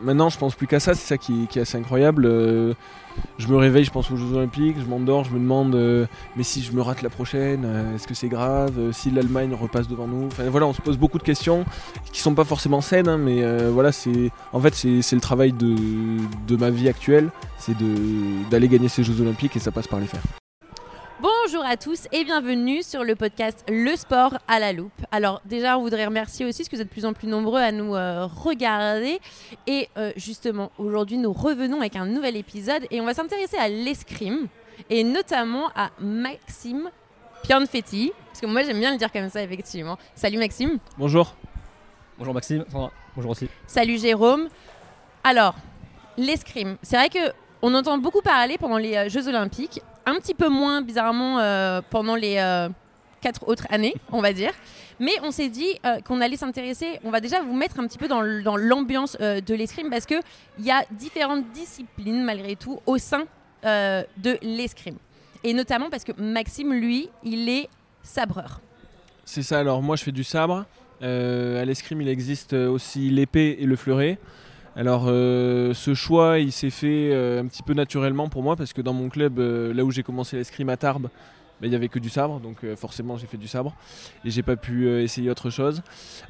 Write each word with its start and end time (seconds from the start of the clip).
maintenant, 0.00 0.28
je 0.28 0.38
pense 0.38 0.54
plus 0.54 0.66
qu'à 0.66 0.80
ça. 0.80 0.94
C'est 0.94 1.06
ça 1.06 1.18
qui, 1.18 1.48
est 1.54 1.60
assez 1.60 1.78
incroyable. 1.78 2.26
Euh, 2.26 2.74
je 3.38 3.48
me 3.48 3.56
réveille, 3.56 3.84
je 3.84 3.90
pense 3.90 4.10
aux 4.10 4.16
Jeux 4.16 4.34
Olympiques, 4.34 4.76
je 4.78 4.86
m'endors, 4.86 5.24
je 5.24 5.30
me 5.30 5.38
demande, 5.38 5.74
euh, 5.74 6.06
mais 6.36 6.42
si 6.42 6.62
je 6.62 6.72
me 6.72 6.82
rate 6.82 7.02
la 7.02 7.08
prochaine, 7.08 7.64
euh, 7.64 7.94
est-ce 7.94 8.06
que 8.06 8.14
c'est 8.14 8.28
grave 8.28 8.92
Si 8.92 9.10
l'Allemagne 9.10 9.54
repasse 9.54 9.88
devant 9.88 10.06
nous 10.06 10.26
Enfin 10.26 10.44
voilà, 10.50 10.66
on 10.66 10.74
se 10.74 10.82
pose 10.82 10.98
beaucoup 10.98 11.18
de 11.18 11.22
questions 11.22 11.64
qui 12.12 12.20
sont 12.20 12.34
pas 12.34 12.44
forcément 12.44 12.80
saines, 12.80 13.08
hein, 13.08 13.18
mais 13.18 13.42
voilà, 13.70 13.92
c'est 13.92 14.30
en 14.52 14.60
fait 14.60 14.74
c'est 14.74 15.14
le 15.14 15.20
travail 15.20 15.52
de, 15.52 15.74
de 16.46 16.56
ma 16.56 16.70
vie 16.70 16.88
actuelle, 16.88 17.30
c'est 17.58 17.76
d'aller 18.50 18.68
gagner 18.68 18.88
ces 18.88 19.02
Jeux 19.02 19.20
Olympiques 19.20 19.56
et 19.56 19.60
ça 19.60 19.70
passe 19.70 19.86
par 19.86 20.00
les 20.00 20.06
faire. 20.06 20.22
Bonjour 21.46 21.64
à 21.64 21.76
tous 21.76 22.08
et 22.10 22.24
bienvenue 22.24 22.82
sur 22.82 23.04
le 23.04 23.14
podcast 23.14 23.64
Le 23.68 23.94
sport 23.94 24.36
à 24.48 24.58
la 24.58 24.72
loupe. 24.72 25.00
Alors 25.12 25.40
déjà, 25.44 25.78
on 25.78 25.82
voudrait 25.82 26.04
remercier 26.04 26.44
aussi 26.44 26.62
parce 26.62 26.68
que 26.68 26.74
vous 26.74 26.82
êtes 26.82 26.88
de 26.88 26.92
plus 26.92 27.04
en 27.04 27.12
plus 27.12 27.28
nombreux 27.28 27.60
à 27.60 27.70
nous 27.70 27.94
euh, 27.94 28.26
regarder. 28.26 29.20
Et 29.68 29.88
euh, 29.96 30.10
justement, 30.16 30.72
aujourd'hui, 30.76 31.18
nous 31.18 31.32
revenons 31.32 31.78
avec 31.78 31.94
un 31.94 32.04
nouvel 32.04 32.36
épisode 32.36 32.84
et 32.90 33.00
on 33.00 33.04
va 33.04 33.14
s'intéresser 33.14 33.56
à 33.58 33.68
l'escrime 33.68 34.48
et 34.90 35.04
notamment 35.04 35.68
à 35.76 35.90
Maxime 36.00 36.90
Pianfetti. 37.44 38.10
Parce 38.26 38.40
que 38.40 38.46
moi, 38.46 38.64
j'aime 38.64 38.80
bien 38.80 38.90
le 38.90 38.98
dire 38.98 39.12
comme 39.12 39.30
ça, 39.30 39.40
effectivement. 39.40 39.98
Salut 40.16 40.38
Maxime. 40.38 40.80
Bonjour. 40.98 41.36
Bonjour 42.18 42.34
Maxime. 42.34 42.64
Bonjour 43.14 43.30
aussi. 43.30 43.48
Salut 43.68 44.00
Jérôme. 44.00 44.48
Alors, 45.22 45.54
l'escrime. 46.16 46.76
C'est 46.82 46.96
vrai 46.96 47.08
que 47.08 47.32
on 47.62 47.74
entend 47.74 47.98
beaucoup 47.98 48.20
parler 48.20 48.58
pendant 48.58 48.78
les 48.78 48.96
euh, 48.96 49.08
Jeux 49.08 49.28
Olympiques 49.28 49.80
un 50.04 50.16
petit 50.16 50.34
peu 50.34 50.48
moins 50.48 50.82
bizarrement 50.82 51.38
euh, 51.38 51.80
pendant 51.90 52.14
les 52.14 52.36
euh, 52.38 52.68
quatre 53.20 53.48
autres 53.48 53.66
années, 53.70 53.94
on 54.12 54.20
va 54.20 54.32
dire. 54.32 54.52
Mais 55.00 55.12
on 55.22 55.30
s'est 55.30 55.48
dit 55.50 55.78
qu'on 56.06 56.22
allait 56.22 56.38
s'intéresser, 56.38 57.00
on 57.04 57.10
va 57.10 57.20
déjà 57.20 57.42
vous 57.42 57.52
mettre 57.54 57.78
un 57.80 57.86
petit 57.86 57.98
peu 57.98 58.08
dans 58.08 58.22
l'ambiance 58.56 59.14
de 59.20 59.54
l'escrime 59.54 59.90
parce 59.90 60.06
qu'il 60.06 60.22
y 60.60 60.70
a 60.70 60.84
différentes 60.90 61.50
disciplines 61.50 62.24
malgré 62.24 62.56
tout 62.56 62.80
au 62.86 62.96
sein 62.96 63.24
de 63.62 64.38
l'escrime. 64.40 64.96
Et 65.44 65.52
notamment 65.52 65.90
parce 65.90 66.02
que 66.02 66.12
Maxime, 66.18 66.72
lui, 66.72 67.10
il 67.24 67.46
est 67.50 67.68
sabreur. 68.02 68.62
C'est 69.26 69.42
ça, 69.42 69.58
alors 69.58 69.82
moi 69.82 69.96
je 69.96 70.04
fais 70.04 70.12
du 70.12 70.24
sabre. 70.24 70.64
à 71.02 71.64
l'escrime, 71.66 72.00
il 72.00 72.08
existe 72.08 72.54
aussi 72.54 73.10
l'épée 73.10 73.58
et 73.60 73.66
le 73.66 73.76
fleuret. 73.76 74.18
Alors 74.76 75.04
euh, 75.06 75.72
ce 75.72 75.94
choix 75.94 76.38
il 76.38 76.52
s'est 76.52 76.68
fait 76.68 77.08
euh, 77.10 77.40
un 77.40 77.46
petit 77.46 77.62
peu 77.62 77.72
naturellement 77.72 78.28
pour 78.28 78.42
moi 78.42 78.56
parce 78.56 78.74
que 78.74 78.82
dans 78.82 78.92
mon 78.92 79.08
club, 79.08 79.38
euh, 79.38 79.72
là 79.72 79.84
où 79.84 79.90
j'ai 79.90 80.02
commencé 80.02 80.36
l'escrime 80.36 80.68
à 80.68 80.76
Tarbes, 80.76 81.04
bah, 81.04 81.66
il 81.66 81.70
n'y 81.70 81.74
avait 81.74 81.88
que 81.88 81.98
du 81.98 82.10
sabre, 82.10 82.40
donc 82.40 82.58
forcément 82.74 83.16
j'ai 83.16 83.26
fait 83.26 83.38
du 83.38 83.48
sabre 83.48 83.74
et 84.26 84.30
j'ai 84.30 84.42
pas 84.42 84.56
pu 84.56 84.90
essayer 84.90 85.30
autre 85.30 85.48
chose. 85.48 85.80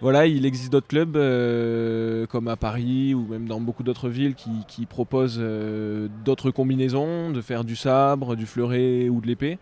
Voilà, 0.01 0.29
il 0.29 0.47
existe 0.47 0.71
d'autres 0.71 0.87
clubs 0.87 1.15
comme 2.29 2.47
à 2.47 2.55
Paris 2.55 3.13
ou 3.13 3.27
même 3.27 3.49
dans 3.49 3.61
beaucoup 3.61 3.83
d'autres 3.83 4.09
villes 4.09 4.37
qui, 4.37 4.87
proposent 4.87 5.43
d'autres 6.25 6.53
combinaisons, 6.53 7.33
de 7.33 7.41
faire 7.41 7.65
du 7.65 7.75
sabre, 7.75 8.37
du 8.37 8.47
fleuret 8.47 9.09
ou 9.09 9.21
de 9.21 9.27
l'épée. 9.27 9.59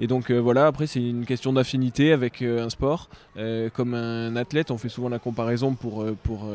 Et 0.00 0.06
donc 0.06 0.30
voilà, 0.30 0.66
après 0.66 0.86
c'est 0.86 1.06
une 1.06 1.26
question 1.26 1.52
d'affinité 1.52 2.12
avec 2.12 2.40
un 2.40 2.70
sport. 2.70 3.10
comme 3.74 3.92
un 3.92 4.34
athlète, 4.34 4.70
on 4.70 4.78
fait 4.78 4.88
souvent 4.88 5.10
la 5.10 5.18
comparaison 5.18 5.74
pour, 5.74 6.06
pour 6.22 6.48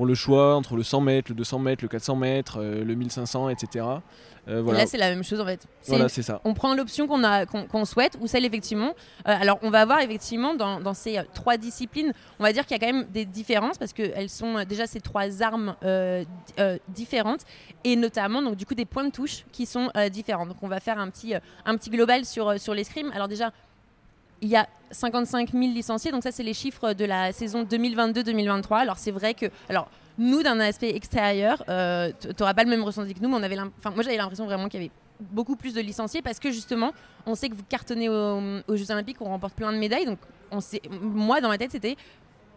pour 0.00 0.06
le 0.06 0.14
choix 0.14 0.56
entre 0.56 0.76
le 0.76 0.82
100 0.82 1.02
mètres, 1.02 1.30
le 1.30 1.34
200 1.34 1.58
mètres, 1.58 1.84
le 1.84 1.88
400 1.88 2.16
mètres, 2.16 2.58
euh, 2.58 2.82
le 2.82 2.94
1500, 2.94 3.50
etc. 3.50 3.84
Euh, 4.48 4.62
voilà. 4.62 4.78
Là, 4.78 4.86
c'est 4.86 4.96
la 4.96 5.10
même 5.10 5.22
chose 5.22 5.38
en 5.42 5.44
fait. 5.44 5.66
Voilà, 5.88 6.08
c'est 6.08 6.22
ça. 6.22 6.40
On 6.44 6.54
prend 6.54 6.74
l'option 6.74 7.06
qu'on 7.06 7.22
a, 7.22 7.44
qu'on 7.44 7.84
souhaite 7.84 8.16
ou 8.18 8.26
celle 8.26 8.46
effectivement. 8.46 8.94
Euh, 9.28 9.36
alors, 9.38 9.58
on 9.60 9.68
va 9.68 9.84
voir 9.84 10.00
effectivement 10.00 10.54
dans, 10.54 10.94
ces 10.94 11.20
trois 11.34 11.58
disciplines, 11.58 12.14
on 12.38 12.44
va 12.44 12.54
dire 12.54 12.64
qu'il 12.64 12.78
y 12.78 12.82
a 12.82 12.86
quand 12.86 12.90
même 12.90 13.08
des 13.10 13.26
différences 13.26 13.76
parce 13.76 13.92
qu'elles 13.92 14.30
sont 14.30 14.64
déjà 14.64 14.86
ces 14.86 15.02
trois 15.02 15.42
armes 15.42 15.76
différentes 16.88 17.42
et 17.84 17.94
notamment 17.94 18.40
donc 18.40 18.56
du 18.56 18.64
coup 18.64 18.74
des 18.74 18.86
points 18.86 19.04
de 19.04 19.12
touche 19.12 19.44
qui 19.52 19.66
sont 19.66 19.90
différents. 20.10 20.46
Donc, 20.46 20.56
on 20.62 20.68
va 20.68 20.80
faire 20.80 20.98
un 20.98 21.10
petit, 21.10 21.34
un 21.34 21.76
petit 21.76 21.90
global 21.90 22.24
sur, 22.24 22.58
sur 22.58 22.72
l'escrime. 22.72 23.12
Alors 23.14 23.28
déjà, 23.28 23.52
il 24.42 24.48
y 24.48 24.56
a 24.56 24.66
55 24.90 25.50
000 25.52 25.72
licenciés, 25.72 26.10
donc 26.10 26.22
ça 26.22 26.32
c'est 26.32 26.42
les 26.42 26.54
chiffres 26.54 26.92
de 26.92 27.04
la 27.04 27.32
saison 27.32 27.64
2022-2023. 27.64 28.78
Alors 28.78 28.98
c'est 28.98 29.10
vrai 29.10 29.34
que, 29.34 29.46
alors 29.68 29.88
nous 30.18 30.42
d'un 30.42 30.60
aspect 30.60 30.94
extérieur, 30.94 31.62
euh, 31.68 32.12
tu 32.20 32.28
n'auras 32.38 32.54
pas 32.54 32.64
le 32.64 32.70
même 32.70 32.82
ressenti 32.82 33.14
que 33.14 33.20
nous, 33.20 33.28
mais 33.28 33.36
on 33.36 33.42
avait, 33.42 33.56
moi 33.56 34.02
j'avais 34.02 34.16
l'impression 34.16 34.46
vraiment 34.46 34.68
qu'il 34.68 34.80
y 34.80 34.84
avait 34.84 34.92
beaucoup 35.20 35.56
plus 35.56 35.74
de 35.74 35.80
licenciés 35.80 36.22
parce 36.22 36.38
que 36.38 36.50
justement 36.50 36.92
on 37.26 37.34
sait 37.34 37.48
que 37.48 37.54
vous 37.54 37.64
cartonnez 37.68 38.08
aux, 38.08 38.76
Jeux 38.76 38.90
Olympiques, 38.90 39.18
on 39.20 39.26
remporte 39.26 39.54
plein 39.54 39.72
de 39.72 39.78
médailles, 39.78 40.06
donc 40.06 40.18
on 40.50 40.60
sait, 40.60 40.82
moi 40.90 41.40
dans 41.40 41.48
ma 41.48 41.58
tête 41.58 41.72
c'était 41.72 41.96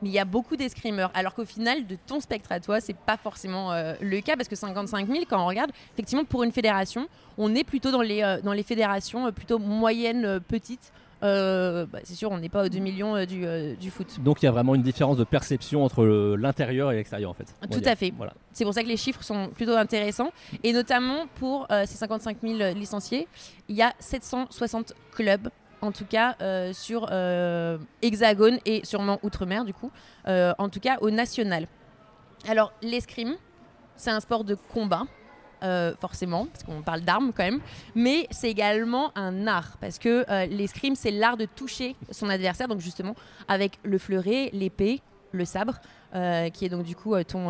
mais 0.02 0.10
il 0.10 0.16
y 0.16 0.20
a 0.20 0.26
beaucoup 0.26 0.58
d'escrimeurs. 0.58 1.12
Alors 1.14 1.34
qu'au 1.34 1.46
final, 1.46 1.88
de 1.88 1.96
ton 1.96 2.20
spectre 2.20 2.52
à 2.52 2.60
toi, 2.60 2.82
c'est 2.82 2.96
pas 2.96 3.16
forcément 3.16 3.72
euh, 3.72 3.94
le 4.02 4.20
cas 4.20 4.36
parce 4.36 4.50
que 4.50 4.56
55 4.56 5.08
000, 5.08 5.24
quand 5.30 5.42
on 5.42 5.46
regarde, 5.46 5.72
effectivement, 5.94 6.26
pour 6.26 6.44
une 6.44 6.52
fédération, 6.52 7.08
on 7.38 7.56
est 7.56 7.64
plutôt 7.64 7.90
dans 7.90 8.02
les, 8.02 8.22
euh, 8.22 8.42
dans 8.42 8.52
les 8.52 8.64
fédérations 8.64 9.32
plutôt 9.32 9.60
moyennes, 9.60 10.42
petites. 10.42 10.92
Euh, 11.24 11.86
bah, 11.86 12.00
c'est 12.04 12.16
sûr, 12.16 12.32
on 12.32 12.38
n'est 12.38 12.50
pas 12.50 12.66
aux 12.66 12.70
2 12.70 12.80
millions 12.80 13.16
euh, 13.16 13.26
euh, 13.32 13.76
du, 13.76 13.92
foot. 13.92 14.20
Donc 14.22 14.42
il 14.42 14.46
y 14.46 14.50
a 14.50 14.52
vraiment 14.52 14.76
une 14.76 14.82
différence 14.82 15.18
de 15.18 15.24
perception 15.24 15.84
entre 15.84 16.06
l'intérieur 16.36 16.92
et 16.92 16.96
l'extérieur 16.96 17.32
en 17.32 17.34
fait. 17.34 17.56
Tout 17.72 17.82
à 17.86 17.96
fait. 17.96 18.14
Voilà. 18.16 18.34
C'est 18.52 18.66
pour 18.66 18.74
ça 18.74 18.84
que 18.84 18.88
les 18.88 18.98
chiffres 18.98 19.24
sont 19.24 19.50
plutôt 19.50 19.76
intéressants. 19.76 20.32
Et 20.64 20.74
notamment 20.74 21.28
pour 21.36 21.68
ces 21.70 21.96
55 21.96 22.38
000 22.44 22.74
licenciés, 22.74 23.28
il 23.70 23.76
y 23.76 23.82
a 23.82 23.94
760 24.00 24.94
clubs 25.14 25.50
en 25.82 25.92
tout 25.92 26.06
cas 26.06 26.36
sur 26.74 27.10
Hexagone 28.02 28.60
et 28.66 28.82
sûrement 28.86 29.20
Outre-mer 29.24 29.66
du 29.66 29.74
coup, 29.74 29.92
en 30.28 30.70
tout 30.70 30.80
cas 30.80 30.98
au 31.02 31.10
national. 31.10 31.68
Alors 32.48 32.74
l'escrime, 32.82 33.36
c'est 33.96 34.12
un 34.12 34.20
sport 34.20 34.44
de 34.44 34.56
combat. 34.56 35.04
Euh, 35.64 35.94
forcément, 35.98 36.48
parce 36.48 36.64
qu'on 36.66 36.82
parle 36.82 37.02
d'armes 37.02 37.32
quand 37.34 37.44
même, 37.44 37.62
mais 37.96 38.28
c'est 38.32 38.50
également 38.50 39.18
un 39.18 39.48
art, 39.48 39.78
parce 39.80 39.98
que 39.98 40.26
euh, 40.30 40.46
l'escrime, 40.48 40.94
c'est 40.94 41.12
l'art 41.12 41.38
de 41.38 41.46
toucher 41.46 41.96
son 42.12 42.28
adversaire, 42.28 42.68
donc 42.68 42.82
justement 42.82 43.16
avec 43.48 43.80
le 43.84 43.98
fleuret, 43.98 44.50
l'épée, 44.52 45.00
le 45.32 45.46
sabre, 45.46 45.80
euh, 46.16 46.50
qui 46.50 46.66
est 46.66 46.70
donc 46.70 46.84
du 46.84 46.98
coup 46.98 47.16
ton, 47.24 47.48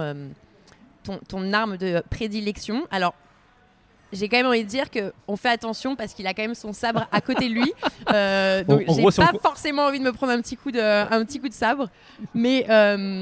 ton, 1.04 1.20
ton, 1.28 1.54
arme 1.54 1.78
de 1.78 2.04
prédilection. 2.12 2.86
Alors, 2.92 3.16
j'ai 4.12 4.30
quand 4.30 4.38
même 4.38 4.46
envie 4.46 4.64
de 4.64 4.70
dire 4.70 4.92
qu'on 4.92 5.36
fait 5.36 5.50
attention 5.50 5.96
parce 5.96 6.14
qu'il 6.14 6.28
a 6.28 6.36
quand 6.36 6.44
même 6.44 6.54
son 6.54 6.72
sabre 6.72 7.08
à 7.12 7.20
côté 7.20 7.50
de 7.50 7.54
lui. 7.56 7.74
donc 8.68 8.84
j'ai 8.96 9.24
pas 9.24 9.32
forcément 9.42 9.88
envie 9.88 9.98
de 9.98 10.04
me 10.04 10.14
prendre 10.14 10.34
un 10.34 10.40
petit 10.40 10.56
coup 10.56 10.70
de, 10.70 10.80
un 10.80 11.26
petit 11.26 11.40
coup 11.40 11.50
de 11.50 11.54
sabre. 11.54 11.90
Mais, 12.36 12.68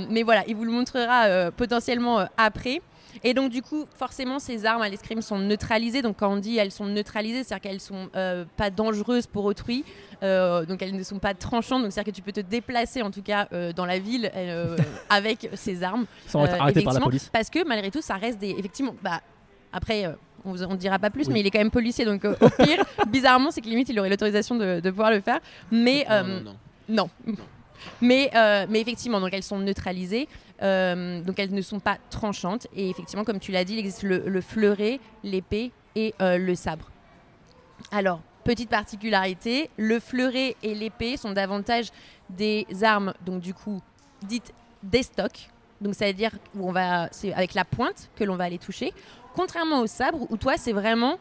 mais 0.09 0.23
voilà, 0.23 0.43
il 0.49 0.55
vous 0.57 0.65
le 0.65 0.71
montrera 0.71 1.49
potentiellement 1.51 2.27
après. 2.35 2.81
Et 3.23 3.33
donc, 3.33 3.51
du 3.51 3.61
coup, 3.61 3.85
forcément, 3.95 4.39
ces 4.39 4.65
armes 4.65 4.81
à 4.81 4.89
l'escrime 4.89 5.21
sont 5.21 5.37
neutralisées. 5.39 6.01
Donc, 6.01 6.17
quand 6.17 6.31
on 6.31 6.37
dit 6.37 6.57
elles 6.57 6.71
sont 6.71 6.85
neutralisées, 6.85 7.43
c'est-à-dire 7.43 7.69
qu'elles 7.69 7.79
sont 7.79 8.09
euh, 8.15 8.45
pas 8.57 8.69
dangereuses 8.69 9.27
pour 9.27 9.45
autrui. 9.45 9.83
Euh, 10.23 10.65
donc, 10.65 10.81
elles 10.81 10.95
ne 10.95 11.03
sont 11.03 11.19
pas 11.19 11.33
tranchantes. 11.33 11.83
Donc, 11.83 11.91
c'est-à-dire 11.91 12.13
que 12.13 12.15
tu 12.15 12.21
peux 12.21 12.31
te 12.31 12.41
déplacer, 12.41 13.01
en 13.01 13.11
tout 13.11 13.21
cas, 13.21 13.47
euh, 13.53 13.73
dans 13.73 13.85
la 13.85 13.99
ville 13.99 14.31
avec 15.09 15.49
ces 15.53 15.83
armes. 15.83 16.05
Sans 16.27 16.45
être 16.45 16.59
arrêté 16.59 16.83
par 16.83 16.93
la 16.93 16.99
police. 16.99 17.29
Parce 17.31 17.49
que, 17.49 17.65
malgré 17.67 17.91
tout, 17.91 18.01
ça 18.01 18.15
reste 18.15 18.39
des. 18.39 18.51
Effectivement, 18.51 18.95
bah, 19.01 19.21
après. 19.73 20.05
on 20.43 20.53
ne 20.53 20.75
dira 20.75 20.99
pas 20.99 21.09
plus, 21.09 21.29
mais 21.29 21.39
il 21.39 21.47
est 21.47 21.51
quand 21.51 21.59
même 21.59 21.71
policier, 21.71 22.03
donc 22.03 22.25
au 22.25 22.49
pire, 22.49 22.83
bizarrement, 23.07 23.51
c'est 23.51 23.61
que 23.61 23.67
limite, 23.67 23.89
il 23.89 23.99
aurait 23.99 24.09
l'autorisation 24.09 24.55
de, 24.55 24.79
de, 24.79 24.89
pouvoir 24.89 25.11
le 25.11 25.21
faire. 25.21 25.39
Mais 25.71 26.05
non. 26.09 26.55
non. 26.89 27.09
non. 27.25 27.35
Mais, 28.01 28.31
mais 28.69 28.81
effectivement, 28.81 29.19
donc 29.19 29.29
elles 29.33 29.43
sont 29.43 29.59
neutralisées. 29.59 30.27
Euh, 30.61 31.21
donc 31.21 31.39
elles 31.39 31.53
ne 31.53 31.61
sont 31.61 31.79
pas 31.79 31.97
tranchantes. 32.09 32.67
Et 32.75 32.89
effectivement, 32.89 33.23
comme 33.23 33.39
tu 33.39 33.51
l'as 33.51 33.63
dit, 33.63 33.73
il 33.73 33.79
existe 33.79 34.03
le, 34.03 34.41
fleuret, 34.41 34.99
l'épée 35.23 35.71
et 35.95 36.13
euh, 36.21 36.37
le 36.37 36.55
sabre. 36.55 36.89
Alors, 37.91 38.21
petite 38.43 38.69
particularité, 38.69 39.69
le 39.77 39.99
fleuret 39.99 40.55
et 40.63 40.75
l'épée 40.75 41.17
sont 41.17 41.31
davantage 41.31 41.87
des 42.29 42.65
armes, 42.83 43.13
donc 43.25 43.41
du 43.41 43.53
coup, 43.53 43.81
dites 44.23 44.53
des 44.83 45.03
stocks. 45.03 45.49
Donc, 45.81 45.95
ça 45.95 46.05
veut 46.05 46.13
dire 46.13 46.31
où 46.55 46.69
on 46.69 46.71
va, 46.71 47.09
c'est 47.11 47.33
avec 47.33 47.55
la 47.55 47.65
pointe 47.65 48.09
que 48.15 48.23
l'on 48.23 48.35
va 48.35 48.43
aller 48.43 48.59
toucher. 48.59 48.93
Contrairement 49.33 49.81
au 49.81 49.87
sabre, 49.87 50.27
où 50.29 50.37
toi, 50.37 50.57
c'est 50.57 50.73
vraiment, 50.73 51.17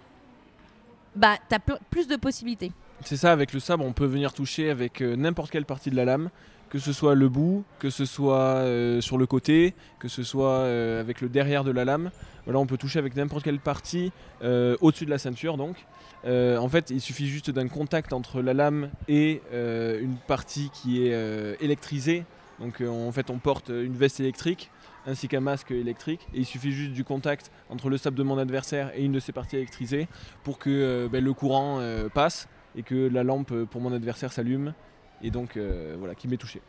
bah, 1.16 1.36
as 1.50 1.58
plus 1.90 2.06
de 2.06 2.16
possibilités. 2.16 2.72
C'est 3.04 3.16
ça, 3.16 3.32
avec 3.32 3.54
le 3.54 3.60
sabre, 3.60 3.84
on 3.84 3.92
peut 3.92 4.04
venir 4.04 4.34
toucher 4.34 4.68
avec 4.68 5.00
euh, 5.00 5.16
n'importe 5.16 5.50
quelle 5.50 5.64
partie 5.64 5.90
de 5.90 5.96
la 5.96 6.04
lame 6.04 6.30
que 6.70 6.78
ce 6.78 6.92
soit 6.92 7.16
le 7.16 7.28
bout, 7.28 7.64
que 7.80 7.90
ce 7.90 8.04
soit 8.04 8.38
euh, 8.38 9.00
sur 9.00 9.18
le 9.18 9.26
côté, 9.26 9.74
que 9.98 10.08
ce 10.08 10.22
soit 10.22 10.60
euh, 10.60 11.00
avec 11.00 11.20
le 11.20 11.28
derrière 11.28 11.64
de 11.64 11.72
la 11.72 11.84
lame. 11.84 12.10
Voilà, 12.44 12.60
on 12.60 12.66
peut 12.66 12.78
toucher 12.78 13.00
avec 13.00 13.16
n'importe 13.16 13.42
quelle 13.42 13.58
partie 13.58 14.12
euh, 14.42 14.76
au-dessus 14.80 15.04
de 15.04 15.10
la 15.10 15.18
ceinture 15.18 15.56
donc. 15.56 15.84
en 16.24 16.68
fait, 16.68 16.90
il 16.90 17.00
suffit 17.00 17.26
juste 17.26 17.50
d'un 17.50 17.68
contact 17.68 18.12
entre 18.12 18.40
la 18.40 18.54
lame 18.54 18.90
et 19.08 19.42
une 19.52 20.16
partie 20.26 20.70
qui 20.72 21.06
est 21.06 21.56
électrisée. 21.60 22.24
Donc 22.60 22.80
en 22.82 23.10
fait, 23.12 23.30
on 23.30 23.38
porte 23.38 23.70
une 23.70 23.96
veste 23.96 24.20
électrique 24.20 24.70
ainsi 25.06 25.28
qu'un 25.28 25.40
masque 25.40 25.70
électrique. 25.70 26.28
Et 26.34 26.40
il 26.40 26.46
suffit 26.46 26.72
juste 26.72 26.92
du 26.92 27.04
contact 27.04 27.50
entre 27.70 27.88
le 27.88 27.96
sable 27.96 28.16
de 28.16 28.22
mon 28.22 28.38
adversaire 28.38 28.92
et 28.94 29.04
une 29.04 29.12
de 29.12 29.20
ses 29.20 29.32
parties 29.32 29.56
électrisées 29.56 30.08
pour 30.44 30.58
que 30.58 31.08
ben, 31.10 31.24
le 31.24 31.32
courant 31.32 31.80
passe 32.14 32.48
et 32.76 32.82
que 32.82 33.08
la 33.08 33.24
lampe 33.24 33.64
pour 33.64 33.80
mon 33.80 33.92
adversaire 33.92 34.32
s'allume 34.32 34.74
et 35.22 35.30
donc 35.30 35.56
euh, 35.56 35.94
voilà, 35.98 36.14
qui 36.14 36.28
m'est 36.28 36.36
touché. 36.36 36.60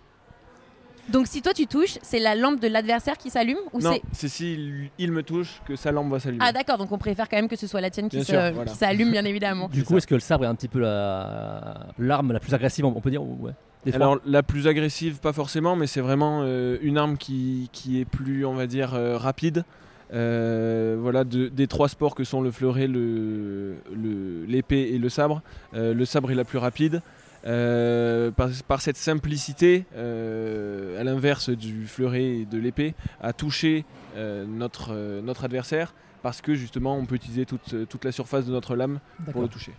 Donc 1.09 1.25
si 1.27 1.41
toi 1.41 1.51
tu 1.53 1.65
touches, 1.65 1.97
c'est 2.03 2.19
la 2.19 2.35
lampe 2.35 2.59
de 2.59 2.67
l'adversaire 2.67 3.17
qui 3.17 3.29
s'allume 3.31 3.57
ou 3.73 3.79
Non, 3.79 3.97
c'est 4.11 4.27
si 4.27 4.89
il 4.99 5.11
me 5.11 5.23
touche 5.23 5.59
que 5.67 5.75
sa 5.75 5.91
lampe 5.91 6.11
va 6.11 6.19
s'allumer. 6.19 6.43
Ah 6.47 6.51
d'accord, 6.53 6.77
donc 6.77 6.91
on 6.91 6.97
préfère 6.99 7.27
quand 7.27 7.37
même 7.37 7.47
que 7.49 7.55
ce 7.55 7.65
soit 7.65 7.81
la 7.81 7.89
tienne 7.89 8.07
qui 8.07 8.17
Bien 8.17 8.25
se- 8.25 8.31
sûr, 8.31 8.41
qui 8.47 8.53
voilà. 8.53 8.71
s'allume 8.73 9.11
bien 9.11 9.25
évidemment. 9.25 9.67
Du 9.67 9.83
coup, 9.83 9.97
est-ce 9.97 10.05
que 10.07 10.13
le 10.13 10.19
sabre 10.21 10.43
est 10.45 10.47
un 10.47 10.55
petit 10.55 10.67
peu 10.67 10.79
la- 10.79 11.87
l'arme 11.97 12.31
la 12.33 12.39
plus 12.39 12.53
agressive, 12.53 12.85
on 12.85 12.93
peut 13.01 13.09
dire 13.09 13.23
ou- 13.23 13.37
ouais. 13.41 13.51
Des 13.83 13.91
fois 13.91 13.95
Alors 13.97 14.19
la 14.25 14.43
plus 14.43 14.67
agressive, 14.67 15.19
pas 15.19 15.33
forcément, 15.33 15.75
mais 15.75 15.87
c'est 15.87 16.01
vraiment 16.01 16.41
euh, 16.43 16.77
une 16.83 16.99
arme 16.99 17.17
qui, 17.17 17.69
qui 17.73 17.99
est 17.99 18.05
plus, 18.05 18.45
on 18.45 18.53
va 18.53 18.67
dire, 18.67 18.93
euh, 18.93 19.17
rapide. 19.17 19.65
Euh, 20.13 20.97
voilà, 20.99 21.23
de- 21.23 21.47
des 21.47 21.67
trois 21.67 21.87
sports 21.89 22.13
que 22.15 22.23
sont 22.23 22.41
le 22.41 22.51
fleuret, 22.51 22.85
le- 22.85 23.77
le- 23.91 24.45
l'épée 24.45 24.91
et 24.93 24.99
le 24.99 25.09
sabre. 25.09 25.41
euh, 25.73 25.93
le 25.95 26.05
sabre 26.05 26.29
est 26.31 26.35
la 26.35 26.43
plus 26.43 26.57
rapide. 26.59 27.01
Euh, 27.45 28.29
par, 28.29 28.49
par 28.67 28.81
cette 28.81 28.97
simplicité, 28.97 29.85
euh, 29.95 30.99
à 30.99 31.03
l'inverse 31.03 31.49
du 31.49 31.87
fleuret 31.87 32.23
et 32.23 32.45
de 32.45 32.57
l'épée, 32.59 32.93
à 33.21 33.33
toucher 33.33 33.83
euh, 34.15 34.45
notre, 34.45 34.93
notre 35.21 35.45
adversaire, 35.45 35.93
parce 36.21 36.41
que 36.41 36.53
justement 36.53 36.95
on 36.95 37.05
peut 37.05 37.15
utiliser 37.15 37.45
toute, 37.45 37.87
toute 37.87 38.05
la 38.05 38.11
surface 38.11 38.45
de 38.45 38.51
notre 38.51 38.75
lame 38.75 38.99
pour 39.31 39.41
le 39.41 39.47
toucher. 39.47 39.73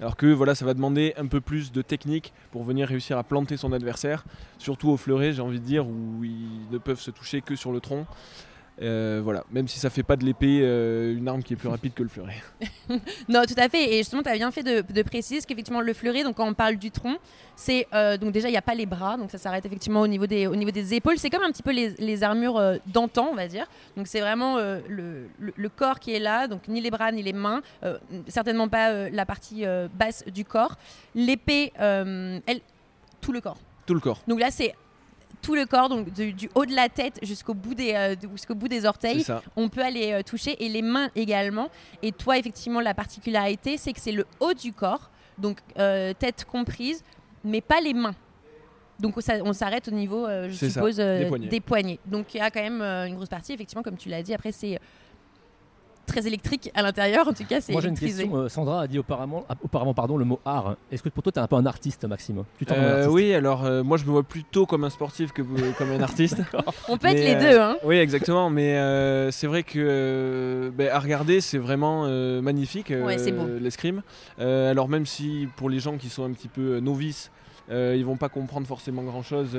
Alors 0.00 0.16
que 0.16 0.26
voilà, 0.26 0.54
ça 0.54 0.64
va 0.64 0.74
demander 0.74 1.14
un 1.16 1.26
peu 1.26 1.40
plus 1.40 1.72
de 1.72 1.82
technique 1.82 2.32
pour 2.50 2.64
venir 2.64 2.88
réussir 2.88 3.16
à 3.16 3.22
planter 3.22 3.56
son 3.56 3.72
adversaire, 3.72 4.24
surtout 4.58 4.88
au 4.88 4.96
fleuret, 4.96 5.32
j'ai 5.32 5.42
envie 5.42 5.60
de 5.60 5.64
dire, 5.64 5.86
où 5.86 6.24
ils 6.24 6.68
ne 6.70 6.78
peuvent 6.78 7.00
se 7.00 7.10
toucher 7.10 7.42
que 7.42 7.54
sur 7.54 7.70
le 7.70 7.80
tronc. 7.80 8.06
Euh, 8.82 9.20
voilà, 9.22 9.44
même 9.52 9.68
si 9.68 9.78
ça 9.78 9.88
fait 9.88 10.02
pas 10.02 10.16
de 10.16 10.24
l'épée 10.24 10.58
euh, 10.62 11.16
une 11.16 11.28
arme 11.28 11.44
qui 11.44 11.52
est 11.52 11.56
plus 11.56 11.68
rapide 11.68 11.94
que 11.94 12.02
le 12.02 12.08
fleuret. 12.08 12.42
Non, 13.28 13.42
tout 13.46 13.54
à 13.56 13.68
fait. 13.68 13.94
Et 13.94 13.98
justement, 13.98 14.22
tu 14.22 14.28
as 14.28 14.34
bien 14.34 14.50
fait 14.50 14.64
de, 14.64 14.80
de 14.92 15.02
préciser 15.02 15.40
qu'effectivement, 15.46 15.80
le 15.80 15.92
fleuret, 15.94 16.24
donc 16.24 16.36
quand 16.36 16.48
on 16.48 16.54
parle 16.54 16.74
du 16.76 16.90
tronc, 16.90 17.16
c'est 17.54 17.86
euh, 17.94 18.16
donc 18.16 18.32
déjà 18.32 18.48
il 18.48 18.50
n'y 18.50 18.56
a 18.58 18.62
pas 18.62 18.74
les 18.74 18.86
bras, 18.86 19.16
donc 19.16 19.30
ça 19.30 19.38
s'arrête 19.38 19.64
effectivement 19.64 20.00
au 20.00 20.08
niveau 20.08 20.26
des, 20.26 20.48
au 20.48 20.56
niveau 20.56 20.72
des 20.72 20.92
épaules. 20.94 21.18
C'est 21.18 21.30
comme 21.30 21.44
un 21.44 21.52
petit 21.52 21.62
peu 21.62 21.70
les, 21.72 21.90
les 22.00 22.22
armures 22.24 22.60
d'antan, 22.86 23.28
on 23.30 23.36
va 23.36 23.46
dire. 23.46 23.66
Donc 23.96 24.08
c'est 24.08 24.20
vraiment 24.20 24.56
le, 24.58 25.28
le- 25.38 25.52
le 25.54 25.68
corps 25.68 26.00
qui 26.00 26.12
est 26.12 26.18
là, 26.18 26.48
donc 26.48 26.66
ni 26.66 26.80
les 26.80 26.90
bras 26.90 27.12
ni 27.12 27.22
les 27.22 27.32
mains, 27.32 27.62
certainement 28.26 28.66
pas 28.68 29.08
la 29.08 29.24
partie 29.24 29.64
basse 29.96 30.24
du 30.26 30.44
corps. 30.44 30.76
L'épée, 31.14 31.72
elle, 31.78 32.60
tout 33.20 33.30
le 33.32 33.40
corps. 33.40 33.58
Tout 33.86 33.94
le 33.94 34.00
corps. 34.00 34.20
Donc 34.26 34.40
là, 34.40 34.50
c'est 34.50 34.74
tout 35.44 35.54
le 35.54 35.66
corps, 35.66 35.90
donc 35.90 36.10
du, 36.10 36.32
du 36.32 36.48
haut 36.54 36.64
de 36.64 36.74
la 36.74 36.88
tête 36.88 37.18
jusqu'au 37.22 37.52
bout 37.52 37.74
des, 37.74 37.92
euh, 37.92 38.16
jusqu'au 38.32 38.54
bout 38.54 38.66
des 38.68 38.86
orteils 38.86 39.24
on 39.56 39.68
peut 39.68 39.82
aller 39.82 40.12
euh, 40.12 40.22
toucher 40.22 40.56
et 40.64 40.68
les 40.70 40.80
mains 40.82 41.10
également. 41.14 41.68
Et 42.02 42.12
toi, 42.12 42.38
effectivement, 42.38 42.80
la 42.80 42.94
particularité, 42.94 43.76
c'est 43.76 43.92
que 43.92 44.00
c'est 44.00 44.12
le 44.12 44.24
haut 44.40 44.54
du 44.54 44.72
corps, 44.72 45.10
donc 45.38 45.58
euh, 45.78 46.14
tête 46.18 46.46
comprise, 46.50 47.02
mais 47.44 47.60
pas 47.60 47.80
les 47.82 47.92
mains. 47.92 48.14
Donc 49.00 49.16
on 49.18 49.52
s'arrête 49.52 49.88
au 49.88 49.90
niveau, 49.90 50.26
je 50.48 50.68
suppose, 50.68 50.98
euh, 50.98 51.28
des 51.38 51.60
poignets. 51.60 51.98
Donc 52.06 52.32
il 52.32 52.38
y 52.38 52.40
a 52.40 52.50
quand 52.50 52.62
même 52.62 52.80
une 52.80 53.16
grosse 53.16 53.28
partie, 53.28 53.52
effectivement, 53.52 53.82
comme 53.82 53.96
tu 53.96 54.08
l'as 54.08 54.22
dit. 54.22 54.32
Après, 54.32 54.52
c'est 54.52 54.78
très 56.06 56.26
électrique 56.26 56.70
à 56.74 56.82
l'intérieur, 56.82 57.26
en 57.28 57.32
tout 57.32 57.44
cas, 57.44 57.60
c'est 57.60 57.72
Moi 57.72 57.80
j'ai 57.82 57.88
une 57.88 57.98
question. 57.98 58.34
euh, 58.36 58.48
Sandra 58.48 58.82
a 58.82 58.86
dit 58.86 58.98
auparavant, 58.98 59.44
auparavant 59.62 59.94
pardon, 59.94 60.16
le 60.16 60.24
mot 60.24 60.40
art. 60.44 60.76
Est-ce 60.92 61.02
que 61.02 61.08
pour 61.08 61.22
toi 61.22 61.32
tu 61.32 61.38
es 61.38 61.42
un 61.42 61.46
peu 61.46 61.56
un 61.56 61.66
artiste, 61.66 62.04
Maxime? 62.06 62.44
Tu 62.58 62.66
t'en 62.66 62.74
es 62.74 62.78
un 62.78 62.82
Euh, 62.82 62.94
artiste 62.96 63.10
oui, 63.14 63.34
alors 63.34 63.64
euh, 63.64 63.82
moi 63.82 63.96
je 63.96 64.04
me 64.04 64.10
vois 64.10 64.22
plutôt 64.22 64.66
comme 64.66 64.84
un 64.84 64.90
sportif 64.90 65.32
que 65.32 65.42
euh, 65.42 65.72
comme 65.78 65.90
un 65.90 66.00
artiste. 66.02 66.38
On 66.88 66.96
peut 66.96 67.08
être 67.08 67.14
les 67.14 67.34
euh, 67.34 67.50
deux, 67.52 67.58
hein. 67.60 67.76
Oui, 67.84 67.96
exactement. 67.96 68.50
Mais 68.50 68.76
euh, 68.78 69.30
c'est 69.30 69.46
vrai 69.46 69.62
que 69.62 69.78
euh, 69.78 70.70
ben, 70.72 70.88
à 70.90 70.98
regarder, 70.98 71.40
c'est 71.40 71.58
vraiment 71.58 72.04
euh, 72.06 72.40
magnifique. 72.40 72.90
euh, 72.90 73.04
Ouais. 73.04 73.16
L'escrime. 73.60 74.02
Euh, 74.38 74.70
alors 74.70 74.88
même 74.88 75.06
si 75.06 75.48
pour 75.56 75.68
les 75.70 75.78
gens 75.78 75.96
qui 75.96 76.08
sont 76.08 76.24
un 76.24 76.32
petit 76.32 76.48
peu 76.48 76.74
euh, 76.76 76.80
novices. 76.80 77.30
euh, 77.70 77.94
ils 77.96 78.04
vont 78.04 78.16
pas 78.18 78.28
comprendre 78.28 78.66
forcément 78.66 79.02
grand 79.02 79.22
chose 79.22 79.52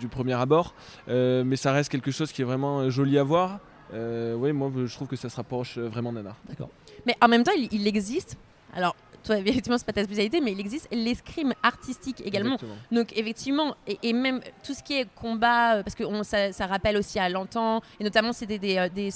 du 0.00 0.08
premier 0.08 0.32
abord, 0.34 0.74
Euh, 1.08 1.44
mais 1.44 1.56
ça 1.56 1.72
reste 1.72 1.90
quelque 1.90 2.10
chose 2.10 2.32
qui 2.32 2.42
est 2.42 2.44
vraiment 2.44 2.88
joli 2.90 3.18
à 3.18 3.22
voir. 3.22 3.58
Euh, 3.94 4.34
oui, 4.34 4.52
moi 4.52 4.70
je 4.84 4.92
trouve 4.94 5.08
que 5.08 5.16
ça 5.16 5.28
se 5.28 5.36
rapproche 5.36 5.78
euh, 5.78 5.88
vraiment 5.88 6.12
d'un 6.12 6.26
art. 6.26 6.36
D'accord. 6.48 6.68
Mais 7.06 7.16
en 7.20 7.28
même 7.28 7.42
temps, 7.42 7.52
il, 7.56 7.68
il 7.72 7.86
existe. 7.86 8.36
Alors, 8.74 8.94
toi, 9.24 9.38
effectivement, 9.46 9.78
c'est 9.78 9.86
pas 9.86 9.92
ta 9.92 10.04
spécialité, 10.04 10.40
mais 10.40 10.52
il 10.52 10.60
existe 10.60 10.88
l'escrime 10.92 11.54
artistique 11.62 12.22
également. 12.24 12.54
Exactement. 12.54 12.78
Donc 12.92 13.16
effectivement, 13.16 13.74
et, 13.86 13.98
et 14.02 14.12
même 14.12 14.40
tout 14.64 14.74
ce 14.74 14.82
qui 14.82 14.98
est 14.98 15.06
combat, 15.14 15.76
euh, 15.76 15.82
parce 15.82 15.94
que 15.94 16.04
on- 16.04 16.22
ça, 16.22 16.52
ça 16.52 16.66
rappelle 16.66 16.96
aussi 16.96 17.18
à 17.18 17.28
l'antan, 17.28 17.80
et 17.98 18.04
notamment 18.04 18.32
c'était 18.32 18.58
des, 18.58 18.76
euh, 18.76 18.88
des, 18.88 19.10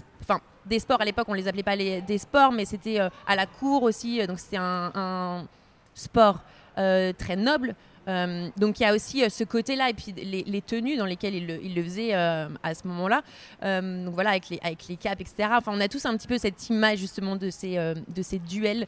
des 0.67 0.79
sports 0.79 1.01
à 1.01 1.05
l'époque, 1.05 1.27
on 1.29 1.35
les 1.35 1.49
appelait 1.49 1.63
pas 1.63 1.77
les, 1.77 2.01
des 2.01 2.19
sports, 2.19 2.53
mais 2.53 2.65
c'était 2.65 3.01
euh, 3.01 3.09
à 3.27 3.37
la 3.37 3.47
cour 3.47 3.83
aussi, 3.83 4.25
donc 4.27 4.39
c'était 4.39 4.57
un, 4.59 4.91
un 4.95 5.47
sport 5.95 6.41
euh, 6.79 7.13
très 7.13 7.37
noble. 7.37 7.75
Euh, 8.09 8.49
donc 8.57 8.81
il 8.81 8.83
y 8.83 8.87
a 8.87 8.95
aussi 8.95 9.23
euh, 9.23 9.29
ce 9.29 9.45
côté-là, 9.45 9.91
et 9.91 9.95
puis 9.95 10.13
les, 10.13 10.63
tenues 10.63 10.97
dans 10.97 11.07
lesquelles 11.07 11.35
il 11.35 11.47
le, 11.47 11.63
il 11.63 11.83
faisait 11.85 12.15
euh, 12.15 12.49
à 12.63 12.75
ce 12.75 12.87
moment-là. 12.89 13.23
Donc 13.63 14.15
voilà, 14.15 14.31
avec 14.31 14.49
les, 14.49 14.59
avec 14.63 14.99
capes, 15.01 15.21
etc. 15.21 15.49
Enfin, 15.53 15.73
on 15.75 15.81
a 15.81 15.89
tous 15.89 16.05
un 16.07 16.17
petit 16.17 16.29
peu 16.29 16.39
cette 16.39 16.69
image 16.69 16.99
justement 16.99 17.37
de 17.37 17.51
ces, 17.51 18.39
duels 18.47 18.87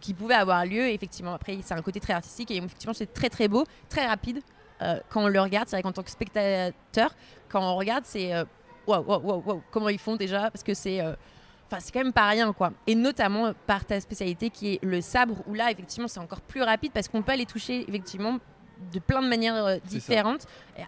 qui, 0.00 0.14
pouvaient 0.14 0.34
avoir 0.34 0.64
lieu. 0.66 0.88
Effectivement, 0.88 1.34
après, 1.34 1.58
c'est 1.62 1.74
un 1.74 1.82
côté 1.82 2.00
très 2.00 2.12
artistique 2.12 2.50
et 2.50 2.56
effectivement, 2.56 2.94
c'est 2.94 3.12
très 3.12 3.28
très 3.28 3.48
beau, 3.48 3.64
très 3.88 4.06
rapide. 4.06 4.40
quand 5.08 5.24
on 5.24 5.28
le 5.28 5.40
regarde, 5.40 5.68
c'est 5.68 5.76
vrai 5.76 5.82
qu'en 5.82 5.92
tant 5.92 6.02
que 6.02 6.10
spectateur, 6.10 7.14
quand 7.48 7.62
on 7.62 7.76
regarde, 7.76 8.04
c'est 8.04 8.32
waouh, 8.86 9.04
waouh, 9.04 9.42
waouh, 9.44 9.62
comment 9.70 9.88
ils 9.88 9.98
font 9.98 10.16
déjà? 10.16 10.50
Parce 10.50 10.62
que 10.62 10.74
c'est. 10.74 11.00
Enfin, 11.66 11.80
c'est 11.80 11.92
quand 11.92 12.02
même 12.02 12.12
pas 12.12 12.28
rien, 12.28 12.52
quoi. 12.52 12.72
Et 12.86 12.94
notamment 12.94 13.52
par 13.66 13.84
ta 13.84 14.00
spécialité 14.00 14.50
qui 14.50 14.74
est 14.74 14.84
le 14.84 15.00
sabre, 15.00 15.36
où 15.46 15.54
là, 15.54 15.70
effectivement, 15.70 16.08
c'est 16.08 16.20
encore 16.20 16.40
plus 16.40 16.62
rapide 16.62 16.92
parce 16.92 17.08
qu'on 17.08 17.22
peut 17.22 17.32
aller 17.32 17.46
toucher, 17.46 17.84
effectivement, 17.88 18.38
de 18.92 18.98
plein 19.00 19.22
de 19.22 19.28
manières 19.28 19.64
euh, 19.64 19.76
différentes. 19.84 20.46
Et 20.78 20.82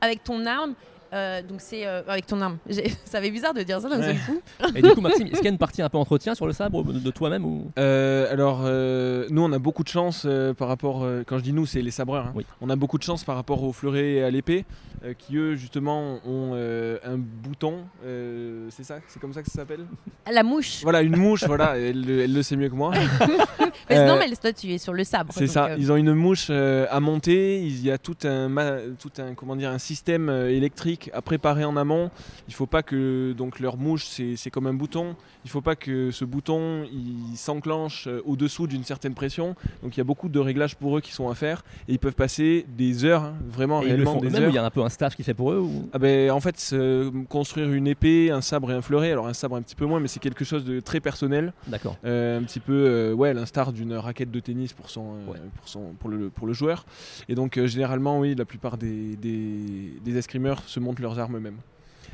avec 0.00 0.24
ton 0.24 0.46
arme, 0.46 0.74
euh, 1.12 1.42
donc 1.42 1.60
c'est. 1.60 1.86
euh, 1.86 2.02
avec 2.08 2.26
ton 2.26 2.40
arme. 2.40 2.58
Ça 3.04 3.20
fait 3.20 3.30
bizarre 3.30 3.54
de 3.54 3.62
dire 3.62 3.80
ça 3.80 3.88
d'un 3.88 4.00
seul 4.02 4.14
Ouais. 4.14 4.16
coup. 4.26 4.40
Et 4.76 4.82
du 4.82 4.90
coup, 4.90 5.00
Maxime, 5.00 5.26
est-ce 5.30 5.36
qu'il 5.36 5.44
y 5.44 5.48
a 5.48 5.52
une 5.52 5.58
partie 5.58 5.82
un 5.82 5.88
peu 5.88 5.98
entretien 5.98 6.34
sur 6.34 6.46
le 6.46 6.52
sabre 6.52 6.82
de 6.84 7.10
toi-même 7.10 7.44
ou? 7.44 7.70
Euh, 7.78 8.32
alors, 8.32 8.62
euh, 8.64 9.26
nous, 9.30 9.42
on 9.42 9.52
a 9.52 9.58
beaucoup 9.58 9.82
de 9.82 9.88
chance 9.88 10.24
euh, 10.26 10.54
par 10.54 10.68
rapport. 10.68 11.02
euh, 11.04 11.22
quand 11.26 11.38
je 11.38 11.42
dis 11.42 11.52
nous, 11.52 11.66
c'est 11.66 11.82
les 11.82 11.90
sabreurs. 11.90 12.26
hein. 12.26 12.32
Oui. 12.34 12.46
On 12.60 12.70
a 12.70 12.76
beaucoup 12.76 12.98
de 12.98 13.02
chance 13.02 13.24
par 13.24 13.36
rapport 13.36 13.62
au 13.62 13.72
fleuret 13.72 14.12
et 14.12 14.22
à 14.22 14.30
l'épée, 14.30 14.64
euh, 15.04 15.12
qui 15.14 15.36
eux, 15.36 15.54
justement, 15.54 16.14
ont 16.26 16.52
euh, 16.54 16.98
un 17.04 17.16
bouton. 17.18 17.80
euh, 18.04 18.68
c'est 18.70 18.84
ça? 18.84 18.98
C'est 19.08 19.20
comme 19.20 19.32
ça 19.32 19.42
que 19.42 19.48
ça 19.50 19.56
s'appelle? 19.60 19.84
La 20.30 20.42
mouche. 20.42 20.80
Voilà, 20.82 21.02
une 21.02 21.16
mouche, 21.16 21.44
voilà, 21.44 21.76
elle, 21.78 22.04
le- 22.04 22.22
elle 22.22 22.32
le 22.32 22.42
sait 22.42 22.56
mieux 22.56 22.68
que 22.68 22.74
moi. 22.74 22.92
Mais 23.90 23.98
Euh, 23.98 24.06
normal, 24.06 24.30
toi, 24.40 24.52
tu 24.52 24.72
es 24.72 24.78
sur 24.78 24.92
le 24.92 25.04
sabre. 25.04 25.32
C'est 25.36 25.46
ça, 25.46 25.66
euh, 25.66 25.76
ils 25.78 25.90
ont 25.92 25.96
une 25.96 26.14
mouche 26.14 26.46
euh, 26.50 26.86
à 26.90 27.00
monter, 27.00 27.60
il 27.62 27.82
y 27.84 27.90
a 27.90 27.98
tout 27.98 28.16
un, 28.24 28.48
tout 28.98 29.10
un, 29.18 29.34
comment 29.34 29.56
dire, 29.56 29.70
un 29.70 29.78
système 29.78 30.28
euh, 30.28 30.50
à 31.12 31.22
préparer 31.22 31.64
en 31.64 31.76
amont. 31.76 32.10
Il 32.48 32.54
faut 32.54 32.66
pas 32.66 32.82
que 32.82 33.32
donc 33.32 33.60
leur 33.60 33.76
mouche, 33.76 34.06
c'est 34.06 34.50
comme 34.50 34.66
un 34.66 34.74
bouton, 34.74 35.16
il 35.44 35.50
faut 35.50 35.60
pas 35.60 35.76
que 35.76 36.10
ce 36.10 36.24
bouton 36.24 36.84
il 36.92 37.36
s'enclenche 37.36 38.06
euh, 38.06 38.20
au-dessous 38.24 38.66
d'une 38.66 38.84
certaine 38.84 39.14
pression. 39.14 39.54
Donc 39.82 39.96
il 39.96 39.98
y 39.98 40.00
a 40.00 40.04
beaucoup 40.04 40.28
de 40.28 40.38
réglages 40.38 40.76
pour 40.76 40.96
eux 40.96 41.00
qui 41.00 41.12
sont 41.12 41.28
à 41.28 41.34
faire 41.34 41.64
et 41.88 41.92
ils 41.94 41.98
peuvent 41.98 42.14
passer 42.14 42.66
des 42.76 43.04
heures, 43.04 43.22
hein, 43.24 43.34
vraiment 43.50 43.82
Et 43.82 43.86
ils 43.86 43.88
le 43.90 43.94
réellement 43.96 44.14
font 44.14 44.20
des 44.20 44.34
heures. 44.36 44.48
il 44.48 44.54
y 44.54 44.58
a 44.58 44.64
un 44.64 44.70
peu 44.70 44.82
un 44.82 44.88
staff 44.88 45.16
qui 45.16 45.22
fait 45.22 45.34
pour 45.34 45.52
eux 45.52 45.58
ou... 45.58 45.88
Ah 45.92 45.98
ben, 45.98 46.30
en 46.30 46.40
fait, 46.40 46.74
construire 47.28 47.70
une 47.72 47.86
épée, 47.86 48.30
un 48.30 48.40
sabre 48.40 48.70
et 48.70 48.74
un 48.74 48.82
fleuret, 48.82 49.12
alors 49.12 49.26
un 49.26 49.32
sabre 49.34 49.56
un 49.56 49.62
petit 49.62 49.74
peu 49.76 49.86
moins, 49.86 50.00
mais 50.00 50.08
c'est 50.08 50.20
quelque 50.20 50.44
chose 50.44 50.64
de 50.64 50.80
très 50.80 51.00
personnel. 51.00 51.52
D'accord. 51.66 51.96
Euh, 52.04 52.38
un 52.38 52.42
petit 52.42 52.60
peu 52.60 52.72
euh, 52.86 53.12
ouais, 53.12 53.34
l'instar 53.34 53.72
d'une 53.72 53.94
raquette 53.94 54.30
de 54.30 54.40
tennis 54.40 54.72
pour, 54.72 54.90
son, 54.90 55.02
Ouais. 55.28 55.38
pour, 55.56 55.68
son, 55.68 55.92
pour, 55.98 56.08
le, 56.10 56.30
pour 56.30 56.46
le 56.46 56.52
joueur. 56.52 56.84
Et 57.28 57.34
donc 57.34 57.58
généralement 57.64 58.18
oui, 58.18 58.34
la 58.34 58.44
plupart 58.44 58.76
des, 58.78 59.16
des, 59.16 59.94
des 60.04 60.16
escrimeurs 60.16 60.62
se 60.66 60.80
montent 60.92 61.00
leurs 61.00 61.18
armes 61.18 61.36
eux-mêmes. 61.36 61.58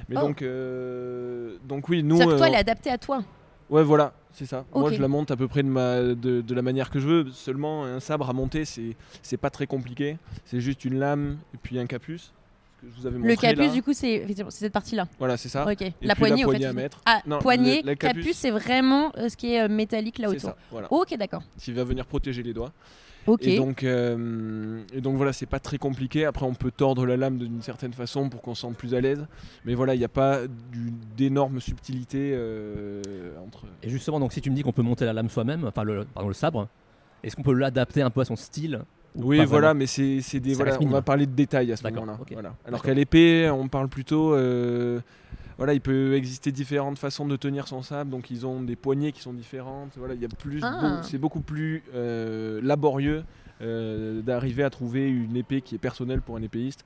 Mais 0.09 0.17
Oh. 0.17 0.21
donc, 0.21 0.43
euh, 0.43 1.57
donc 1.65 1.89
oui, 1.89 2.03
nous... 2.03 2.19
Que 2.19 2.25
toi, 2.25 2.33
euh, 2.35 2.45
elle 2.47 2.55
est 2.55 2.59
adaptée 2.59 2.91
à 2.91 2.99
toi. 2.99 3.23
Ouais 3.71 3.83
voilà, 3.83 4.15
c'est 4.33 4.47
ça. 4.47 4.65
Moi 4.75 4.91
je 4.93 5.03
la 5.03 5.09
monte 5.09 5.31
à 5.31 5.37
peu 5.37 5.47
près 5.47 5.63
de, 5.63 5.69
ma, 5.69 6.01
de, 6.01 6.41
de 6.41 6.55
la 6.55 6.63
manière 6.63 6.89
que 6.89 6.99
je 7.01 7.07
veux. 7.07 7.31
Seulement 7.33 7.85
un 7.85 8.01
sabre 8.01 8.31
à 8.31 8.33
monter, 8.33 8.65
c'est 8.65 9.37
pas 9.37 9.51
très 9.51 9.67
compliqué. 9.67 10.17
C'est 10.47 10.61
juste 10.63 10.87
une 10.87 10.99
lame 10.99 11.37
et 11.55 11.59
puis 11.63 11.79
un 11.79 11.85
capuce. 11.87 12.33
Ce 12.81 12.87
que 12.87 12.93
je 12.95 13.01
vous 13.01 13.07
avais 13.07 13.19
Le 13.19 13.57
là. 13.67 13.69
du 13.69 13.83
coup, 13.83 13.93
c'est 13.93 14.25
cette 14.51 14.73
partie-là. 14.73 15.07
Voilà, 15.19 15.37
c'est 15.37 15.51
ça. 15.51 15.67
Ok. 15.71 15.77
puis 15.77 15.93
La 16.01 16.09
la 16.09 16.15
poignée, 16.15 16.45
au 16.45 16.49
poignée 16.49 16.65
fait. 16.65 16.71
à 16.71 16.73
mettre. 16.73 17.01
Ah, 17.05 17.21
Non, 17.27 17.41
poignée, 17.41 17.83
le- 17.83 17.89
la 17.89 17.97
capuce, 17.97 18.23
capuce. 18.25 18.37
c'est 18.39 18.51
vraiment 18.53 19.13
euh, 19.19 19.29
ce 19.29 19.37
qui 19.37 19.53
est 19.53 19.61
euh, 19.63 19.69
métallique 19.69 20.19
là 20.19 20.29
autour. 20.31 20.41
ça, 20.51 20.57
voilà. 20.71 20.91
Ok, 20.91 21.15
d'accord. 21.19 21.43
Qui 21.59 21.73
va 21.73 21.85
venir 21.85 22.07
protéger 22.07 22.43
les 22.43 22.55
doigts. 22.55 22.73
Et 23.55 23.57
donc, 23.59 23.83
euh, 23.85 24.81
et 24.95 25.01
donc 25.01 25.17
voilà, 25.17 25.33
c'est 25.33 25.47
pas 25.47 25.61
très 25.61 25.79
compliqué. 25.79 26.25
Après, 26.25 26.47
on 26.47 26.55
peut 26.55 26.71
tordre 26.71 27.05
la 27.07 27.17
lame 27.17 27.39
d'une 27.39 27.63
certaine 27.63 27.93
façon 27.93 28.29
pour 28.29 28.41
qu'on 28.43 28.55
se 28.55 28.63
sente 28.63 28.77
plus 28.77 28.95
à 28.95 29.01
l'aise. 29.01 29.27
Mais 29.65 29.75
voilà, 29.75 29.95
il 29.95 29.99
n'y 29.99 30.05
a 30.05 30.09
pas 30.09 30.41
d'énormes 31.17 31.61
subtilités 31.61 32.33
euh, 32.35 33.03
entre. 33.47 33.65
Et 33.83 33.89
justement, 33.91 34.21
donc 34.21 34.33
si 34.33 34.41
tu 34.41 34.51
me 34.51 34.57
dis 34.57 34.63
qu'on 34.63 34.73
peut 34.73 34.83
monter 34.83 35.05
la 35.05 35.13
lame 35.13 35.29
soi-même, 35.29 35.65
enfin 35.67 35.83
le, 35.85 36.05
pardon, 36.05 36.29
le 36.29 36.35
sabre, 36.35 36.69
est-ce 37.23 37.37
qu'on 37.37 37.43
peut 37.43 37.53
l'adapter 37.55 38.03
un 38.03 38.11
peu 38.11 38.21
à 38.21 38.25
son 38.25 38.37
style 38.37 38.81
ou 39.15 39.25
Oui, 39.25 39.45
voilà, 39.45 39.75
mais 39.75 39.87
c'est 39.87 40.41
des 40.41 40.55
voilà, 40.55 40.77
on 40.81 40.87
va 40.87 41.03
parler 41.03 41.27
de 41.27 41.33
détails 41.33 41.73
à 41.73 41.77
ce 41.77 41.83
moment-là. 41.89 42.19
Voilà. 42.33 42.55
Alors 42.67 42.83
qu'à 42.83 42.95
l'épée, 42.95 43.51
on 43.51 43.69
parle 43.69 43.89
plutôt. 43.89 44.35
euh, 44.35 45.01
voilà, 45.59 45.75
il 45.75 45.81
peut 45.81 46.15
exister 46.15 46.53
différentes 46.53 46.99
façons 46.99 47.27
de 47.27 47.37
tenir 47.37 47.69
son 47.69 47.83
sabre, 47.83 48.11
donc 48.11 48.31
ils 48.31 48.47
ont 48.47 48.63
des 48.63 48.77
poignées 48.77 49.13
qui 49.13 49.21
sont 49.21 49.33
différentes. 49.35 49.91
Voilà, 49.97 50.15
il 50.15 50.23
y 50.23 50.25
a 50.25 50.29
plus, 50.29 50.61
Ah. 50.63 50.79
beau- 50.81 51.03
c'est 51.03 51.19
beaucoup 51.19 51.41
plus 51.41 51.83
euh, 51.95 52.61
laborieux 52.63 53.25
euh, 53.61 54.23
d'arriver 54.23 54.63
à 54.63 54.71
trouver 54.71 55.09
une 55.11 55.37
épée 55.37 55.61
qui 55.61 55.75
est 55.75 55.79
personnelle 55.79 56.21
pour 56.23 56.37
un 56.37 56.43
épéiste. 56.43 56.85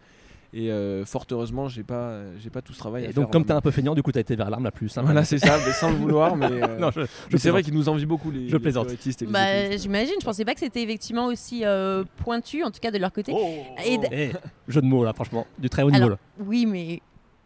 Et 0.54 0.70
euh, 0.70 1.06
fort 1.06 1.24
heureusement, 1.30 1.68
j'ai 1.68 1.82
pas, 1.82 2.20
j'ai 2.38 2.50
pas 2.50 2.60
tout 2.60 2.74
ce 2.74 2.78
travail. 2.78 3.04
à 3.04 3.08
Et 3.08 3.12
faire 3.12 3.22
donc, 3.22 3.32
comme 3.32 3.40
en 3.42 3.44
tu 3.46 3.52
es 3.52 3.54
un 3.54 3.60
peu 3.62 3.70
feignant, 3.70 3.94
du 3.94 4.02
coup, 4.02 4.12
tu 4.12 4.18
as 4.18 4.20
été 4.20 4.36
vers 4.36 4.50
l'arme 4.50 4.64
la 4.64 4.70
plus 4.70 4.90
simple. 4.90 5.06
Voilà, 5.06 5.24
c'est 5.24 5.38
ça, 5.38 5.58
mais 5.66 5.72
sans 5.72 5.90
le 5.90 5.96
vouloir. 5.96 6.36
Mais, 6.36 6.46
euh, 6.50 6.78
Non, 6.78 6.90
je- 6.90 7.00
je 7.00 7.06
mais 7.32 7.38
c'est 7.38 7.48
vrai 7.48 7.62
qu'ils 7.62 7.72
nous 7.72 7.88
envient 7.88 8.04
beaucoup 8.04 8.30
les, 8.30 8.48
Je 8.50 8.56
les 8.56 8.62
plaisante. 8.62 8.84
fleurettistes 8.84 9.22
et 9.22 9.26
les 9.26 9.32
Bah, 9.32 9.54
épéistes. 9.64 9.82
j'imagine, 9.84 10.14
je 10.20 10.24
pensais 10.26 10.44
pas 10.44 10.52
que 10.52 10.60
c'était 10.60 10.82
effectivement 10.82 11.26
aussi 11.26 11.62
euh, 11.64 12.04
pointu, 12.18 12.62
en 12.64 12.70
tout 12.70 12.80
cas 12.80 12.90
de 12.90 12.98
leur 12.98 13.12
côté. 13.12 13.32
Oh, 13.34 13.62
Et 13.86 13.96
d- 13.96 14.08
Eh, 14.12 14.30
jeu 14.68 14.82
de 14.82 14.86
mots 14.86 15.04
là, 15.04 15.14
franchement, 15.14 15.46
du 15.58 15.70
très 15.70 15.82
haut 15.84 15.90
niveau. 15.90 16.04
Alors, 16.04 16.18
oui, 16.38 16.66
mais 16.66 17.00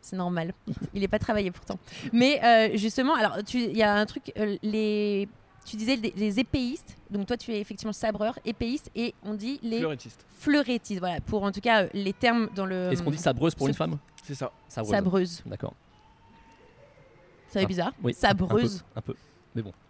c'est 0.06 0.16
normal. 0.16 0.54
Il 0.94 1.00
n'est 1.00 1.08
pas 1.08 1.18
travaillé 1.18 1.50
pourtant. 1.50 1.78
Mais 2.12 2.40
euh, 2.44 2.76
justement, 2.76 3.14
alors 3.14 3.38
il 3.52 3.76
y 3.76 3.82
a 3.82 3.94
un 3.94 4.06
truc, 4.06 4.32
euh, 4.38 4.56
les, 4.62 5.28
tu 5.64 5.76
disais 5.76 5.96
les, 5.96 6.12
les 6.16 6.38
épéistes. 6.38 6.96
Donc 7.10 7.26
toi, 7.26 7.36
tu 7.36 7.52
es 7.52 7.60
effectivement 7.60 7.92
sabreur, 7.92 8.38
épéiste, 8.44 8.90
et 8.94 9.14
on 9.24 9.34
dit 9.34 9.58
les 9.62 9.78
Fleurettiste, 9.80 10.24
fleurettistes. 10.38 11.00
Voilà, 11.00 11.20
pour 11.20 11.42
en 11.42 11.50
tout 11.50 11.60
cas 11.60 11.84
euh, 11.84 11.88
les 11.92 12.12
termes 12.12 12.48
dans 12.54 12.66
le. 12.66 12.92
Est-ce 12.92 13.02
qu'on 13.02 13.10
dit 13.10 13.18
sabreuse 13.18 13.54
pour 13.54 13.66
une 13.66 13.74
femme? 13.74 13.98
C'est 14.22 14.34
ça. 14.34 14.52
Sabreuse. 14.68 14.90
sabreuse 14.92 15.42
D'accord. 15.46 15.74
Ça 17.48 17.60
fait 17.60 17.66
bizarre. 17.66 17.92
Oui. 18.02 18.14
Sabreuse. 18.14 18.84
Un 18.94 19.00
peu. 19.00 19.12
un 19.12 19.12
peu. 19.12 19.14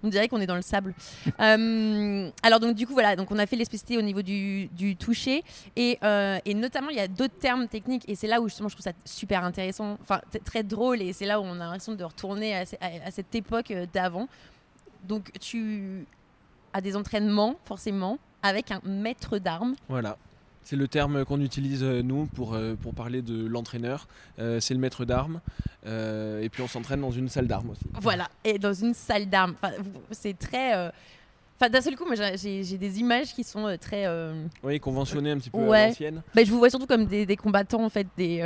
On 0.02 0.08
dirait 0.08 0.28
qu'on 0.28 0.40
est 0.40 0.46
dans 0.46 0.56
le 0.56 0.62
sable. 0.62 0.94
Euh, 1.40 2.30
alors 2.42 2.61
donc 2.61 2.75
du 2.75 2.87
coup 2.87 2.92
voilà, 2.94 3.14
donc 3.16 3.30
on 3.30 3.38
a 3.38 3.46
fait 3.46 3.56
les 3.56 3.64
spécificités 3.64 3.99
au 3.99 4.02
niveau 4.02 4.23
du, 4.23 4.66
du 4.68 4.96
toucher 4.96 5.42
et, 5.76 5.99
euh, 6.02 6.38
et 6.44 6.54
notamment 6.54 6.88
il 6.90 6.96
y 6.96 7.00
a 7.00 7.08
d'autres 7.08 7.38
termes 7.38 7.68
techniques 7.68 8.04
et 8.08 8.14
c'est 8.14 8.26
là 8.26 8.40
où 8.40 8.49
justement 8.49 8.68
je 8.68 8.75
trouve 8.75 8.85
ça 8.85 8.92
super 9.04 9.44
intéressant, 9.44 9.99
enfin 10.02 10.20
très 10.44 10.62
drôle 10.62 11.02
et 11.02 11.12
c'est 11.12 11.26
là 11.26 11.40
où 11.40 11.44
on 11.44 11.52
a 11.54 11.64
l'impression 11.64 11.94
de 11.94 12.04
retourner 12.04 12.56
à, 12.56 12.66
ce- 12.66 12.76
à- 12.80 13.06
à 13.06 13.11
cette 13.11 13.35
époque 13.35 13.70
euh, 13.70 13.87
d'avant. 13.92 14.28
Donc 15.04 15.30
tu 15.40 16.04
as 16.73 16.80
des 16.80 16.96
entraînements 16.96 17.56
forcément 17.64 18.18
avec 18.42 18.70
un 18.70 18.80
maître 18.85 19.38
d'armes. 19.38 19.75
Voilà. 19.88 20.16
C'est 20.68 20.75
le 20.75 20.88
terme 20.88 21.25
qu'on 21.25 21.40
utilise 21.40 21.85
euh, 21.85 22.02
nous 22.02 22.26
pour, 22.26 22.54
euh, 22.54 22.75
pour 22.75 22.92
parler 22.92 23.23
de 23.23 23.46
l'entraîneur. 23.46 24.08
Euh, 24.40 24.58
c'est 24.58 24.75
le 24.75 24.80
maître 24.80 25.04
d'armes. 25.04 25.40
Euh, 25.87 26.42
et 26.42 26.49
puis 26.49 26.61
on 26.61 26.66
s'entraîne 26.66 27.00
dans 27.00 27.12
une 27.12 27.28
salle 27.28 27.46
d'armes 27.46 27.70
aussi. 27.70 27.85
Voilà, 28.00 28.28
et 28.42 28.58
dans 28.58 28.73
une 28.75 28.92
salle 28.92 29.26
d'armes. 29.26 29.54
Enfin, 29.62 29.73
c'est 30.11 30.37
très. 30.37 30.75
euh, 30.76 30.90
Enfin, 31.58 31.70
d'un 31.70 31.80
seul 31.80 31.94
coup, 31.96 32.04
moi 32.04 32.16
j'ai- 32.35 32.64
des 32.76 32.99
images 33.00 33.32
qui 33.32 33.44
sont 33.44 33.78
très. 33.80 34.06
Oui, 34.64 34.80
conventionné 34.80 35.30
un 35.30 35.38
petit 35.38 35.50
peu 35.50 35.58
Ouais. 35.58 35.78
à 35.82 35.87
l'ancienne. 35.87 36.23
bah, 36.35 36.42
je 36.44 36.50
vous 36.50 36.58
vois 36.58 36.68
surtout 36.68 36.87
comme 36.88 37.06
des, 37.06 37.25
des 37.26 37.37
combattants 37.37 37.85
en 37.85 37.88
fait, 37.88 38.08
des. 38.16 38.40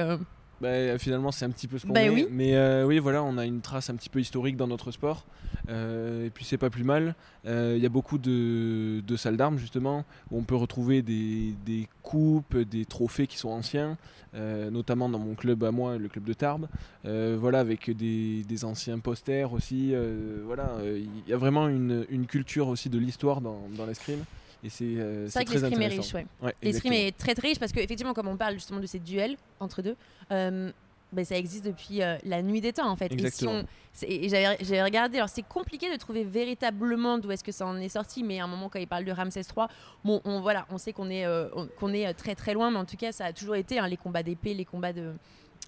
Euh, 0.63 0.93
Bah, 0.93 0.99
finalement, 0.99 1.31
c'est 1.33 1.45
un 1.45 1.51
petit 1.51 1.67
peu 1.69 1.79
ce 1.79 1.87
qu'on 1.87 1.93
Bah 1.93 2.03
est. 2.03 2.11
oui. 2.11 2.27
Mais 2.31 2.55
euh, 2.57 2.85
oui, 2.87 2.99
voilà, 2.99 3.23
on 3.23 3.37
a 3.39 3.47
une 3.47 3.61
trace 3.61 3.91
un 3.91 3.97
petit 3.97 4.09
peu 4.09 4.21
historique 4.21 4.57
dans 4.57 4.67
notre 4.67 4.91
sport. 4.91 5.25
Euh, 5.69 6.27
et 6.27 6.31
puis, 6.31 6.45
c'est 6.45 6.59
pas 6.59 6.71
plus 6.71 6.85
mal. 6.85 7.15
Euh, 7.47 7.75
Il 7.77 7.83
y 7.83 7.87
a 7.87 7.91
beaucoup 7.91 8.19
de, 8.19 9.01
de 9.01 9.17
salles 9.17 9.37
d'armes, 9.37 9.59
justement, 9.59 10.05
où 10.31 10.39
on 10.39 10.43
peut 10.43 10.55
retrouver 10.57 11.03
des, 11.03 11.55
des 11.65 11.89
coupes, 12.03 12.57
des 12.57 12.85
trophées 12.85 13.27
qui 13.27 13.37
sont 13.39 13.51
anciens, 13.51 13.97
euh, 14.35 14.71
notamment 14.71 15.09
dans 15.09 15.19
mon 15.19 15.35
club 15.35 15.63
à 15.65 15.71
moi, 15.71 15.97
le 15.99 16.09
club 16.09 16.25
de 16.25 16.33
Tarbes. 16.33 16.67
Euh, 17.05 17.37
voilà, 17.41 17.61
avec 17.61 17.91
des, 17.97 18.43
des 18.45 18.65
anciens 18.65 18.99
posters 18.99 19.53
aussi. 19.53 19.91
euh, 19.95 20.43
voilà, 20.45 20.71
euh, 20.81 20.99
il 21.27 21.31
y 21.31 21.33
a 21.33 21.37
vraiment 21.37 21.69
une, 21.69 22.05
une 22.11 22.27
culture 22.27 22.69
aussi 22.69 22.89
de 22.89 22.99
l'histoire 22.99 23.41
dans, 23.41 23.61
dans 23.77 23.87
l'escrime. 23.87 24.25
Et 24.63 24.69
c'est 24.69 24.85
euh, 24.85 25.27
C'est 25.29 25.39
vrai 25.41 25.45
que 25.47 25.53
l'escrime 25.53 25.83
est 25.83 25.87
riche, 25.89 26.15
ouais. 26.15 26.27
Ouais, 26.43 26.55
L'escrime 26.63 26.93
est 26.93 27.17
très 27.17 27.35
très 27.35 27.49
riche 27.49 27.59
parce 27.59 27.73
qu'effectivement, 27.73 28.13
comme 28.15 28.29
on 28.29 28.37
parle 28.37 28.55
justement 28.55 28.81
de 28.81 28.87
ces 28.87 28.99
duels 28.99 29.37
entre 29.59 29.81
deux, 29.83 29.97
euh, 30.33 30.71
ben, 31.13 31.25
ça 31.25 31.37
existe 31.37 31.65
depuis 31.65 32.03
euh, 32.03 32.19
la 32.25 32.41
nuit 32.43 32.61
des 32.61 32.73
temps 32.73 32.89
en 32.89 32.95
fait. 32.95 33.07
Et 33.07 33.19
si 33.19 33.25
Exactement. 33.47 33.53
on- 33.63 33.65
et 34.07 34.29
j'avais 34.29 34.83
regardé, 34.83 35.17
alors 35.17 35.29
c'est 35.29 35.43
compliqué 35.43 35.91
de 35.91 35.97
trouver 35.97 36.23
véritablement 36.25 37.19
d'où 37.19 37.31
est-ce 37.33 37.43
que 37.43 37.51
ça 37.53 37.67
en 37.67 37.77
est 37.79 37.89
sorti, 37.89 38.23
mais 38.23 38.39
à 38.39 38.45
un 38.45 38.47
moment 38.47 38.69
quand 38.69 38.79
il 38.79 38.87
parle 38.87 39.05
de 39.05 39.11
Ramsès 39.13 39.41
III, 39.41 39.67
bon, 40.05 40.21
on, 40.25 40.41
voilà, 40.41 40.67
on 40.71 40.79
sait 40.79 40.93
qu'on 40.93 41.11
est, 41.11 41.27
euh, 41.27 41.49
on- 41.57 41.67
qu'on 41.67 41.93
est 41.93 42.07
euh, 42.07 42.13
très 42.13 42.35
très 42.37 42.55
loin, 42.55 42.71
mais 42.71 42.79
en 42.79 42.85
tout 42.85 42.97
cas, 42.97 43.11
ça 43.13 43.25
a 43.25 43.33
toujours 43.33 43.57
été 43.57 43.79
hein, 43.81 43.89
les 43.89 43.97
combats 43.97 44.23
d'épée, 44.23 44.55
les 44.55 44.65
combats 44.65 44.93
de 44.93 45.15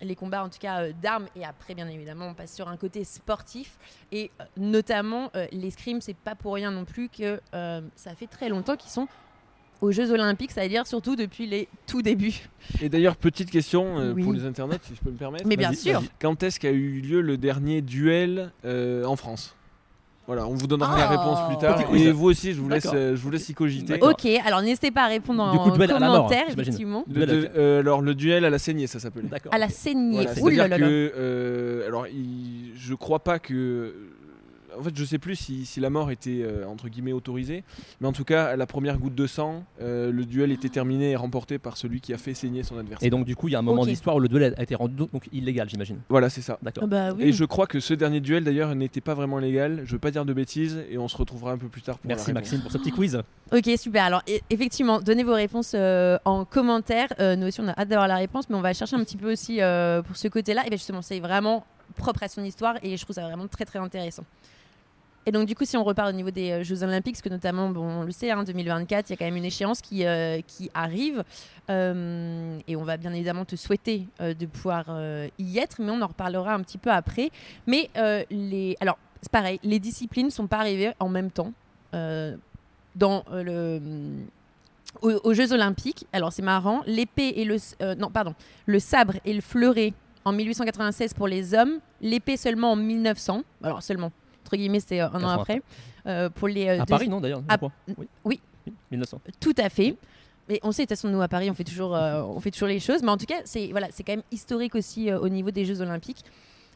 les 0.03 0.15
combats 0.17 0.45
en 0.45 0.49
tout 0.49 0.59
cas 0.59 0.83
euh, 0.83 0.93
d'armes 1.01 1.27
et 1.37 1.45
après 1.45 1.75
bien 1.75 1.89
évidemment 1.89 2.27
on 2.29 2.35
passe 2.35 2.55
sur 2.55 2.69
un 2.69 2.77
côté 2.77 3.05
sportif 3.05 3.79
et 4.11 4.31
euh, 4.41 4.45
notamment 4.57 5.31
euh, 5.37 5.47
l'escrime 5.53 6.01
c'est 6.01 6.17
pas 6.17 6.35
pour 6.35 6.55
rien 6.55 6.71
non 6.71 6.85
plus 6.85 7.09
que 7.09 7.41
euh, 7.55 7.81
ça 7.97 8.15
fait 8.15 8.27
très 8.27 8.49
longtemps 8.49 8.77
qu'ils 8.77 8.91
sont 8.91 9.09
aux 9.81 9.91
Jeux 9.91 10.13
Olympiques, 10.13 10.53
c'est-à-dire 10.53 10.87
surtout 10.87 11.17
depuis 11.17 11.45
les 11.45 11.69
tout 11.89 12.03
débuts. 12.03 12.49
Et 12.81 12.89
d'ailleurs, 12.89 13.17
petite 13.17 13.51
question 13.51 14.13
Oui. 14.15 14.23
pour 14.23 14.33
les 14.33 14.45
internautes, 14.45 14.85
si 14.85 14.95
je 14.95 15.01
peux 15.01 15.11
me 15.11 15.17
permettre. 15.17 15.45
Mais 15.45 15.57
bien 15.57 15.73
sûr. 15.73 16.01
Quand 16.21 16.41
est-ce 16.45 16.61
qu'a 16.61 16.71
eu 16.71 17.01
lieu 17.01 17.21
le 17.21 17.37
dernier 17.37 17.83
duel 17.83 18.53
en 18.65 19.17
France? 19.17 19.57
Voilà, 20.27 20.47
on 20.47 20.55
vous 20.55 20.69
donnera 20.69 20.97
la 20.97 21.07
Oh. 21.07 21.11
réponse 21.11 21.39
plus 21.49 21.59
tard. 21.59 21.81
Et 21.95 22.13
vous 22.13 22.27
aussi, 22.27 22.53
je 22.53 22.61
vous 22.61 22.69
laisse, 22.69 22.87
euh, 22.95 23.17
je 23.17 23.21
vous 23.21 23.31
laisse 23.31 23.49
y 23.49 23.55
cogiter. 23.55 23.99
Ok, 24.01 24.25
alors 24.47 24.63
n'hésitez 24.63 24.93
pas 24.93 25.03
à 25.05 25.09
répondre 25.09 25.51
Du 25.51 25.59
en 25.59 25.65
commentaire, 25.99 26.45
effectivement. 26.49 27.05
Le- 27.13 27.27
de- 27.27 27.51
euh, 27.57 27.81
alors, 27.81 28.03
le 28.03 28.15
duel 28.15 28.45
à 28.45 28.51
la 28.51 28.59
saignée, 28.59 28.87
ça 28.87 29.01
s'appelait. 29.01 29.29
D'accord. 29.29 29.53
À 29.53 29.59
la 29.59 29.69
saignée. 29.69 30.27
Voilà, 30.39 30.59
C'est-à-dire 30.67 30.77
que, 30.79 31.13
euh, 31.17 31.87
alors, 31.89 32.07
il- 32.07 32.73
je 32.77 32.95
crois 32.95 33.19
pas 33.19 33.39
que. 33.41 33.95
En 34.79 34.83
fait, 34.83 34.97
je 34.97 35.05
sais 35.05 35.19
plus 35.19 35.37
si, 35.37 35.67
si 35.67 35.81
la 35.81 35.91
mort 35.91 36.11
était 36.11 36.41
euh, 36.43 36.67
entre 36.67 36.89
guillemets 36.89 37.13
autorisée, 37.13 37.65
mais 38.01 38.09
en 38.09 38.13
tout 38.13 38.25
cas, 38.25 38.47
à 38.47 38.57
la 38.57 38.67
première 38.67 38.99
goutte 38.99 39.15
de 39.15 39.27
sang, 39.27 39.65
euh, 39.81 40.11
le 40.11 40.25
duel 40.25 40.51
était 40.53 40.69
terminé 40.69 41.11
et 41.11 41.17
remporté 41.17 41.59
par 41.59 41.77
celui 41.77 42.01
qui 42.01 42.13
a 42.15 42.19
fait 42.19 42.35
saigner 42.35 42.63
son 42.63 42.79
adversaire. 42.79 43.07
Et 43.07 43.11
donc, 43.11 43.25
du 43.27 43.37
coup, 43.37 43.49
il 43.49 43.53
y 43.53 43.55
a 43.55 43.59
un 43.59 43.63
moment 43.63 43.83
Ok. 43.83 43.89
d'histoire 43.89 44.17
où 44.17 44.21
le 44.21 44.29
duel 44.29 44.55
a 44.57 44.63
été 44.63 44.75
rendu 44.75 44.95
donc 44.95 45.29
illégal, 45.33 45.69
j'imagine. 45.69 45.99
Voilà, 46.09 46.31
c'est 46.31 46.41
ça. 46.43 46.59
D'accord. 46.63 46.85
Ah 46.85 46.87
bah 46.87 47.13
oui. 47.13 47.25
Et 47.25 47.33
je 47.33 47.45
crois 47.45 47.67
que 47.67 47.81
ce 47.81 47.95
dernier 47.95 48.21
duel 48.21 48.45
d'ailleurs 48.45 48.75
n'était 48.75 49.01
pas 49.01 49.15
vraiment 49.15 49.39
légal. 49.39 49.83
Je 49.85 49.93
veux 49.93 49.99
pas 49.99 50.11
dire 50.11 50.25
de 50.25 50.33
bêtises 50.33 50.83
et 50.91 50.99
on 50.99 51.09
se 51.09 51.17
retrouvera 51.17 51.53
un 51.53 51.59
peu 51.59 51.69
plus 51.69 51.83
tard 51.83 51.99
pour 51.99 52.09
la 52.09 52.15
Merci 52.17 52.31
réponse. 52.31 52.43
Maxime 52.43 52.61
pour 52.61 52.73
ce 52.73 52.79
petit 52.79 52.91
quiz. 52.93 53.21
Ok, 53.53 53.69
super. 53.79 54.05
Alors, 54.05 54.23
e- 54.29 54.39
effectivement, 54.51 55.01
donnez 55.01 55.25
vos 55.25 55.35
réponses 55.35 55.73
euh, 55.75 56.19
en 56.25 56.45
commentaire. 56.45 57.09
Euh, 57.21 57.37
nous 57.37 57.47
aussi, 57.49 57.61
on 57.61 57.69
a 57.69 57.73
hâte 57.79 57.89
d'avoir 57.89 58.09
la 58.09 58.17
réponse, 58.17 58.49
mais 58.49 58.57
on 58.57 58.61
va 58.63 58.73
chercher 58.73 58.97
un 58.97 59.05
petit 59.05 59.17
peu 59.17 59.33
aussi 59.33 59.61
euh, 59.61 60.03
pour 60.03 60.17
ce 60.17 60.29
côté-là. 60.29 60.63
Et 60.67 60.69
bien, 60.71 60.79
justement, 60.79 61.03
c'est 61.03 61.21
vraiment 61.21 61.65
propre 61.97 62.23
à 62.23 62.29
son 62.29 62.43
histoire 62.43 62.77
et 62.83 62.97
je 62.97 63.03
trouve 63.05 63.15
ça 63.15 63.23
vraiment 63.23 63.47
très, 63.49 63.67
très 63.67 63.79
intéressant. 63.79 64.25
Et 65.25 65.33
donc, 65.33 65.47
du 65.47 65.55
coup, 65.55 65.65
si 65.65 65.77
on 65.77 65.85
repart 65.85 66.09
au 66.09 66.13
niveau 66.13 66.31
des 66.31 66.51
euh, 66.51 66.63
Jeux 66.65 66.83
Olympiques, 66.83 67.15
parce 67.15 67.23
que 67.23 67.29
notamment, 67.29 67.69
bon, 67.69 67.83
on 67.83 68.03
le 68.03 68.11
sait, 68.11 68.31
hein, 68.31 68.43
2024, 68.43 69.09
il 69.09 69.13
y 69.13 69.15
a 69.15 69.17
quand 69.17 69.25
même 69.25 69.37
une 69.37 69.45
échéance 69.45 69.81
qui, 69.81 70.05
euh, 70.05 70.41
qui 70.47 70.71
arrive. 70.75 71.23
Euh, 71.71 72.59
et 72.67 72.75
on 72.75 72.83
va 72.83 72.97
bien 72.97 73.13
évidemment 73.13 73.45
te 73.45 73.55
souhaiter 73.55 74.07
de 74.21 74.47
pouvoir 74.47 74.87
y 75.39 75.59
être, 75.59 75.77
mais 75.81 75.93
on 75.93 76.03
en 76.03 76.09
reparlera 76.09 76.55
un 76.55 76.61
petit 76.61 76.79
peu 76.79 76.91
après. 76.91 77.31
Mais 77.67 77.89
les. 78.31 78.77
Alors, 78.81 78.99
c'est 79.21 79.31
pareil, 79.31 79.61
les 79.63 79.79
disciplines 79.79 80.27
ne 80.27 80.31
sont 80.31 80.49
pas 80.49 80.59
arrivées 80.59 80.93
en 80.99 81.09
même 81.09 81.31
temps. 81.31 81.53
dans 81.93 83.25
le 83.31 83.81
aux, 85.01 85.13
aux 85.23 85.35
Jeux 85.35 85.53
Olympiques. 85.53 86.07
Alors 86.13 86.33
c'est 86.33 86.43
marrant, 86.43 86.83
l'épée 86.87 87.33
et 87.37 87.45
le 87.45 87.57
non 87.95 88.11
pardon, 88.11 88.35
le 88.67 88.79
sabre 88.79 89.15
et 89.25 89.33
le 89.33 89.41
fleuret 89.41 89.95
en 90.25 90.33
1896 90.33 91.15
pour 91.15 91.29
les 91.29 91.55
hommes, 91.55 91.79
l'épée 92.01 92.37
seulement 92.37 92.73
en 92.73 92.77
1900. 92.77 93.43
Alors 93.63 93.83
seulement 93.83 94.13
entre 94.53 94.59
guillemets 94.59 94.81
c'est 94.81 95.01
euh, 95.01 95.07
un 95.09 95.23
an 95.25 95.37
80 95.37 95.41
après 95.41 95.63
euh, 96.07 96.29
pour 96.29 96.49
les 96.49 96.69
euh, 96.69 96.83
À 96.83 96.87
Paris, 96.87 97.09
non 97.09 97.21
d'ailleurs 97.21 97.43
à- 97.49 97.57
crois. 97.57 97.73
Oui. 97.97 98.09
oui. 98.25 98.41
1900. 98.91 99.21
tout 99.41 99.55
à 99.59 99.69
fait. 99.69 99.97
Mais 100.49 100.61
on 100.63 100.73
sait 100.73 100.83
de 100.83 100.89
toute 100.89 100.97
façon 100.97 101.09
nous 101.09 101.23
à 101.23 101.29
Paris 101.29 101.51
on 101.51 101.55
fait 101.55 101.65
toujours 101.65 101.97
euh, 101.97 102.23
on 102.23 102.39
fait 102.41 102.51
toujours 102.51 102.69
les 102.69 102.81
choses, 102.81 103.03
mais 103.03 103.11
en 103.11 103.17
tout 103.17 103.27
cas 103.27 103.41
c'est 103.45 103.69
voilà 103.69 103.89
c'est 103.91 104.03
quand 104.03 104.13
même 104.13 104.23
historique 104.31 104.75
aussi 104.75 105.11
euh, 105.11 105.19
au 105.19 105.29
niveau 105.29 105.51
des 105.51 105.65
Jeux 105.65 105.81
Olympiques. 105.81 106.25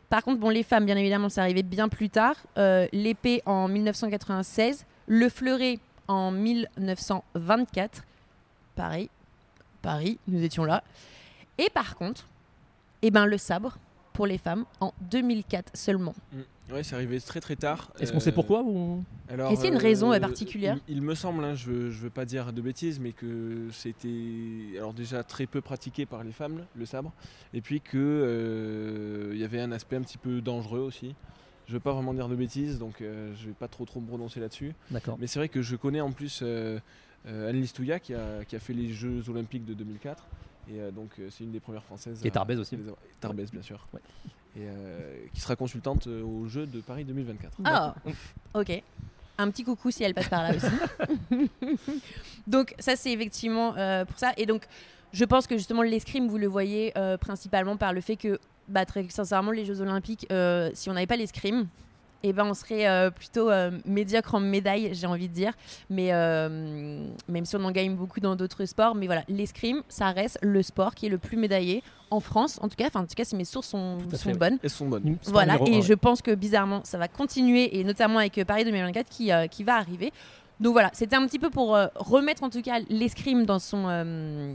Par 0.09 0.23
contre 0.23 0.41
bon 0.41 0.49
les 0.51 0.63
femmes 0.63 0.87
bien 0.87 0.97
évidemment 0.97 1.29
c'est 1.29 1.41
arrivé 1.41 1.63
bien 1.63 1.89
plus 1.89 2.09
tard. 2.11 2.37
Euh, 2.59 2.87
l'épée 2.93 3.43
en 3.45 3.69
1996, 3.69 4.87
le 5.07 5.29
fleuret 5.29 5.79
en 6.09 6.31
1924. 6.31 8.05
Pareil, 8.75 9.11
Paris, 9.83 10.19
nous 10.29 10.43
étions 10.43 10.65
là. 10.65 10.83
Et 11.59 11.69
par 11.71 11.97
contre, 11.97 12.27
eh 13.03 13.11
ben 13.11 13.27
le 13.27 13.39
sabre 13.39 13.79
pour 14.17 14.27
les 14.27 14.39
femmes 14.39 14.65
en 14.81 14.93
2004 15.11 15.77
seulement. 15.77 16.15
Ouais, 16.73 16.83
c'est 16.83 16.95
arrivé 16.97 17.21
très 17.21 17.41
très 17.41 17.55
tard. 17.55 17.93
Est-ce 18.01 18.13
qu'on 18.13 18.19
sait 18.19 18.31
Euh, 18.31 18.35
pourquoi 18.35 18.63
ou... 18.63 19.05
alors, 19.29 19.53
Est-ce 19.53 19.61
qu'il 19.61 19.69
y 19.71 19.73
a 19.73 19.77
une 19.77 19.81
raison, 19.81 20.13
euh, 20.13 20.19
particulière 20.19 20.79
il, 20.89 20.97
il 20.97 21.03
me 21.03 21.15
semble, 21.15 21.45
hein, 21.45 21.55
je, 21.55 21.71
veux, 21.71 21.91
je 21.91 22.01
veux 22.01 22.11
pas 22.11 22.25
dire 22.25 22.53
de 22.53 22.61
bêtises, 22.61 22.99
mais 22.99 23.13
que 23.13 23.69
c'était 23.71 24.77
alors 24.79 24.95
déjà 24.95 25.23
très 25.23 25.47
peu 25.47 25.61
pratiqué 25.61 26.07
par 26.07 26.25
les 26.25 26.33
femmes, 26.33 26.65
le 26.75 26.87
sabre, 26.87 27.13
et 27.55 27.61
puis 27.61 27.81
que 27.81 27.99
euh, 27.99 29.31
il 29.35 29.39
y 29.39 29.45
avait 29.45 29.61
un 29.61 29.71
aspect 29.71 29.97
un 29.97 30.03
petit 30.03 30.19
peu 30.19 30.41
dangereux 30.41 30.81
aussi. 30.81 31.15
Je 31.69 31.73
veux 31.73 31.81
pas 31.81 31.93
vraiment 31.93 32.15
dire 32.15 32.29
de 32.29 32.37
bêtises, 32.37 32.79
donc 32.79 33.01
euh, 33.01 33.35
je 33.37 33.47
vais 33.49 33.53
pas 33.53 33.69
trop 33.69 33.85
trop 33.85 34.01
me 34.01 34.07
prononcer 34.07 34.41
là-dessus. 34.41 34.73
D'accord. 34.91 35.17
Mais 35.21 35.27
c'est 35.27 35.39
vrai 35.39 35.49
que 35.49 35.63
je 35.63 35.77
connais 35.77 36.01
en 36.01 36.13
plus 36.13 36.41
euh, 36.43 36.79
euh, 37.27 37.51
Anne 37.51 37.61
Listouya 37.61 37.99
qui 37.99 38.15
a, 38.15 38.45
qui 38.45 38.55
a 38.57 38.61
fait 38.61 38.73
les 38.73 38.89
Jeux 38.93 39.29
Olympiques 39.29 39.65
de 39.65 39.75
2004. 39.75 40.27
Et 40.71 40.81
euh, 40.81 40.91
donc 40.91 41.11
euh, 41.19 41.29
c'est 41.31 41.45
une 41.45 41.53
des 41.53 41.61
premières 41.61 41.85
françaises. 41.85 42.21
Et 42.25 42.29
à- 42.29 42.31
Tarbès 42.31 42.59
aussi. 42.59 42.77
Tarbès 43.21 43.51
bien 43.51 43.63
sûr. 43.63 43.87
Ouais. 43.93 44.01
Et 44.57 44.61
euh, 44.69 45.17
qui 45.35 45.41
sera 45.41 45.55
consultante 45.57 46.07
euh, 46.07 46.23
aux 46.23 46.47
Jeux 46.49 46.67
de 46.67 46.81
Paris 46.81 47.05
2024. 47.05 47.59
Ah, 47.65 47.95
ok. 48.55 48.83
Un 49.39 49.51
petit 49.51 49.65
coucou 49.65 49.91
si 49.91 50.03
elle 50.03 50.15
passe 50.15 50.29
par 50.29 50.43
là 50.43 50.55
aussi. 50.57 50.67
donc 52.47 52.75
ça 52.79 52.97
c'est 52.97 53.13
effectivement 53.13 53.77
euh, 53.77 54.05
pour 54.05 54.19
ça. 54.19 54.33
Et 54.37 54.47
donc 54.47 54.67
je 55.13 55.25
pense 55.25 55.47
que 55.47 55.57
justement 55.57 55.83
l'escrime 55.83 56.29
vous 56.29 56.39
le 56.39 56.47
voyez 56.47 56.93
euh, 56.97 57.17
principalement 57.17 57.77
par 57.77 57.93
le 57.93 58.01
fait 58.01 58.17
que 58.17 58.39
bah, 58.69 58.85
très 58.85 59.09
sincèrement 59.09 59.51
les 59.53 59.65
Jeux 59.65 59.81
Olympiques, 59.81 60.27
euh, 60.33 60.71
si 60.75 60.91
on 60.91 60.95
n'avait 60.95 61.07
pas 61.07 61.17
l'escrime, 61.17 61.69
eh 62.23 62.33
ben, 62.33 62.45
on 62.47 62.55
serait 62.55 62.89
euh, 62.89 63.11
plutôt 63.11 63.51
euh, 63.51 63.71
médiocre 63.85 64.35
en 64.35 64.41
médaille, 64.41 64.91
j'ai 64.93 65.07
envie 65.07 65.29
de 65.29 65.35
dire. 65.35 65.53
Mais 65.91 66.13
euh, 66.13 67.07
même 67.29 67.45
si 67.45 67.57
on 67.57 67.65
en 67.65 67.71
gagne 67.71 67.95
beaucoup 67.95 68.21
dans 68.21 68.37
d'autres 68.37 68.65
sports, 68.65 68.95
mais 68.95 69.07
voilà, 69.07 69.23
l'escrime, 69.29 69.83
ça 69.89 70.11
reste 70.11 70.39
le 70.43 70.63
sport 70.63 70.95
qui 70.95 71.07
est 71.07 71.11
le 71.11 71.19
plus 71.19 71.37
médaillé 71.37 71.83
en 72.11 72.21
France. 72.21 72.59
En 72.63 72.69
tout 72.69 72.77
cas, 72.77 72.87
enfin, 72.87 73.01
en 73.01 73.07
tout 73.07 73.15
cas, 73.15 73.25
si 73.25 73.37
mes 73.37 73.45
sources 73.45 73.69
sont, 73.69 73.99
bonnes. 74.39 74.59
Elles 74.63 74.71
sont 74.71 74.87
bonnes. 74.87 75.17
Voilà, 75.25 75.59
numéro 75.59 75.79
et 75.79 75.83
je 75.83 75.95
pense 75.95 76.23
que 76.23 76.35
bizarrement, 76.35 76.81
ça 76.85 76.99
va 76.99 77.09
continuer, 77.09 77.79
et 77.79 77.85
notamment 77.85 78.19
avec 78.19 78.43
Paris 78.45 78.65
2024 78.65 79.09
qui, 79.09 79.33
euh, 79.33 79.47
qui 79.47 79.65
va 79.65 79.77
arriver. 79.77 80.13
Donc 80.61 80.73
voilà, 80.73 80.91
c'était 80.95 81.17
un 81.17 81.27
petit 81.27 81.39
peu 81.39 81.51
pour 81.51 81.77
euh, 81.77 81.87
remettre 81.97 82.43
en 82.43 82.51
tout 82.51 82.63
cas 82.63 82.79
l'escrime 82.89 83.45
dans 83.45 83.59
son, 83.59 83.85
euh, 83.89 84.55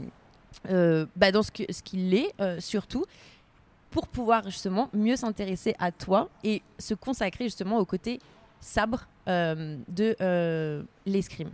euh, 0.70 1.06
bah, 1.16 1.32
dans 1.32 1.42
ce 1.42 1.50
qu'il 1.50 2.14
est 2.14 2.32
euh, 2.40 2.60
surtout, 2.60 3.04
pour 3.92 4.08
pouvoir 4.08 4.42
justement 4.44 4.88
mieux 4.92 5.14
s'intéresser 5.16 5.74
à 5.78 5.92
toi 5.92 6.28
et 6.42 6.62
se 6.78 6.94
consacrer 6.94 7.44
justement 7.44 7.78
au 7.78 7.84
côté 7.84 8.18
sabre 8.60 9.06
euh, 9.28 9.76
de 9.88 10.16
euh, 10.20 10.82
l'escrime. 11.06 11.50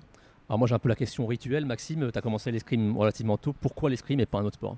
Alors 0.49 0.59
moi 0.59 0.67
j'ai 0.69 0.75
un 0.75 0.79
peu 0.79 0.89
la 0.89 0.95
question 0.95 1.27
rituelle, 1.27 1.67
Maxime, 1.67 2.11
tu 2.11 2.19
as 2.19 2.23
commencé 2.23 2.51
l'escrime 2.51 2.97
relativement 2.97 3.37
tôt, 3.37 3.55
pourquoi 3.61 3.91
l'escrime 3.91 4.21
et 4.21 4.27
pas 4.27 4.39
un 4.39 4.45
autre 4.45 4.55
sport? 4.57 4.77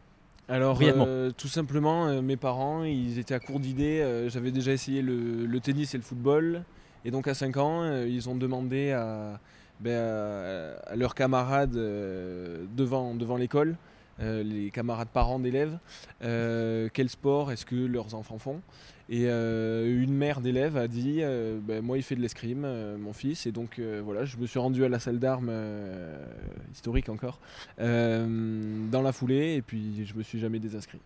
Alors, 0.49 0.79
euh, 0.83 1.31
tout 1.31 1.47
simplement, 1.47 2.09
euh, 2.09 2.23
mes 2.23 2.37
parents, 2.37 2.83
ils 2.83 3.21
étaient 3.21 3.35
à 3.35 3.39
court 3.39 3.61
d'idées. 3.61 4.01
euh, 4.01 4.29
J'avais 4.29 4.51
déjà 4.51 4.73
essayé 4.73 5.01
le, 5.01 5.47
le 5.47 5.61
tennis 5.61 5.95
et 5.95 5.97
le 5.97 6.03
football. 6.03 6.65
Et 7.05 7.13
donc, 7.13 7.29
à 7.29 7.35
5 7.35 7.57
ans, 7.59 7.83
euh, 7.85 8.09
ils 8.09 8.29
ont 8.29 8.35
demandé 8.35 8.91
à, 8.91 9.39
ben, 9.79 9.93
à- 9.97 10.91
à 10.91 10.97
leurs 10.97 11.15
camarades 11.15 11.77
euh, 11.77 12.65
devant, 12.77 13.15
devant 13.15 13.37
l'école, 13.37 13.77
euh, 14.21 14.43
les 14.43 14.71
camarades 14.71 15.09
parents 15.09 15.39
d'élèves, 15.39 15.79
euh, 16.23 16.89
quel 16.93 17.09
sport 17.09 17.53
est-ce 17.53 17.65
que 17.65 17.75
leurs 17.75 18.15
enfants 18.15 18.39
font. 18.39 18.61
Et 19.09 19.25
euh, 19.27 20.03
une 20.03 20.15
mère 20.15 20.41
d'élève 20.41 20.77
a 20.77 20.87
dit 20.87 21.21
ben, 21.21 21.83
Moi, 21.83 21.99
il 21.99 22.03
fait 22.03 22.15
de 22.15 22.21
l'escrime, 22.21 22.67
mon 22.99 23.13
fils. 23.13 23.47
Et 23.47 23.53
donc, 23.53 23.81
voilà, 23.81 24.25
je 24.25 24.37
me 24.37 24.47
suis 24.47 24.59
rendu 24.59 24.85
à 24.85 24.89
la 24.89 25.01
salle 25.01 25.19
d'armes, 25.19 25.53
historique 26.73 27.09
encore, 27.09 27.41
dans 27.79 29.03
la 29.03 29.13
foulée. 29.13 29.55
Et 29.55 29.63
puis, 29.63 30.07
je 30.07 30.15
me 30.15 30.23
suis 30.23 30.39
jamais 30.39 30.61
désinscrit. 30.61 31.01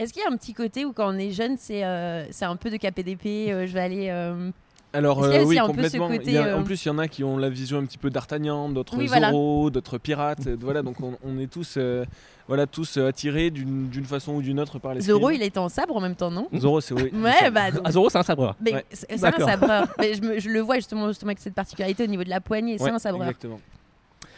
Est-ce 0.00 0.12
qu'il 0.12 0.22
y 0.22 0.26
a 0.26 0.28
un 0.28 0.36
petit 0.36 0.54
côté 0.54 0.84
où 0.84 0.92
quand 0.92 1.14
on 1.14 1.18
est 1.18 1.30
jeune, 1.30 1.56
c'est 1.56 1.84
un 1.84 2.56
peu 2.56 2.70
de 2.70 2.76
KPDP, 2.78 3.66
je 3.66 3.72
vais 3.72 3.80
aller... 3.80 4.52
euh, 4.94 4.98
Alors 4.98 5.22
euh, 5.24 5.44
oui, 5.44 5.58
complètement. 5.58 6.08
côté, 6.08 6.22
Il 6.26 6.32
y 6.34 6.38
a- 6.38 6.46
euh, 6.46 6.58
En 6.58 6.62
plus, 6.62 6.84
il 6.84 6.88
y 6.88 6.90
en 6.90 6.98
a 6.98 7.08
qui 7.08 7.24
ont 7.24 7.36
la 7.36 7.48
vision 7.50 7.78
un 7.78 7.84
petit 7.84 7.98
peu 7.98 8.10
d'Artagnan, 8.10 8.68
d'autres 8.68 8.96
Oui, 8.96 9.06
voilà. 9.06 9.30
Zorro, 9.30 9.70
d'autres 9.70 9.98
pirates. 9.98 10.46
euh, 10.46 10.56
voilà, 10.60 10.82
donc 10.82 11.00
on, 11.02 11.16
on 11.24 11.38
est 11.38 11.50
tous, 11.50 11.74
euh, 11.76 12.04
voilà, 12.48 12.66
tous 12.66 12.96
euh, 12.98 13.08
attirés 13.08 13.50
d'une 13.50 13.88
d'une 13.88 14.04
façon 14.04 14.34
ou 14.34 14.42
d'une 14.42 14.60
autre 14.60 14.78
par 14.78 14.94
les 14.94 15.00
Zoro, 15.00 15.30
il 15.30 15.42
était 15.42 15.58
en 15.58 15.68
sabre 15.68 15.96
en 15.96 16.00
même 16.00 16.14
temps, 16.14 16.30
non? 16.30 16.48
Zorro, 16.56 16.80
c'est 16.80 16.94
oui. 16.94 17.10
Ouais, 17.14 17.50
bah... 17.50 17.70
donc- 17.70 17.82
Ah 17.84 17.92
Zoro 17.92 18.08
c'est 18.10 18.18
un 18.18 18.22
sabreur. 18.22 18.54
Mais 18.60 18.74
Ouais. 18.74 18.84
c'est 18.92 19.12
un 19.12 19.16
D'accord. 19.16 19.48
sabreur. 19.48 19.88
Mais 19.98 20.14
je, 20.14 20.22
me- 20.22 20.38
je 20.38 20.48
le 20.48 20.60
vois 20.60 20.76
justement, 20.76 21.08
justement 21.08 21.30
avec 21.30 21.40
cette 21.40 21.54
particularité 21.54 22.04
au 22.04 22.06
niveau 22.08 22.24
de 22.24 22.30
la 22.30 22.40
poignée, 22.40 22.78
c'est 22.78 22.84
Ouais, 22.84 22.90
un 22.90 22.98
sabreur. 22.98 23.22
Exactement. 23.28 23.60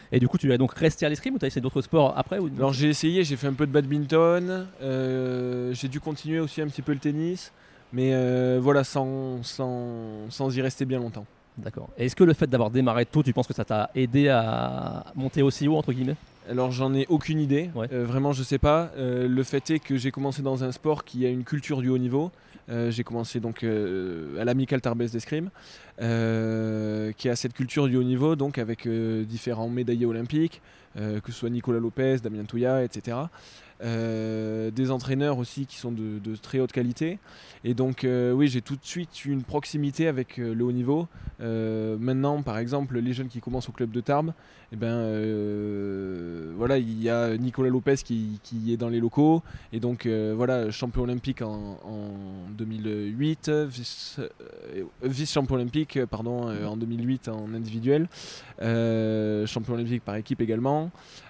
Et 0.09 0.19
du 0.21 0.27
coup 0.29 0.37
tu 0.37 0.49
es 0.53 0.57
donc 0.57 0.73
resté 0.73 1.05
à 1.05 1.09
l'escrime 1.09 1.35
ou 1.35 1.37
tu 1.39 1.43
as 1.43 1.49
essayé 1.49 1.61
d'autres 1.61 1.81
sports 1.81 2.13
après 2.15 2.39
ou... 2.39 2.49
Alors 2.57 2.71
j'ai 2.71 2.87
essayé, 2.87 3.25
j'ai 3.25 3.35
fait 3.35 3.47
un 3.47 3.53
peu 3.53 3.67
de 3.67 3.71
badminton. 3.73 4.65
euh, 4.81 5.73
j'ai 5.73 5.89
dû 5.89 5.99
continuer 5.99 6.39
aussi 6.39 6.61
un 6.61 6.67
petit 6.67 6.81
peu 6.81 6.93
le 6.93 6.99
tennis, 6.99 7.51
mais 7.93 8.11
euh, 8.13 8.59
voilà, 8.61 8.83
sans, 8.83 9.43
sans, 9.43 10.29
sans 10.29 10.55
y 10.55 10.61
rester 10.61 10.85
bien 10.85 10.99
longtemps. 10.99 11.25
D'accord. 11.57 11.89
Et 11.97 12.05
Est-ce 12.05 12.15
que 12.15 12.23
le 12.23 12.33
fait 12.33 12.47
d'avoir 12.47 12.69
démarré 12.69 13.05
tôt, 13.05 13.23
tu 13.23 13.33
penses 13.33 13.47
que 13.47 13.53
ça 13.53 13.65
t'a 13.65 13.89
aidé 13.95 14.29
à 14.29 15.05
monter 15.15 15.41
aussi 15.41 15.67
haut 15.67 15.75
entre 15.75 15.91
guillemets? 15.91 16.15
Alors 16.49 16.71
j'en 16.71 16.93
ai 16.93 17.05
aucune 17.09 17.39
idée, 17.39 17.69
Ouais. 17.75 17.87
Euh, 17.91 18.05
vraiment 18.05 18.31
je 18.31 18.43
sais 18.43 18.59
pas. 18.59 18.91
Euh, 18.97 19.27
le 19.27 19.43
fait 19.43 19.71
est 19.71 19.79
que 19.79 19.97
j'ai 19.97 20.11
commencé 20.11 20.41
dans 20.41 20.63
un 20.63 20.71
sport 20.71 21.03
qui 21.03 21.25
a 21.25 21.29
une 21.29 21.43
culture 21.43 21.81
du 21.81 21.89
haut 21.89 21.97
niveau. 21.97 22.31
J'ai 22.89 23.05
commencé 23.05 23.39
donc 23.39 23.63
à 23.63 24.43
l'Amical 24.43 24.81
Tarbes 24.81 25.01
d'Escrime, 25.03 25.51
qui 25.97 26.03
a 27.29 27.35
cette 27.37 27.53
culture 27.53 27.87
du 27.87 27.95
haut 27.95 28.03
niveau, 28.03 28.35
donc 28.35 28.57
avec 28.57 28.85
différents 28.85 29.69
médaillés 29.69 30.05
olympiques, 30.05 30.61
que 30.97 31.21
ce 31.27 31.31
soit 31.31 31.49
Nicolas 31.49 31.79
Lopez, 31.79 32.17
Damien 32.21 32.43
Touya, 32.43 32.83
etc. 32.83 33.15
Euh, 33.83 34.71
des 34.71 34.89
entraîneurs 34.89 35.37
aussi 35.37 35.67
qui 35.67 35.75
sont 35.77 35.91
de, 35.91 36.35
très 36.41 36.59
haute 36.59 36.71
qualité. 36.71 37.19
Et 37.63 37.73
donc 37.75 38.03
euh, 38.03 38.31
oui, 38.31 38.47
j'ai 38.47 38.61
tout 38.61 38.75
de 38.75 38.83
suite 38.83 39.25
une 39.25 39.43
proximité 39.43 40.07
avec 40.07 40.39
euh, 40.39 40.53
le 40.53 40.63
haut 40.63 40.71
niveau. 40.71 41.07
Maintenant, 41.39 42.41
par 42.41 42.57
exemple, 42.57 42.97
les 42.97 43.13
jeunes 43.13 43.27
qui 43.27 43.39
commencent 43.39 43.69
au 43.69 43.71
club 43.71 43.91
de 43.91 44.01
Tarbes, 44.01 44.33
eh 44.71 44.75
ben, 44.75 44.97
voilà, 46.57 46.79
il 46.79 47.01
y 47.01 47.09
a 47.09 47.37
Nicolas 47.37 47.69
Lopez 47.69 47.97
qui, 48.03 48.39
est 48.69 48.77
dans 48.77 48.89
les 48.89 48.99
locaux. 48.99 49.43
Et 49.71 49.79
donc 49.79 50.07
voilà, 50.07 50.71
champion 50.71 51.03
olympique 51.03 51.43
en, 51.43 51.79
en 51.83 52.49
2008, 52.57 53.51
vice- 53.67 54.19
euh, 54.19 54.83
vice-champion 55.03 55.55
olympique 55.55 55.99
pardon, 56.05 56.49
en 56.65 56.75
2008 56.75 57.29
en 57.29 57.53
individuel, 57.53 58.07
champion 58.59 59.75
olympique 59.75 60.03
par 60.03 60.15
équipe 60.15 60.41
également. 60.41 60.89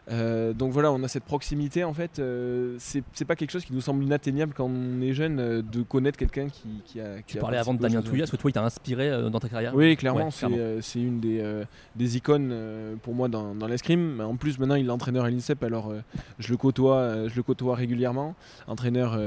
Euh, 0.09 0.53
donc 0.53 0.71
voilà, 0.71 0.91
on 0.93 1.03
a 1.03 1.07
cette 1.09 1.25
proximité 1.25 1.83
en 1.83 1.93
fait. 1.93 2.19
euh, 2.19 2.75
c'est 2.79 3.03
c'est 3.11 3.25
pas 3.25 3.35
quelque 3.35 3.51
chose 3.51 3.65
qui 3.65 3.73
nous 3.73 3.81
semble 3.81 4.03
inatteignable 4.05 4.53
quand 4.55 4.65
on 4.65 5.01
est 5.01 5.11
jeune 5.13 5.37
euh, 5.39 5.61
de 5.61 5.81
connaître 5.81 6.17
quelqu'un 6.17 6.47
qui, 6.47 6.69
qui 6.85 7.01
a. 7.01 7.17
Qui 7.17 7.33
Tu 7.33 7.37
a 7.39 7.41
parlais 7.41 7.57
avant 7.57 7.73
de 7.73 7.79
Damien 7.79 8.01
Touya, 8.01 8.23
est-ce 8.23 8.31
que 8.31 8.37
toi 8.37 8.49
il 8.49 8.53
t'a 8.53 8.63
inspiré 8.63 9.09
euh, 9.09 9.29
dans 9.29 9.39
ta 9.41 9.49
carrière? 9.49 9.75
Oui, 9.75 9.97
clairement, 9.97 10.25
Ouais, 10.25 10.31
c'est 10.31 10.47
clairement. 10.47 10.77
c'est 10.81 11.01
une 11.01 11.19
des, 11.19 11.63
des 11.95 12.17
icônes 12.17 12.55
pour 13.03 13.15
moi 13.15 13.27
dans, 13.27 13.53
dans 13.53 13.67
l'escrime. 13.67 14.21
En 14.21 14.37
plus, 14.37 14.57
maintenant, 14.59 14.75
il 14.75 14.87
est 14.87 14.91
entraîneur 14.91 15.25
à 15.25 15.29
l'INSEP, 15.29 15.61
alors 15.63 15.91
je, 16.39 16.49
le 16.51 16.57
côtoie, 16.57 17.27
je 17.27 17.35
le 17.35 17.43
côtoie 17.43 17.75
régulièrement. 17.75 18.33
Entraîneur 18.67 19.17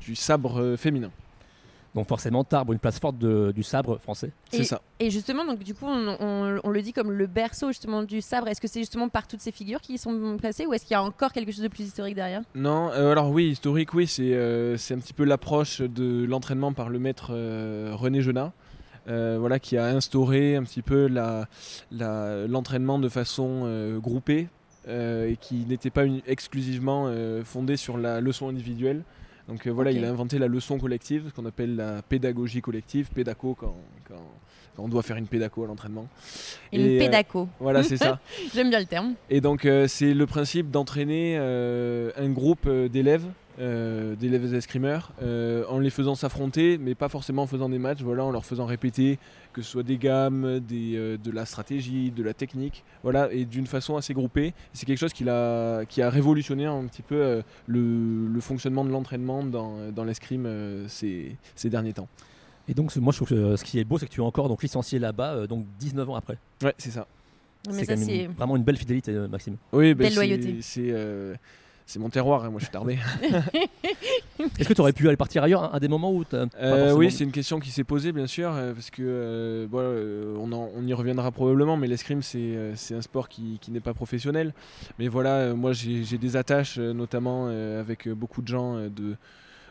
du 0.00 0.14
sabre 0.16 0.74
féminin. 0.76 1.10
Donc 1.94 2.08
forcément 2.08 2.42
Tarbes, 2.42 2.72
une 2.72 2.78
place 2.80 2.98
forte 2.98 3.18
de- 3.18 3.52
du 3.54 3.62
sabre 3.62 3.98
français. 3.98 4.32
C'est 4.50 4.64
ça. 4.64 4.80
Et 4.98 5.10
justement, 5.10 5.44
donc 5.44 5.60
du 5.60 5.74
coup, 5.74 5.86
on, 5.86 6.16
on- 6.18 6.60
on 6.64 6.70
le 6.70 6.82
dit 6.82 6.92
comme 6.92 7.12
le 7.12 7.26
berceau 7.28 7.68
justement 7.68 8.02
du 8.02 8.20
sabre. 8.20 8.48
Est-ce 8.48 8.60
que 8.60 8.66
c'est 8.66 8.80
justement 8.80 9.08
par 9.08 9.28
toutes 9.28 9.40
ces 9.40 9.52
figures 9.52 9.80
qui 9.80 9.94
y 9.94 9.98
sont 9.98 10.36
placées, 10.36 10.66
ou 10.66 10.74
est-ce 10.74 10.84
qu'il 10.84 10.92
y 10.94 10.96
a 10.96 11.02
encore 11.04 11.32
quelque 11.32 11.52
chose 11.52 11.62
de 11.62 11.68
plus 11.68 11.84
historique 11.84 12.16
derrière? 12.16 12.42
Non, 12.56 12.90
euh, 12.90 13.12
alors 13.12 13.30
oui, 13.30 13.46
historique, 13.50 13.94
oui, 13.94 14.06
c'est 14.08 14.34
euh, 14.34 14.76
c'est 14.76 14.94
un 14.94 14.98
petit 14.98 15.12
peu 15.12 15.24
l'approche 15.24 15.80
de 15.82 16.24
l'entraînement 16.24 16.72
par 16.72 16.88
le 16.88 16.98
maître 16.98 17.28
euh, 17.30 17.92
René 17.94 18.22
Genat. 18.22 18.52
euh, 19.06 19.36
voilà, 19.38 19.58
qui 19.58 19.76
a 19.76 19.84
instauré 19.84 20.56
un 20.56 20.62
petit 20.64 20.80
peu 20.82 21.06
la- 21.08 21.46
la- 21.92 22.46
l'entraînement 22.48 22.98
de 22.98 23.08
façon 23.10 23.62
euh, 23.66 23.98
groupée 23.98 24.48
euh, 24.88 25.28
et 25.30 25.36
qui 25.36 25.64
n'était 25.66 25.90
pas 25.90 26.04
une- 26.04 26.22
exclusivement 26.26 27.04
euh, 27.08 27.44
fondé 27.44 27.76
sur 27.76 27.98
la 27.98 28.20
leçon 28.20 28.48
individuelle. 28.48 29.02
Donc 29.48 29.66
euh, 29.66 29.70
voilà, 29.70 29.90
il 29.92 30.04
a 30.04 30.08
inventé 30.08 30.38
la 30.38 30.46
leçon 30.48 30.78
collective, 30.78 31.24
ce 31.28 31.34
qu'on 31.34 31.44
appelle 31.46 31.76
la 31.76 32.00
pédagogie 32.02 32.62
collective, 32.62 33.08
pédaco 33.14 33.54
quand, 33.58 33.76
quand- 34.08 34.14
quand 34.76 34.82
on 34.82 34.88
doit 34.88 35.02
faire 35.04 35.16
une 35.16 35.26
pédaco 35.28 35.62
à 35.62 35.66
l'entraînement. 35.68 36.08
Une 36.72 36.80
Et, 36.80 36.96
euh, 36.96 36.98
pédaco. 37.04 37.46
Voilà, 37.60 37.82
c'est 37.84 37.96
ça. 37.96 38.18
J'aime 38.54 38.70
bien 38.70 38.80
le 38.80 38.86
terme. 38.86 39.14
Et 39.30 39.40
donc 39.40 39.66
euh, 39.66 39.86
c'est 39.86 40.14
le 40.14 40.26
principe 40.26 40.70
d'entraîner 40.70 41.36
un 41.36 42.28
groupe 42.30 42.68
d'élèves, 42.68 43.26
euh, 43.60 44.16
d'élèves 44.16 44.52
escrimeurs, 44.54 45.12
euh, 45.22 45.64
en 45.68 45.78
les 45.78 45.90
faisant 45.90 46.14
s'affronter, 46.14 46.78
mais 46.78 46.94
pas 46.94 47.08
forcément 47.08 47.42
en 47.42 47.46
faisant 47.46 47.68
des 47.68 47.78
matchs, 47.78 48.02
voilà, 48.02 48.24
en 48.24 48.30
leur 48.30 48.44
faisant 48.44 48.66
répéter 48.66 49.18
que 49.52 49.62
ce 49.62 49.70
soit 49.70 49.82
des 49.84 49.96
gammes, 49.98 50.58
des, 50.60 50.96
euh, 50.96 51.16
de 51.16 51.30
la 51.30 51.46
stratégie, 51.46 52.10
de 52.10 52.22
la 52.24 52.34
technique, 52.34 52.82
voilà, 53.04 53.32
et 53.32 53.44
d'une 53.44 53.66
façon 53.68 53.96
assez 53.96 54.12
groupée. 54.12 54.52
C'est 54.72 54.84
quelque 54.86 54.98
chose 54.98 55.12
qui 55.12 55.28
a, 55.28 55.84
qui 55.84 56.02
a 56.02 56.10
révolutionné 56.10 56.66
un 56.66 56.84
petit 56.86 57.02
peu 57.02 57.14
euh, 57.14 57.42
le, 57.68 58.26
le 58.26 58.40
fonctionnement 58.40 58.84
de 58.84 58.90
l'entraînement 58.90 59.44
dans, 59.44 59.92
dans 59.92 60.02
l'escrime 60.04 60.46
euh, 60.46 60.88
ces, 60.88 61.36
ces 61.54 61.70
derniers 61.70 61.92
temps. 61.92 62.08
Et 62.66 62.74
donc 62.74 62.96
moi 62.96 63.12
je 63.12 63.18
trouve 63.18 63.28
que 63.28 63.56
ce 63.56 63.62
qui 63.64 63.78
est 63.78 63.84
beau 63.84 63.98
c'est 63.98 64.06
que 64.06 64.10
tu 64.10 64.20
es 64.22 64.24
encore 64.24 64.48
donc 64.48 64.62
licencié 64.62 64.98
là-bas 64.98 65.34
euh, 65.34 65.46
donc 65.46 65.66
19 65.80 66.08
ans 66.10 66.14
après. 66.16 66.38
Ouais, 66.62 66.74
c'est 66.78 66.90
ça. 66.90 67.06
Mais 67.70 67.84
c'est 67.84 68.26
vraiment 68.26 68.56
une 68.56 68.62
belle 68.62 68.76
fidélité 68.76 69.12
Maxime. 69.30 69.56
Oui, 69.72 69.94
ben, 69.94 69.98
Belle 70.04 70.08
c'est- 70.10 70.14
loyauté. 70.16 70.56
C'est 70.62 70.88
euh, 70.90 71.34
c'est 71.86 71.98
mon 71.98 72.08
terroir, 72.08 72.44
hein, 72.44 72.50
moi 72.50 72.58
je 72.60 72.64
suis 72.64 72.72
tardé. 72.72 72.98
Est-ce 74.58 74.68
que 74.68 74.74
tu 74.74 74.80
aurais 74.80 74.92
pu 74.92 75.06
aller 75.06 75.16
partir 75.16 75.42
ailleurs 75.42 75.64
à, 75.64 75.76
à 75.76 75.80
des 75.80 75.88
moments 75.88 76.12
où 76.12 76.24
pas 76.24 76.46
Euh, 76.58 76.92
oui, 76.92 77.10
c'est 77.10 77.24
une 77.24 77.32
question 77.32 77.60
qui 77.60 77.70
s'est 77.70 77.84
posée, 77.84 78.12
bien 78.12 78.26
sûr, 78.26 78.50
euh, 78.52 78.72
parce 78.72 78.90
que 78.90 79.02
euh, 79.04 79.66
voilà, 79.70 79.88
euh, 79.90 80.36
on, 80.38 80.50
en- 80.52 80.70
on 80.74 80.86
y 80.86 80.92
reviendra 80.94 81.30
probablement, 81.30 81.76
mais 81.76 81.86
l'escrime, 81.86 82.22
c'est 82.22 82.56
un 82.94 83.00
sport 83.02 83.28
qui, 83.28 83.58
qui 83.60 83.70
n'est 83.70 83.80
pas 83.80 83.94
professionnel. 83.94 84.54
Mais 84.98 85.08
voilà, 85.08 85.54
moi, 85.54 85.72
j'ai 85.72 86.18
des 86.18 86.36
attaches, 86.36 86.78
notamment 86.78 87.46
euh, 87.48 87.80
avec 87.80 88.08
beaucoup 88.08 88.42
de 88.42 88.48
gens 88.48 88.76
euh, 88.76 88.88
de, 88.88 89.16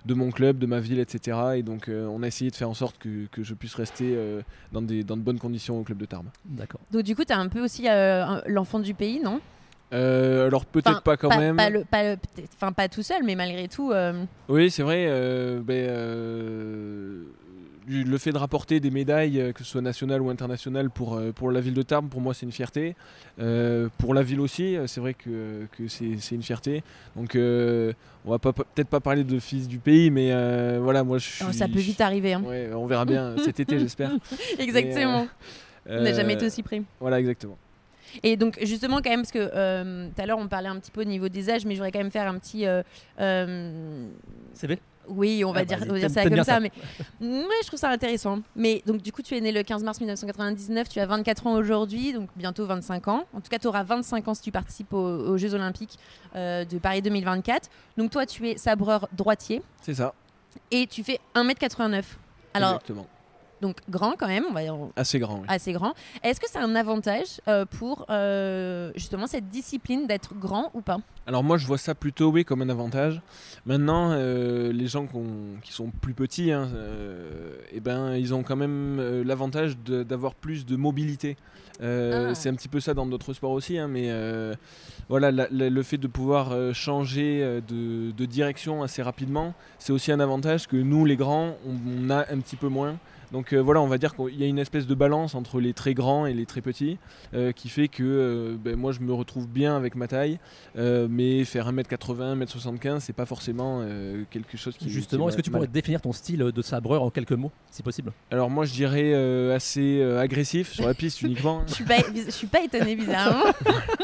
de 0.05 0.13
mon 0.13 0.31
club, 0.31 0.59
de 0.59 0.65
ma 0.65 0.79
ville, 0.79 0.99
etc. 0.99 1.37
Et 1.57 1.63
donc, 1.63 1.89
euh, 1.89 2.05
on 2.07 2.23
a 2.23 2.27
essayé 2.27 2.51
de 2.51 2.55
faire 2.55 2.69
en 2.69 2.73
sorte 2.73 2.97
que, 2.99 3.25
que 3.31 3.43
je 3.43 3.53
puisse 3.53 3.75
rester 3.75 4.13
euh, 4.15 4.41
dans, 4.71 4.81
des, 4.81 5.03
dans 5.03 5.17
de 5.17 5.21
bonnes 5.21 5.39
conditions 5.39 5.79
au 5.79 5.83
club 5.83 5.97
de 5.97 6.05
Tarbes. 6.05 6.27
D'accord. 6.45 6.81
Donc 6.91 7.03
du 7.03 7.15
coup, 7.15 7.23
t'as 7.25 7.37
un 7.37 7.47
peu 7.49 7.61
aussi 7.63 7.87
euh, 7.89 8.39
l'enfant 8.47 8.79
du 8.79 8.93
pays, 8.93 9.19
non? 9.19 9.39
Euh, 9.93 10.47
alors, 10.47 10.65
peut-être 10.65 11.01
pas 11.03 11.17
quand 11.17 11.29
même. 11.37 11.55
Pas, 11.55 11.69
le- 11.69 11.83
pas 11.85 12.03
le- 12.03 12.17
peut-être- 12.17 12.49
enfin, 12.55 12.71
pas 12.71 12.89
tout 12.89 13.03
seul, 13.03 13.23
mais 13.23 13.35
malgré 13.35 13.67
tout. 13.67 13.91
euh, 13.91 14.23
Oui, 14.49 14.71
c'est 14.71 14.81
vrai. 14.83 15.05
euh, 15.07 15.59
ben, 15.61 15.87
le 17.85 18.17
fait 18.17 18.31
de 18.31 18.37
rapporter 18.37 18.79
des 18.79 18.91
médailles, 18.91 19.51
que 19.53 19.63
ce 19.63 19.69
soit 19.69 19.81
nationales 19.81 20.21
ou 20.21 20.29
internationales, 20.29 20.89
pour, 20.89 21.19
pour 21.35 21.51
la 21.51 21.59
ville 21.59 21.73
de 21.73 21.81
Tarbes, 21.81 22.07
pour 22.09 22.21
moi, 22.21 22.33
c'est 22.33 22.45
une 22.45 22.51
fierté. 22.51 22.95
Pour 23.97 24.13
la 24.13 24.23
ville 24.23 24.39
aussi, 24.39 24.77
c'est 24.87 25.01
vrai 25.01 25.13
que, 25.13 25.67
que 25.77 25.87
c'est 25.87 26.35
une 26.35 26.43
fierté. 26.43 26.81
Donc, 27.15 27.35
on 27.35 28.31
va 28.31 28.39
peut-être 28.39 28.87
pas 28.87 28.99
parler 29.01 29.23
de 29.23 29.37
fils 29.39 29.67
du 29.67 29.79
pays, 29.79 30.09
mais 30.11 30.31
voilà, 30.79 31.03
moi, 31.03 31.17
je 31.17 31.25
suis. 31.27 31.45
Oh, 31.47 31.51
ça 31.51 31.67
peut 31.67 31.79
vite 31.79 31.99
arriver. 32.01 32.33
hein. 32.33 32.43
Ouais, 32.45 32.69
on 32.73 32.85
verra 32.87 33.05
bien 33.05 33.35
cet 33.43 33.59
été, 33.59 33.77
j'espère. 33.79 34.11
Exactement. 34.59 35.27
On 35.85 36.01
n'a 36.01 36.13
jamais 36.13 36.33
été 36.35 36.45
aussi 36.45 36.63
près. 36.63 36.81
Voilà, 37.01 37.19
exactement. 37.19 37.57
Et 38.21 38.37
donc 38.37 38.59
justement 38.61 38.97
quand 39.01 39.09
même 39.09 39.21
parce 39.21 39.31
que 39.31 39.49
euh, 39.53 40.09
tout 40.15 40.21
à 40.21 40.25
l'heure 40.25 40.37
on 40.37 40.47
parlait 40.47 40.69
un 40.69 40.77
petit 40.79 40.91
peu 40.91 41.01
au 41.01 41.05
niveau 41.05 41.29
des 41.29 41.49
âges, 41.49 41.65
mais 41.65 41.73
je 41.73 41.79
voudrais 41.79 41.91
quand 41.91 41.99
même 41.99 42.11
faire 42.11 42.27
un 42.27 42.37
petit. 42.37 42.65
euh, 42.67 42.83
euh, 43.19 44.07
CV 44.53 44.79
oui, 45.09 45.43
on 45.43 45.51
va 45.51 45.59
Ah, 45.59 45.65
dire, 45.65 45.79
vas-y, 45.79 45.89
on 45.89 45.93
va 45.93 45.99
dire 45.99 46.07
t'aimes- 46.13 46.23
ça 46.23 46.29
comme 46.29 46.37
ça, 46.37 46.43
ça. 46.45 46.59
mais 46.61 46.71
ouais, 47.19 47.45
je 47.61 47.67
trouve 47.67 47.77
ça 47.79 47.89
intéressant. 47.89 48.39
Mais 48.55 48.81
donc 48.85 49.01
du 49.01 49.11
coup, 49.11 49.21
tu 49.21 49.35
es 49.35 49.41
né 49.41 49.51
le 49.51 49.61
15 49.61 49.83
mars 49.83 49.99
1999, 49.99 50.87
tu 50.87 50.97
as 51.01 51.05
24 51.05 51.45
ans 51.47 51.55
aujourd'hui, 51.55 52.13
donc 52.13 52.29
bientôt 52.37 52.65
25 52.65 53.09
ans. 53.09 53.25
En 53.33 53.41
tout 53.41 53.49
cas, 53.49 53.59
tu 53.59 53.67
auras 53.67 53.83
25 53.83 54.25
ans 54.29 54.33
si 54.33 54.41
tu 54.43 54.51
participes 54.53 54.93
aux, 54.93 54.97
aux 54.97 55.37
Jeux 55.37 55.53
Olympiques 55.55 55.99
euh, 56.37 56.63
de 56.63 56.77
Paris 56.77 57.01
2024. 57.01 57.69
Donc 57.97 58.11
toi, 58.11 58.25
tu 58.25 58.47
es 58.47 58.55
sabreur 58.57 59.09
droitier 59.11 59.61
C'est 59.81 59.95
ça. 59.95 60.13
et 60.71 60.87
tu 60.87 61.03
fais 61.03 61.19
1m89. 61.35 62.03
Alors, 62.53 62.69
exactement. 62.75 63.05
Donc 63.63 63.77
grand 63.89 64.13
quand 64.19 64.27
même, 64.27 64.43
on 64.49 64.53
va 64.53 64.59
Assez 64.97 65.19
grand. 65.19 65.37
oui. 65.39 65.45
assez 65.47 65.71
grand. 65.71 65.93
Est-ce 66.21 66.39
que 66.41 66.47
c'est 66.49 66.59
un 66.59 66.75
avantage 66.75 67.39
euh, 67.47 67.65
pour 67.65 68.05
euh, 68.09 68.91
justement 68.95 69.25
cette 69.25 69.47
discipline 69.47 70.05
d'être 70.05 70.33
grand 70.35 70.69
ou 70.73 70.81
pas? 70.81 70.97
Alors 71.25 71.43
moi 71.45 71.57
je 71.57 71.65
vois 71.65 71.77
ça 71.77 71.95
plutôt 71.95 72.29
oui 72.29 72.43
comme 72.43 72.61
un 72.61 72.67
avantage. 72.69 73.21
Maintenant 73.65 74.11
euh, 74.11 74.73
les 74.73 74.87
gens 74.87 75.07
qui 75.63 75.71
sont 75.71 75.89
plus 76.01 76.13
petits, 76.13 76.51
hein, 76.51 76.67
eh 77.71 77.79
ben 77.79 78.15
ils 78.17 78.33
ont 78.33 78.43
quand 78.43 78.57
même 78.57 79.01
l'avantage 79.25 79.77
d'avoir 79.77 80.35
plus 80.35 80.65
de 80.65 80.75
mobilité. 80.75 81.37
Ah. 81.81 82.35
C'est 82.35 82.49
un 82.49 82.53
petit 82.55 82.67
peu 82.67 82.79
ça 82.81 82.93
dans 82.93 83.05
d'autres 83.05 83.33
sports 83.33 83.51
aussi, 83.51 83.77
hein, 83.77 83.87
mais 83.87 84.09
voilà 85.09 85.31
la- 85.31 85.47
la- 85.49 85.69
le 85.69 85.83
fait 85.83 85.97
de 85.97 86.07
pouvoir 86.07 86.73
changer 86.73 87.61
de, 87.67 88.11
de 88.11 88.25
direction 88.25 88.83
assez 88.83 89.01
rapidement, 89.01 89.53
c'est 89.79 89.93
aussi 89.93 90.11
un 90.11 90.19
avantage 90.19 90.67
que 90.67 90.75
nous 90.77 91.05
les 91.05 91.15
grands 91.15 91.55
on, 91.65 91.75
on 92.05 92.09
a 92.09 92.19
un 92.31 92.39
petit 92.41 92.57
peu 92.57 92.67
moins. 92.67 92.97
Donc 93.33 93.51
euh, 93.51 93.57
voilà, 93.57 93.81
on 93.81 93.87
va 93.87 93.97
dire 93.97 94.15
qu'il 94.15 94.39
y 94.39 94.43
a 94.43 94.47
une 94.47 94.59
espèce 94.59 94.85
de 94.85 94.93
balance 94.93 95.33
entre 95.33 95.59
les 95.59 95.73
très 95.73 95.95
grands 95.95 96.27
et 96.27 96.33
les 96.35 96.45
très 96.45 96.61
petits, 96.61 96.99
euh, 97.33 97.51
qui 97.51 97.67
fait 97.67 97.87
que 97.87 98.03
euh, 98.03 98.55
ben, 98.63 98.75
moi 98.75 98.91
je 98.91 98.99
me 98.99 99.11
retrouve 99.11 99.47
bien 99.47 99.75
avec 99.75 99.95
ma 99.95 100.07
taille, 100.07 100.37
euh, 100.77 101.07
mais 101.09 101.43
faire 101.43 101.73
1m80, 101.73 102.37
1m75, 102.43 102.99
c'est 102.99 103.11
pas 103.11 103.25
forcément 103.25 103.79
euh, 103.81 104.23
quelque 104.29 104.55
chose 104.55 104.77
qui. 104.77 104.87
Justement, 104.91 105.27
est-ce 105.27 105.37
que 105.37 105.41
tu 105.41 105.49
pourrais 105.49 105.65
définir 105.65 105.99
ton 105.99 106.13
style 106.13 106.37
de 106.43 106.61
sabreur 106.61 107.01
en 107.01 107.09
quelques 107.09 107.31
mots, 107.31 107.51
si 107.71 107.81
possible? 107.81 108.13
Alors 108.29 108.51
moi 108.51 108.65
je 108.65 108.73
dirais 108.73 109.13
euh, 109.15 109.55
assez 109.55 109.99
euh, 109.99 110.21
agressif 110.21 110.71
sur 110.71 110.85
la 110.85 110.93
piste 110.93 111.23
uniquement, 111.23 111.63
Je 111.67 111.73
suis 111.73 111.85
pas, 111.85 111.97
je 112.15 112.29
suis 112.29 112.47
pas 112.47 112.63
étonnée 112.63 112.95
bizarrement. 112.95 113.51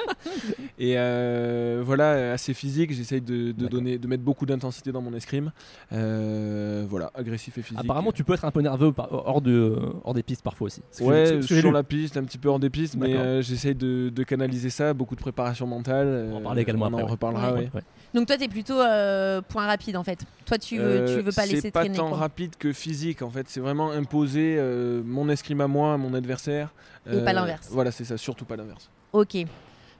et 0.79 0.95
euh, 0.97 1.83
voilà 1.85 2.33
assez 2.33 2.55
physique. 2.55 2.93
J'essaye 2.93 3.21
de, 3.21 3.51
donner, 3.51 3.99
de 3.99 4.07
mettre 4.07 4.23
beaucoup 4.23 4.47
d'intensité 4.47 4.91
dans 4.91 5.01
mon 5.01 5.13
escrime. 5.13 5.51
Euh, 5.93 6.85
voilà, 6.89 7.11
agressif 7.13 7.57
et 7.59 7.61
physique. 7.61 7.79
Apparemment, 7.79 8.11
tu 8.11 8.23
peux 8.23 8.33
être 8.33 8.45
un 8.45 8.51
peu 8.51 8.61
nerveux 8.61 8.91
par- 8.91 9.18
hors, 9.25 9.41
de, 9.41 9.77
hors 10.03 10.13
des 10.13 10.23
pistes 10.23 10.41
parfois 10.43 10.67
aussi. 10.67 10.81
Ouais, 11.01 11.41
sur 11.41 11.55
lu. 11.67 11.71
la 11.71 11.83
piste, 11.83 12.17
un 12.17 12.23
petit 12.23 12.37
peu 12.37 12.49
hors 12.49 12.59
des 12.59 12.69
pistes, 12.69 12.95
mais 12.97 13.15
euh, 13.15 13.41
j'essaye 13.41 13.75
de, 13.75 14.09
de 14.09 14.23
canaliser 14.23 14.69
ça, 14.69 14.93
beaucoup 14.93 15.15
de 15.15 15.21
préparation 15.21 15.65
mentale. 15.67 16.07
On 16.31 16.35
en 16.35 16.39
euh, 16.39 16.43
parlait 16.43 16.61
également 16.61 16.85
on 16.85 16.87
après, 16.89 17.01
en 17.01 17.05
ouais. 17.05 17.11
reparlera, 17.11 17.53
Ouais. 17.53 17.59
ouais. 17.59 17.69
Ouais. 17.75 17.81
Donc 18.13 18.27
toi, 18.27 18.37
tu 18.37 18.43
es 18.43 18.47
plutôt 18.47 18.79
euh, 18.79 19.41
point 19.41 19.65
rapide 19.67 19.95
en 19.97 20.03
fait. 20.03 20.19
Toi, 20.45 20.57
tu 20.57 20.77
veux, 20.77 20.83
Euh, 20.83 21.17
tu 21.17 21.21
veux 21.21 21.31
pas 21.31 21.45
laisser 21.45 21.61
C'est 21.61 21.71
pas 21.71 21.81
traîner. 21.81 21.97
tant 21.97 22.09
quoi. 22.09 22.17
rapide 22.17 22.55
que 22.57 22.73
physique 22.73 23.21
en 23.21 23.29
fait. 23.29 23.47
C'est 23.49 23.59
vraiment 23.59 23.91
imposer 23.91 24.55
euh, 24.57 25.01
mon 25.05 25.29
escrime 25.29 25.61
à 25.61 25.67
moi, 25.67 25.93
à 25.93 25.97
mon 25.97 26.13
adversaire. 26.13 26.73
Et 27.11 27.23
pas 27.23 27.33
l'inverse. 27.33 27.67
Voilà, 27.71 27.91
c'est 27.91 28.03
ça, 28.05 28.17
surtout 28.17 28.45
pas 28.45 28.55
l'inverse. 28.55 28.89
Ok, 29.13 29.37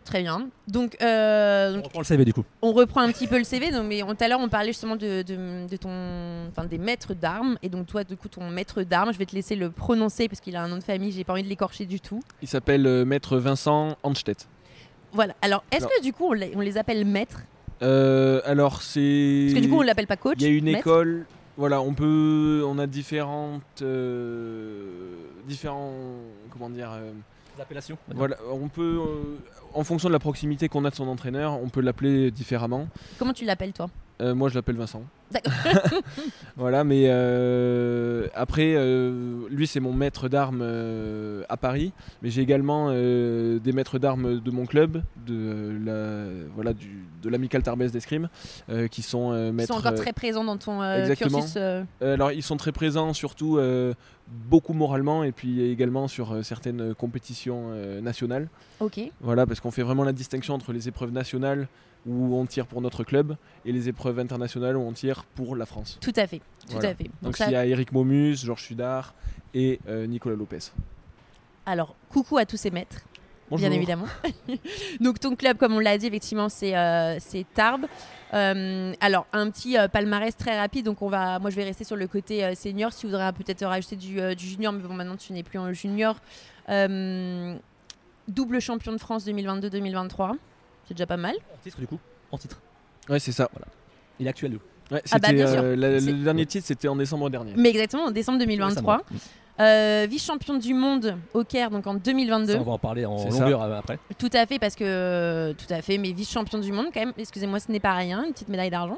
très 0.03 0.21
bien. 0.21 0.49
Donc, 0.67 0.97
euh, 1.01 1.71
On 1.71 1.75
donc, 1.75 1.83
reprend 1.85 1.99
le 1.99 2.05
CV 2.05 2.25
du 2.25 2.33
coup. 2.33 2.43
on 2.62 2.71
reprend 2.73 3.01
un 3.01 3.12
petit 3.12 3.27
peu 3.27 3.38
le 3.38 3.43
CV. 3.43 3.71
Donc, 3.71 3.85
mais 3.88 4.01
on- 4.03 4.15
tout 4.15 4.23
à 4.23 4.27
l'heure, 4.27 4.39
on 4.39 4.49
parlait 4.49 4.69
justement 4.69 4.95
de, 4.95 5.21
de, 5.21 5.67
de 5.67 5.77
ton, 5.77 6.47
enfin 6.49 6.65
des 6.65 6.77
maîtres 6.77 7.13
d'armes. 7.13 7.57
Et 7.63 7.69
donc 7.69 7.88
toi, 7.88 8.03
du 8.03 8.15
coup, 8.17 8.27
ton 8.27 8.49
maître 8.49 8.83
d'armes, 8.83 9.13
je 9.13 9.17
vais 9.17 9.25
te 9.25 9.35
laisser 9.35 9.55
le 9.55 9.69
prononcer 9.69 10.27
parce 10.27 10.39
qu'il 10.41 10.55
a 10.55 10.63
un 10.63 10.67
nom 10.67 10.77
de 10.77 10.83
famille. 10.83 11.12
J'ai 11.12 11.23
pas 11.23 11.33
envie 11.33 11.43
de 11.43 11.49
l'écorcher 11.49 11.85
du 11.85 11.99
tout. 11.99 12.21
Il 12.41 12.47
s'appelle 12.47 12.85
euh, 12.88 13.05
Maître 13.05 13.38
Vincent 13.38 13.97
Anstedt. 14.03 14.47
Voilà. 15.12 15.33
Alors, 15.41 15.63
est-ce 15.71 15.85
que 15.88 16.01
du 16.03 16.13
coup, 16.13 16.25
on 16.29 16.33
les, 16.33 16.51
on 16.55 16.59
les 16.62 16.77
appelle 16.77 17.05
maîtres? 17.05 17.41
Euh, 17.81 18.41
alors 18.45 18.81
c'est. 18.81 19.47
Parce 19.49 19.59
que 19.62 19.65
du 19.65 19.69
coup, 19.69 19.79
on 19.79 19.83
l'appelle 19.83 20.07
pas 20.07 20.17
coach. 20.17 20.38
Il 20.39 20.43
y 20.43 20.45
a 20.47 20.49
une 20.49 20.65
maître? 20.65 20.79
école. 20.79 21.25
Voilà, 21.57 21.81
on 21.81 21.93
peut. 21.93 22.63
On 22.67 22.77
a 22.77 22.88
différentes. 22.88 23.62
euh, 23.81 25.15
différents. 25.47 25.93
Comment 26.51 26.69
dire. 26.69 26.91
Voilà, 28.15 28.38
on 28.52 28.67
peut. 28.67 29.00
euh, 29.00 29.38
en 29.74 29.84
fonction 29.84 30.10
de 30.10 30.13
la 30.13 30.19
proximité 30.19 30.69
qu'on 30.69 30.86
a 30.86 30.89
de 30.89 30.95
son 30.95 31.08
entraîneur, 31.08 31.62
on 31.62 31.69
peut 31.69 31.82
l'appeler 31.82 32.32
différemment. 32.32 32.88
Comment 33.17 33.34
tu 33.34 33.45
l'appelles 33.45 33.74
toi? 33.74 33.89
Euh, 34.22 34.34
moi, 34.36 34.50
je 34.50 34.56
l'appelle 34.56 34.78
Vincent. 34.78 35.04
Voilà, 36.58 36.84
mais 36.84 37.06
euh, 37.08 38.28
après, 38.34 38.74
euh, 38.76 39.48
lui, 39.50 39.68
c'est 39.68 39.80
mon 39.80 39.94
maître 39.94 40.28
d'armes 40.28 40.62
euh, 40.62 41.44
à 41.50 41.58
Paris, 41.58 41.94
mais 42.22 42.30
j'ai 42.30 42.42
également 42.42 42.92
des 42.92 43.72
maîtres 43.74 44.00
d'armes 44.00 44.39
de 44.39 44.52
mon 44.52 44.65
club, 44.65 45.02
de 45.26 45.78
la, 45.86 46.26
voilà, 46.56 46.74
du, 46.74 47.06
de 47.22 47.30
l'amical 47.30 47.63
Tarbès 47.63 47.92
d'escrime, 47.92 48.30
qui 48.92 49.02
sont 49.02 49.32
euh, 49.32 49.48
Ils 49.48 49.54
maîtres. 49.54 49.74
sont 49.74 49.80
encore 49.80 49.96
très 49.96 50.13
présents 50.13 50.44
dans 50.44 50.58
ton 50.58 50.80
cursus. 51.15 51.58
alors, 52.02 52.32
ils 52.32 52.44
sont 52.44 52.58
très 52.58 52.72
présents, 52.72 53.13
surtout 53.13 53.58
beaucoup 54.30 54.74
moralement, 54.74 55.24
et 55.24 55.32
puis 55.32 55.62
également 55.62 56.08
sur 56.08 56.32
euh, 56.34 56.44
certaines 56.44 56.94
compétitions 56.96 57.70
euh, 57.72 58.02
nationales. 58.02 58.50
Ok. 58.80 59.00
Voilà, 59.22 59.46
parce 59.46 59.60
qu'on 59.60 59.72
fait 59.72 59.84
vraiment 59.84 60.04
la 60.04 60.13
distinction 60.13 60.54
entre 60.54 60.72
les 60.72 60.88
épreuves 60.88 61.12
nationales 61.12 61.68
où 62.05 62.35
on 62.35 62.45
tire 62.45 62.65
pour 62.65 62.81
notre 62.81 63.03
club 63.03 63.35
et 63.65 63.71
les 63.71 63.89
épreuves 63.89 64.19
internationales 64.19 64.77
où 64.77 64.81
on 64.81 64.91
tire 64.93 65.25
pour 65.35 65.55
la 65.55 65.65
France. 65.65 65.97
Tout 66.01 66.13
à 66.15 66.25
fait. 66.27 66.39
Tout 66.39 66.73
Voilà. 66.73 66.89
à 66.89 66.95
fait. 66.95 67.09
Donc, 67.21 67.35
ça- 67.38 67.47
il 67.47 67.51
y 67.53 67.55
a 67.55 67.65
Eric 67.65 67.91
Momus, 67.91 68.35
Georges 68.38 68.63
Sudard 68.63 69.13
et 69.53 69.79
euh, 69.88 70.05
Nicolas 70.07 70.35
Lopez. 70.35 70.59
Alors, 71.65 71.95
coucou 72.09 72.38
à 72.38 72.45
tous 72.45 72.57
ces 72.57 72.71
maîtres. 72.71 73.01
Bonjour. 73.51 73.67
bien 73.67 73.75
évidemment. 73.75 74.05
Donc 74.99 75.19
ton 75.19 75.35
club, 75.35 75.57
comme 75.57 75.73
on 75.73 75.79
l'a 75.79 75.97
dit, 75.97 76.05
effectivement, 76.05 76.49
c'est 76.49 76.77
euh, 76.77 77.17
Tarbes. 77.55 77.88
Euh, 78.35 78.93
alors 79.01 79.25
un 79.33 79.49
petit 79.49 79.75
euh, 79.75 79.88
palmarès 79.88 80.38
très 80.38 80.59
rapide. 80.59 80.85
Donc 80.85 81.01
on 81.01 81.09
va, 81.09 81.39
moi 81.39 81.49
je 81.49 81.55
vais 81.55 81.63
rester 81.63 81.83
sur 81.83 81.95
le 81.95 82.05
côté 82.07 82.53
senior. 82.53 82.93
Si 82.93 83.05
vous 83.07 83.12
voudrez 83.12 83.31
peut-être 83.33 83.65
rajouter 83.65 83.95
du, 83.95 84.19
du 84.35 84.45
junior, 84.45 84.71
mais 84.71 84.83
bon 84.83 84.93
maintenant 84.93 85.17
tu 85.17 85.33
n'es 85.33 85.41
plus 85.41 85.57
en 85.57 85.73
junior. 85.73 86.15
Double 88.27 88.59
champion 88.62 88.91
de 88.91 88.97
France 88.99 89.25
2022-2023, 89.27 90.33
c'est 90.89 90.93
déjà 90.95 91.06
pas 91.08 91.15
mal. 91.17 91.36
En 91.54 91.58
titre 91.63 91.80
du 91.80 91.88
coup 91.88 91.99
En 92.32 92.38
titre. 92.38 92.60
Ouais, 93.08 93.19
c'est 93.19 93.32
ça. 93.32 93.49
Il 94.19 94.28
est 94.28 94.30
actuel 94.30 94.52
du 94.52 94.58
coup. 94.60 94.65
Ouais, 94.91 95.02
Ah 95.12 95.19
bah, 95.19 95.28
c'était, 95.28 95.34
bien 95.36 95.47
sûr. 95.47 95.62
euh, 95.63 95.75
la- 95.75 95.99
le 95.99 96.23
dernier 96.23 96.45
titre, 96.45 96.65
c'était 96.67 96.88
en 96.89 96.95
décembre 96.97 97.30
dernier. 97.30 97.54
Mais 97.56 97.69
exactement, 97.69 98.06
en 98.06 98.12
décembre 98.12 98.39
2023. 98.39 98.97
Récemment. 98.97 99.19
Euh, 99.62 100.08
Vice-champion 100.10 100.58
du 100.58 100.73
monde 100.73 101.15
au 101.34 101.43
Caire, 101.43 101.69
donc 101.69 101.86
en 101.86 101.93
2022. 101.93 102.54
Ça, 102.54 102.60
on 102.60 102.63
va 102.63 102.71
en 102.71 102.78
parler 102.80 103.06
en 103.06 103.17
ça. 103.17 103.39
longueur 103.39 103.62
euh, 103.62 103.78
après. 103.78 103.99
Tout 104.17 104.30
à 104.34 104.45
fait, 104.45 104.58
parce 104.58 104.75
que 104.75 105.52
tout 105.54 105.71
à 105.73 105.82
fait, 105.82 105.97
mais 105.97 106.12
vice-champion 106.12 106.60
du 106.60 106.71
monde 106.71 106.88
quand 106.93 107.02
même. 107.02 107.13
Excusez-moi, 107.17 107.60
ce 107.60 107.71
n'est 107.71 107.80
pas 107.82 107.93
rien, 107.93 108.23
une 108.25 108.32
petite 108.34 108.49
médaille 108.49 108.69
d'argent, 108.71 108.97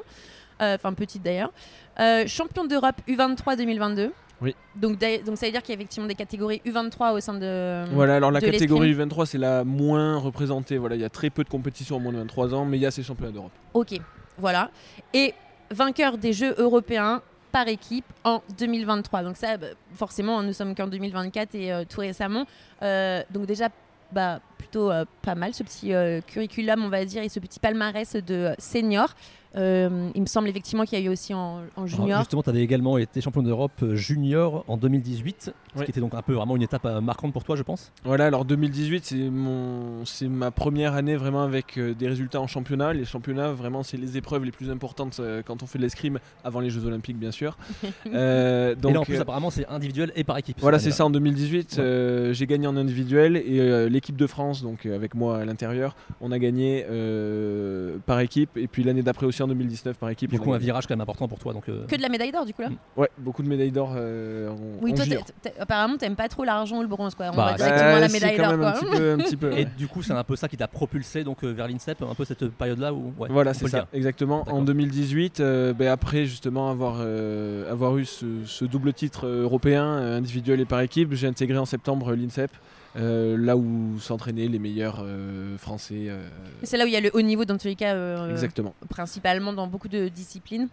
Euh, 0.62 0.76
enfin 0.76 0.92
petite 0.94 1.22
d'ailleurs. 1.22 1.52
Euh, 2.00 2.24
champion 2.26 2.64
d'Europe 2.64 2.94
U23 3.08 3.56
2022. 3.56 4.12
Oui. 4.42 4.56
Donc, 4.74 4.98
ça 5.00 5.46
veut 5.46 5.52
dire 5.52 5.62
qu'il 5.62 5.74
y 5.74 5.78
a 5.78 5.80
effectivement 5.80 6.08
des 6.08 6.14
catégories 6.14 6.60
U23 6.66 7.14
au 7.14 7.20
sein 7.20 7.34
de. 7.34 7.84
Voilà, 7.92 8.16
alors 8.16 8.30
la 8.30 8.40
catégorie 8.40 8.92
23, 8.92 9.26
c'est 9.26 9.38
la 9.38 9.64
moins 9.64 10.18
représentée. 10.18 10.78
Voilà, 10.78 10.96
il 10.96 11.00
y 11.00 11.04
a 11.04 11.10
très 11.10 11.30
peu 11.30 11.44
de 11.44 11.48
compétitions 11.48 11.96
en 11.96 12.00
moins 12.00 12.12
de 12.12 12.18
23 12.18 12.54
ans, 12.54 12.64
mais 12.64 12.78
il 12.78 12.80
y 12.80 12.86
a 12.86 12.90
ces 12.90 13.02
championnats 13.02 13.32
d'Europe. 13.32 13.52
Ok, 13.74 13.98
voilà. 14.38 14.70
Et 15.14 15.34
vainqueur 15.70 16.18
des 16.18 16.32
Jeux 16.32 16.54
européens 16.58 17.22
par 17.52 17.68
équipe 17.68 18.06
en 18.24 18.42
2023. 18.58 19.22
Donc 19.22 19.36
ça, 19.36 19.56
bah, 19.56 19.68
forcément, 19.94 20.42
nous 20.42 20.52
sommes 20.52 20.74
qu'en 20.74 20.86
2024 20.86 21.54
et 21.54 21.72
euh, 21.72 21.84
tout 21.88 22.00
récemment. 22.00 22.46
Euh, 22.82 23.22
donc 23.30 23.46
déjà, 23.46 23.68
bah, 24.10 24.40
plutôt 24.58 24.90
euh, 24.90 25.04
pas 25.22 25.34
mal 25.34 25.54
ce 25.54 25.62
petit 25.62 25.92
curriculum, 26.26 26.84
on 26.84 26.88
va 26.88 27.04
dire, 27.04 27.22
et 27.22 27.28
ce 27.28 27.40
petit 27.40 27.60
palmarès 27.60 28.16
de 28.16 28.34
euh, 28.34 28.54
senior. 28.58 29.14
Euh, 29.56 30.08
il 30.14 30.20
me 30.22 30.26
semble 30.26 30.48
effectivement 30.48 30.84
qu'il 30.84 30.98
y 30.98 31.02
a 31.02 31.04
eu 31.04 31.10
aussi 31.10 31.34
en, 31.34 31.38
en 31.38 31.60
Alors, 31.76 31.86
junior. 31.86 32.18
justement, 32.20 32.42
tu 32.42 32.50
avais 32.50 32.62
également 32.62 32.96
été 32.98 33.20
champion 33.20 33.42
d'Europe 33.42 33.72
euh, 33.82 33.94
junior 33.96 34.64
en 34.66 34.76
2018, 34.76 35.52
ce 35.76 35.82
qui 35.84 35.90
était 35.90 36.00
donc 36.00 36.14
un 36.14 36.22
peu 36.22 36.32
vraiment 36.32 36.56
une 36.56 36.62
étape 36.62 36.84
euh, 36.86 37.00
marquante 37.00 37.32
pour 37.32 37.44
toi, 37.44 37.54
je 37.56 37.62
pense. 37.62 37.92
Voilà, 38.04 38.26
alors 38.26 38.44
2018, 38.44 39.04
c'est 39.04 39.16
mon, 39.30 40.04
c'est 40.04 40.28
ma 40.28 40.50
première 40.50 40.94
année 40.94 41.16
vraiment 41.16 41.42
avec 41.42 41.78
des 41.78 42.08
résultats 42.08 42.40
en 42.40 42.46
championnat. 42.46 42.92
Les 42.94 43.04
championnats, 43.04 43.52
vraiment, 43.52 43.82
c'est 43.82 43.96
les 43.98 44.16
épreuves 44.16 44.44
les 44.44 44.52
plus 44.52 44.70
importantes 44.70 45.20
quand 45.46 45.62
on 45.62 45.66
fait 45.66 45.78
de 45.78 45.82
l'escrime, 45.84 46.18
avant 46.44 46.60
les 46.60 46.70
Jeux 46.70 46.86
Olympiques, 46.86 47.18
bien 47.18 47.30
sûr. 47.32 47.56
Euh, 48.12 48.74
donc, 48.74 48.90
et 48.90 48.94
là, 48.94 49.00
en 49.00 49.04
plus, 49.04 49.16
euh, 49.16 49.22
apparemment, 49.22 49.50
c'est 49.50 49.66
individuel 49.68 50.12
et 50.16 50.24
par 50.24 50.36
équipe. 50.36 50.58
Voilà, 50.60 50.78
c'est 50.78 50.90
ça. 50.90 51.04
En 51.06 51.10
2018, 51.10 51.74
Ouais. 51.78 51.82
euh, 51.82 52.32
j'ai 52.32 52.46
gagné 52.46 52.66
en 52.66 52.76
individuel 52.76 53.36
et 53.36 53.60
euh, 53.60 53.88
l'équipe 53.88 54.16
de 54.16 54.26
France, 54.26 54.62
donc 54.62 54.84
euh, 54.86 54.94
avec 54.94 55.14
moi 55.14 55.38
à 55.38 55.44
l'intérieur, 55.44 55.94
on 56.20 56.30
a 56.32 56.38
gagné 56.38 56.84
euh, 56.90 57.96
par 58.06 58.20
équipe. 58.20 58.56
Et 58.56 58.66
puis 58.66 58.82
l'année 58.82 59.02
d'après 59.02 59.26
aussi 59.26 59.32
aussi 59.32 59.41
en 59.42 59.48
2019 59.48 59.96
par 59.98 60.08
équipe. 60.10 60.30
Du 60.30 60.38
coup, 60.40 60.52
un 60.52 60.58
virage 60.58 60.86
quand 60.86 60.94
même 60.94 61.00
important 61.00 61.28
pour 61.28 61.38
toi. 61.38 61.52
Donc, 61.52 61.68
euh, 61.68 61.86
Que 61.86 61.96
de 61.96 62.02
la 62.02 62.08
médaille 62.08 62.32
d'or, 62.32 62.44
du 62.46 62.54
coup, 62.54 62.62
là? 62.62 62.68
Ouais, 62.96 63.08
beaucoup 63.18 63.42
de 63.42 63.48
médailles 63.48 63.70
d'or. 63.72 63.92
euh, 63.96 64.50
Oui, 64.80 64.92
en 64.92 64.94
toi, 64.96 65.04
t'es- 65.42 65.52
apparemment, 65.58 65.96
t'aimes 65.96 66.16
pas 66.16 66.28
trop 66.28 66.44
l'argent 66.44 66.78
ou 66.78 66.82
le 66.82 66.88
bronze, 66.88 67.14
quoi. 67.14 67.26
On 67.32 67.36
Bah, 67.36 67.50
va 67.52 67.54
directement 67.56 67.96
à 67.96 68.00
la 68.00 68.08
médaille 68.08 68.36
quand 68.36 68.48
d'or, 68.50 68.58
quoi. 68.58 68.68
un 68.68 68.72
petit 68.72 68.86
peu, 68.96 69.12
un 69.12 69.18
petit 69.18 69.36
peu. 69.36 69.52
Et 69.58 69.64
du 69.64 69.88
coup, 69.88 70.02
c'est 70.02 70.12
un 70.12 70.24
peu 70.24 70.36
ça 70.36 70.48
qui 70.48 70.56
t'a 70.56 70.68
propulsé 70.68 71.24
donc 71.24 71.44
euh, 71.44 71.48
vers 71.52 71.68
l'INSEP, 71.68 72.02
un 72.02 72.14
peu 72.14 72.24
cette 72.24 72.48
période-là 72.50 72.92
où. 72.92 73.12
ouais, 73.18 73.28
Voilà, 73.30 73.54
c'est 73.54 73.68
ça, 73.68 73.78
dire. 73.78 73.86
exactement. 73.92 74.42
En 74.42 74.44
D'accord. 74.44 74.62
2018, 74.62 75.40
euh, 75.40 75.72
ben 75.72 75.88
après 75.88 76.24
justement 76.26 76.70
avoir, 76.70 76.96
euh, 77.00 77.70
avoir 77.70 77.96
eu 77.98 78.04
ce, 78.04 78.26
ce 78.46 78.64
double 78.64 78.92
titre 78.92 79.26
européen, 79.26 79.84
individuel 79.84 80.60
et 80.60 80.64
par 80.64 80.80
équipe, 80.80 81.12
j'ai 81.14 81.26
intégré 81.26 81.58
en 81.58 81.64
septembre 81.66 82.14
l'INSEP, 82.14 82.50
euh, 82.96 83.36
là 83.38 83.56
où 83.56 83.98
s'entraînaient 84.00 84.48
les 84.48 84.58
meilleurs 84.58 85.00
euh, 85.02 85.56
Français. 85.58 86.06
euh, 86.08 86.28
C'est 86.62 86.76
là 86.76 86.84
où 86.84 86.86
il 86.86 86.92
y 86.92 86.96
a 86.96 87.00
le 87.00 87.10
haut 87.14 87.22
niveau, 87.22 87.44
dans 87.44 87.56
tous 87.58 87.68
les 87.68 87.76
cas, 87.76 88.28
exactement. 88.30 88.74
principalement 88.88 89.52
dans 89.52 89.66
beaucoup 89.66 89.88
de 89.88 90.08
disciplines. 90.08 90.68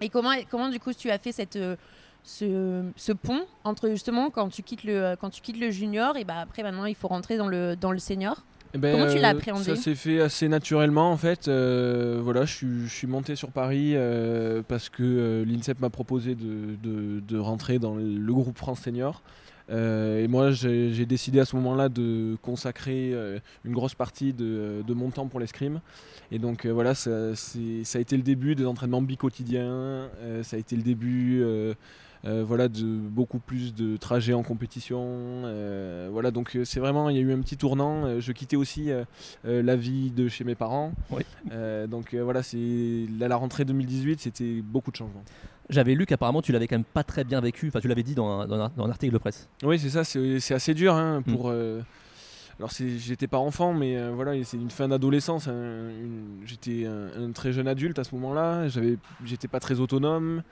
Et 0.00 0.08
comment, 0.08 0.30
comment 0.50 0.68
du 0.68 0.78
coup, 0.80 0.92
tu 0.92 1.10
as 1.10 1.18
fait 1.18 1.32
cette, 1.32 1.58
ce, 2.24 2.82
ce 2.96 3.12
pont 3.12 3.42
entre 3.64 3.88
justement 3.90 4.30
quand 4.30 4.48
tu 4.48 4.62
quittes 4.62 4.84
le, 4.84 5.14
quand 5.20 5.30
tu 5.30 5.40
quittes 5.40 5.58
le 5.60 5.70
junior 5.70 6.16
et 6.16 6.24
bah 6.24 6.36
après 6.40 6.62
maintenant 6.62 6.86
il 6.86 6.94
faut 6.94 7.08
rentrer 7.08 7.36
dans 7.36 7.48
le, 7.48 7.74
dans 7.76 7.92
le 7.92 7.98
senior? 7.98 8.44
Eh 8.74 8.78
ben, 8.78 8.96
Comment 8.98 9.12
tu 9.12 9.18
l'as 9.20 9.28
appréhendé? 9.28 9.64
Ça 9.64 9.76
s'est 9.76 9.94
fait 9.94 10.20
assez 10.20 10.48
naturellement 10.48 11.10
en 11.12 11.16
fait. 11.16 11.46
Voilà, 11.48 12.44
je 12.46 12.52
suis, 12.54 12.86
je 12.86 12.92
suis 12.94 13.06
monté 13.06 13.36
sur 13.36 13.50
Paris 13.50 13.94
parce 14.66 14.88
que 14.88 15.44
l'INSEP 15.46 15.78
m'a 15.80 15.90
proposé 15.90 16.34
de, 16.34 16.76
de- 16.82 17.20
de 17.20 17.38
rentrer 17.38 17.78
dans 17.78 17.94
le 17.96 18.32
groupe 18.32 18.56
France 18.56 18.80
Senior. 18.80 19.22
Euh, 19.70 20.22
et 20.22 20.28
moi, 20.28 20.50
j'ai 20.50 21.06
décidé 21.06 21.40
à 21.40 21.44
ce 21.44 21.56
moment-là 21.56 21.88
de 21.88 22.36
consacrer 22.42 23.10
euh, 23.12 23.38
une 23.64 23.72
grosse 23.72 23.94
partie 23.94 24.32
de, 24.32 24.82
de 24.86 24.94
mon 24.94 25.10
temps 25.10 25.26
pour 25.26 25.40
l'escrime. 25.40 25.80
Et 26.30 26.38
donc 26.38 26.64
euh, 26.64 26.70
voilà, 26.70 26.94
ça, 26.94 27.10
a 27.10 27.98
été 27.98 28.16
le 28.16 28.22
début 28.22 28.54
des 28.54 28.66
entraînements 28.66 29.02
bi-quotidiens. 29.02 29.62
euh, 29.62 30.42
ça 30.42 30.56
a 30.56 30.58
été 30.58 30.76
le 30.76 30.82
début 30.82 31.44
voilà, 32.24 32.68
de 32.68 32.84
beaucoup 32.84 33.40
plus 33.40 33.74
de 33.74 33.96
trajets 33.96 34.32
en 34.32 34.42
compétition. 34.42 35.42
voilà, 36.10 36.30
donc 36.30 36.56
c'est 36.64 36.80
vraiment, 36.80 37.08
il 37.10 37.16
y 37.16 37.18
a 37.18 37.22
eu 37.22 37.32
un 37.32 37.40
petit 37.40 37.56
tournant. 37.56 38.20
Je 38.20 38.32
quittais 38.32 38.56
aussi 38.56 38.90
la 39.44 39.76
vie 39.76 40.10
de 40.10 40.28
chez 40.28 40.44
mes 40.44 40.54
parents. 40.54 40.92
Oui. 41.10 41.22
Donc 41.88 42.14
voilà, 42.14 42.42
c'est 42.42 43.06
à 43.20 43.28
la 43.28 43.36
rentrée 43.36 43.64
2018, 43.64 44.20
c'était 44.20 44.62
beaucoup 44.62 44.90
de 44.90 44.96
changements. 44.96 45.24
J'avais 45.72 45.94
lu 45.96 46.06
qu'apparemment 46.06 46.42
tu 46.42 46.52
l'avais 46.52 46.68
quand 46.68 46.76
même 46.76 46.84
pas 46.84 47.02
très 47.02 47.24
bien 47.24 47.40
vécu. 47.40 47.66
Enfin, 47.68 47.80
tu 47.80 47.88
l'avais 47.88 48.02
dit 48.04 48.14
dans 48.14 48.28
un, 48.42 48.46
dans 48.46 48.60
un- 48.60 48.70
dans 48.76 48.84
un 48.86 48.90
article 48.90 49.12
de 49.14 49.18
presse. 49.18 49.48
Oui, 49.64 49.78
c'est 49.78 49.90
ça, 49.90 50.04
c'est 50.04 50.54
assez 50.54 50.74
dur 50.74 50.94
hein, 50.94 51.22
Mm. 51.26 51.32
pour. 51.34 51.48
euh, 51.50 51.80
alors 52.58 52.70
j'étais 52.70 53.26
pas 53.26 53.38
enfant, 53.38 53.72
mais 53.72 53.96
euh, 53.96 54.12
voilà, 54.14 54.32
c'est 54.44 54.56
une 54.58 54.70
fin 54.70 54.86
d'adolescence. 54.86 55.48
hein, 55.48 55.88
J'étais 56.44 56.86
un, 56.86 57.24
un 57.24 57.32
très 57.32 57.52
jeune 57.52 57.66
adulte 57.66 57.98
à 57.98 58.04
ce 58.04 58.14
moment-là. 58.14 58.68
J'avais, 58.68 58.98
j'étais 59.24 59.48
pas 59.48 59.58
très 59.58 59.80
autonome. 59.80 60.42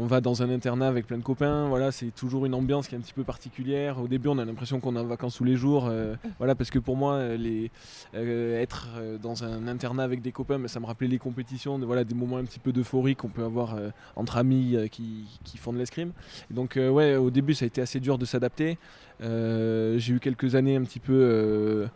On 0.00 0.06
va 0.06 0.20
dans 0.20 0.44
un 0.44 0.50
internat 0.50 0.86
avec 0.86 1.08
plein 1.08 1.18
de 1.18 1.24
copains. 1.24 1.66
Voilà, 1.66 1.90
c'est 1.90 2.14
toujours 2.14 2.46
une 2.46 2.54
ambiance 2.54 2.86
qui 2.86 2.94
est 2.94 2.98
un 2.98 3.00
petit 3.00 3.12
peu 3.12 3.24
particulière. 3.24 4.00
Au 4.00 4.06
début, 4.06 4.28
on 4.28 4.38
a 4.38 4.44
l'impression 4.44 4.78
qu'on 4.78 4.94
est 4.94 4.98
en 5.00 5.04
vacances 5.04 5.34
tous 5.34 5.44
les 5.44 5.56
jours. 5.56 5.88
euh, 5.88 6.14
voilà, 6.38 6.54
parce 6.54 6.70
que 6.70 6.78
pour 6.78 6.96
moi, 6.96 7.14
euh, 7.14 7.68
euh, 8.14 8.60
être 8.60 8.90
dans 9.20 9.42
un 9.42 9.66
internat 9.66 10.04
avec 10.04 10.22
des 10.22 10.30
copains, 10.30 10.58
mais 10.58 10.68
ça 10.68 10.78
me 10.78 10.86
rappelait 10.86 11.08
les 11.08 11.18
compétitions, 11.18 11.78
voilà, 11.80 12.04
des 12.04 12.14
moments 12.14 12.36
un 12.36 12.44
petit 12.44 12.60
peu 12.60 12.70
d'euphorie 12.72 13.16
qu'on 13.16 13.28
peut 13.28 13.42
avoir 13.42 13.76
entre 14.14 14.36
amis 14.36 14.76
qui, 14.92 15.24
qui 15.42 15.58
font 15.58 15.72
de 15.72 15.78
l'escrime. 15.78 16.12
Donc, 16.48 16.76
ouais, 16.76 17.16
au 17.16 17.30
début, 17.30 17.54
ça 17.54 17.64
a 17.64 17.66
été 17.66 17.80
assez 17.80 17.98
dur 17.98 18.18
de 18.18 18.24
s'adapter. 18.24 18.78
J'ai 19.20 20.12
eu 20.12 20.20
quelques 20.20 20.54
années 20.54 20.76
un 20.76 20.82
petit 20.82 21.00
peu 21.00 21.88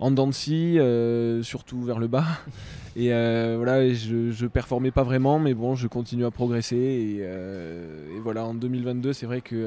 en 0.00 0.32
scie, 0.32 0.78
euh, 0.78 1.42
surtout 1.42 1.80
vers 1.82 1.98
le 1.98 2.06
bas. 2.08 2.24
Et 2.96 3.12
euh, 3.12 3.54
voilà, 3.56 3.88
je, 3.92 4.30
je 4.32 4.46
performais 4.46 4.90
pas 4.90 5.04
vraiment, 5.04 5.38
mais 5.38 5.54
bon, 5.54 5.76
je 5.76 5.86
continue 5.86 6.24
à 6.24 6.30
progresser. 6.32 6.76
Et, 6.76 7.18
euh, 7.20 8.16
et 8.16 8.20
voilà, 8.20 8.44
en 8.44 8.54
2022, 8.54 9.12
c'est 9.12 9.26
vrai 9.26 9.40
qu'il 9.40 9.58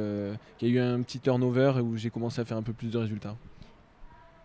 y 0.62 0.66
a 0.66 0.70
eu 0.70 0.80
un 0.80 1.02
petit 1.02 1.20
turnover 1.20 1.74
où 1.82 1.96
j'ai 1.96 2.10
commencé 2.10 2.42
à 2.42 2.46
faire 2.46 2.58
un 2.58 2.64
peu 2.64 2.74
plus 2.74 2.92
de 2.92 2.98
résultats. 2.98 3.36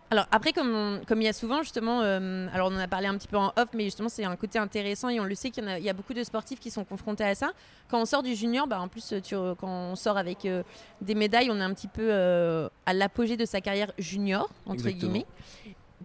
Alors 0.09 0.25
après, 0.31 0.53
comme, 0.53 0.73
on- 0.73 1.01
comme 1.05 1.19
il 1.21 1.25
y 1.25 1.27
a 1.27 1.33
souvent 1.33 1.63
justement, 1.63 1.99
euh, 2.01 2.47
alors 2.53 2.69
on 2.71 2.75
en 2.75 2.79
a 2.79 2.87
parlé 2.87 3.07
un 3.07 3.17
petit 3.17 3.27
peu 3.27 3.35
en 3.35 3.47
off, 3.57 3.67
mais 3.73 3.83
justement 3.83 4.07
c'est 4.07 4.23
un 4.23 4.37
côté 4.37 4.57
intéressant 4.57 5.09
et 5.09 5.19
on 5.19 5.25
le 5.25 5.35
sait 5.35 5.49
qu'il 5.49 5.65
y, 5.65 5.67
a- 5.67 5.79
il 5.79 5.83
y 5.83 5.89
a 5.89 5.93
beaucoup 5.93 6.13
de 6.13 6.23
sportifs 6.23 6.61
qui 6.61 6.71
sont 6.71 6.85
confrontés 6.85 7.25
à 7.25 7.35
ça. 7.35 7.51
Quand 7.89 8.01
on 8.01 8.05
sort 8.05 8.23
du 8.23 8.33
junior, 8.33 8.67
bah, 8.67 8.79
en 8.79 8.87
plus 8.87 9.13
tu, 9.21 9.35
quand 9.59 9.67
on 9.67 9.95
sort 9.97 10.17
avec 10.17 10.45
euh, 10.45 10.63
des 11.01 11.13
médailles, 11.13 11.49
on 11.51 11.57
est 11.57 11.61
un 11.63 11.73
petit 11.73 11.89
peu 11.89 12.07
euh, 12.09 12.69
à 12.85 12.93
l'apogée 12.93 13.35
de 13.35 13.43
sa 13.43 13.59
carrière 13.59 13.91
junior, 13.97 14.49
entre 14.65 14.75
Exactement. 14.87 15.11
guillemets. 15.11 15.25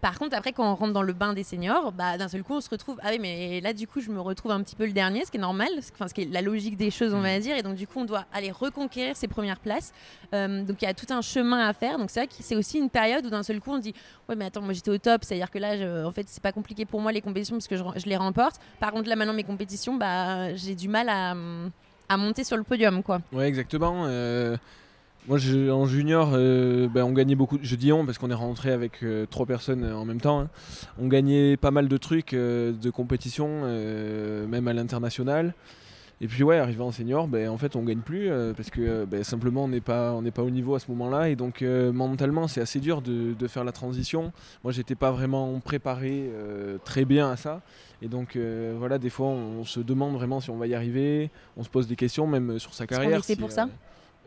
Par 0.00 0.18
contre, 0.18 0.35
après, 0.37 0.52
quand 0.52 0.68
on 0.68 0.74
rentre 0.74 0.92
dans 0.94 1.02
le 1.02 1.12
bain 1.12 1.35
des 1.35 1.44
seniors, 1.44 1.92
bah, 1.92 2.16
d'un 2.16 2.26
seul 2.26 2.42
coup, 2.42 2.55
on 2.55 2.61
se 2.61 2.70
retrouve. 2.70 2.98
Ah 3.02 3.09
oui, 3.12 3.18
mais 3.20 3.61
là, 3.61 3.72
du 3.72 3.87
coup, 3.87 4.00
je 4.00 4.11
me 4.11 4.20
retrouve 4.20 4.50
un 4.50 4.62
petit 4.62 4.74
peu 4.74 4.87
le 4.87 4.92
dernier, 4.92 5.24
ce 5.24 5.31
qui 5.31 5.37
est 5.37 5.40
normal, 5.40 5.68
ce- 5.83 5.92
enfin, 5.92 6.09
ce 6.09 6.14
qui 6.14 6.22
est 6.22 6.33
la 6.33 6.40
logique 6.40 6.76
des 6.76 6.90
choses, 6.90 7.12
on 7.14 7.20
va 7.20 7.38
dire. 7.38 7.57
Et 7.57 7.62
donc, 7.62 7.74
du 7.76 7.87
coup, 7.87 8.00
on 8.00 8.05
doit 8.05 8.24
aller 8.33 8.50
reconquérir 8.50 9.16
ses 9.16 9.28
premières 9.28 9.61
places. 9.61 9.92
Euh, 10.35 10.64
donc, 10.64 10.81
il 10.81 10.87
y 10.87 10.88
a 10.88 10.94
tout 10.94 11.07
un 11.11 11.20
chemin 11.20 11.68
à 11.68 11.72
faire. 11.74 11.98
Donc, 11.98 12.11
c'est 12.11 12.20
vrai 12.20 12.26
que 12.26 12.33
c'est 12.40 12.57
aussi 12.57 12.78
une 12.78 12.88
période 12.90 13.26
où 13.26 13.31
d'un 13.31 13.42
seul 13.42 13.61
coup, 13.61 13.70
on 13.72 13.78
dit 13.78 13.94
Ouais, 14.28 14.35
mais 14.35 14.46
attends, 14.46 14.62
moi, 14.62 14.72
j'étais 14.72 14.90
au 14.90 14.98
top. 14.98 15.24
C'est-à-dire 15.24 15.50
que 15.50 15.59
là, 15.59 15.76
je- 15.76 16.05
en 16.05 16.11
fait, 16.11 16.24
c'est 16.26 16.42
pas 16.42 16.52
compliqué 16.52 16.87
pour 16.87 17.00
moi 17.00 17.12
les 17.12 17.20
compétitions 17.20 17.57
parce 17.57 17.68
que 17.68 17.76
je, 17.76 17.85
je 17.96 18.07
les 18.07 18.16
remporte. 18.16 18.57
Par 18.81 18.92
contre, 18.92 19.09
là, 19.11 19.14
maintenant, 19.14 19.35
mes 19.35 19.44
compétitions, 19.44 19.94
bah, 19.96 20.55
j'ai 20.57 20.74
du 20.74 20.88
mal 20.88 21.11
à, 21.11 21.35
à 22.09 22.16
monter 22.16 22.44
sur 22.44 22.57
le 22.57 22.62
podium, 22.62 23.02
quoi. 23.02 23.20
Ouais, 23.31 23.46
exactement. 23.46 24.05
euh, 24.07 24.57
moi, 25.28 25.38
je- 25.38 25.70
en 25.70 25.87
junior, 25.87 26.30
euh, 26.35 26.88
ben, 26.88 27.04
on 27.04 27.12
gagnait 27.12 27.35
beaucoup. 27.37 27.58
Je 27.62 27.76
dis 27.76 27.92
on 27.92 28.04
parce 28.04 28.18
qu'on 28.18 28.30
est 28.30 28.35
rentré 28.35 28.72
avec 28.72 29.02
euh, 29.02 29.24
trois 29.26 29.46
personnes 29.46 29.85
euh, 29.85 29.94
en 29.96 30.04
même 30.04 30.20
temps. 30.20 30.40
hein. 30.40 30.48
On 30.98 31.06
gagnait 31.08 31.56
pas 31.56 31.70
mal 31.70 31.88
de 31.88 31.96
trucs 31.96 32.35
euh, 32.35 32.72
de 32.72 32.90
compétition, 32.90 33.48
euh, 33.64 34.46
même 34.46 34.66
à 34.68 34.72
l'international. 34.72 35.54
Et 36.20 36.28
puis 36.28 36.44
ouais, 36.44 36.58
arrivé 36.58 36.80
en 36.82 36.92
senior, 36.92 37.26
ben, 37.26 37.48
en 37.48 37.58
fait, 37.58 37.74
on 37.74 37.82
gagne 37.82 37.98
plus 37.98 38.30
parce 38.56 38.70
que 38.70 39.04
ben, 39.06 39.24
simplement 39.24 39.64
on 39.64 39.68
n'est 39.68 39.80
pas, 39.80 40.12
on 40.12 40.22
n'est 40.22 40.30
pas 40.30 40.42
au 40.44 40.50
niveau 40.50 40.76
à 40.76 40.78
ce 40.78 40.88
moment-là. 40.92 41.28
Et 41.30 41.35
donc 41.35 41.62
mentalement, 41.62 42.46
c'est 42.46 42.61
assez 42.61 42.78
dur 42.78 43.02
de, 43.02 43.32
de 43.37 43.48
faire 43.48 43.64
la 43.64 43.72
transition. 43.72 44.32
Moi, 44.62 44.72
j'étais 44.72 44.94
pas 44.94 45.11
vraiment 45.11 45.58
préparé 45.58 46.30
très 46.85 47.04
bien 47.04 47.28
à 47.28 47.37
ça. 47.37 47.61
Et 48.02 48.06
donc 48.06 48.38
voilà, 48.78 48.98
des 48.98 49.11
fois, 49.11 49.26
on 49.26 49.64
se 49.64 49.80
demande 49.80 50.14
vraiment 50.14 50.38
si 50.38 50.50
on 50.50 50.58
va 50.58 50.68
y 50.68 50.76
arriver. 50.76 51.28
On 51.56 51.64
se 51.64 51.68
pose 51.68 51.88
des 51.88 51.96
questions, 51.96 52.28
même 52.28 52.56
sur 52.61 52.72
sa 52.72 52.87
carrière. 52.87 53.18
est 53.18 53.22
fait 53.26 53.35
si, 53.35 53.40
pour 53.40 53.50
ça? 53.50 53.68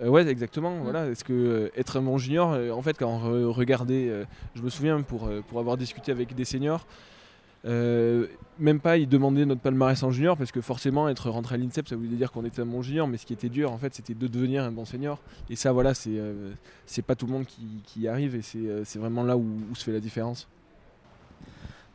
Euh, 0.01 0.09
ouais, 0.09 0.27
exactement. 0.27 0.75
Mm. 0.75 0.83
Voilà. 0.83 1.07
Est-ce 1.09 1.23
que 1.23 1.33
euh, 1.33 1.69
être 1.77 1.97
un 1.97 2.01
bon 2.01 2.17
junior, 2.17 2.51
euh, 2.53 2.71
en 2.71 2.81
fait, 2.81 2.97
quand 2.97 3.09
on 3.09 3.19
re- 3.19 3.45
regardait, 3.45 4.09
euh, 4.09 4.25
je 4.55 4.61
me 4.61 4.69
souviens 4.69 5.01
pour, 5.01 5.27
euh, 5.27 5.41
pour 5.47 5.59
avoir 5.59 5.77
discuté 5.77 6.11
avec 6.11 6.35
des 6.35 6.45
seniors, 6.45 6.85
euh, 7.65 8.27
même 8.59 8.79
pas 8.79 8.97
ils 8.97 9.09
demandaient 9.09 9.45
notre 9.45 9.61
palmarès 9.61 10.03
en 10.03 10.11
junior 10.11 10.37
parce 10.37 10.51
que 10.51 10.61
forcément 10.61 11.09
être 11.09 11.31
rentré 11.31 11.55
à 11.55 11.57
l'INSEP 11.57 11.87
ça 11.87 11.95
voulait 11.95 12.09
dire 12.09 12.31
qu'on 12.31 12.45
était 12.45 12.61
un 12.61 12.65
bon 12.67 12.83
junior 12.83 13.07
mais 13.07 13.17
ce 13.17 13.25
qui 13.25 13.33
était 13.33 13.49
dur 13.49 13.71
en 13.71 13.79
fait 13.79 13.95
c'était 13.95 14.13
de 14.13 14.27
devenir 14.27 14.63
un 14.63 14.71
bon 14.71 14.85
senior 14.85 15.17
et 15.49 15.55
ça 15.55 15.71
voilà 15.71 15.95
c'est 15.95 16.11
euh, 16.13 16.51
c'est 16.85 17.01
pas 17.01 17.15
tout 17.15 17.25
le 17.25 17.31
monde 17.31 17.45
qui, 17.47 17.65
qui 17.83 18.01
y 18.01 18.07
arrive 18.07 18.35
et 18.35 18.43
c'est 18.43 18.59
euh, 18.59 18.83
c'est 18.85 18.99
vraiment 18.99 19.23
là 19.23 19.35
où, 19.35 19.47
où 19.71 19.73
se 19.73 19.83
fait 19.83 19.91
la 19.93 19.99
différence 19.99 20.47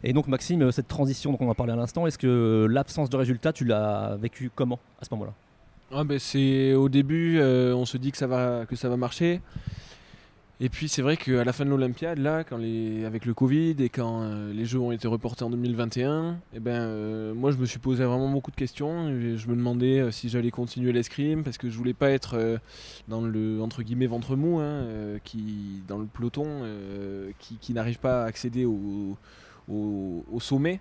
Et 0.03 0.13
donc, 0.13 0.27
Maxime, 0.27 0.73
cette 0.73 0.89
transition 0.89 1.31
dont 1.31 1.39
on 1.41 1.51
en 1.51 1.55
parlait 1.55 1.75
à 1.75 1.77
l'instant, 1.77 2.05
est-ce 2.07 2.19
que 2.19 2.67
l'absence 2.69 3.09
de 3.09 3.17
résultats, 3.17 3.53
tu 3.53 3.65
l'as 3.65 4.17
vécu 4.17 4.51
comment 4.53 4.81
à 5.01 5.05
ce 5.05 5.11
moment-là? 5.13 5.35
Ah 5.93 6.05
ben 6.05 6.21
c'est 6.21 6.73
au 6.75 6.89
début, 6.89 7.39
euh, 7.41 7.75
on 7.75 7.85
se 7.85 7.97
dit 7.97 8.13
que 8.13 8.17
ça 8.17 8.29
va 8.29 8.65
que 8.65 8.77
ça 8.77 8.89
va 8.89 8.97
marcher. 8.97 9.41
Et 10.61 10.69
puis 10.69 10.89
c'est 10.89 11.03
vrai 11.03 11.17
qu'à 11.17 11.43
la 11.43 11.53
fin 11.53 11.65
de 11.65 11.71
l'Olympiade, 11.71 12.19
là, 12.19 12.45
quand 12.45 12.59
les, 12.59 13.05
avec 13.07 13.25
le 13.25 13.35
Covid 13.35 13.75
et 13.81 13.89
quand 13.89 14.23
euh, 14.23 14.53
les 14.53 14.67
Jeux 14.67 14.79
ont 14.79 14.93
été 14.93 15.09
reportés 15.09 15.43
en 15.43 15.51
2021, 15.51 16.37
eh 16.55 16.61
ben, 16.61 16.73
euh, 16.73 17.35
moi 17.35 17.51
je 17.51 17.57
me 17.57 17.65
suis 17.67 17.81
posé 17.81 18.05
vraiment 18.05 18.31
beaucoup 18.31 18.53
de 18.53 18.57
questions. 18.57 19.09
Je 19.09 19.49
me 19.49 19.57
demandais 19.57 20.13
si 20.13 20.29
j'allais 20.29 20.53
continuer 20.53 20.93
l'escrime 20.93 21.43
parce 21.43 21.59
que 21.59 21.69
je 21.69 21.77
voulais 21.77 21.95
pas 21.95 22.11
être 22.11 22.61
dans 23.09 23.23
le 23.23 23.61
entre 23.61 23.83
guillemets 23.83 24.07
ventre 24.07 24.37
mou, 24.37 24.61
hein, 24.61 24.85
qui 25.25 25.83
dans 25.89 25.99
le 25.99 26.07
peloton, 26.07 26.63
qui, 27.41 27.57
qui 27.57 27.73
n'arrive 27.73 27.99
pas 27.99 28.23
à 28.23 28.27
accéder 28.27 28.65
au, 28.65 29.17
au, 29.71 30.25
au 30.31 30.41
sommet. 30.41 30.81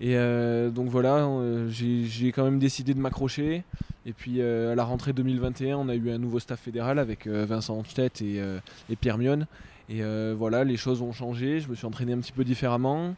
Et 0.00 0.16
euh, 0.16 0.70
donc 0.70 0.88
voilà, 0.88 1.24
euh, 1.24 1.68
j'ai 1.68 2.32
quand 2.32 2.44
même 2.44 2.58
décidé 2.58 2.94
de 2.94 3.00
m'accrocher. 3.00 3.64
Et 4.06 4.12
puis 4.12 4.40
euh, 4.40 4.72
à 4.72 4.74
la 4.74 4.84
rentrée 4.84 5.12
2021, 5.12 5.76
on 5.76 5.88
a 5.88 5.94
eu 5.94 6.10
un 6.10 6.18
nouveau 6.18 6.40
staff 6.40 6.60
fédéral 6.60 6.98
avec 6.98 7.26
Vincent 7.26 7.78
Anstedt 7.78 8.22
et, 8.22 8.42
et 8.90 8.96
Pierre 8.96 9.18
Mion. 9.18 9.46
Et 9.88 10.02
voilà, 10.34 10.64
les 10.64 10.76
choses 10.76 11.02
ont 11.02 11.12
changé. 11.12 11.60
Je 11.60 11.68
me 11.68 11.74
suis 11.74 11.86
entraîné 11.86 12.12
un 12.12 12.18
petit 12.18 12.32
peu 12.32 12.44
différemment. 12.44 13.14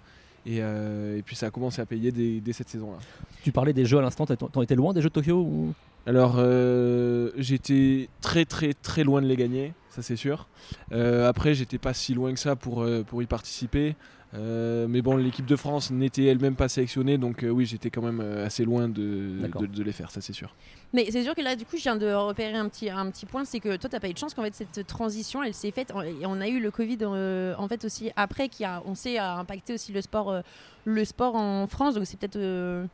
Et, 0.47 0.63
euh, 0.63 1.19
et 1.19 1.23
puis 1.23 1.35
ça 1.35 1.47
a 1.47 1.51
commencé 1.51 1.83
à 1.83 1.87
payer 1.87 2.13
dès, 2.13 2.41
dès 2.41 2.53
cette 2.53 2.69
saison-là. 2.69 2.99
Tu 3.43 3.51
parlais 3.51 3.73
des 3.73 3.85
jeux 3.85 3.99
à 3.99 4.03
l'instant, 4.03 4.27
t'en 4.27 4.63
étais 4.63 4.77
loin 4.77 4.95
des 4.95 5.03
jeux 5.03 5.09
de 5.09 5.15
Tokyo 5.15 5.39
ou... 5.41 5.75
Alors 6.07 6.37
euh, 6.39 7.33
j'étais 7.37 8.09
très 8.21 8.45
très 8.45 8.73
très 8.75 9.03
loin 9.03 9.21
de 9.21 9.27
les 9.27 9.35
gagner, 9.35 9.73
ça 9.91 10.03
c'est 10.03 10.15
sûr. 10.15 10.47
Euh, 10.93 11.29
après 11.29 11.55
j'étais 11.55 11.79
pas 11.79 11.95
si 11.95 12.15
loin 12.15 12.33
que 12.33 12.39
ça 12.39 12.55
pour, 12.55 12.87
pour 13.09 13.23
y 13.25 13.27
participer. 13.27 13.97
Euh, 14.37 14.87
mais 14.89 15.03
bon 15.03 15.17
l'équipe 15.17 15.47
de 15.47 15.57
France 15.57 15.91
n'était 15.91 16.25
elle-même 16.25 16.57
pas 16.57 16.69
sélectionnée 16.69 17.17
donc 17.17 17.43
euh, 17.43 17.49
oui 17.49 17.65
j'étais 17.65 17.91
quand 17.91 18.03
même 18.03 18.21
euh, 18.21 18.45
assez 18.45 18.65
loin 18.65 18.89
de, 18.89 19.41
D'accord. 19.41 19.63
de, 19.63 19.67
de 19.67 19.83
les 19.83 19.93
faire 19.93 20.11
ça 20.11 20.21
c'est 20.21 20.33
sûr. 20.33 20.55
Mais 20.93 21.11
c'est 21.11 21.25
sûr 21.25 21.35
que 21.35 21.43
là, 21.43 21.57
du 21.57 21.65
coup, 21.65 21.77
je 21.77 21.83
viens 21.83 21.97
de 21.97 22.11
repérer 22.13 22.55
un 22.55 22.69
petit, 22.69 22.89
un 22.89 23.11
petit 23.11 23.27
point, 23.27 23.45
c'est 23.45 23.61
que 23.61 23.77
toi, 23.77 23.91
t'as 23.91 24.01
pas 24.01 24.09
eu 24.09 24.13
de 24.13 24.19
chance 24.19 24.35
qu'en 24.35 24.43
fait 24.43 24.55
cette 24.55 24.87
transition, 24.87 25.43
elle 25.43 25.55
s'est 25.55 25.71
faite. 25.71 25.93
Et 26.21 26.27
on 26.27 26.41
a 26.41 26.49
eu 26.49 26.61
le 26.61 26.71
Covid 26.71 26.99
euh, 27.03 27.55
en 27.59 27.69
fait 27.69 27.85
aussi 27.85 28.11
après, 28.17 28.49
qui 28.49 28.65
a, 28.65 28.83
on 28.87 28.95
sait, 28.95 29.19
a 29.19 29.37
impacté 29.37 29.75
aussi 29.75 29.93
le 29.93 30.01
sport, 30.01 30.31
euh, 30.31 30.41
le 30.85 31.05
sport 31.05 31.35
en 31.35 31.67
France. 31.67 31.95
Donc 31.95 32.07
c'est 32.07 32.19
peut-être, 32.19 32.37
euh, 32.37 32.87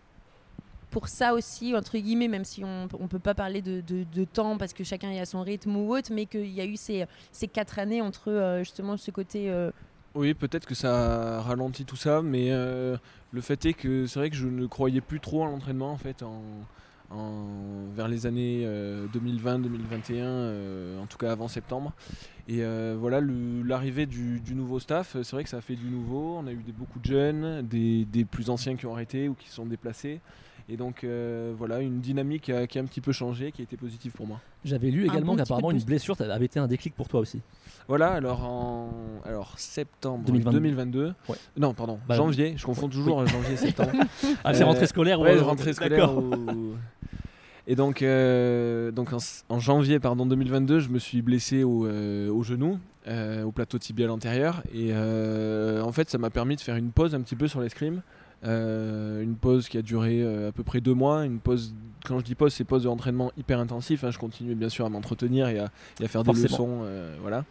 pour 0.90 1.08
ça 1.08 1.34
aussi, 1.34 1.74
entre 1.74 1.96
guillemets, 1.98 2.28
même 2.28 2.44
si 2.44 2.64
on 2.64 2.84
ne 2.84 3.06
peut 3.06 3.18
pas 3.18 3.34
parler 3.34 3.62
de, 3.62 3.82
de, 3.82 4.24
temps 4.24 4.58
parce 4.58 4.72
que 4.72 4.84
chacun 4.84 5.10
est 5.10 5.20
à 5.20 5.24
son 5.24 5.42
rythme 5.42 5.76
ou 5.76 5.94
autre, 5.94 6.10
mais 6.12 6.26
qu'il 6.26 6.50
y 6.50 6.60
a 6.60 6.64
eu 6.64 6.76
ces, 6.76 7.06
ces 7.32 7.48
quatre 7.48 7.78
années 7.78 8.02
entre 8.02 8.30
euh, 8.30 8.58
justement 8.60 8.96
ce 8.96 9.10
côté. 9.10 9.50
Euh, 9.50 9.70
oui, 10.14 10.34
peut-être 10.34 10.66
que 10.66 10.74
ça 10.74 11.40
ralentit 11.40 11.84
tout 11.84 11.96
ça, 11.96 12.22
mais 12.22 12.48
euh, 12.50 12.96
le 13.32 13.40
fait 13.40 13.64
est 13.66 13.72
que 13.72 14.06
c'est 14.06 14.18
vrai 14.18 14.30
que 14.30 14.36
je 14.36 14.46
ne 14.46 14.66
croyais 14.66 15.00
plus 15.00 15.20
trop 15.20 15.42
à 15.44 15.46
l'entraînement 15.46 15.92
en 15.92 15.98
fait. 15.98 16.24
Vers 17.94 18.08
les 18.08 18.24
années 18.24 18.66
2020-2021, 19.12 20.98
en 20.98 21.06
tout 21.06 21.18
cas 21.18 21.32
avant 21.32 21.46
septembre. 21.46 21.92
Et 22.48 22.62
voilà, 22.94 23.20
l'arrivée 23.20 24.06
du, 24.06 24.40
nouveau 24.54 24.80
staff, 24.80 25.16
c'est 25.22 25.32
vrai 25.32 25.44
que 25.44 25.50
ça 25.50 25.58
a 25.58 25.60
fait 25.60 25.76
du 25.76 25.90
nouveau. 25.90 26.38
On 26.38 26.46
a 26.46 26.52
eu 26.52 26.64
beaucoup 26.74 27.00
de 27.00 27.04
jeunes, 27.04 27.60
des, 27.66 28.06
des, 28.06 28.24
plus 28.24 28.48
anciens 28.48 28.76
qui 28.76 28.86
ont 28.86 28.94
arrêté 28.94 29.28
ou 29.28 29.34
qui 29.34 29.50
sont 29.50 29.66
déplacés. 29.66 30.22
Et 30.68 30.76
donc 30.76 31.04
euh, 31.04 31.52
voilà, 31.56 31.80
une 31.80 32.00
dynamique 32.00 32.42
qui 32.42 32.52
a, 32.52 32.60
un 32.60 32.84
petit 32.84 33.00
peu 33.00 33.12
changé, 33.12 33.52
qui 33.52 33.62
a 33.62 33.64
été 33.64 33.76
positive 33.76 34.12
pour 34.12 34.26
moi. 34.26 34.40
J'avais 34.64 34.90
lu 34.90 35.04
également 35.06 35.36
qu'apparemment 35.36 35.70
une 35.70 35.82
blessure 35.82 36.16
avait 36.20 36.44
été 36.44 36.58
un 36.58 36.66
déclic 36.66 36.94
pour 36.94 37.08
toi 37.08 37.20
aussi. 37.20 37.40
Voilà, 37.88 38.12
alors 38.12 38.44
en 38.44 38.90
alors, 39.24 39.58
septembre 39.58 40.24
2022. 40.24 41.14
Non, 41.56 41.74
pardon, 41.74 41.98
bah, 42.06 42.16
janvier, 42.16 42.54
je 42.56 42.64
confonds 42.64 42.88
toujours 42.88 43.26
janvier 43.26 43.54
et 43.54 43.56
septembre. 43.56 43.92
ah, 44.44 44.54
c'est 44.54 44.64
rentrée 44.64 44.86
scolaire 44.86 45.20
ouais, 45.20 45.38
rentrée 45.40 45.72
scolaire. 45.72 46.10
Et 47.68 47.76
donc, 47.76 48.02
euh, 48.02 48.90
donc 48.90 49.10
en, 49.48 49.58
janvier 49.60 50.00
pardon, 50.00 50.26
2022, 50.26 50.80
je 50.80 50.88
me 50.88 50.98
suis 50.98 51.22
blessé 51.22 51.62
au, 51.62 51.86
euh, 51.86 52.28
au 52.28 52.42
genou, 52.42 52.78
au 53.08 53.52
plateau 53.52 53.78
tibial 53.78 54.10
antérieur. 54.10 54.62
Et 54.72 54.94
en 54.94 55.92
fait, 55.92 56.08
ça 56.08 56.18
m'a 56.18 56.30
permis 56.30 56.56
de 56.56 56.60
faire 56.60 56.76
une 56.76 56.92
pause 56.92 57.14
un 57.14 57.20
petit 57.20 57.36
peu 57.36 57.48
sur 57.48 57.60
l'escrime. 57.60 58.02
Euh, 58.44 59.22
une 59.22 59.36
pause 59.36 59.68
qui 59.68 59.78
a 59.78 59.82
duré 59.82 60.20
euh, 60.20 60.48
à 60.48 60.52
peu 60.52 60.64
près 60.64 60.80
deux 60.80 60.94
mois. 60.94 61.24
Une 61.24 61.38
pause, 61.38 61.74
quand 62.04 62.18
je 62.18 62.24
dis 62.24 62.34
pause, 62.34 62.52
c'est 62.52 62.64
pause 62.64 62.84
d'entraînement 62.84 63.30
hyper 63.36 63.60
intensif. 63.60 64.04
Hein. 64.04 64.10
Je 64.10 64.18
continuais 64.18 64.54
bien 64.54 64.68
sûr 64.68 64.84
à 64.84 64.88
m'entretenir 64.88 65.48
et 65.48 65.58
à, 65.58 65.70
faire 66.08 66.24
des 66.24 66.32
leçons. 66.32 66.80
Euh, 66.82 67.16
voilà. 67.20 67.44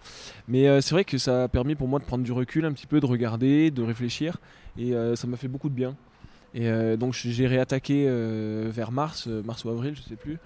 Mais 0.47 0.81
c'est 0.81 0.93
vrai 0.93 1.05
que 1.05 1.17
ça 1.17 1.43
a 1.43 1.47
permis 1.47 1.75
pour 1.75 1.87
moi 1.87 1.99
de 1.99 2.05
prendre 2.05 2.23
du 2.23 2.31
recul 2.31 2.65
un 2.65 2.73
petit 2.73 2.87
peu, 2.87 2.99
de 2.99 3.05
regarder, 3.05 3.71
de 3.71 3.81
réfléchir. 3.81 4.37
Et 4.77 4.93
ça 5.15 5.27
m'a 5.27 5.37
fait 5.37 5.47
beaucoup 5.47 5.69
de 5.69 5.75
bien. 5.75 5.95
Et 6.53 6.69
donc 6.97 7.13
j'ai 7.13 7.47
réattaqué 7.47 8.05
vers 8.69 8.91
mars, 8.91 9.27
mars 9.27 9.63
ou 9.63 9.69
avril, 9.69 9.95
je 9.95 10.01
sais 10.01 10.15
plus. 10.17 10.37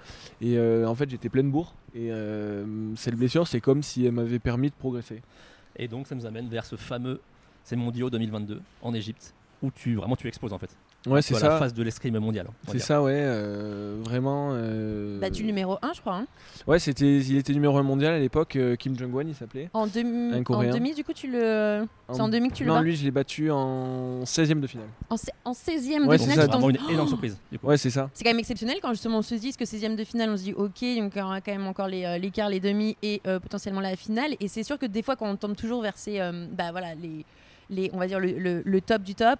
Et 0.41 0.59
en 0.59 0.93
fait 0.95 1.09
j'étais 1.09 1.29
pleine 1.29 1.49
bourre. 1.49 1.73
Et 1.95 2.11
cette 2.95 3.15
blessure, 3.15 3.47
c'est 3.47 3.61
comme 3.61 3.81
si 3.81 4.05
elle 4.05 4.11
m'avait 4.11 4.39
permis 4.39 4.69
de 4.69 4.75
progresser. 4.75 5.21
Et 5.77 5.87
donc 5.87 6.07
ça 6.07 6.15
nous 6.15 6.25
amène 6.25 6.47
vers 6.47 6.65
ce 6.65 6.75
fameux, 6.75 7.19
c'est 7.63 7.75
mondiaux 7.75 8.09
2022 8.09 8.61
en 8.81 8.93
Égypte 8.93 9.33
où 9.65 9.71
tu 9.71 9.95
vraiment 9.95 10.15
tu 10.15 10.27
exploses 10.27 10.53
en 10.53 10.59
fait. 10.59 10.69
Ouais, 11.07 11.21
c'est 11.21 11.35
ça. 11.35 11.49
La 11.49 11.59
phase 11.59 11.73
de 11.73 11.83
l'escrime 11.83 12.17
mondial. 12.19 12.47
C'est 12.67 12.79
ça, 12.79 13.01
ouais. 13.01 13.13
Euh, 13.15 13.97
vraiment. 14.03 14.49
Euh... 14.53 15.19
Bah, 15.19 15.29
du 15.29 15.43
numéro 15.43 15.77
1, 15.81 15.93
je 15.93 16.01
crois. 16.01 16.15
Hein. 16.15 16.27
Ouais, 16.65 16.79
c'était, 16.79 17.17
il 17.17 17.37
était 17.37 17.53
numéro 17.53 17.77
1 17.77 17.83
mondial 17.83 18.13
à 18.13 18.19
l'époque. 18.19 18.55
Euh, 18.55 18.75
Kim 18.75 18.97
Jong-un, 18.97 19.27
il 19.27 19.35
s'appelait. 19.35 19.69
En, 19.73 19.87
demi, 19.87 20.43
en 20.47 20.63
demi, 20.63 20.93
du 20.93 21.03
coup, 21.03 21.13
tu 21.13 21.29
le. 21.29 21.85
C'est 22.11 22.21
en 22.21 22.29
demi 22.29 22.49
que 22.49 22.55
tu 22.55 22.63
le 22.63 22.71
Non, 22.71 22.81
lui, 22.81 22.95
je 22.95 23.03
l'ai 23.03 23.11
battu 23.11 23.51
en 23.51 24.23
16ème 24.23 24.59
de 24.59 24.67
finale. 24.67 24.87
En, 25.09 25.15
en 25.45 25.51
16ème 25.51 26.07
de 26.07 26.17
finale 26.17 26.17
C'est 26.17 26.47
vraiment 26.47 26.69
une 26.69 26.79
énorme 26.89 27.07
surprise. 27.07 27.37
Ouais, 27.61 27.77
c'est 27.77 27.89
ça. 27.89 28.09
C'est 28.13 28.23
quand 28.23 28.31
même 28.31 28.39
exceptionnel 28.39 28.77
quand 28.81 28.91
justement 28.91 29.19
on 29.19 29.23
se 29.23 29.35
dit 29.35 29.55
que 29.55 29.63
16ème 29.63 29.95
de 29.95 30.03
finale, 30.03 30.29
on 30.29 30.37
se 30.37 30.43
dit 30.43 30.53
ok, 30.53 30.81
donc 30.97 31.13
il 31.15 31.19
y 31.19 31.21
aura 31.21 31.41
quand 31.41 31.51
même 31.51 31.67
encore 31.67 31.87
les, 31.87 32.05
euh, 32.05 32.17
les 32.17 32.31
quarts, 32.31 32.49
les 32.49 32.59
demi 32.59 32.97
et 33.01 33.21
potentiellement 33.23 33.81
la 33.81 33.95
finale. 33.95 34.35
Et 34.39 34.47
c'est 34.47 34.63
sûr 34.63 34.79
que 34.79 34.85
des 34.85 35.03
fois, 35.03 35.15
quand 35.15 35.29
on 35.29 35.35
tombe 35.35 35.55
toujours 35.55 35.81
vers 35.81 35.97
ces. 35.97 36.19
bah 36.51 36.71
voilà, 36.71 36.95
les. 36.95 37.25
Les, 37.69 37.89
on 37.93 37.97
va 37.97 38.07
dire 38.07 38.19
le, 38.19 38.61
le 38.63 38.81
top 38.81 39.01
du 39.01 39.15
top, 39.15 39.39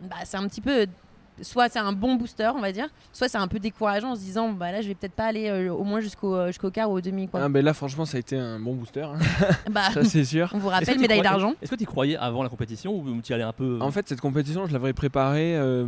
bah, 0.00 0.16
c'est 0.24 0.36
un 0.36 0.48
petit 0.48 0.60
peu 0.60 0.86
soit 1.40 1.68
c'est 1.68 1.78
un 1.78 1.92
bon 1.92 2.16
booster, 2.16 2.50
on 2.54 2.60
va 2.60 2.72
dire, 2.72 2.88
soit 3.12 3.28
c'est 3.28 3.38
un 3.38 3.48
peu 3.48 3.58
décourageant 3.58 4.10
en 4.10 4.14
se 4.14 4.20
disant 4.20 4.50
bah 4.50 4.70
là 4.72 4.82
je 4.82 4.88
vais 4.88 4.94
peut-être 4.94 5.14
pas 5.14 5.24
aller 5.24 5.48
euh, 5.48 5.72
au 5.72 5.84
moins 5.84 6.00
jusqu'au 6.00 6.34
euh, 6.34 6.48
jusqu'au 6.48 6.70
quart 6.70 6.90
ou 6.90 6.94
au 6.94 7.00
demi 7.00 7.28
quoi. 7.28 7.40
Ah, 7.42 7.48
ben 7.48 7.64
là 7.64 7.72
franchement 7.72 8.04
ça 8.04 8.18
a 8.18 8.20
été 8.20 8.36
un 8.36 8.60
bon 8.60 8.74
booster, 8.74 9.02
hein. 9.02 9.18
bah, 9.70 9.90
ça 9.92 10.04
c'est 10.04 10.24
sûr. 10.24 10.50
On 10.52 10.58
vous 10.58 10.68
rappelle 10.68 10.98
médaille 10.98 11.22
d'argent. 11.22 11.54
Est-ce 11.62 11.70
que 11.70 11.76
tu 11.76 11.86
croyais 11.86 12.16
avant 12.16 12.42
la 12.42 12.48
compétition 12.48 12.94
ou 12.94 13.20
tu 13.22 13.32
y 13.32 13.34
allais 13.34 13.44
un 13.44 13.52
peu 13.52 13.78
En 13.80 13.90
fait 13.90 14.08
cette 14.08 14.20
compétition 14.20 14.66
je 14.66 14.72
l'avais 14.72 14.92
préparée 14.92 15.56
euh, 15.56 15.86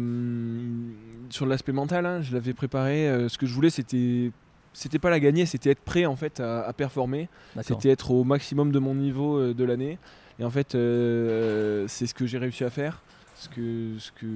sur 1.31 1.47
l'aspect 1.47 1.73
mental, 1.73 2.07
hein. 2.07 2.23
je 2.23 2.33
l'avais 2.33 2.55
préparée. 2.55 3.29
ce 3.29 3.37
que 3.39 3.47
je 3.47 3.55
voulais 3.55 3.71
c'était 3.71 4.31
c'était 4.73 4.99
pas 4.99 5.11
la 5.11 5.21
gagner, 5.21 5.47
c'était 5.47 5.71
être 5.71 5.85
prêt 5.85 6.05
en 6.05 6.17
fait 6.17 6.41
à, 6.41 6.63
à 6.63 6.73
performer, 6.73 7.29
c'était 7.63 7.91
être 7.91 8.11
au 8.11 8.25
maximum 8.25 8.73
de 8.73 8.79
mon 8.79 8.95
niveau 8.95 9.53
de 9.53 9.65
l'année. 9.65 9.99
Et 10.39 10.45
en 10.45 10.51
fait 10.51 10.73
c'est 10.73 12.07
ce 12.07 12.15
que 12.15 12.27
j'ai 12.27 12.39
réussi 12.39 12.65
à 12.65 12.71
faire 12.71 13.01
ce 13.37 13.49
que, 13.49 13.99
ce 13.99 14.11
que 14.13 14.27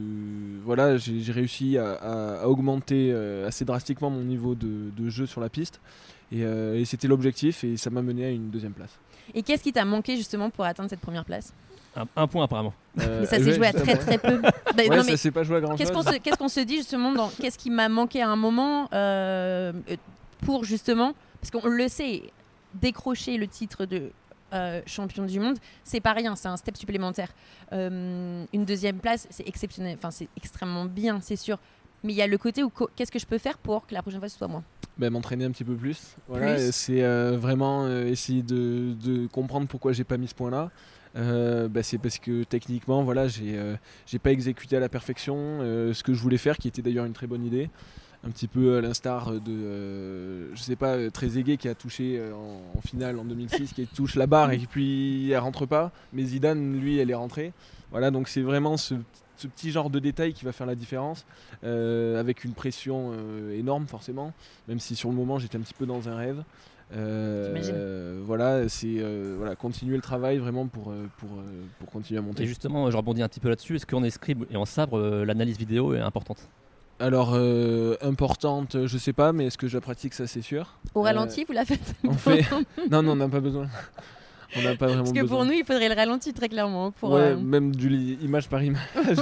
voilà, 0.65 0.97
j'ai 0.97 1.33
réussi 1.33 1.79
à, 1.79 2.47
augmenter 2.49 3.11
euh, 3.13 3.47
assez 3.47 3.65
drastiquement 3.65 4.11
mon 4.11 4.23
niveau 4.23 4.55
de, 4.55 5.09
jeu 5.09 5.27
sur 5.27 5.41
la 5.41 5.49
piste. 5.49 5.81
Euh, 6.35 6.79
et, 6.79 6.85
c'était 6.85 7.09
l'objectif 7.09 7.65
et 7.65 7.77
ça 7.77 7.89
m'a 7.91 8.03
mené 8.03 8.27
à 8.27 8.31
une 8.31 8.51
deuxième 8.51 8.73
place. 8.73 8.91
Et 9.35 9.43
qu'est-ce 9.43 9.63
qui 9.63 9.73
t'a 9.73 9.85
manqué 9.85 10.17
justement 10.17 10.51
pour 10.51 10.65
atteindre 10.65 10.91
cette 10.91 11.01
première 11.01 11.25
place? 11.25 11.53
Un, 12.17 12.27
point 12.29 12.45
apparemment. 12.45 12.75
Euh, 13.01 13.21
mais 13.21 13.27
ça 13.27 13.39
s'est 13.39 13.55
joué 13.55 13.67
à 13.67 13.73
très 13.73 13.97
très 13.97 14.19
peu. 14.19 14.41
Bah, 14.77 14.85
ouais, 14.89 15.03
ça 15.03 15.17
s'est 15.17 15.31
pas 15.33 15.43
joué 15.43 15.57
à 15.57 15.61
grand 15.61 15.75
Qu'est-ce 15.75 15.91
qu'on 15.91 16.03
se, 16.03 16.19
qu'est-ce 16.19 16.37
qu'on 16.37 16.49
se 16.49 16.61
dit 16.61 16.77
justement 16.77 17.13
dans 17.13 17.29
qu'est-ce 17.41 17.59
qui 17.59 17.71
m'a 17.71 17.89
manqué 17.89 18.23
à 18.23 18.29
un 18.29 18.37
moment 18.37 18.89
pour 20.45 20.65
justement 20.65 21.15
parce 21.41 21.51
qu'on 21.51 21.69
le 21.69 21.89
sait 21.89 22.23
décrocher 22.75 23.39
le 23.39 23.49
titre 23.49 23.87
de 23.87 24.11
euh, 24.53 24.81
champion 24.87 25.25
du 25.25 25.41
monde, 25.41 25.59
c'est 25.85 26.01
pas 26.01 26.13
rien, 26.13 26.37
c'est 26.37 26.49
un 26.49 26.57
step 26.57 26.77
supplémentaire. 26.77 27.29
Euh, 27.73 28.45
une 28.53 28.65
deuxième 28.65 28.99
place, 28.99 29.27
c'est 29.31 29.47
exceptionnel, 29.47 29.97
enfin 29.99 30.11
c'est 30.11 30.29
extrêmement 30.37 30.85
bien, 30.85 31.21
c'est 31.21 31.37
sûr. 31.37 31.59
Mais 32.05 32.13
il 32.13 32.17
y 32.17 32.23
a 32.23 32.27
le 32.27 32.39
côté 32.39 32.63
où 32.63 32.71
qu'est-ce 32.95 33.11
que 33.11 33.19
je 33.19 33.27
peux 33.27 33.39
faire 33.39 33.59
pour 33.59 33.87
que 33.87 33.95
la 33.95 34.03
prochaine 34.03 34.21
fois 34.21 34.29
ce 34.29 34.39
soit 34.39 34.49
moi? 34.49 34.63
Ben, 34.97 35.11
M'entraîner 35.11 35.45
un 35.45 35.51
petit 35.51 35.65
peu 35.65 35.75
plus. 35.75 36.17
Voilà, 36.29 36.73
c'est 36.73 37.03
euh, 37.03 37.37
vraiment 37.37 37.89
essayer 37.89 38.43
de, 38.43 38.95
de, 39.03 39.27
comprendre 39.27 39.67
pourquoi 39.67 39.93
j'ai 39.93 40.05
pas 40.05 40.17
mis 40.17 40.29
ce 40.29 40.35
point-là. 40.35 40.71
Ben, 41.15 41.83
c'est 41.83 41.99
parce 41.99 42.19
que 42.19 42.45
techniquement, 42.45 43.03
voilà, 43.03 43.27
j'ai 43.27 43.59
j'ai 44.07 44.19
pas 44.19 44.31
exécuté 44.31 44.77
à 44.77 44.81
la 44.81 44.89
perfection 44.89 45.59
ce 45.93 46.03
que 46.03 46.15
je 46.15 46.21
voulais 46.21 46.39
faire, 46.39 46.57
qui 46.57 46.69
était 46.69 46.83
d'ailleurs 46.83 47.05
une 47.05 47.13
très 47.13 47.27
bonne 47.27 47.45
idée 47.45 47.69
un 48.25 48.31
petit 48.31 48.49
peu 48.49 48.77
à 48.77 48.81
l'instar 48.81 49.33
de, 49.33 49.41
euh, 49.49 50.55
je 50.55 50.61
sais 50.61 50.77
pas, 50.77 51.11
très 51.11 51.39
aigué 51.39 51.57
qui 51.57 51.69
a 51.69 51.75
touché 51.75 52.19
euh, 52.19 52.33
en, 52.35 52.81
finale 52.81 53.19
en 53.19 53.25
2006, 53.25 53.73
qui 53.73 53.87
touche 53.87 54.17
la 54.17 54.27
barre 54.27 54.53
et 54.53 54.59
puis 54.59 55.31
elle 55.31 55.39
rentre 55.39 55.67
pas, 55.67 55.93
mais 56.13 56.25
Zidane, 56.25 56.79
lui, 56.79 56.99
elle 56.99 57.11
est 57.11 57.15
rentrée. 57.15 57.53
Voilà, 57.91 58.11
donc 58.11 58.29
c'est 58.29 58.43
vraiment 58.43 58.77
ce, 58.77 58.95
petit 59.37 59.71
genre 59.71 59.89
de 59.89 60.01
détail 60.01 60.33
qui 60.33 60.45
va 60.45 60.53
faire 60.53 60.67
la 60.67 60.75
différence, 60.75 61.25
euh, 61.63 62.19
avec 62.19 62.45
une 62.45 62.53
pression 62.53 63.13
énorme 63.53 63.87
forcément, 63.87 64.33
même 64.67 64.81
si 64.81 64.97
sur 64.97 65.11
le 65.11 65.15
moment 65.15 65.39
j'étais 65.39 65.57
un 65.57 65.61
petit 65.61 65.75
peu 65.75 65.87
dans 65.87 66.09
un 66.09 66.17
rêve. 66.17 66.43
voilà, 68.25 68.69
c'est 68.69 69.01
voilà, 69.37 69.55
continuer 69.55 69.95
le 69.95 70.03
travail 70.03 70.39
vraiment 70.39 70.67
pour, 70.67 70.93
pour, 71.19 71.31
pour 71.79 71.89
continuer 71.89 72.19
à 72.19 72.23
monter. 72.23 72.43
Et 72.43 72.47
justement, 72.47 72.91
je 72.91 72.97
rebondis 72.97 73.23
un 73.23 73.29
petit 73.29 73.41
peu 73.41 73.49
là-dessus. 73.49 73.77
Est-ce 73.77 73.87
qu'en 73.87 74.03
escrime 74.03 74.45
et 74.51 74.57
en 74.57 74.65
sabre, 74.65 74.99
l'analyse 75.25 75.57
vidéo 75.57 75.95
est 75.95 76.01
importante? 76.01 76.49
Alors, 77.01 77.33
euh, 77.35 77.95
importante, 78.03 78.87
je 78.87 78.99
sais 78.99 79.13
pas, 79.13 79.33
mais 79.33 79.47
est-ce 79.47 79.59
que 79.59 79.69
je 79.69 79.77
la 79.77 79.81
pratique, 79.81 80.15
ça 80.15 80.27
c'est 80.27 80.43
sûr. 80.43 80.75
Au 80.95 81.03
ralenti, 81.03 81.45
vous 81.45 81.53
la 81.53 81.65
faites 81.65 81.95
fait... 82.19 82.45
Non, 82.91 83.03
non, 83.03 83.13
on 83.13 83.17
n'a 83.17 83.29
pas 83.29 83.41
besoin. 83.41 83.69
On 84.57 84.63
n'a 84.63 84.75
pas 84.75 84.87
vraiment 84.87 85.05
Parce 85.05 85.13
que 85.13 85.25
pour 85.25 85.45
nous, 85.45 85.53
il 85.53 85.65
faudrait 85.65 85.89
le 85.89 85.95
ralenti 85.95 86.33
très 86.33 86.49
clairement. 86.49 86.91
Pour, 86.91 87.13
ouais, 87.13 87.21
euh, 87.21 87.37
même 87.37 87.75
du 87.75 88.17
image 88.21 88.49
par 88.49 88.65
image. 88.65 88.81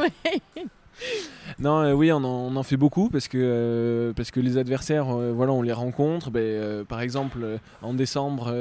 non, 1.59 1.81
euh, 1.81 1.93
oui, 1.93 2.11
on 2.13 2.25
en, 2.25 2.63
fait 2.63 2.79
beaucoup 2.79 3.11
parce 3.11 3.29
que, 3.29 4.15
parce 4.17 4.31
que 4.31 4.41
les 4.41 4.57
adversaires, 4.57 5.07
voilà, 5.07 5.53
on 5.53 5.61
les 5.61 5.73
rencontre. 5.73 6.31
Ben, 6.31 6.85
par 6.87 7.03
exemple, 7.03 7.59
en 7.83 7.93
décembre 7.93 8.53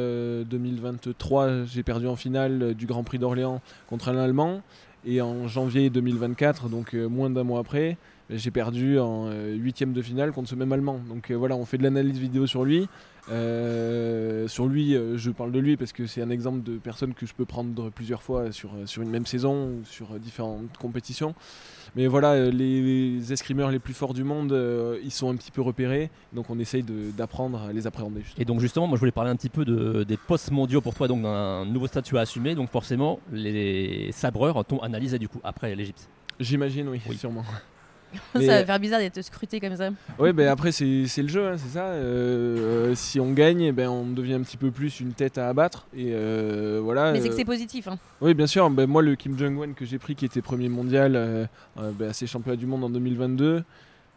2023, 0.49 1.63
j'ai 1.65 1.83
perdu 1.83 2.07
en 2.07 2.17
finale 2.17 2.73
du 2.73 2.85
Grand 2.85 3.03
Prix 3.03 3.19
d'Orléans 3.19 3.61
contre 3.87 4.09
un 4.09 4.17
Allemand. 4.17 4.61
Et 5.07 5.21
en 5.21 5.47
janvier 5.47 5.91
2024, 5.91 6.67
donc 6.67 6.95
moins 6.95 7.29
d'un 7.29 7.43
mois 7.43 7.59
après, 7.59 7.95
j'ai 8.29 8.51
perdu 8.51 8.99
en 8.99 9.27
euh, 9.27 9.53
huitième 9.53 9.93
de 9.93 10.01
finale 10.01 10.31
contre 10.31 10.49
ce 10.49 10.55
même 10.55 10.71
Allemand. 10.71 10.99
Donc 11.07 11.29
euh, 11.29 11.35
voilà, 11.35 11.55
on 11.55 11.65
fait 11.65 11.77
de 11.77 11.83
l'analyse 11.83 12.17
vidéo 12.17 12.47
sur 12.47 12.65
lui. 12.65 12.87
Euh, 13.31 14.47
sur 14.47 14.67
lui, 14.67 14.95
je 15.15 15.31
parle 15.31 15.51
de 15.51 15.57
lui 15.57 15.77
parce 15.77 15.91
que 15.91 16.05
c'est 16.05 16.21
un 16.21 16.29
exemple 16.29 16.61
de 16.61 16.77
personne 16.77 17.15
que 17.15 17.25
je 17.25 17.33
peux 17.33 17.45
prendre 17.45 17.89
plusieurs 17.89 18.21
fois 18.21 18.51
sur, 18.51 18.71
sur 18.85 19.01
une 19.01 19.09
même 19.09 19.25
saison 19.25 19.69
ou 19.69 19.81
sur 19.83 20.19
différentes 20.19 20.77
compétitions. 20.77 21.33
Mais 21.95 22.05
voilà, 22.05 22.51
les 22.51 23.33
escrimeurs 23.33 23.71
les 23.71 23.79
plus 23.79 23.95
forts 23.95 24.13
du 24.13 24.23
monde, 24.23 24.55
ils 25.03 25.11
sont 25.11 25.31
un 25.31 25.35
petit 25.37 25.49
peu 25.49 25.61
repérés, 25.61 26.11
donc 26.33 26.51
on 26.51 26.59
essaye 26.59 26.83
d'apprendre 26.83 27.63
à 27.63 27.73
les 27.73 27.87
appréhender. 27.87 28.21
Et 28.37 28.45
donc 28.45 28.59
justement, 28.59 28.85
moi 28.85 28.95
je 28.95 28.99
voulais 28.99 29.11
parler 29.11 29.31
un 29.31 29.35
petit 29.35 29.49
peu 29.49 29.65
de, 29.65 30.03
des 30.03 30.17
postes 30.17 30.51
mondiaux 30.51 30.81
pour 30.81 30.93
toi, 30.93 31.07
donc 31.07 31.23
d'un 31.23 31.65
nouveau 31.65 31.87
statut 31.87 32.19
à 32.19 32.21
assumer, 32.21 32.53
donc 32.53 32.69
forcément 32.69 33.19
les 33.31 34.11
sabreurs 34.11 34.63
t'ont 34.65 34.79
analysé 34.79 35.17
du 35.17 35.29
coup 35.29 35.39
après 35.43 35.73
l'Égypte. 35.73 36.09
J'imagine, 36.39 36.89
oui, 36.89 37.01
sûrement. 37.17 37.43
ça 38.33 38.39
va 38.39 38.65
faire 38.65 38.79
bizarre 38.79 38.99
d'être 38.99 39.21
scruté 39.21 39.59
comme 39.59 39.75
ça. 39.75 39.89
Oui, 40.19 40.33
ben 40.33 40.47
après, 40.47 40.71
c'est 40.71 40.85
le 41.21 41.27
jeu, 41.27 41.47
hein, 41.47 41.55
c'est 41.57 41.73
ça. 41.77 41.85
Euh, 41.85 42.89
euh, 42.91 42.95
si 42.95 43.19
on 43.19 43.31
gagne, 43.31 43.71
ben, 43.71 43.89
on 43.89 44.05
devient 44.11 44.33
un 44.35 44.41
petit 44.41 44.57
peu 44.57 44.71
plus 44.71 44.99
une 44.99 45.13
tête 45.13 45.37
à 45.37 45.49
abattre. 45.49 45.87
Et 45.95 46.11
euh, 46.13 46.79
voilà, 46.83 47.11
Mais 47.11 47.21
c'est 47.21 47.29
que 47.29 47.35
c'est 47.35 47.45
positif. 47.45 47.87
Hein. 47.87 47.97
Oui, 48.21 48.33
bien 48.33 48.47
sûr. 48.47 48.69
Ben, 48.69 48.87
moi, 48.87 49.01
le 49.01 49.15
Kim 49.15 49.37
Jong-un 49.37 49.73
que 49.73 49.85
j'ai 49.85 49.99
pris, 49.99 50.15
qui 50.15 50.25
était 50.25 50.41
premier 50.41 50.69
mondial, 50.69 51.47
ben, 51.77 52.13
c'est 52.13 52.27
championnat 52.27 52.57
du 52.57 52.65
monde 52.65 52.83
en 52.83 52.89
2022. 52.89 53.63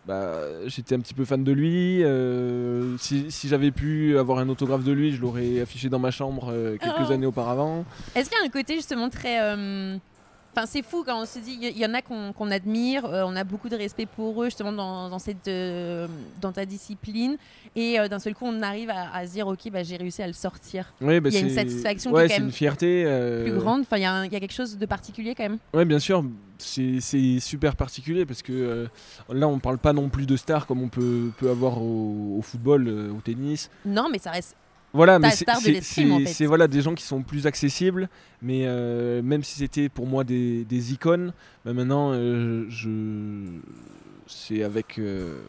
bah, 0.07 0.37
j'étais 0.67 0.95
un 0.95 1.01
petit 1.01 1.13
peu 1.15 1.25
fan 1.27 1.45
de 1.45 1.53
lui. 1.53 2.03
euh, 2.03 2.97
si 2.99 3.31
si 3.31 3.47
j'avais 3.49 3.71
pu 3.71 4.17
avoir 4.17 4.39
un 4.39 4.49
autographe 4.49 4.83
de 4.85 4.93
lui, 4.93 5.13
je 5.15 5.21
l'aurais 5.21 5.61
affiché 5.61 5.89
dans 5.91 5.99
ma 5.99 6.11
chambre 6.11 6.49
euh, 6.51 6.77
quelques 6.79 7.11
Oh. 7.11 7.13
années 7.13 7.27
auparavant. 7.27 7.85
Est-ce 8.15 8.31
qu'il 8.31 8.39
y 8.39 8.43
a 8.43 8.47
un 8.47 8.49
côté 8.51 8.75
justement 8.77 9.11
très. 9.11 9.39
euh, 9.43 9.97
Enfin, 10.59 10.67
c'est 10.67 10.83
fou 10.83 11.05
quand 11.07 11.23
on 11.23 11.25
se 11.25 11.39
dit, 11.39 11.57
il 11.63 11.69
y, 11.69 11.83
y 11.83 11.87
en 11.87 11.95
a 11.95 12.03
qu'on 12.03 12.51
admire, 12.51 13.05
euh, 13.05 13.23
on 13.25 13.37
a 13.37 13.45
beaucoup 13.45 13.69
de 13.69 13.77
respect 13.77 14.07
pour 14.07 14.43
eux 14.43 14.47
justement 14.47 14.73
dans, 14.73 15.09
dans 15.09 15.21
cette, 15.21 15.47
euh, 15.47 16.09
dans 16.41 16.51
ta 16.51 16.67
discipline, 16.67 17.37
et 17.77 18.01
euh, 18.01 18.09
d'un 18.09 18.19
seul 18.19 18.35
coup 18.35 18.45
on 18.45 18.61
arrive 18.61 18.91
à, 18.91 19.15
à 19.15 19.25
se 19.25 19.33
dire, 19.35 19.47
ok, 19.47 19.71
bah, 19.71 19.85
j'ai 19.85 19.97
réussi 19.97 20.21
à 20.21 20.27
le 20.27 20.33
sortir. 20.33 20.93
Ouais, 21.01 21.21
bah, 21.21 21.29
Il 21.29 21.35
y 21.37 21.39
a 21.39 21.43
une 21.43 21.51
satisfaction 21.51 22.11
qui 22.11 22.17
ouais, 22.17 22.25
est 22.25 22.29
quand 22.29 22.35
c'est 22.35 22.41
même 22.41 22.49
une 22.49 22.53
fierté. 22.53 23.05
Plus 23.45 23.53
grande, 23.57 23.83
enfin, 23.83 23.99
il 23.99 24.03
y, 24.03 24.07
a 24.07 24.25
y 24.27 24.31
quelque 24.31 24.53
chose 24.53 24.77
de 24.77 24.87
particulier 24.87 25.37
quand 25.37 25.45
même. 25.45 25.59
Ouais, 25.73 25.85
bien 25.85 26.01
sûr, 26.01 26.25
c'est 26.59 26.99
super 27.39 27.77
particulier 27.77 28.27
parce 28.27 28.43
que 28.43 28.89
là, 29.33 29.47
on 29.47 29.61
parle 29.61 29.79
pas 29.79 29.93
non 29.93 30.09
plus 30.09 30.27
de 30.27 30.37
stars 30.37 30.67
comme 30.67 30.83
on 30.83 30.89
peut, 30.89 31.31
peut 31.39 31.51
avoir 31.51 31.81
au, 31.81 32.35
au 32.37 32.43
football, 32.43 32.89
au 33.17 33.21
tennis. 33.21 33.71
Non, 33.87 34.09
mais 34.11 34.19
ça 34.19 34.33
reste. 34.33 34.57
Voilà, 34.95 35.19
mais 35.19 35.31
c'est- 35.31 35.49
en 35.51 35.55
c'est- 35.57 35.81
fait. 35.83 36.27
c'est, 36.27 36.47
voilà, 36.47 36.67
des 36.67 36.81
gens 36.81 36.95
qui 36.95 37.05
sont 37.05 37.23
plus 37.23 37.47
accessibles, 37.47 38.09
mais 38.41 38.63
euh, 38.67 39.21
même 39.23 39.43
si 39.43 39.57
c'était 39.57 39.89
pour 39.89 40.07
moi 40.07 40.25
des, 40.25 40.65
des 40.65 40.93
icônes, 40.95 41.33
bah 41.65 41.75
maintenant, 41.75 42.13
euh, 42.15 42.65
je, 42.71 42.89
c'est 44.27 44.63
avec, 44.63 44.99
euh, 44.99 45.41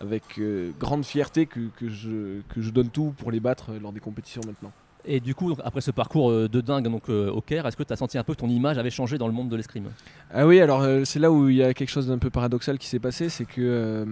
avec 0.00 0.22
euh, 0.38 0.70
grande 0.78 1.04
fierté 1.04 1.46
que, 1.46 1.60
que 1.76 1.88
je, 1.88 2.40
que 2.48 2.60
je 2.62 2.70
donne 2.70 2.88
tout 2.90 3.12
pour 3.18 3.32
les 3.32 3.40
battre 3.40 3.72
lors 3.82 3.92
des 3.92 4.00
compétitions 4.00 4.42
maintenant. 4.46 4.70
Et 5.04 5.20
du 5.20 5.34
coup, 5.34 5.48
donc, 5.50 5.60
après 5.64 5.80
ce 5.80 5.90
parcours 5.90 6.30
de 6.30 6.60
dingue 6.60 6.84
donc, 6.84 7.08
euh, 7.08 7.30
au 7.30 7.40
Caire, 7.40 7.66
est-ce 7.66 7.76
que 7.76 7.82
tu 7.82 7.92
as 7.92 7.96
senti 7.96 8.18
un 8.18 8.24
peu 8.24 8.34
que 8.34 8.40
ton 8.40 8.48
image 8.48 8.78
avait 8.78 8.90
changé 8.90 9.16
dans 9.18 9.26
le 9.26 9.32
monde 9.32 9.48
de 9.48 9.56
l'escrime? 9.56 9.86
Ah 10.32 10.46
oui, 10.46 10.60
alors 10.60 10.82
euh, 10.82 11.04
c'est 11.04 11.18
là 11.18 11.32
où 11.32 11.48
il 11.48 11.56
y 11.56 11.62
a 11.62 11.72
quelque 11.74 11.88
chose 11.90 12.08
d'un 12.08 12.18
peu 12.18 12.30
paradoxal 12.30 12.78
qui 12.78 12.86
s'est 12.88 12.98
passé, 12.98 13.28
c'est 13.28 13.44
que 13.46 13.54
euh, 13.60 14.04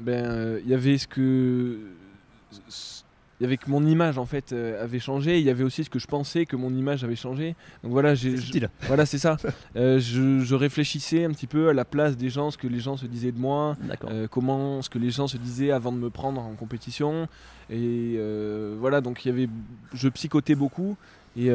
ben 0.00 0.24
euh, 0.24 0.60
il 0.64 0.70
y 0.70 0.74
avait 0.74 0.96
ce 0.96 1.06
que 1.06 1.78
il 3.40 3.44
y 3.44 3.46
avait 3.46 3.56
que 3.56 3.70
mon 3.70 3.86
image 3.86 4.18
en 4.18 4.26
fait 4.26 4.52
euh, 4.52 4.82
avait 4.82 4.98
changé, 4.98 5.38
il 5.38 5.44
y 5.44 5.50
avait 5.50 5.62
aussi 5.64 5.84
ce 5.84 5.90
que 5.90 5.98
je 5.98 6.06
pensais 6.06 6.44
que 6.44 6.56
mon 6.56 6.74
image 6.74 7.04
avait 7.04 7.14
changé. 7.16 7.54
Donc 7.82 7.92
voilà, 7.92 8.14
j'ai 8.14 8.36
je- 8.36 8.52
voilà, 8.88 9.06
c'est 9.06 9.18
ça. 9.18 9.36
Euh, 9.76 10.00
je, 10.00 10.40
je 10.40 10.54
réfléchissais 10.54 11.24
un 11.24 11.30
petit 11.30 11.46
peu 11.46 11.68
à 11.68 11.72
la 11.72 11.84
place 11.84 12.16
des 12.16 12.30
gens, 12.30 12.50
ce 12.50 12.58
que 12.58 12.66
les 12.66 12.80
gens 12.80 12.96
se 12.96 13.06
disaient 13.06 13.32
de 13.32 13.38
moi, 13.38 13.76
euh, 14.10 14.26
comment 14.28 14.82
ce 14.82 14.90
que 14.90 14.98
les 14.98 15.10
gens 15.10 15.26
se 15.28 15.36
disaient 15.36 15.70
avant 15.70 15.92
de 15.92 15.98
me 15.98 16.10
prendre 16.10 16.40
en 16.40 16.54
compétition. 16.54 17.28
Et 17.70 18.18
voilà, 18.80 19.00
donc 19.00 19.24
il 19.24 19.28
y 19.28 19.30
avait, 19.30 19.48
je 19.94 20.08
psychotais 20.08 20.54
beaucoup. 20.54 20.96
Et 21.36 21.48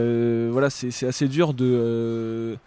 voilà, 0.49 0.69
c'est 0.69 0.91
c'est 0.91 1.07
assez 1.07 1.27
dur 1.27 1.53
de 1.53 2.57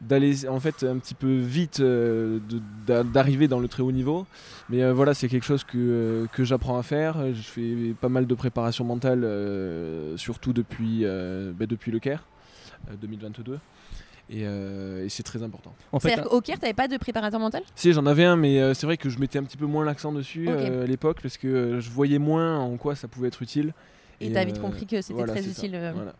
d'aller 0.00 0.46
en 0.48 0.60
fait 0.60 0.84
un 0.84 0.98
petit 0.98 1.14
peu 1.14 1.34
vite 1.38 1.80
euh, 1.80 2.38
d'arriver 2.86 3.48
dans 3.48 3.58
le 3.60 3.68
très 3.68 3.82
haut 3.82 3.92
niveau. 3.92 4.26
Mais 4.68 4.82
euh, 4.82 4.92
voilà, 4.92 5.14
c'est 5.14 5.28
quelque 5.28 5.44
chose 5.46 5.64
que, 5.64 5.76
euh, 5.76 6.26
que 6.32 6.44
j'apprends 6.44 6.78
à 6.78 6.82
faire. 6.82 7.16
Je 7.34 7.42
fais 7.42 7.94
pas 8.00 8.08
mal 8.08 8.26
de 8.26 8.34
préparation 8.34 8.84
mentale, 8.84 9.24
euh, 9.24 10.16
surtout 10.16 10.52
depuis, 10.52 11.00
euh, 11.04 11.52
bah, 11.58 11.66
depuis 11.66 11.90
le 11.90 11.98
Caire 11.98 12.24
euh, 12.90 12.94
2022. 13.00 13.58
Et, 14.30 14.42
euh, 14.44 15.06
et 15.06 15.08
c'est 15.08 15.22
très 15.22 15.42
important. 15.42 15.74
En 15.90 15.98
fait, 16.00 16.10
C'est-à-dire 16.10 16.28
qu'au 16.30 16.42
Caire, 16.42 16.58
t'avais 16.58 16.74
pas 16.74 16.86
de 16.86 16.98
préparateur 16.98 17.40
mental? 17.40 17.62
Si, 17.74 17.92
j'en 17.94 18.04
avais 18.04 18.24
un, 18.26 18.36
mais 18.36 18.60
euh, 18.60 18.74
c'est 18.74 18.84
vrai 18.84 18.98
que 18.98 19.08
je 19.08 19.18
mettais 19.18 19.38
un 19.38 19.42
petit 19.44 19.56
peu 19.56 19.64
moins 19.64 19.86
l'accent 19.86 20.12
dessus 20.12 20.46
euh, 20.48 20.84
à 20.84 20.86
l'époque 20.86 21.20
parce 21.22 21.38
que 21.38 21.48
euh, 21.48 21.80
je 21.80 21.90
voyais 21.90 22.18
moins 22.18 22.58
en 22.58 22.76
quoi 22.76 22.94
ça 22.94 23.08
pouvait 23.08 23.28
être 23.28 23.40
utile. 23.40 23.72
Et 24.20 24.30
t'as 24.32 24.44
vite 24.44 24.60
compris 24.60 24.84
que 24.84 25.00
c'était 25.00 25.14
voilà, 25.14 25.32
très 25.32 25.46
utile. 25.48 25.74
euh. 25.74 25.92
Voilà. 25.94 26.14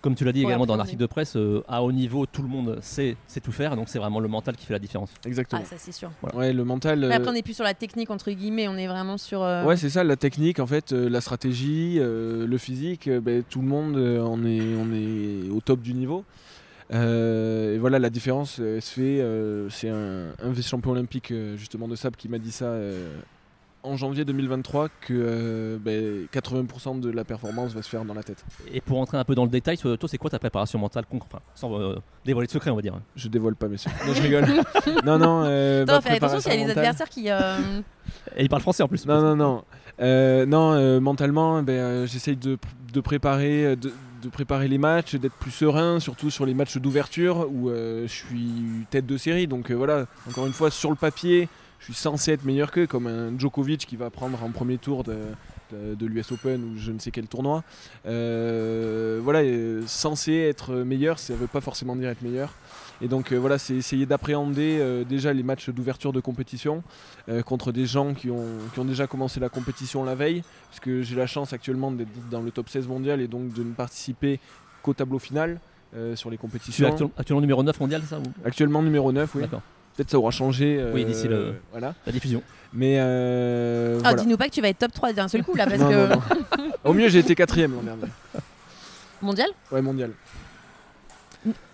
Comme 0.00 0.14
tu 0.14 0.24
l'as 0.24 0.32
dit 0.32 0.40
également 0.40 0.64
dans 0.66 0.74
appréhender. 0.74 0.78
l'article 0.78 1.00
de 1.02 1.06
presse, 1.06 1.36
euh, 1.36 1.62
à 1.68 1.82
haut 1.82 1.92
niveau, 1.92 2.24
tout 2.26 2.42
le 2.42 2.48
monde 2.48 2.78
sait, 2.80 3.16
sait 3.26 3.40
tout 3.40 3.52
faire, 3.52 3.76
donc 3.76 3.88
c'est 3.88 3.98
vraiment 3.98 4.20
le 4.20 4.28
mental 4.28 4.56
qui 4.56 4.64
fait 4.66 4.72
la 4.72 4.78
différence. 4.78 5.10
Exactement. 5.26 5.60
Ah, 5.64 5.68
ça 5.68 5.76
c'est 5.78 5.92
sûr. 5.92 6.10
Ouais, 6.34 6.52
le 6.52 6.64
mental. 6.64 7.00
Mais 7.00 7.06
euh, 7.06 7.12
après, 7.16 7.28
on 7.30 7.32
n'est 7.34 7.42
plus 7.42 7.54
sur 7.54 7.64
la 7.64 7.74
technique, 7.74 8.10
entre 8.10 8.30
guillemets, 8.30 8.68
on 8.68 8.76
est 8.76 8.86
vraiment 8.86 9.18
sur. 9.18 9.42
euh, 9.42 9.64
Ouais, 9.64 9.76
c'est 9.76 9.90
ça, 9.90 10.02
la 10.04 10.16
technique, 10.16 10.58
en 10.58 10.66
fait, 10.66 10.92
euh, 10.92 11.08
la 11.08 11.20
stratégie, 11.20 11.96
euh, 11.98 12.46
le 12.46 12.58
physique, 12.58 13.08
euh, 13.08 13.20
ben, 13.20 13.42
tout 13.48 13.60
le 13.60 13.66
monde, 13.68 13.96
euh, 13.96 14.20
on, 14.22 14.44
est, 14.44 14.74
on 14.74 14.92
est 14.92 15.50
au 15.50 15.60
top 15.60 15.80
du 15.80 15.92
niveau. 15.94 16.24
Euh, 16.92 17.76
et 17.76 17.78
voilà, 17.78 17.98
la 18.00 18.10
différence 18.10 18.58
euh, 18.58 18.76
elle 18.76 18.82
se 18.82 18.90
fait. 18.94 19.20
euh, 19.20 19.68
c'est 19.70 19.88
un, 19.90 20.30
un 20.42 20.50
vice-champion 20.50 20.90
olympique, 20.92 21.30
euh, 21.30 21.56
justement, 21.56 21.86
de 21.86 21.94
sable 21.94 22.16
qui 22.16 22.28
m'a 22.28 22.38
dit 22.38 22.50
ça 22.50 22.64
euh, 22.64 23.16
en 23.82 23.96
janvier 23.96 24.24
2023 24.24 24.88
que 25.00 25.12
euh, 25.12 25.78
ben, 25.80 26.26
80% 26.32 27.00
de 27.00 27.10
la 27.10 27.24
performance 27.24 27.72
va 27.72 27.82
se 27.82 27.88
faire 27.88 28.04
dans 28.04 28.14
la 28.14 28.22
tête. 28.22 28.44
Et 28.72 28.80
pour 28.80 28.98
entrer 29.00 29.16
un 29.16 29.24
peu 29.24 29.34
dans 29.34 29.44
le 29.44 29.50
détail, 29.50 29.78
toi, 29.78 29.96
c'est 30.06 30.18
quoi 30.18 30.30
ta 30.30 30.38
préparation 30.38 30.78
mentale 30.78 31.04
concrète 31.10 31.30
Enfin, 31.32 31.42
sans 31.54 31.78
euh, 31.80 31.96
dévoiler 32.24 32.46
de 32.46 32.52
secret, 32.52 32.70
on 32.70 32.76
va 32.76 32.82
dire. 32.82 33.00
Je 33.16 33.28
dévoile 33.28 33.54
pas, 33.56 33.68
messieurs. 33.68 33.90
Non, 34.06 34.12
je 34.14 34.22
rigole. 34.22 34.44
non, 35.04 35.18
non. 35.18 35.42
Euh, 35.44 35.82
Attends, 35.84 35.92
ma 35.94 36.00
fais 36.00 36.10
attention 36.16 36.40
s'il 36.40 36.52
y 36.60 36.62
a 36.62 36.64
des 36.66 36.70
adversaires 36.72 37.08
qui. 37.08 37.30
euh, 37.30 37.80
Et 38.36 38.42
il 38.42 38.48
parle 38.48 38.62
français 38.62 38.82
en 38.82 38.88
plus. 38.88 39.06
Non, 39.06 39.20
non, 39.20 39.36
non. 39.36 39.64
Euh, 40.00 40.46
non, 40.46 40.72
euh, 40.72 41.00
mentalement, 41.00 41.62
ben, 41.62 41.72
euh, 41.72 42.06
j'essaye 42.06 42.36
de, 42.36 42.58
de 42.92 43.00
préparer, 43.00 43.76
de, 43.76 43.92
de 44.22 44.28
préparer 44.28 44.66
les 44.68 44.78
matchs, 44.78 45.14
d'être 45.14 45.34
plus 45.34 45.50
serein, 45.50 46.00
surtout 46.00 46.30
sur 46.30 46.44
les 46.46 46.54
matchs 46.54 46.76
d'ouverture 46.78 47.46
où 47.50 47.68
euh, 47.70 48.02
je 48.06 48.12
suis 48.12 48.86
tête 48.90 49.06
de 49.06 49.16
série. 49.16 49.46
Donc 49.46 49.70
euh, 49.70 49.74
voilà, 49.74 50.06
encore 50.28 50.46
une 50.46 50.52
fois, 50.52 50.70
sur 50.70 50.90
le 50.90 50.96
papier, 50.96 51.48
je 51.80 51.84
suis 51.86 51.94
censé 51.94 52.32
être 52.32 52.44
meilleur 52.44 52.70
qu'eux, 52.70 52.86
comme 52.86 53.06
un 53.06 53.36
Djokovic 53.38 53.86
qui 53.86 53.96
va 53.96 54.10
prendre 54.10 54.42
en 54.44 54.50
premier 54.50 54.78
tour 54.78 55.02
de, 55.02 55.16
de, 55.72 55.94
de 55.94 56.06
l'US 56.06 56.30
Open 56.32 56.62
ou 56.62 56.78
je 56.78 56.92
ne 56.92 56.98
sais 56.98 57.10
quel 57.10 57.26
tournoi. 57.26 57.64
Euh, 58.06 59.20
voilà, 59.22 59.40
euh, 59.40 59.82
censé 59.86 60.32
être 60.34 60.74
meilleur, 60.74 61.18
ça 61.18 61.32
ne 61.32 61.38
veut 61.38 61.46
pas 61.46 61.60
forcément 61.60 61.96
dire 61.96 62.08
être 62.10 62.22
meilleur. 62.22 62.52
Et 63.02 63.08
donc 63.08 63.32
euh, 63.32 63.36
voilà, 63.38 63.56
c'est 63.58 63.74
essayer 63.74 64.04
d'appréhender 64.04 65.04
déjà 65.08 65.32
les 65.32 65.42
matchs 65.42 65.70
d'ouverture 65.70 66.12
de 66.12 66.20
compétition 66.20 66.82
contre 67.46 67.72
des 67.72 67.86
gens 67.86 68.12
qui 68.14 68.30
ont, 68.30 68.44
qui 68.74 68.80
ont 68.80 68.84
déjà 68.84 69.06
commencé 69.06 69.40
la 69.40 69.48
compétition 69.48 70.04
la 70.04 70.14
veille, 70.14 70.42
parce 70.68 70.80
que 70.80 71.00
j'ai 71.02 71.14
la 71.16 71.26
chance 71.26 71.52
actuellement 71.52 71.90
d'être 71.92 72.10
dans 72.30 72.42
le 72.42 72.50
top 72.50 72.68
16 72.68 72.88
mondial 72.88 73.20
et 73.20 73.28
donc 73.28 73.52
de 73.54 73.62
ne 73.62 73.72
participer 73.72 74.38
qu'au 74.82 74.92
tableau 74.94 75.18
final 75.18 75.60
euh, 75.96 76.14
sur 76.16 76.28
les 76.30 76.36
Tu 76.36 76.40
es 76.40 76.42
compétitions. 76.42 76.88
actu- 76.88 77.04
actuellement 77.16 77.40
numéro 77.40 77.62
9 77.62 77.80
mondial, 77.80 78.02
ça 78.02 78.18
ou... 78.18 78.22
Actuellement 78.44 78.82
numéro 78.82 79.12
9, 79.12 79.34
oui. 79.34 79.42
D'accord. 79.42 79.62
Peut-être 80.00 80.12
ça 80.12 80.18
aura 80.18 80.30
changé. 80.30 80.78
euh, 80.80 80.92
Oui, 80.94 81.04
d'ici 81.04 81.28
le- 81.28 81.56
Voilà. 81.72 81.92
La 82.06 82.12
diffusion. 82.12 82.42
Mais 82.72 82.96
euh, 83.00 83.96
Ah, 83.98 84.00
voilà. 84.08 84.22
dis-nous 84.22 84.38
pas 84.38 84.46
que 84.46 84.54
tu 84.54 84.62
vas 84.62 84.68
être 84.70 84.78
top 84.78 84.92
3 84.94 85.12
d'un 85.12 85.28
seul 85.28 85.44
coup 85.44 85.54
là, 85.54 85.66
parce 85.68 85.78
Non, 85.78 85.90
que. 85.90 85.94
non, 85.94 86.22
non. 86.56 86.72
Au 86.84 86.94
mieux, 86.94 87.08
j'ai 87.10 87.18
été 87.18 87.34
quatrième 87.34 87.74
l'an 87.74 87.82
dernier. 87.82 88.04
Mondial? 89.20 89.50
Ouais, 89.70 89.82
mondial. 89.82 90.12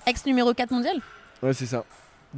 Ex 0.09 0.27
numéro 0.27 0.53
4 0.53 0.73
mondial? 0.73 0.97
Ouais, 1.41 1.53
c'est 1.53 1.67
ça. 1.67 1.85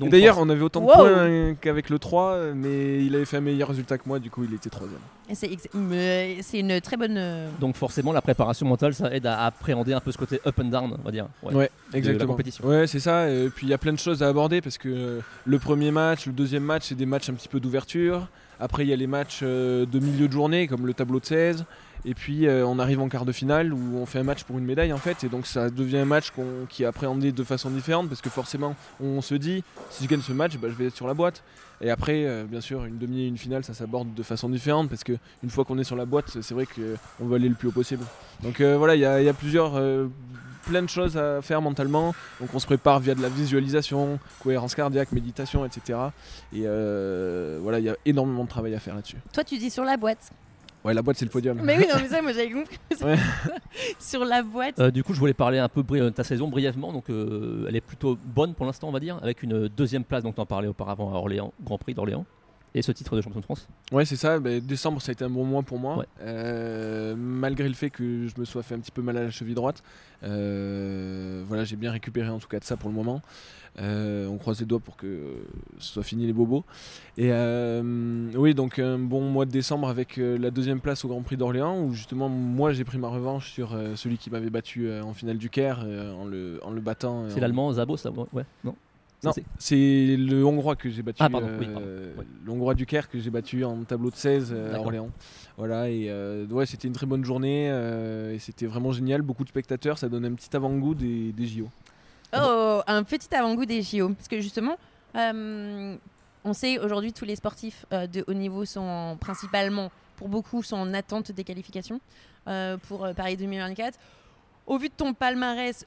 D'ailleurs, 0.07 0.39
on 0.39 0.49
avait 0.49 0.63
autant 0.63 0.81
de 0.81 0.87
Wow. 0.87 0.93
points 0.95 1.55
qu'avec 1.61 1.91
le 1.91 1.99
3, 1.99 2.53
mais 2.55 3.05
il 3.05 3.15
avait 3.15 3.25
fait 3.25 3.39
un 3.39 3.41
meilleur 3.43 3.69
résultat 3.69 3.99
que 3.99 4.05
moi, 4.07 4.19
du 4.19 4.31
coup, 4.31 4.45
il 4.45 4.55
était 4.55 4.71
troisième. 4.71 5.01
Et 5.31 5.35
C'est 5.35 5.51
ex- 5.53 5.69
mais 5.75 6.39
c'est 6.43 6.61
une 6.61 6.81
très 6.81 6.97
bonne. 6.97 7.17
euh, 7.19 7.49
donc 7.61 7.77
forcément, 7.77 8.13
la 8.13 8.23
préparation 8.23 8.67
mentale, 8.67 8.95
ça 8.95 9.13
aide 9.15 9.27
à 9.27 9.45
appréhender 9.45 9.93
un 9.93 10.01
peu 10.01 10.13
ce 10.13 10.19
côté 10.19 10.41
up 10.47 10.59
and 10.61 10.65
down, 10.67 10.97
on 10.99 11.03
va 11.05 11.11
dire. 11.11 11.27
Ouais. 11.43 11.55
Ouais, 11.55 11.71
la 11.93 11.99
exactement. 11.99 12.33
compétition. 12.33 12.65
Ouais, 12.67 12.87
c'est 12.87 13.01
ça. 13.01 13.29
Et 13.31 13.49
puis 13.51 13.67
il 13.67 13.71
y 13.71 13.75
a 13.75 13.79
plein 13.79 13.93
de 13.93 13.99
choses 13.99 14.23
à 14.23 14.29
aborder 14.29 14.61
parce 14.61 14.79
que 14.79 14.89
euh, 14.89 15.21
le 15.45 15.59
premier 15.59 15.91
match, 15.91 16.27
le 16.27 16.33
deuxième 16.33 16.63
match, 16.65 16.85
c'est 16.87 16.95
des 16.95 17.07
matchs 17.07 17.29
un 17.31 17.35
petit 17.35 17.49
peu 17.49 17.61
d'ouverture. 17.61 18.29
Après, 18.61 18.85
il 18.85 18.89
y 18.89 18.93
a 18.93 18.97
les 18.97 19.07
matchs 19.07 19.41
euh, 19.43 19.87
de 19.87 19.99
milieu 20.01 20.27
de 20.29 20.33
journée, 20.33 20.67
comme 20.67 20.87
le 20.87 20.95
tableau 20.95 21.21
de 21.21 21.25
16. 21.27 21.65
Et 22.05 22.15
puis, 22.15 22.47
euh, 22.47 22.65
on 22.67 22.79
arrive 22.79 23.01
en 23.01 23.09
quart 23.09 23.25
de 23.25 23.33
finale 23.33 23.73
où 23.75 23.97
on 23.99 24.07
fait 24.07 24.19
un 24.21 24.23
match 24.25 24.45
pour 24.45 24.59
une 24.59 24.65
médaille, 24.65 24.93
en 24.93 24.99
fait. 24.99 25.25
Et 25.25 25.29
donc, 25.29 25.47
ça 25.47 25.69
devient 25.71 25.99
un 25.99 26.05
match 26.05 26.31
qu'on- 26.31 26.67
qui 26.69 26.83
est 26.85 26.87
appréhendé 26.87 27.33
de 27.33 27.45
façon 27.45 27.71
différente 27.71 28.09
parce 28.09 28.21
que 28.21 28.31
forcément, 28.31 28.77
on 29.01 29.21
se 29.21 29.35
dit, 29.35 29.63
si 29.91 30.05
je 30.05 30.09
gagne 30.09 30.21
ce 30.23 30.33
match, 30.33 30.57
bah, 30.59 30.69
je 30.71 30.75
vais 30.75 30.87
être 30.87 30.97
sur 30.97 31.07
la 31.07 31.15
boîte. 31.15 31.43
Et 31.81 31.91
après, 31.91 32.25
euh, 32.27 32.45
bien 32.45 32.61
sûr, 32.61 32.85
une 32.85 32.99
demi 32.99 33.23
et 33.23 33.27
une 33.27 33.39
finale, 33.39 33.63
ça 33.65 33.73
s'aborde 33.75 34.13
de 34.15 34.23
façon 34.23 34.49
différente 34.49 34.89
parce 34.89 35.05
que 35.05 35.13
une 35.45 35.51
fois 35.51 35.65
qu'on 35.65 35.79
est 35.79 35.85
sur 35.85 35.95
la 35.97 36.07
boîte, 36.07 36.37
c'est 36.41 36.55
vrai 36.55 36.67
qu'on 36.67 37.27
veut 37.27 37.37
aller 37.37 37.49
le 37.49 37.55
plus 37.55 37.69
haut 37.69 37.73
possible. 37.73 38.05
Donc 38.43 38.61
euh, 38.61 38.77
voilà, 38.77 38.97
il 38.97 39.01
y, 39.01 39.05
a- 39.05 39.33
plusieurs, 39.35 39.77
euh, 39.77 40.09
plein 40.67 40.83
de 40.83 40.89
choses 40.89 41.17
à 41.17 41.41
faire 41.41 41.63
mentalement. 41.63 42.15
Donc 42.41 42.49
on 42.53 42.59
se 42.59 42.67
prépare 42.67 42.99
via 42.99 43.15
de 43.15 43.23
la 43.23 43.29
visualisation, 43.29 44.19
cohérence 44.43 44.75
cardiaque, 44.75 45.13
méditation, 45.13 45.65
etc. 45.65 45.99
Et 46.53 46.63
euh, 46.67 47.61
voilà, 47.63 47.79
il 47.79 47.85
y 47.85 47.89
a 47.91 47.97
énormément 48.05 48.43
de 48.43 48.49
travail 48.49 48.75
à 48.75 48.81
faire 48.81 48.97
là-dessus. 48.97 49.17
Toi, 49.33 49.45
tu 49.45 49.57
dis 49.57 49.71
sur 49.71 49.85
la 49.85 49.97
boîte. 49.97 50.31
Ouais, 50.85 50.95
la 50.95 51.03
boîte, 51.03 51.17
c'est 51.17 51.25
le 51.25 51.31
podium. 51.31 51.59
Mais 51.63 51.77
oui, 51.77 51.87
non, 51.89 51.97
mais 52.01 52.09
ça, 52.09 52.23
moi 52.23 52.33
j'avais 52.33 52.51
compris. 52.53 52.79
Ouais. 53.03 53.17
sur 53.99 54.25
la 54.25 54.43
boîte. 54.43 54.79
Euh, 54.79 54.91
du 54.91 55.03
coup, 55.03 55.13
je 55.13 55.19
voulais 55.19 55.35
parler 55.35 55.59
un 55.59 55.69
peu 55.69 55.83
de 55.83 56.09
ta 56.11 56.25
saison 56.25 56.49
brièvement. 56.49 56.93
Donc, 56.93 57.11
euh, 57.11 57.67
elle 57.69 57.77
est 57.77 57.81
plutôt 57.81 58.17
bonne 58.25 58.55
pour 58.55 58.67
l'instant, 58.67 58.89
on 58.89 58.93
va 58.93 59.01
dire, 59.01 59.19
avec 59.23 59.43
une 59.43 59.69
deuxième 59.69 60.05
place. 60.05 60.23
Donc, 60.23 60.37
t'en 60.37 60.47
parlais 60.47 60.69
auparavant 60.69 61.13
à 61.13 61.17
Orléans, 61.17 61.53
Grand 61.63 61.79
Prix 61.79 61.95
d'Orléans, 61.95 62.25
et 62.79 62.83
ce 62.83 62.93
titre 62.93 63.17
de 63.17 63.21
champion 63.21 63.41
de 63.41 63.45
France. 63.45 63.67
Ouais, 63.91 64.05
c'est 64.05 64.17
ça. 64.17 64.39
bah, 64.39 64.61
décembre, 64.61 65.03
ça 65.03 65.11
a 65.11 65.13
été 65.13 65.25
un 65.25 65.31
bon 65.31 65.45
mois 65.45 65.63
pour 65.63 65.79
moi. 65.79 65.99
Ouais. 65.99 66.07
Euh, 66.23 67.15
malgré 67.17 67.69
le 67.69 67.75
fait 67.75 67.91
que 67.91 68.29
je 68.29 68.41
me 68.41 68.45
sois 68.45 68.63
fait 68.63 68.75
un 68.75 68.79
petit 68.79 68.93
peu 68.93 69.03
mal 69.03 69.17
à 69.17 69.25
la 69.25 69.31
cheville 69.31 69.55
droite. 69.55 69.83
Euh, 70.23 71.43
voilà, 71.47 71.65
j'ai 71.65 71.77
bien 71.77 71.91
récupéré 71.91 72.29
en 72.29 72.39
tout 72.39 72.49
cas 72.49 72.61
de 72.61 72.65
ça 72.65 72.77
pour 72.77 72.89
le 72.89 72.95
moment. 72.95 73.21
Euh, 73.81 74.27
on 74.27 74.39
croise 74.39 74.59
les 74.61 74.67
doigts 74.67 74.81
pour 74.81 74.97
que 74.97 75.37
ce 75.79 75.93
soit 75.93 76.03
fini 76.03 76.27
les 76.27 76.33
bobos. 76.33 76.65
Et 77.17 77.31
oui, 78.37 78.55
donc 78.55 78.79
un 78.79 78.99
bon 78.99 79.23
mois 79.23 79.45
de 79.45 79.51
décembre 79.51 79.89
avec 79.89 80.17
la 80.17 80.51
deuxième 80.51 80.81
place 80.81 81.05
au 81.05 81.09
Grand 81.09 81.23
Prix 81.23 81.37
d'Orléans 81.37 81.81
où 81.83 81.93
justement 81.93 82.29
moi 82.29 82.73
j'ai 82.73 82.85
pris 82.85 82.99
ma 82.99 83.09
revanche 83.09 83.51
sur 83.51 83.77
celui 83.97 84.19
qui 84.19 84.31
m'avait 84.31 84.51
battu 84.51 84.91
en 85.01 85.15
finale 85.15 85.39
du 85.39 85.51
Caire 85.51 85.81
en, 85.81 86.25
le, 86.27 86.61
en 86.63 86.71
le 86.71 86.81
battant. 86.81 87.27
C'est 87.29 87.41
l'allemand 87.41 87.73
Zabos, 87.73 87.97
ça 87.99 88.11
Ouais, 88.33 88.45
non 88.65 88.75
Non, 89.25 89.33
c'est- 89.59 90.17
le 90.17 90.45
Hongrois 90.45 90.77
que 90.77 90.89
j'ai 90.91 91.03
battu. 91.03 91.23
Ah, 91.23 91.29
pardon, 91.29 91.49
oui, 91.59 91.67
euh, 91.69 91.73
pardon, 92.15 92.21
ouais. 92.21 92.27
Le 92.45 92.53
Hongrois 92.53 92.75
du 92.75 92.87
Caire 92.87 93.09
que 93.11 93.19
j'ai 93.19 93.31
battu 93.31 93.65
en 93.65 93.83
tableau 93.85 94.11
de 94.11 94.17
16 94.17 94.53
euh, 94.55 94.75
à. 94.75 94.79
Orléans. 94.79 95.11
Voilà, 95.57 95.89
et 95.91 96.07
euh, 96.09 96.47
ouais, 96.47 96.67
c'était 96.67 96.87
une 96.87 96.95
très 96.95 97.07
bonne 97.07 97.25
journée 97.25 97.69
euh, 97.71 98.35
et 98.35 98.39
c'était 98.39 98.67
vraiment 98.67 98.93
génial. 98.93 99.23
Beaucoup 99.23 99.43
de 99.45 99.49
spectateurs, 99.49 99.99
ça 99.99 100.09
donne 100.09 100.25
un 100.25 100.35
petit 100.35 100.55
avant-goût 100.55 100.95
des, 100.95 101.33
des 101.33 101.47
JO. 101.47 101.69
Oh, 102.37 102.81
un 102.87 103.03
petit 103.03 103.35
avant-goût 103.35 103.65
des 103.65 103.83
JO. 103.83 104.11
Parce 104.11 104.29
que 104.29 104.41
justement, 104.41 104.77
euh, 105.17 105.97
on 106.45 106.53
sait 106.53 106.79
aujourd'hui 106.79 107.13
tous 107.13 107.25
les 107.25 107.35
sportifs 107.37 107.87
euh, 107.93 108.07
de 108.07 108.25
haut 108.29 108.35
niveau 108.35 108.65
sont 108.65 108.81
en- 108.83 109.17
principalement, 109.17 109.91
pour 110.17 110.29
beaucoup, 110.29 110.63
sont 110.63 110.77
en 110.77 110.95
attente 110.95 111.33
des 111.33 111.43
qualifications 111.43 112.01
euh, 112.47 112.77
pour 112.89 113.09
Paris 113.17 113.37
2024. 113.37 113.99
Au 114.67 114.79
vu 114.79 114.89
de 114.89 114.95
ton 114.97 115.13
palmarès, 115.15 115.85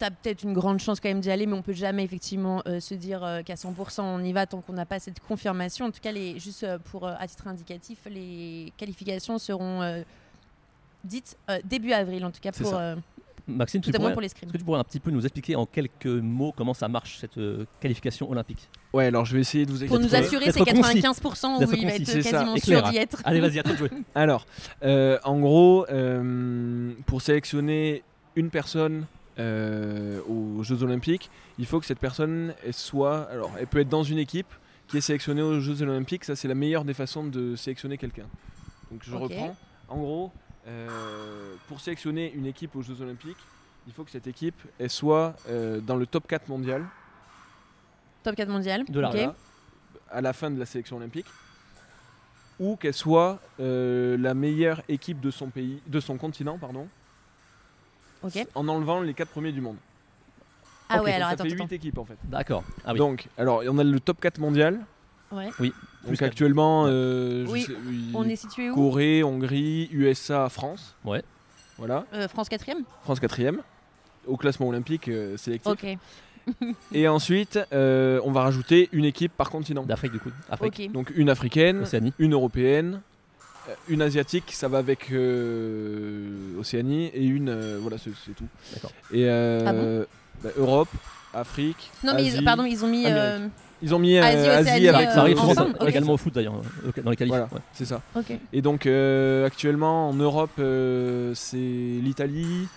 tu 0.00 0.06
as 0.06 0.10
peut-être 0.10 0.42
une 0.42 0.52
grande 0.52 0.80
chance 0.80 0.98
quand 0.98 1.08
même 1.08 1.20
d'y 1.20 1.30
aller, 1.30 1.46
mais 1.46 1.54
on 1.54 1.62
peut 1.62 1.72
jamais 1.72 2.02
effectivement 2.02 2.62
euh, 2.66 2.80
se 2.80 2.94
dire 2.94 3.22
euh, 3.22 3.42
qu'à 3.42 3.54
100% 3.54 4.00
on 4.00 4.22
y 4.24 4.32
va 4.32 4.46
tant 4.46 4.60
qu'on 4.60 4.72
n'a 4.72 4.86
pas 4.86 4.98
cette 4.98 5.20
confirmation. 5.20 5.86
En 5.86 5.90
tout 5.90 6.00
cas, 6.00 6.10
les, 6.12 6.38
juste 6.38 6.64
euh, 6.64 6.78
pour 6.78 7.06
euh, 7.06 7.14
à 7.18 7.26
titre 7.28 7.46
indicatif, 7.46 7.98
les 8.10 8.72
qualifications 8.76 9.38
seront 9.38 9.82
euh, 9.82 10.02
dites 11.04 11.36
euh, 11.50 11.58
début 11.64 11.92
avril, 11.92 12.24
en 12.24 12.30
tout 12.30 12.40
cas 12.40 12.52
pour, 12.52 12.70
ça. 12.70 12.96
Maxime, 13.46 13.80
tu 13.80 13.90
tout 13.90 13.96
à 13.96 13.98
moins 13.98 14.10
pourrais, 14.10 14.14
pour 14.14 14.22
est-ce 14.24 14.34
que 14.34 14.46
tu 14.46 14.64
pourrais 14.64 14.80
un 14.80 14.84
petit 14.84 15.00
peu 15.00 15.10
nous 15.10 15.22
expliquer 15.22 15.56
en 15.56 15.66
quelques 15.66 16.06
mots 16.06 16.52
comment 16.56 16.74
ça 16.74 16.88
marche 16.88 17.18
cette 17.18 17.38
euh, 17.38 17.66
qualification 17.80 18.30
olympique? 18.30 18.68
Ouais, 18.92 19.06
alors 19.06 19.24
je 19.24 19.34
vais 19.34 19.40
essayer 19.40 19.66
de 19.66 19.72
vous 19.72 19.86
Pour 19.86 19.98
nous 19.98 20.14
expliquer. 20.14 20.48
assurer, 20.48 20.52
c'est 20.52 20.60
concis. 20.60 21.00
95% 21.00 21.66
où 21.66 21.72
il 21.74 21.86
va 21.86 21.94
être 21.94 22.06
ça. 22.06 22.30
quasiment 22.30 22.54
clair. 22.54 22.80
sûr 22.80 22.90
d'y 22.90 22.96
être. 22.98 23.22
Allez, 23.24 23.40
vas-y, 23.40 23.58
à 23.58 23.62
toi 23.62 23.72
de 23.72 23.78
jouer. 23.78 23.90
Alors, 24.14 24.46
euh, 24.82 25.18
en 25.24 25.38
gros, 25.40 25.86
euh, 25.90 26.92
pour 27.06 27.22
sélectionner 27.22 28.02
une 28.36 28.50
personne 28.50 29.06
euh, 29.38 30.20
aux 30.28 30.62
Jeux 30.62 30.82
Olympiques, 30.82 31.30
il 31.58 31.66
faut 31.66 31.80
que 31.80 31.86
cette 31.86 31.98
personne 31.98 32.54
elle 32.64 32.74
soit. 32.74 33.22
Alors, 33.30 33.52
elle 33.58 33.66
peut 33.66 33.80
être 33.80 33.88
dans 33.88 34.02
une 34.02 34.18
équipe 34.18 34.52
qui 34.88 34.98
est 34.98 35.00
sélectionnée 35.00 35.42
aux 35.42 35.60
Jeux 35.60 35.82
Olympiques. 35.82 36.24
Ça, 36.24 36.36
c'est 36.36 36.48
la 36.48 36.54
meilleure 36.54 36.84
des 36.84 36.94
façons 36.94 37.24
de 37.24 37.56
sélectionner 37.56 37.96
quelqu'un. 37.96 38.26
Donc, 38.90 39.02
je 39.02 39.14
reprends. 39.14 39.56
En 39.88 39.98
gros, 39.98 40.32
euh, 40.66 41.54
pour 41.68 41.80
sélectionner 41.80 42.32
une 42.32 42.46
équipe 42.46 42.76
aux 42.76 42.82
Jeux 42.82 43.00
Olympiques, 43.00 43.38
il 43.86 43.92
faut 43.92 44.04
que 44.04 44.10
cette 44.10 44.26
équipe 44.26 44.60
elle 44.78 44.90
soit 44.90 45.34
euh, 45.48 45.80
dans 45.80 45.96
le 45.96 46.06
top 46.06 46.26
4 46.28 46.48
mondial 46.48 46.84
Top 48.22 48.36
4 48.36 48.48
mondial. 48.48 48.84
De 48.84 49.02
à 50.10 50.20
la 50.20 50.32
fin 50.32 50.50
de 50.50 50.58
la 50.58 50.66
sélection 50.66 50.96
olympique, 50.96 51.26
ou 52.58 52.76
qu'elle 52.76 52.94
soit 52.94 53.40
euh, 53.60 54.18
la 54.18 54.34
meilleure 54.34 54.82
équipe 54.88 55.20
de 55.20 55.30
son 55.30 55.48
pays, 55.48 55.80
de 55.86 56.00
son 56.00 56.16
continent, 56.18 56.58
pardon, 56.58 56.88
En 58.54 58.68
enlevant 58.68 59.00
les 59.00 59.14
quatre 59.14 59.30
premiers 59.30 59.52
du 59.52 59.60
monde. 59.60 59.76
Ah 60.88 60.98
Ok, 60.98 61.04
ouais, 61.04 61.12
alors 61.12 61.28
ça 61.28 61.34
attends, 61.34 61.44
fait 61.44 61.52
attends. 61.54 61.64
8 61.64 61.72
équipes 61.72 61.98
en 61.98 62.04
fait. 62.04 62.16
D'accord. 62.24 62.64
Ah 62.84 62.92
oui. 62.92 62.98
Donc, 62.98 63.28
alors, 63.38 63.62
on 63.68 63.78
a 63.78 63.84
le 63.84 64.00
top 64.00 64.20
4 64.20 64.38
mondial. 64.38 64.80
Ouais. 65.30 65.48
oui. 65.60 65.72
Donc 66.02 66.16
Plus 66.16 66.22
actuellement, 66.26 66.86
euh, 66.88 67.46
je 67.46 67.50
Oui, 67.50 67.62
sais- 67.62 67.72
oui, 67.86 68.10
On 68.14 68.24
est 68.24 68.34
situé 68.36 68.70
où? 68.70 68.74
Corée, 68.74 69.22
Hongrie, 69.22 69.88
USA, 69.92 70.48
France. 70.48 70.96
Ouais. 71.04 71.22
Voilà, 71.78 72.04
Euh, 72.12 72.26
France 72.28 72.48
4ème 72.48 72.82
France 73.04 73.20
4 73.20 73.38
au 74.26 74.36
classement 74.36 74.68
olympique 74.68 75.08
euh, 75.08 75.36
sélectif. 75.36 75.70
Ok. 75.72 75.86
Et 76.92 77.06
ensuite, 77.06 77.58
euh, 77.72 78.20
on 78.24 78.32
va 78.32 78.42
rajouter 78.42 78.88
une 78.92 79.04
équipe 79.04 79.32
par 79.36 79.50
continent. 79.50 79.84
D'Afrique, 79.84 80.12
du 80.12 80.18
coup. 80.20 80.30
Afrique, 80.50 80.80
Ok. 80.86 80.92
Donc 80.92 81.12
une 81.14 81.30
africaine, 81.30 81.82
Océanie. 81.82 82.12
une 82.18 82.32
européenne, 82.34 83.00
une 83.88 84.02
asiatique, 84.02 84.52
ça 84.52 84.68
va 84.68 84.78
avec 84.78 85.10
euh, 85.12 86.58
Océanie, 86.58 87.06
et 87.14 87.24
une, 87.24 87.48
euh, 87.48 87.78
voilà, 87.80 87.98
c'est 87.98 88.10
c'est 88.24 88.34
tout. 88.34 88.46
D'accord. 88.74 88.92
Et 89.12 89.24
euh, 89.28 89.64
Ah 89.66 89.72
bon 89.72 90.06
bah, 90.42 90.50
Europe, 90.56 90.88
Afrique. 91.34 91.90
Non, 92.04 92.14
mais 92.14 92.24
ils, 92.24 92.44
pardon, 92.44 92.64
ils 92.64 92.84
ont 92.84 92.88
mis. 92.88 93.04
euh. 93.06 93.46
Ils 93.82 93.94
ont 93.94 93.98
mis 93.98 94.16
euh, 94.18 94.22
Asie, 94.22 94.46
Asie, 94.48 94.60
Océanie, 94.70 94.88
avec 94.88 95.08
euh, 95.08 95.14
Ça 95.14 95.20
arrive 95.20 95.38
souvent 95.38 95.52
ensemble, 95.52 95.76
ok. 95.80 95.88
également 95.88 96.12
au 96.12 96.16
foot 96.18 96.34
d'ailleurs, 96.34 96.54
euh, 96.84 97.02
dans 97.02 97.10
les 97.10 97.16
qualifs. 97.16 97.30
Voilà, 97.32 97.48
ouais. 97.52 97.60
c'est 97.72 97.86
ça. 97.86 98.02
Ok. 98.14 98.32
Et 98.52 98.60
donc 98.60 98.84
euh, 98.86 99.46
actuellement 99.46 100.10
en 100.10 100.14
Europe, 100.14 100.50
euh, 100.58 101.32
c'est 101.34 101.56
l'Italie. 101.56 102.68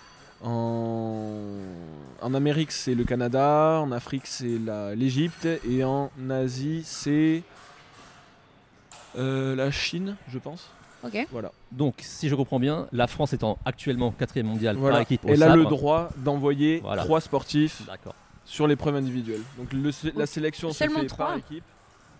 En... 0.46 1.30
en 2.22 2.34
Amérique, 2.34 2.72
c'est 2.74 2.96
le 2.96 3.06
Canada. 3.06 3.80
En 3.82 3.92
Afrique, 3.94 4.24
c'est 4.26 4.58
la- 4.66 4.94
l'Égypte. 4.96 5.48
Et 5.70 5.84
en 5.86 6.10
Asie, 6.30 6.84
c'est 6.86 7.44
euh, 9.18 9.56
la 9.56 9.72
Chine, 9.72 10.16
je 10.32 10.40
pense. 10.40 10.70
Ok. 11.04 11.28
Voilà. 11.32 11.52
Donc, 11.72 11.96
si 12.00 12.30
je 12.30 12.36
comprends 12.36 12.60
bien, 12.60 12.88
la 12.92 13.08
France 13.08 13.34
étant 13.34 13.58
actuellement 13.66 14.12
quatrième 14.12 14.48
mondiale 14.48 14.76
Voilà. 14.78 14.96
par 14.96 15.02
équipe 15.02 15.26
au 15.26 15.30
Elle 15.30 15.44
a 15.44 15.56
le 15.56 15.66
droit 15.66 16.10
d'envoyer 16.18 16.80
Voilà. 16.82 17.04
trois 17.04 17.22
sportifs 17.22 17.82
sur 18.46 18.68
l'épreuve 18.68 18.96
individuelle. 18.96 19.42
Donc 19.58 19.72
le 19.74 19.92
la 20.16 20.26
sélection 20.26 20.72
se 20.72 20.78
Seulement 20.80 21.00
fait 21.02 21.16
par 21.16 21.36
équipe. 21.38 21.64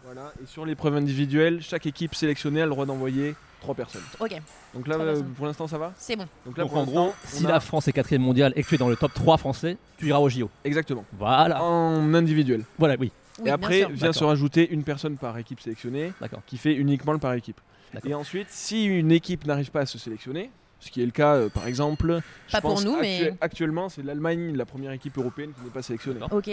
Voilà. 0.06 0.32
Et 0.42 0.46
sur 0.48 0.66
l'épreuve 0.66 0.96
individuelle, 0.96 1.62
chaque 1.62 1.86
équipe 1.86 2.14
sélectionnée 2.16 2.62
a 2.62 2.66
le 2.66 2.72
droit 2.72 2.86
d'envoyer 2.86 3.36
trois 3.62 3.74
personnes. 3.76 4.02
Ok. 4.20 4.36
Donc 4.74 4.88
là, 4.88 4.96
euh, 4.96 5.22
pour 5.38 5.46
l'instant, 5.46 5.68
ça 5.68 5.78
va? 5.78 5.94
C'est 5.96 6.18
bon. 6.18 6.26
Donc 6.46 6.58
là, 6.58 6.64
Donc 6.66 6.74
pour 6.74 6.82
en 6.82 6.84
gros, 6.86 7.14
si 7.26 7.46
a- 7.46 7.50
la 7.50 7.60
France 7.62 7.88
est 7.88 7.94
quatrième 7.94 8.22
mondiale 8.22 8.52
et 8.58 8.64
que 8.64 8.68
tu 8.68 8.76
es 8.76 8.78
dans 8.78 8.90
le 8.90 8.98
top 8.98 9.14
3 9.14 9.38
français, 9.38 9.78
tu 9.98 10.08
iras 10.10 10.20
au 10.20 10.28
JO. 10.28 10.50
Exactement. 10.66 11.06
Voilà. 11.18 11.64
En 11.64 12.14
individuel. 12.14 12.66
Voilà, 12.78 12.96
oui. 13.00 13.12
Et 13.46 13.50
après, 13.50 13.86
vient 13.92 14.12
se 14.14 14.24
rajouter 14.24 14.70
une 14.72 14.84
personne 14.84 15.16
par 15.18 15.38
équipe 15.38 15.60
sélectionnée 15.62 16.12
D'accord. 16.22 16.42
qui 16.46 16.58
fait 16.58 16.74
uniquement 16.74 17.14
le 17.14 17.20
par 17.20 17.34
équipe. 17.34 17.60
Et 18.06 18.14
ensuite, 18.14 18.48
si 18.50 18.86
une 18.86 19.12
équipe 19.12 19.46
n'arrive 19.46 19.72
pas 19.72 19.82
à 19.82 19.86
se 19.86 19.98
sélectionner, 19.98 20.50
ce 20.80 20.92
qui 20.92 21.02
est 21.02 21.06
le 21.06 21.12
cas, 21.12 21.36
euh, 21.36 21.50
par 21.50 21.68
exemple, 21.68 22.20
je 22.48 22.52
Pas 22.52 22.62
pour 22.62 22.72
pense 22.72 22.86
nous, 22.86 22.98
mais- 23.00 23.28
actu- 23.28 23.38
actuellement, 23.42 23.90
c'est 23.90 24.04
l'Allemagne, 24.04 24.56
la 24.56 24.66
première 24.66 24.92
équipe 24.92 25.18
européenne 25.18 25.52
qui 25.58 25.64
n'est 25.64 25.70
pas 25.72 25.82
sélectionnée. 25.82 26.20
Ok. 26.32 26.50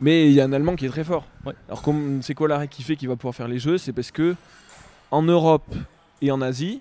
Mais 0.00 0.26
il 0.26 0.32
y 0.34 0.40
a 0.40 0.44
un 0.44 0.52
Allemand 0.52 0.74
qui 0.76 0.86
est 0.86 0.90
très 0.90 1.04
fort. 1.04 1.26
Ouais. 1.46 1.54
Alors, 1.68 1.80
comme 1.82 2.20
c'est 2.22 2.34
quoi 2.34 2.48
l'arrêt 2.48 2.68
qui 2.68 2.82
fait 2.82 2.96
qu'il 2.96 3.08
va 3.08 3.16
pouvoir 3.16 3.34
faire 3.34 3.48
les 3.48 3.58
jeux? 3.58 3.78
C'est 3.78 3.92
parce 3.92 4.10
que 4.10 4.34
en 5.10 5.22
Europe 5.22 5.72
et 6.20 6.30
en 6.30 6.42
Asie, 6.42 6.80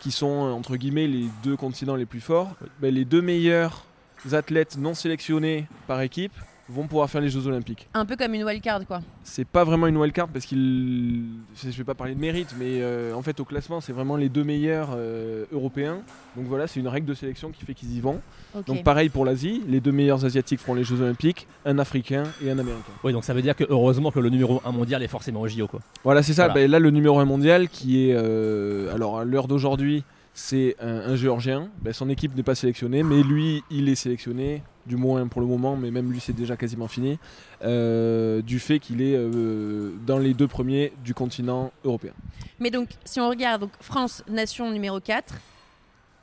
qui 0.00 0.10
sont 0.10 0.46
euh, 0.46 0.50
entre 0.52 0.76
guillemets 0.76 1.06
les 1.06 1.26
deux 1.44 1.56
continents 1.56 1.94
les 1.94 2.06
plus 2.06 2.20
forts, 2.20 2.56
ben, 2.80 2.92
les 2.92 3.04
deux 3.04 3.22
meilleurs 3.22 3.84
athlètes 4.32 4.76
non 4.78 4.94
sélectionnés 4.94 5.66
par 5.86 6.00
équipe 6.00 6.32
vont 6.68 6.86
pouvoir 6.86 7.10
faire 7.10 7.20
les 7.20 7.28
Jeux 7.28 7.46
Olympiques. 7.46 7.88
Un 7.92 8.06
peu 8.06 8.16
comme 8.16 8.34
une 8.34 8.44
wildcard, 8.44 8.86
quoi. 8.86 9.00
C'est 9.24 9.46
pas 9.46 9.64
vraiment 9.64 9.86
une 9.86 9.96
wildcard 9.96 10.28
parce 10.28 10.46
qu'il. 10.46 11.24
Je 11.62 11.68
vais 11.70 11.84
pas 11.84 11.94
parler 11.94 12.14
de 12.14 12.20
mérite, 12.20 12.54
mais 12.58 12.80
euh, 12.80 13.14
en 13.14 13.22
fait 13.22 13.38
au 13.40 13.44
classement 13.44 13.80
c'est 13.80 13.92
vraiment 13.92 14.16
les 14.16 14.28
deux 14.28 14.44
meilleurs 14.44 14.90
euh, 14.94 15.44
européens. 15.52 15.98
Donc 16.36 16.46
voilà, 16.46 16.66
c'est 16.66 16.80
une 16.80 16.88
règle 16.88 17.06
de 17.06 17.14
sélection 17.14 17.50
qui 17.50 17.64
fait 17.64 17.74
qu'ils 17.74 17.94
y 17.96 18.00
vont. 18.00 18.20
Donc 18.66 18.84
pareil 18.84 19.08
pour 19.08 19.24
l'Asie, 19.24 19.62
les 19.68 19.80
deux 19.80 19.92
meilleurs 19.92 20.24
asiatiques 20.24 20.60
feront 20.60 20.74
les 20.74 20.84
Jeux 20.84 21.00
Olympiques, 21.00 21.46
un 21.64 21.78
africain 21.78 22.24
et 22.42 22.50
un 22.50 22.58
américain. 22.58 22.92
Oui, 23.04 23.12
donc 23.12 23.24
ça 23.24 23.34
veut 23.34 23.42
dire 23.42 23.56
que 23.56 23.64
heureusement 23.68 24.10
que 24.10 24.20
le 24.20 24.28
numéro 24.30 24.60
1 24.64 24.72
mondial 24.72 25.02
est 25.02 25.08
forcément 25.08 25.40
au 25.40 25.48
JO. 25.48 25.66
Quoi. 25.66 25.80
Voilà, 26.04 26.22
c'est 26.22 26.32
ça. 26.34 26.48
Voilà. 26.48 26.54
Ben, 26.62 26.70
là, 26.70 26.78
le 26.78 26.90
numéro 26.90 27.18
1 27.18 27.24
mondial 27.24 27.68
qui 27.68 28.08
est. 28.08 28.14
euh, 28.14 28.94
alors, 28.94 29.18
à 29.20 29.24
l'heure 29.24 29.48
d'aujourd'hui, 29.48 30.04
c'est 30.34 30.76
un, 30.80 31.10
un 31.10 31.16
Géorgien. 31.16 31.68
Ben, 31.82 31.92
son 31.92 32.08
équipe 32.08 32.34
n'est 32.36 32.42
pas 32.42 32.54
sélectionnée, 32.54 33.02
mais 33.02 33.22
lui, 33.22 33.62
il 33.70 33.88
est 33.88 33.94
sélectionné, 33.94 34.62
du 34.86 34.96
moins 34.96 35.26
pour 35.28 35.40
le 35.40 35.46
moment, 35.46 35.76
mais 35.76 35.90
même 35.90 36.10
lui, 36.10 36.20
c'est 36.20 36.32
déjà 36.32 36.56
quasiment 36.56 36.88
fini, 36.88 37.18
euh, 37.62 38.42
du 38.42 38.58
fait 38.58 38.78
qu'il 38.78 39.00
est 39.02 39.14
euh, 39.16 39.92
dans 40.06 40.18
les 40.18 40.34
deux 40.34 40.48
premiers 40.48 40.92
du 41.04 41.14
continent 41.14 41.72
européen. 41.84 42.12
Mais 42.58 42.70
donc, 42.70 42.88
si 43.04 43.20
on 43.20 43.28
regarde, 43.28 43.60
donc 43.62 43.70
France, 43.80 44.24
nation 44.28 44.70
numéro 44.70 45.00
4, 45.00 45.34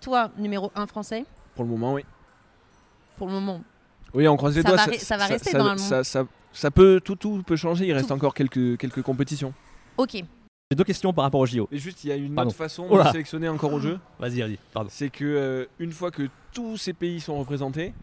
toi, 0.01 0.31
numéro 0.37 0.71
1 0.75 0.87
français, 0.87 1.25
Pour 1.55 1.63
le 1.65 1.71
moment, 1.71 1.93
oui. 1.93 2.03
pour 3.17 3.27
le 3.27 3.33
moment. 3.33 3.61
Oui, 4.13 4.27
on 4.27 4.37
croise 4.37 4.55
les 4.55 4.61
Ça 4.61 4.67
doigts. 4.69 4.77
va 4.85 4.93
ça 4.97 5.17
va 5.17 5.25
rester 5.27 5.51
dans 5.53 5.63
le 5.65 5.69
monde. 5.71 5.79
ça, 5.79 6.03
ça- 6.03 6.25
ça 6.51 6.71
peut, 6.71 6.99
tout, 7.03 7.15
tout 7.15 7.43
peut 7.45 7.55
changer. 7.55 7.85
Il 7.85 7.93
reste 7.93 8.11
encore 8.11 8.33
quelques, 8.33 8.75
quelques 8.77 9.03
compétitions. 9.03 9.53
Ok. 9.97 10.13
J'ai 10.13 10.75
deux 10.75 10.83
questions 10.83 11.13
par 11.13 11.23
rapport 11.25 11.41
au 11.41 11.45
JO. 11.45 11.67
Et 11.71 11.77
juste, 11.77 12.03
il 12.03 12.07
y 12.09 12.11
a 12.11 12.15
une 12.15 12.33
Pardon. 12.33 12.49
autre 12.49 12.57
façon 12.57 12.87
de 12.95 13.03
sélectionner 13.11 13.47
encore 13.49 13.71
au 13.73 13.79
jeu. 13.79 13.99
Vas-y, 14.19 14.41
vas-y, 14.41 14.57
pardon. 14.73 14.89
c'est 14.91 15.09
que 15.09 15.23
euh, 15.25 15.65
une 15.79 15.91
fois 15.91 16.09
que 16.11 16.27
tous 16.53 16.77
ces 16.77 16.93
pays 16.93 17.19
sont 17.19 17.37
représentés, 17.37 17.93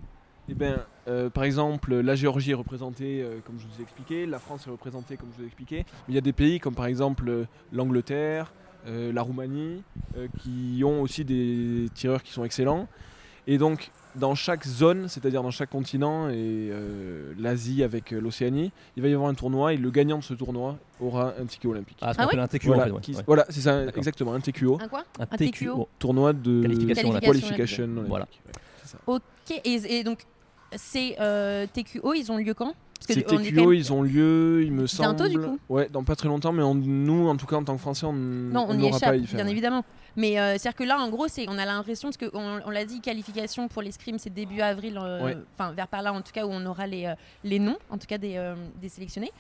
eh 0.49 0.55
ben, 0.55 0.78
euh, 1.09 1.28
par 1.30 1.44
exemple, 1.44 1.94
la 1.94 2.14
Géorgie 2.14 2.53
est 2.53 2.55
représentée, 2.55 3.22
euh, 3.22 3.38
comme 3.44 3.59
je 3.59 3.64
vous 3.66 3.80
ai 3.80 3.82
expliqué, 3.82 4.26
la 4.26 4.38
France 4.38 4.66
est 4.66 4.70
représentée, 4.70 5.16
comme 5.16 5.28
je 5.32 5.38
vous 5.38 5.42
ai 5.42 5.47
expliqué. 5.47 5.84
Mais 6.07 6.12
il 6.12 6.14
y 6.14 6.18
a 6.18 6.22
des 6.22 6.32
pays 6.32 6.61
comme 6.61 6.74
par 6.74 6.86
exemple 6.86 7.28
euh, 7.28 7.44
l'Angleterre, 7.72 8.53
euh, 8.86 9.12
la 9.12 9.22
Roumanie, 9.22 9.82
euh, 10.16 10.28
qui 10.38 10.82
ont 10.84 11.03
aussi 11.03 11.24
des 11.24 11.88
tireurs 11.94 12.22
qui 12.22 12.32
sont 12.32 12.44
excellents. 12.44 12.86
Et 13.49 13.59
donc, 13.59 13.90
dans 14.16 14.34
chaque 14.34 14.64
zone, 14.66 15.09
c'est-à-dire 15.09 15.42
dans 15.42 15.51
chaque 15.51 15.70
continent 15.70 16.28
et 16.30 16.34
euh, 16.34 17.32
l'Asie 17.38 17.82
avec 17.84 18.11
l'Océanie, 18.12 18.72
il 18.97 19.03
va 19.03 19.09
y 19.09 19.14
avoir 19.14 19.28
un 19.28 19.34
tournoi 19.34 19.74
et 19.74 19.76
le 19.76 19.90
gagnant 19.90 20.18
de 20.18 20.24
ce 20.24 20.34
tournoi 20.34 20.78
aura 21.01 21.34
un 21.40 21.44
ticket 21.44 21.68
olympique. 21.68 21.99
Ah, 22.01 22.12
ce 22.12 22.18
qu'on 22.18 22.22
Ah 22.24 22.26
appelle 22.26 22.40
un 22.40 22.49
TQO 22.49 22.66
voilà, 22.68 22.82
en 22.82 22.86
fait. 22.86 22.92
ouais. 22.94 23.01
qui- 23.03 23.14
Ouais. 23.14 23.22
voilà, 23.26 23.44
c'est 23.51 23.61
ça, 23.61 23.84
exactement, 23.84 24.32
un 24.32 24.40
TQO, 24.40 24.78
Un 24.80 24.88
quoi? 24.88 25.05
Un 25.20 25.22
un 25.24 25.26
TQO. 25.36 25.51
TQO. 25.74 25.88
tournoi 25.99 26.32
de 26.32 26.62
Qualification 26.62 27.12
qualification 27.20 27.84
olympique. 27.84 28.09
Voilà. 28.09 28.24
Ouais, 28.47 28.53
c'est 28.82 28.88
ça. 28.92 28.99
Ok. 29.07 29.20
Et, 29.64 29.99
et 29.99 30.03
donc, 30.03 30.20
ces 30.76 31.16
euh, 31.20 31.66
TQO, 31.72 32.14
ils 32.14 32.30
ont 32.32 32.36
lieu 32.38 32.54
quand? 32.54 32.74
Ces 33.00 33.24
on 33.30 33.36
TQO, 33.36 33.72
ils 33.72 33.92
ont 33.92 34.02
lieu, 34.02 34.62
il 34.64 34.72
me 34.72 34.86
semble. 34.86 35.14
Bientôt, 35.16 35.28
du 35.28 35.38
coup? 35.38 35.58
Ouais, 35.68 35.88
dans 35.92 36.02
pas 36.02 36.16
très 36.16 36.28
longtemps, 36.28 36.52
mais 36.52 36.62
en- 36.62 36.74
nous, 36.74 37.28
en 37.28 37.36
tout 37.36 37.44
cas, 37.46 37.56
en 37.56 37.62
tant 37.62 37.74
que 37.74 37.80
Français, 37.80 38.06
on 38.06 38.12
Non, 38.14 38.66
on, 38.68 38.72
y 38.74 38.78
n'aura 38.78 38.88
échappe, 38.96 39.02
pas 39.02 39.10
à 39.10 39.16
y 39.16 39.26
faire. 39.26 39.36
bien 39.36 39.46
évidemment. 39.46 39.84
Mais 40.16 40.40
euh, 40.40 40.52
c'est-à-dire 40.52 40.74
que 40.74 40.84
là, 40.84 40.98
en 40.98 41.08
gros, 41.10 41.28
c'est, 41.28 41.46
on 41.48 41.58
a 41.58 41.64
l'impression, 41.66 42.08
parce 42.10 42.16
qu'on 42.30 42.60
on 42.64 42.70
l'a 42.70 42.84
dit, 42.86 43.00
qualification 43.02 43.68
pour 43.68 43.82
l'escrime, 43.82 44.18
c'est 44.18 44.32
début 44.32 44.60
avril, 44.62 44.98
euh, 45.00 45.22
Ouais. 45.24 45.36
enfin 45.58 45.72
vers 45.72 45.88
par 45.88 46.00
là, 46.02 46.12
en 46.14 46.22
tout 46.22 46.32
cas, 46.32 46.46
où 46.46 46.50
on 46.50 46.64
aura 46.64 46.86
les, 46.86 47.04
euh, 47.04 47.14
les 47.44 47.58
noms, 47.58 47.76
en 47.90 47.98
tout 47.98 48.06
cas 48.06 48.18
des, 48.18 48.54
des 48.80 48.88
sélectionnés. 48.88 49.30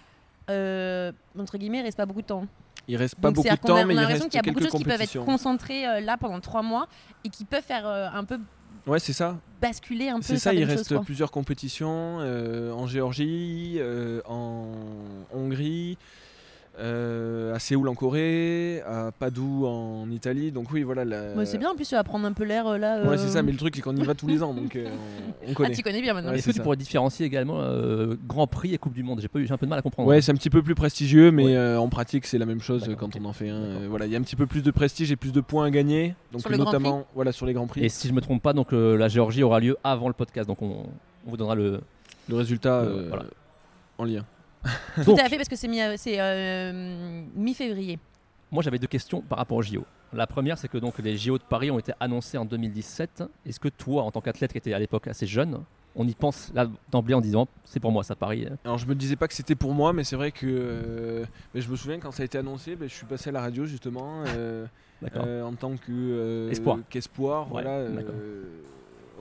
Entre 1.38 1.58
guillemets, 1.58 1.78
il 1.78 1.82
reste 1.82 1.96
pas 1.96 2.06
beaucoup 2.06 2.22
de 2.22 2.26
temps. 2.26 2.46
Il 2.88 2.96
reste 2.96 3.16
pas 3.16 3.28
Donc, 3.28 3.36
beaucoup 3.36 3.48
de 3.48 3.48
c'est-à-dire 3.48 3.60
qu'on 3.62 3.74
a- 3.76 3.80
temps, 3.80 3.86
mais 3.88 3.94
on 3.94 3.96
il 3.96 4.00
l'impression 4.00 4.24
reste 4.26 4.30
qu'il 4.32 4.36
y 4.36 4.48
a 4.48 4.52
beaucoup 4.52 4.64
de 4.64 4.70
choses 4.70 4.78
qui 4.78 4.84
peuvent 4.84 5.00
être 5.00 5.24
concentrées 5.24 6.00
là 6.02 6.16
pendant 6.16 6.38
trois 6.40 6.62
mois 6.62 6.86
et 7.24 7.30
qui 7.30 7.44
peuvent 7.44 7.64
faire 7.64 7.86
un 7.86 8.22
peu 8.24 8.38
Ouais, 8.86 9.00
c'est 9.00 9.12
ça. 9.12 9.36
basculer 9.60 10.08
un 10.08 10.16
peu 10.16 10.22
C'est 10.22 10.38
ça, 10.38 10.54
il 10.54 10.64
reste 10.64 10.96
plusieurs 11.00 11.30
compétitions 11.32 12.18
euh, 12.20 12.70
en 12.70 12.86
Géorgie, 12.86 13.76
euh, 13.78 14.20
en 14.26 14.66
Hongrie, 15.32 15.98
euh, 16.78 17.54
à 17.54 17.58
Séoul 17.58 17.88
en 17.88 17.94
Corée, 17.94 18.82
à 18.86 19.10
Padoue 19.18 19.66
en 19.66 20.10
Italie. 20.10 20.52
Donc 20.52 20.70
oui, 20.72 20.82
voilà. 20.82 21.04
La... 21.04 21.32
Ouais, 21.34 21.46
c'est 21.46 21.58
bien, 21.58 21.70
en 21.70 21.74
plus, 21.74 21.88
tu 21.88 21.94
vas 21.94 22.04
prendre 22.04 22.26
un 22.26 22.32
peu 22.32 22.44
l'air 22.44 22.66
euh, 22.66 22.78
là. 22.78 23.02
Ouais, 23.02 23.08
euh, 23.14 23.16
c'est 23.16 23.28
ça, 23.28 23.42
mais 23.42 23.52
le 23.52 23.58
truc, 23.58 23.74
c'est 23.76 23.82
qu'on 23.82 23.96
y 23.96 24.02
va 24.02 24.14
tous 24.14 24.26
les 24.26 24.42
ans, 24.42 24.52
donc 24.54 24.76
euh, 24.76 24.86
on, 24.88 25.48
on 25.48 25.50
Ah, 25.50 25.54
connaît. 25.54 25.74
tu 25.74 25.82
connais 25.82 26.02
bien 26.02 26.14
maintenant. 26.14 26.30
Ouais, 26.30 26.38
Est-ce 26.38 26.46
que 26.48 26.52
tu 26.52 26.60
pourrais 26.60 26.76
différencier 26.76 27.24
également 27.26 27.60
euh, 27.60 28.14
Grand 28.26 28.46
Prix 28.46 28.74
et 28.74 28.78
Coupe 28.78 28.92
du 28.94 29.02
Monde? 29.02 29.20
J'ai 29.20 29.28
pas 29.28 29.38
eu- 29.38 29.46
j'ai 29.46 29.52
un 29.54 29.58
peu 29.58 29.66
de 29.66 29.70
mal 29.70 29.78
à 29.78 29.82
comprendre. 29.82 30.08
Ouais, 30.08 30.20
c'est 30.20 30.32
un 30.32 30.36
petit 30.36 30.50
peu 30.50 30.62
plus 30.62 30.74
prestigieux, 30.74 31.30
mais 31.30 31.44
Ouais. 31.46 31.56
euh, 31.56 31.78
en 31.80 31.88
pratique, 31.88 32.26
c'est 32.26 32.38
la 32.38 32.46
même 32.46 32.60
chose 32.60 32.90
quand 32.98 33.16
on 33.16 33.24
en 33.24 33.32
fait 33.32 33.48
un. 33.48 33.54
Euh, 33.56 33.86
voilà, 33.88 34.06
il 34.06 34.12
y 34.12 34.16
a 34.16 34.18
un 34.18 34.22
petit 34.22 34.36
peu 34.36 34.46
plus 34.46 34.62
de 34.62 34.70
prestige 34.70 35.10
et 35.12 35.16
plus 35.16 35.32
de 35.32 35.40
points 35.40 35.64
à 35.66 35.70
gagner. 35.70 36.14
Donc 36.32 36.42
Sur 36.42 36.50
notamment, 36.56 37.06
voilà, 37.14 37.32
sur 37.32 37.46
les 37.46 37.52
grands 37.52 37.66
prix. 37.66 37.84
Et 37.84 37.88
si 37.88 38.08
je 38.08 38.12
me 38.12 38.20
trompe 38.20 38.42
pas, 38.42 38.52
donc 38.52 38.72
euh, 38.72 38.96
la 38.96 39.08
Géorgie 39.08 39.42
aura 39.42 39.60
lieu 39.60 39.76
avant 39.84 40.08
le 40.08 40.14
podcast, 40.14 40.46
donc 40.48 40.60
on, 40.62 40.84
on 41.26 41.30
vous 41.30 41.36
donnera 41.36 41.54
le. 41.54 41.80
le 42.28 42.34
résultat 42.36 42.80
Euh, 42.80 43.04
euh, 43.04 43.06
voilà. 43.08 43.24
en 43.98 44.04
lien. 44.04 44.24
Tout 45.04 45.16
à 45.18 45.28
fait, 45.28 45.36
parce 45.36 45.48
que 45.48 45.56
c'est 45.56 45.68
mi- 45.68 45.80
euh, 45.80 45.96
euh, 46.18 47.22
mi-février. 47.34 47.98
moi 48.50 48.62
j'avais 48.62 48.78
deux 48.78 48.86
questions 48.86 49.20
par 49.22 49.38
rapport 49.38 49.58
aux 49.58 49.62
JO. 49.62 49.84
La 50.12 50.26
première, 50.26 50.56
c'est 50.56 50.68
que 50.68 50.78
donc 50.78 50.98
les 51.00 51.16
JO 51.16 51.36
de 51.38 51.42
Paris 51.42 51.70
ont 51.70 51.78
été 51.78 51.92
annoncés 52.00 52.38
en 52.38 52.44
2017. 52.44 53.24
Est-ce 53.44 53.58
que 53.60 53.68
toi, 53.68 54.02
en 54.04 54.10
tant 54.12 54.20
qu'athlète 54.20 54.52
qui 54.52 54.58
était 54.58 54.72
à 54.72 54.78
l'époque 54.78 55.08
assez 55.08 55.26
jeune, 55.26 55.62
on 55.96 56.06
y 56.06 56.14
pense 56.14 56.52
là 56.54 56.66
d'emblée 56.90 57.14
en 57.14 57.20
disant 57.20 57.48
c'est 57.64 57.80
pour 57.80 57.90
moi 57.90 58.04
ça 58.04 58.14
Paris 58.14 58.46
euh, 58.48 58.54
Alors 58.64 58.78
je 58.78 58.86
me 58.86 58.94
disais 58.94 59.16
pas 59.16 59.26
que 59.28 59.34
c'était 59.34 59.54
pour 59.56 59.72
moi, 59.74 59.92
mais 59.92 60.04
c'est 60.04 60.16
vrai 60.16 60.30
que 60.30 60.46
euh, 60.46 61.24
mais 61.54 61.60
je 61.60 61.68
me 61.70 61.76
souviens 61.76 61.98
quand 61.98 62.12
ça 62.12 62.22
a 62.22 62.26
été 62.26 62.38
annoncé, 62.38 62.76
ben, 62.76 62.88
je 62.88 62.94
suis 62.94 63.06
passé 63.06 63.30
à 63.30 63.32
la 63.32 63.40
radio 63.40 63.64
justement 63.66 64.22
euh, 64.28 64.66
D'accord. 65.02 65.24
euh, 65.26 65.42
en 65.42 65.54
tant 65.54 65.74
que 65.76 65.90
euh, 65.90 66.50
Espoir. 66.50 66.78
qu'espoir, 66.88 67.46
Ouais, 67.46 67.62
voilà, 67.62 67.70
euh, 67.78 67.94
d'accord. 67.96 68.14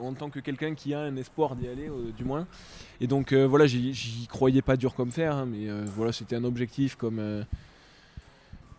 En 0.00 0.12
tant 0.14 0.30
que 0.30 0.40
quelqu'un 0.40 0.74
qui 0.74 0.94
a 0.94 1.00
un 1.00 1.16
espoir 1.16 1.56
d'y 1.56 1.68
aller, 1.68 1.88
euh, 1.88 2.12
du 2.16 2.24
moins. 2.24 2.46
Et 3.00 3.06
donc 3.06 3.32
euh, 3.32 3.46
voilà, 3.46 3.66
j'y- 3.66 4.26
croyais 4.28 4.62
pas 4.62 4.76
dur 4.76 4.94
comme 4.94 5.10
fer, 5.10 5.34
hein, 5.34 5.46
mais 5.46 5.68
euh, 5.68 5.84
voilà, 5.86 6.12
c'était 6.12 6.36
un 6.36 6.44
objectif 6.44 6.96
comme 6.96 7.18
euh, 7.18 7.42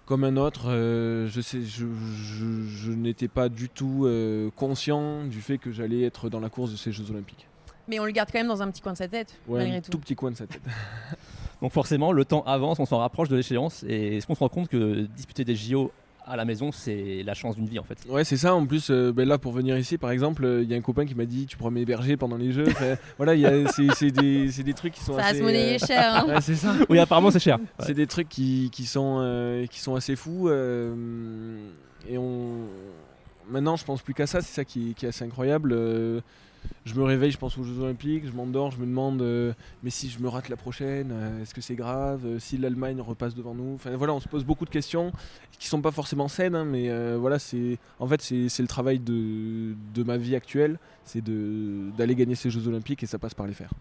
comme 0.05 0.23
un 0.23 0.37
autre. 0.37 0.65
euh, 0.69 1.27
je 1.27 1.41
sais, 1.41 1.61
je, 1.61 1.85
je- 1.85 2.65
je 2.67 2.91
n'étais 2.91 3.27
pas 3.27 3.49
du 3.49 3.69
tout 3.69 4.05
euh, 4.05 4.49
conscient 4.55 5.25
du 5.25 5.41
fait 5.41 5.57
que 5.57 5.71
j'allais 5.71 6.03
être 6.03 6.29
dans 6.29 6.39
la 6.39 6.49
course 6.49 6.71
de 6.71 6.77
ces 6.77 6.91
Jeux 6.91 7.09
Olympiques. 7.11 7.47
Mais 7.89 7.99
on 7.99 8.05
le 8.05 8.11
garde 8.11 8.29
quand 8.31 8.39
même 8.39 8.47
dans 8.47 8.61
un 8.61 8.69
petit 8.69 8.81
coin 8.81 8.93
de 8.93 8.97
sa 8.97 9.07
tête, 9.07 9.33
Ouais, 9.47 9.59
malgré 9.59 9.77
un 9.77 9.81
tout. 9.81 9.91
tout 9.91 9.99
petit 9.99 10.15
coin 10.15 10.31
de 10.31 10.35
sa 10.37 10.47
tête. 10.47 10.61
Donc 11.61 11.71
forcément, 11.71 12.11
le 12.11 12.23
temps 12.25 12.43
avance, 12.43 12.79
on 12.79 12.85
s'en 12.85 12.99
rapproche 12.99 13.29
de 13.29 13.35
l'échéance. 13.35 13.83
Et 13.87 14.17
est-ce 14.17 14.27
qu'on 14.27 14.35
se 14.35 14.39
rend 14.39 14.49
compte 14.49 14.67
que 14.67 15.01
disputer 15.15 15.43
des 15.43 15.55
JO 15.55 15.91
à 16.29 16.35
la 16.35 16.43
maison, 16.45 16.71
c'est 16.71 17.23
la 17.25 17.33
chance 17.33 17.55
d'une 17.55 17.67
vie 17.67 17.79
en 17.79 17.83
fait 17.83 17.97
Ouais, 18.09 18.23
c'est 18.25 18.35
ça. 18.37 18.53
En 18.53 18.65
plus, 18.65 18.89
euh, 18.89 19.13
ben 19.13 19.27
là, 19.27 19.37
pour 19.37 19.53
venir 19.53 19.77
ici, 19.77 19.97
par 19.97 20.11
exemple, 20.11 20.43
euh, 20.43 20.61
il 20.61 20.69
y 20.69 20.73
a 20.73 20.77
un 20.77 20.81
copain 20.81 21.05
qui 21.05 21.15
m'a 21.15 21.25
dit 21.25 21.45
Tu 21.45 21.55
pourras 21.55 21.69
m'héberger 21.71 22.17
pendant 22.17 22.35
les 22.35 22.51
jeux. 22.51 22.65
Enfin, 22.67 22.95
voilà, 23.17 23.33
c'est 23.71 24.11
des, 24.11 24.73
trucs 24.73 24.93
qui 24.93 25.03
sont 25.03 25.13
Ça 25.15 25.21
va 25.21 25.27
assez. 25.27 25.39
se 25.39 25.43
monnayer 25.43 25.75
euh, 25.75 25.85
cher. 25.87 26.15
hein. 26.15 26.25
ouais, 26.27 26.41
c'est 26.41 26.55
ça. 26.55 26.73
Oui, 26.89 26.99
apparemment 26.99 27.31
c'est 27.31 27.39
cher. 27.39 27.57
C'est 27.79 27.93
des 27.93 28.07
trucs 28.07 28.27
qui, 28.27 28.69
qui 28.73 28.85
sont, 28.85 29.19
euh, 29.21 29.65
qui 29.67 29.79
sont 29.79 29.95
assez 29.95 30.15
fous. 30.15 30.49
euh, 30.49 31.57
et 32.09 32.17
on. 32.17 32.67
Maintenant, 33.49 33.77
je 33.77 33.85
pense 33.85 34.01
plus 34.01 34.13
qu'à 34.13 34.27
ça. 34.27 34.41
C'est 34.41 34.53
ça 34.53 34.65
qui, 34.65 34.93
qui 34.95 35.05
est 35.05 35.09
assez 35.09 35.23
incroyable. 35.23 35.73
Je 36.85 36.93
me 36.95 37.03
réveille, 37.03 37.31
je 37.31 37.37
pense 37.37 37.57
aux 37.57 37.63
Jeux 37.63 37.79
Olympiques, 37.79 38.25
je 38.25 38.31
m'endors, 38.31 38.71
je 38.71 38.77
me 38.79 38.85
demande, 38.85 39.21
euh, 39.21 39.53
mais 39.83 39.89
si 39.89 40.09
je 40.09 40.19
me 40.19 40.27
rate 40.29 40.49
la 40.49 40.55
prochaine, 40.55 41.09
euh, 41.11 41.41
est-ce 41.41 41.53
que 41.53 41.61
c'est 41.61 41.75
grave 41.75 42.21
Euh, 42.25 42.39
Si 42.39 42.57
l'Allemagne 42.57 43.01
repasse 43.01 43.35
devant 43.35 43.53
nous? 43.53 43.73
Enfin 43.75 43.95
voilà, 43.95 44.13
on 44.13 44.19
se 44.19 44.27
pose 44.27 44.43
beaucoup 44.45 44.65
de 44.65 44.69
questions 44.69 45.11
qui 45.59 45.67
sont 45.67 45.81
pas 45.81 45.91
forcément 45.91 46.27
saines, 46.27 46.55
hein, 46.55 46.65
mais 46.65 46.89
euh, 46.89 47.17
voilà, 47.19 47.39
c'est 47.39 47.77
en 47.99 48.07
fait 48.07 48.21
c'est 48.21 48.59
le 48.61 48.67
travail 48.67 48.99
de, 48.99 49.73
de 49.93 50.03
ma 50.03 50.17
vie 50.17 50.35
actuelle, 50.35 50.77
c'est 51.03 51.23
de- 51.23 51.89
d'aller 51.97 52.15
gagner 52.15 52.35
ces 52.35 52.49
Jeux 52.49 52.67
Olympiques 52.67 53.03
et 53.03 53.07
ça 53.07 53.17
passe 53.19 53.33
par 53.33 53.47
les 53.47 53.53
faire, 53.53 53.71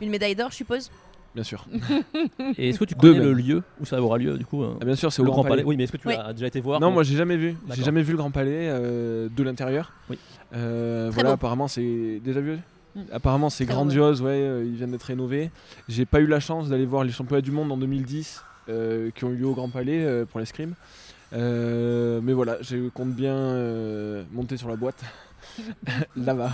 Une 0.00 0.10
médaille 0.10 0.34
d'or, 0.34 0.50
je 0.50 0.56
suppose? 0.56 0.90
bien 1.34 1.42
sûr. 1.42 1.66
Et 2.58 2.68
est-ce 2.68 2.78
que 2.78 2.84
tu 2.84 2.94
Deux 2.94 3.12
connais 3.14 3.24
le 3.24 3.32
lieu 3.32 3.62
où 3.80 3.84
ça 3.84 4.00
aura 4.00 4.18
lieu 4.18 4.38
du 4.38 4.44
coup 4.46 4.62
Ah, 4.80 4.84
bien 4.84 4.94
sûr, 4.94 5.12
c'est 5.12 5.20
au 5.20 5.24
Le 5.24 5.32
Grand, 5.32 5.42
Palais. 5.42 5.64
Oui, 5.64 5.76
mais 5.76 5.82
est-ce 5.82 5.90
que 5.90 5.96
tu 5.96 6.06
Oui. 6.06 6.14
as 6.14 6.32
déjà 6.32 6.46
été 6.46 6.60
voir 6.60 6.78
Non, 6.78 6.92
moi 6.92 7.02
j'ai 7.02 7.16
jamais 7.16 7.36
vu. 7.36 7.56
J'ai 7.70 7.82
jamais 7.82 8.02
vu 8.02 8.12
le 8.12 8.18
Grand 8.18 8.30
Palais 8.30 8.68
euh, 8.70 9.28
de 9.28 9.42
l'intérieur. 9.42 9.92
Oui. 10.08 10.16
Euh, 10.54 11.10
voilà, 11.12 11.30
beau. 11.30 11.34
apparemment 11.34 11.68
c'est 11.68 12.20
déjà 12.22 12.40
vu. 12.40 12.58
Mm. 12.94 13.00
Apparemment 13.12 13.50
c'est 13.50 13.66
grandiose, 13.66 14.22
ouais, 14.22 14.30
euh, 14.30 14.64
ils 14.64 14.76
viennent 14.76 14.92
d'être 14.92 15.04
rénovés. 15.04 15.50
J'ai 15.88 16.04
pas 16.04 16.20
eu 16.20 16.26
la 16.26 16.40
chance 16.40 16.68
d'aller 16.68 16.86
voir 16.86 17.04
les 17.04 17.12
championnats 17.12 17.40
du 17.40 17.50
monde 17.50 17.70
en 17.72 17.76
2010 17.76 18.42
euh, 18.68 19.10
qui 19.14 19.24
ont 19.24 19.30
eu 19.30 19.36
lieu 19.36 19.46
au 19.46 19.54
Grand 19.54 19.68
Palais 19.68 20.04
euh, 20.04 20.24
pour 20.24 20.40
l'escrime. 20.40 20.74
Mais 21.32 22.32
voilà, 22.32 22.58
je 22.60 22.88
compte 22.90 23.12
bien 23.12 24.24
monter 24.32 24.56
sur 24.56 24.68
la 24.68 24.76
boîte 24.76 25.02
là-bas. 26.16 26.52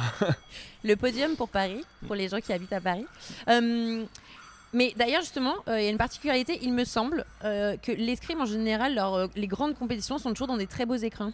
Le 0.85 0.95
podium 0.97 1.37
pour 1.37 1.49
Paris, 1.49 1.85
pour 2.07 2.15
les 2.15 2.29
gens 2.29 2.41
qui 2.41 2.53
habitent 2.53 2.73
à 2.73 2.81
Paris. 2.81 3.07
Mais 4.73 4.95
d'ailleurs, 4.97 5.23
justement, 5.23 5.55
euh, 5.69 5.81
il 5.81 5.85
y 5.85 5.87
a 5.89 5.91
une 5.91 5.99
particularité, 5.99 6.59
il 6.63 6.73
me 6.73 6.85
semble, 6.85 7.25
euh, 7.45 7.77
que 7.77 7.91
l'escrime 7.91 8.41
en 8.41 8.47
général, 8.47 8.95
leur, 8.95 9.15
euh, 9.15 9.27
les 9.35 9.49
grandes 9.49 9.75
compétitions 9.75 10.19
sont 10.19 10.31
toujours 10.31 10.47
dans 10.47 10.57
des 10.57 10.69
très 10.69 10.87
beaux 10.87 10.95
écrins. 10.95 11.33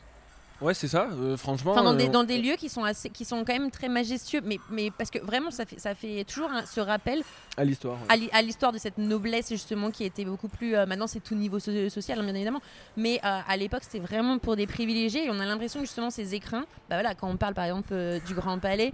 Ouais, 0.60 0.72
c'est 0.72 0.88
ça, 0.88 1.08
euh, 1.12 1.36
franchement. 1.36 1.72
Enfin, 1.72 1.82
dans, 1.84 1.92
des, 1.94 2.06
euh, 2.06 2.10
dans 2.10 2.24
des 2.24 2.38
lieux 2.38 2.56
qui 2.56 2.68
sont, 2.70 2.82
assez, 2.82 3.10
qui 3.10 3.24
sont 3.26 3.44
quand 3.44 3.52
même 3.52 3.70
très 3.70 3.88
majestueux. 3.90 4.40
Mais, 4.44 4.58
mais 4.70 4.90
parce 4.90 5.10
que 5.10 5.18
vraiment, 5.18 5.50
ça 5.50 5.66
fait, 5.66 5.78
ça 5.78 5.94
fait 5.94 6.24
toujours 6.24 6.50
un- 6.50 6.64
ce 6.64 6.80
rappel 6.80 7.22
à 7.58 7.64
l'histoire. 7.64 7.94
ouais. 7.96 8.06
à 8.08 8.16
l'hi- 8.16 8.30
à 8.32 8.40
l'histoire 8.40 8.72
de 8.72 8.78
cette 8.78 8.96
noblesse, 8.96 9.50
justement, 9.50 9.90
qui 9.90 10.04
était 10.04 10.24
beaucoup 10.24 10.48
plus. 10.48 10.74
euh, 10.74 10.86
maintenant, 10.86 11.06
c'est 11.06 11.20
tout 11.20 11.34
niveau 11.34 11.58
so- 11.58 11.90
social, 11.90 12.18
hein, 12.18 12.24
bien 12.24 12.34
évidemment. 12.34 12.62
Mais 12.96 13.20
à 13.22 13.56
l'époque, 13.56 13.82
c'était 13.84 13.98
vraiment 14.04 14.38
pour 14.38 14.56
des 14.56 14.66
privilégiés. 14.66 15.26
Et 15.26 15.30
on 15.30 15.38
a 15.40 15.44
l'impression 15.44 15.80
justement, 15.80 16.08
ces 16.10 16.34
écrins, 16.34 16.62
bah 16.88 16.96
voilà, 16.96 17.14
quand 17.14 17.28
on 17.28 17.36
parle 17.36 17.54
par 17.54 17.64
exemple 17.66 17.94
du 18.26 18.34
Grand 18.34 18.58
Palais, 18.58 18.92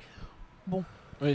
Ouais, 0.70 0.80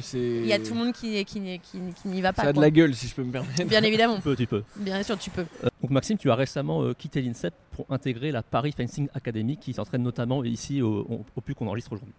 c'est. 0.01 0.17
il 0.19 0.45
y 0.45 0.53
a 0.53 0.59
tout 0.59 0.73
le 0.73 0.79
monde 0.79 0.93
qui, 0.93 1.23
qui, 1.25 1.39
qui, 1.59 1.79
qui 2.01 2.07
n'y 2.07 2.21
va 2.21 2.33
pas. 2.33 2.43
Ça 2.43 2.47
a 2.49 2.51
de 2.51 2.57
quoi. 2.57 2.63
la 2.63 2.71
gueule, 2.71 2.93
si 2.95 3.07
je 3.07 3.15
peux 3.15 3.23
me 3.23 3.31
permettre. 3.31 3.63
Bien 3.65 3.81
évidemment, 3.83 4.17
Tu 4.17 4.21
peux, 4.21 4.35
tu 4.35 4.47
peux. 4.47 4.63
bien 4.77 5.01
sûr, 5.03 5.17
tu 5.17 5.29
peux. 5.29 5.45
Euh, 5.63 5.67
donc 5.81 5.91
Maxime, 5.91 6.17
tu 6.17 6.29
as 6.31 6.35
récemment 6.35 6.83
euh, 6.83 6.93
quitté 6.93 7.21
l'INSEP 7.21 7.53
pour 7.71 7.85
intégrer 7.89 8.31
la 8.31 8.43
Paris 8.43 8.73
Fencing 8.75 9.07
Academy 9.13 9.57
qui 9.57 9.73
s'entraîne 9.73 10.03
notamment 10.03 10.43
ici 10.43 10.81
au, 10.81 11.23
au, 11.35 11.53
qu'on 11.53 11.67
enregistre 11.67 11.93
aujourd'hui. 11.93 12.13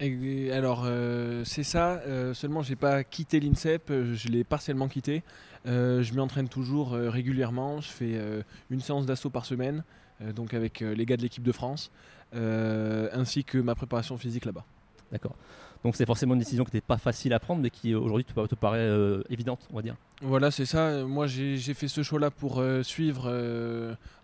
Et 0.00 0.52
alors, 0.52 0.84
euh, 0.86 1.42
c'est 1.44 1.64
ça. 1.64 2.00
euh, 2.06 2.32
seulement, 2.34 2.62
j'ai 2.62 2.76
pas 2.76 3.02
quitté 3.04 3.40
l'INSEP. 3.40 3.90
Je 4.14 4.28
l'ai 4.28 4.44
partiellement 4.44 4.86
quitté. 4.88 5.22
Euh, 5.66 6.02
je 6.04 6.14
m'y 6.14 6.20
entraîne 6.20 6.48
toujours 6.48 6.94
euh, 6.94 7.10
régulièrement. 7.10 7.80
Je 7.80 7.88
fais 7.88 8.12
euh, 8.14 8.42
une 8.70 8.80
séance 8.80 9.06
d'assaut 9.06 9.30
par 9.30 9.44
semaine, 9.44 9.82
euh, 10.22 10.32
donc 10.32 10.54
avec 10.54 10.82
euh, 10.82 10.94
les 10.94 11.04
gars 11.04 11.16
de 11.16 11.22
l'équipe 11.22 11.42
de 11.42 11.50
France, 11.50 11.90
euh, 12.34 13.08
ainsi 13.12 13.42
que 13.42 13.58
ma 13.58 13.74
préparation 13.74 14.16
physique 14.16 14.44
là-bas. 14.44 14.64
D'accord. 15.12 15.34
Donc 15.84 15.94
c'est 15.96 16.06
forcément 16.06 16.34
une 16.34 16.40
décision 16.40 16.64
qui 16.64 16.70
n'était 16.74 16.84
pas 16.86 16.98
facile 16.98 17.32
à 17.32 17.38
prendre, 17.38 17.62
mais 17.62 17.70
qui 17.70 17.92
euh, 17.94 17.98
aujourd'hui 18.00 18.24
te, 18.24 18.32
pa- 18.32 18.46
te 18.48 18.54
paraît 18.56 18.78
euh, 18.80 19.22
évidente, 19.30 19.60
on 19.72 19.76
va 19.76 19.82
dire. 19.82 19.94
Voilà, 20.22 20.50
c'est 20.50 20.66
ça. 20.66 21.04
Moi, 21.04 21.26
j'ai 21.28 21.56
fait 21.74 21.86
ce 21.88 22.02
choix-là 22.02 22.30
pour 22.32 22.58
euh, 22.58 22.82
suivre 22.82 23.32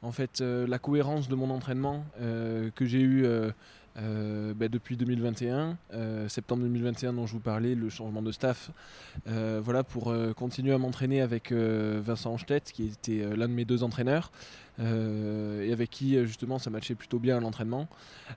en 0.03 0.13
fait 0.13 0.41
la 0.41 0.79
cohérence 0.79 1.29
de 1.29 1.35
mon 1.37 1.51
entraînement 1.51 2.05
que 2.21 2.85
j'ai 2.87 3.01
eu 3.01 3.27
euh, 3.97 4.55
bah, 4.55 4.69
depuis 4.69 4.97
2021, 4.97 5.77
euh, 5.93 6.29
septembre 6.29 6.63
2021 6.63 7.13
dont 7.13 7.27
je 7.27 7.33
vous 7.33 7.41
parlais, 7.41 7.75
le 7.75 7.89
changement 7.89 8.23
de 8.23 8.33
staff. 8.33 8.71
Euh, 9.29 9.61
voilà, 9.63 9.85
pour 9.85 10.15
continuer 10.37 10.73
à 10.73 10.79
m'entraîner 10.79 11.21
avec 11.21 11.53
Vincent 11.53 12.33
Anstedt, 12.33 12.73
qui 12.73 12.85
était 12.85 13.25
l'un 13.37 13.49
de 13.49 13.55
mes 13.55 13.65
deux 13.65 13.83
entraîneurs, 13.83 14.33
et 14.81 15.73
avec 15.73 15.91
qui 15.91 16.19
justement 16.27 16.59
ça 16.59 16.71
matchait 16.71 16.97
plutôt 16.97 17.21
bien 17.21 17.37
à 17.37 17.41
l'entraînement 17.41 17.89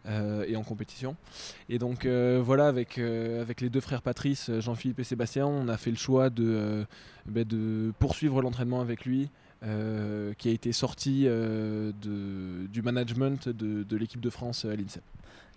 et 0.07 0.55
en 0.55 0.63
compétition. 0.63 1.15
Et 1.69 1.79
donc 1.79 2.05
voilà, 2.05 2.67
avec, 2.67 2.99
avec 2.99 3.61
les 3.61 3.69
deux 3.69 3.81
frères 3.81 4.01
Patrice, 4.01 4.51
Jean-Philippe 4.59 4.99
et 4.99 5.03
Sébastien, 5.03 5.47
on 5.47 5.67
a 5.67 5.77
fait 5.77 5.91
le 5.91 5.97
choix 5.97 6.29
de, 6.29 6.85
ben, 7.25 7.43
de 7.43 7.91
poursuivre 7.99 8.41
l'entraînement 8.41 8.81
avec 8.81 9.05
lui. 9.05 9.29
qui 9.61 10.49
a 10.49 10.51
été 10.51 10.71
sorti 10.71 11.27
du 12.01 12.81
management 12.83 13.49
de 13.49 13.97
l'équipe 13.97 14.21
de 14.21 14.29
France 14.29 14.65
à 14.65 14.75
l'INSEP. 14.75 15.03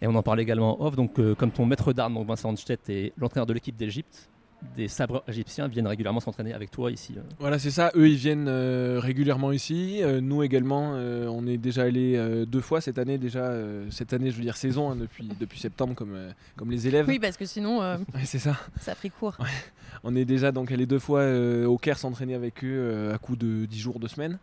Et 0.02 0.06
on 0.06 0.14
en 0.14 0.22
parlait 0.22 0.42
également 0.42 0.80
en 0.80 0.86
off, 0.86 0.96
donc 0.96 1.18
euh, 1.18 1.34
comme 1.34 1.50
ton 1.50 1.66
maître 1.66 1.92
d'armes, 1.92 2.14
donc 2.14 2.26
Vincent 2.26 2.50
Anstedt, 2.50 2.88
est 2.88 3.12
l'entraîneur 3.18 3.46
de 3.46 3.52
l'équipe 3.52 3.76
d'Égypte, 3.76 4.28
des 4.76 4.88
sabres 4.88 5.22
égyptiens 5.26 5.68
viennent 5.68 5.86
régulièrement 5.86 6.20
s'entraîner 6.20 6.52
avec 6.52 6.70
toi 6.70 6.90
ici. 6.90 7.14
euh. 7.16 7.22
Voilà, 7.38 7.58
c'est 7.58 7.70
ça. 7.70 7.90
Eux, 7.94 8.08
ils 8.10 8.16
viennent 8.16 8.46
euh, 8.46 8.98
régulièrement 9.00 9.52
ici. 9.52 10.00
Euh, 10.02 10.20
nous 10.20 10.42
également, 10.42 10.92
euh, 10.96 11.28
on 11.28 11.46
est 11.46 11.56
déjà 11.56 11.84
allé 11.84 12.14
euh, 12.16 12.44
deux 12.44 12.60
fois 12.60 12.82
cette 12.82 12.98
année. 12.98 13.16
Déjà, 13.16 13.38
euh, 13.44 13.86
cette 13.90 14.12
année, 14.12 14.30
je 14.30 14.36
veux 14.36 14.42
dire 14.42 14.58
saison, 14.58 14.90
hein, 14.90 14.96
depuis, 14.96 15.30
depuis 15.40 15.58
septembre, 15.58 15.94
comme, 15.94 16.14
euh, 16.14 16.30
comme 16.56 16.70
les 16.70 16.86
élèves. 16.86 17.06
Oui, 17.08 17.18
parce 17.18 17.38
que 17.38 17.46
sinon, 17.46 17.80
euh, 17.80 17.96
Ouais, 18.14 18.24
c'est 18.24 18.38
ça. 18.38 18.54
ça 18.78 18.94
ferait 18.94 19.08
court. 19.08 19.38
On 20.04 20.14
est 20.14 20.26
déjà 20.26 20.52
donc 20.52 20.70
allé 20.72 20.84
deux 20.84 20.98
fois 20.98 21.20
euh, 21.20 21.64
au 21.64 21.78
Caire 21.78 21.98
s'entraîner 21.98 22.34
avec 22.34 22.62
eux 22.62 22.68
euh, 22.70 23.14
à 23.14 23.18
coup 23.18 23.36
de 23.36 23.64
10 23.64 23.78
jours, 23.78 23.98
deux 23.98 24.08
semaines. 24.08 24.38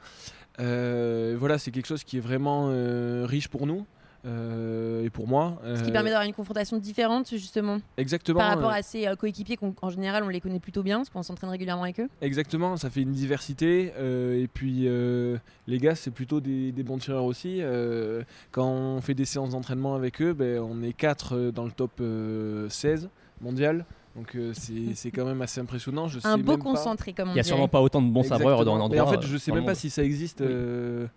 Euh, 0.59 1.35
voilà, 1.39 1.59
c'est 1.59 1.69
quelque 1.69 1.85
chose 1.87 2.03
qui 2.03 2.17
est 2.17 2.21
vraiment 2.21 2.69
euh, 2.71 3.25
riche 3.27 3.47
pour 3.49 3.67
nous 3.67 3.85
euh, 4.28 5.03
et 5.05 5.09
pour 5.09 5.28
moi. 5.28 5.57
Ce 5.63 5.82
qui 5.84 5.89
Euh, 5.89 5.93
permet 5.93 6.09
d'avoir 6.09 6.25
une 6.28 6.34
confrontation 6.34 6.78
différente, 6.78 7.30
justement, 7.30 7.78
exactement. 7.97 8.39
par 8.39 8.49
rapport 8.49 8.69
euh, 8.69 8.73
à 8.80 8.82
ses 8.82 9.07
euh, 9.07 9.15
coéquipiers 9.15 9.57
qu'en 9.57 9.89
général, 9.89 10.23
on 10.23 10.30
les 10.30 10.41
connaît 10.41 10.59
plutôt 10.59 10.84
bien, 10.84 10.97
parce 10.97 11.09
qu'on 11.09 11.23
s'entraîne 11.23 11.49
régulièrement 11.49 11.84
avec 11.84 11.99
eux. 11.99 12.09
Exactement, 12.21 12.75
ça 12.78 12.89
fait 12.89 13.01
une 13.01 13.11
diversité. 13.13 13.93
euh, 13.97 14.41
et 14.43 14.47
puis 14.47 14.84
euh, 14.88 15.38
les 15.67 15.78
gars, 15.78 15.95
c'est 15.95 16.11
plutôt 16.11 16.39
des, 16.41 16.71
des 16.71 16.84
bons 16.84 16.97
tireurs 16.97 17.23
aussi. 17.25 17.59
euh, 17.61 18.23
quand 18.51 18.67
on 18.67 19.01
fait 19.01 19.13
des 19.13 19.25
séances 19.25 19.51
d'entraînement 19.51 19.95
avec 19.95 20.21
eux, 20.21 20.34
ben, 20.34 20.59
on 20.59 20.82
est 20.84 20.93
4 20.93 21.51
dans 21.51 21.65
le 21.65 21.71
top 21.71 21.91
euh, 22.01 22.67
16 22.69 23.09
mondial. 23.41 23.86
Donc 24.15 24.36
euh, 24.36 24.51
c'est 24.53 24.73
c'est 24.95 25.11
quand 25.11 25.25
même 25.25 25.41
assez 25.41 25.61
impressionnant. 25.61 26.07
Je 26.07 26.17
Un 26.23 26.36
sais 26.38 26.41
beau 26.41 26.51
même 26.53 26.59
pas- 26.63 26.69
concentré, 26.71 27.13
comme 27.13 27.30
on 27.30 27.32
Il 27.32 27.36
n'y 27.36 27.39
a 27.39 27.43
dirait. 27.43 27.53
sûrement 27.55 27.67
pas 27.67 27.82
autant 27.82 28.01
de 28.01 28.09
bons 28.09 28.23
sabreurs 28.23 28.65
dans 28.65 28.75
Exactement. 28.75 28.78
l'endroit. 28.78 28.97
Et 28.97 28.99
en 29.01 29.07
fait, 29.21 29.28
je 29.28 29.36
euh, 29.36 29.38
sais 29.38 29.51
même 29.51 29.65
pas 29.65 29.75
si 29.75 29.89
ça 29.89 30.03
existe. 30.03 30.39
Oui. 30.41 30.47
euh, 30.49 31.07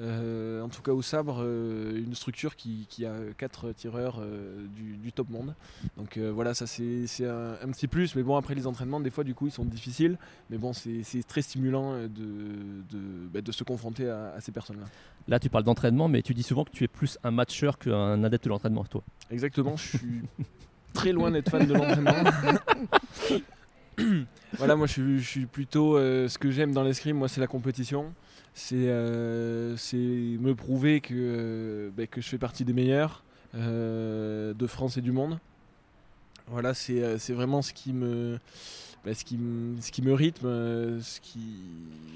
euh, 0.00 0.62
en 0.62 0.68
tout 0.68 0.82
cas 0.82 0.92
au 0.92 1.02
sabre, 1.02 1.38
euh, 1.40 1.98
une 1.98 2.14
structure 2.14 2.54
qui, 2.56 2.86
qui 2.88 3.04
a 3.04 3.14
quatre 3.36 3.72
tireurs 3.72 4.18
euh, 4.20 4.66
du, 4.68 4.96
du 4.96 5.12
top 5.12 5.28
monde. 5.30 5.54
Donc 5.96 6.18
voilà, 6.18 6.54
ça 6.54 6.66
c'est 6.66 7.06
un, 7.26 7.56
un 7.62 7.70
petit 7.70 7.88
plus. 7.88 8.14
Mais 8.14 8.22
bon, 8.22 8.36
après 8.36 8.54
les 8.54 8.66
entraînements, 8.66 9.00
des 9.00 9.10
fois 9.10 9.24
du 9.24 9.34
coup, 9.34 9.46
ils 9.46 9.52
sont 9.52 9.64
difficiles. 9.64 10.18
Mais 10.50 10.58
bon, 10.58 10.72
c'est 10.72 11.02
très 11.26 11.42
stimulant 11.42 11.94
de, 12.02 12.08
de, 12.08 12.98
bah, 13.32 13.40
de 13.40 13.52
se 13.52 13.64
confronter 13.64 14.08
à, 14.08 14.32
à 14.36 14.40
ces 14.40 14.52
personnes-là. 14.52 14.86
Là, 15.26 15.38
tu 15.38 15.50
parles 15.50 15.64
d'entraînement, 15.64 16.08
mais 16.08 16.22
tu 16.22 16.34
dis 16.34 16.42
souvent 16.42 16.64
que 16.64 16.70
tu 16.70 16.84
es 16.84 16.88
plus 16.88 17.18
un 17.24 17.30
matcheur 17.30 17.78
qu'un 17.78 18.22
adepte 18.24 18.44
de 18.44 18.50
l'entraînement, 18.50 18.84
toi. 18.84 19.02
Exactement, 19.30 19.76
je 19.76 19.98
suis 19.98 20.22
très 20.94 21.12
loin 21.12 21.30
d'être 21.30 21.50
fan 21.50 21.66
de 21.66 21.74
l'entraînement. 21.74 22.12
voilà, 24.56 24.76
moi 24.76 24.86
je 24.86 25.18
suis, 25.18 25.46
plutôt. 25.46 25.96
euh, 25.96 26.28
ce 26.28 26.38
que 26.38 26.50
j'aime 26.50 26.72
dans 26.72 26.82
l'escrime, 26.82 27.16
moi, 27.16 27.28
c'est 27.28 27.40
la 27.40 27.46
compétition. 27.46 28.12
C'est 28.54 28.86
euh, 28.88 29.76
me 29.92 30.52
prouver 30.52 31.00
que, 31.00 31.14
euh, 31.14 31.90
bah, 31.96 32.06
que 32.06 32.20
je 32.20 32.28
fais 32.28 32.38
partie 32.38 32.64
des 32.64 32.72
meilleurs 32.72 33.22
de 33.54 34.66
France 34.66 34.96
et 34.96 35.00
du 35.00 35.12
monde. 35.12 35.38
Voilà, 36.48 36.74
c'est 36.74 37.32
vraiment 37.32 37.62
ce 37.62 37.72
qui 37.72 37.92
me. 37.92 38.38
ce, 39.04 39.24
qui 39.24 39.38
ce 39.80 39.90
qui 39.92 40.02
me 40.02 40.12
rythme, 40.12 41.00
ce 41.00 41.20
qui, 41.20 41.62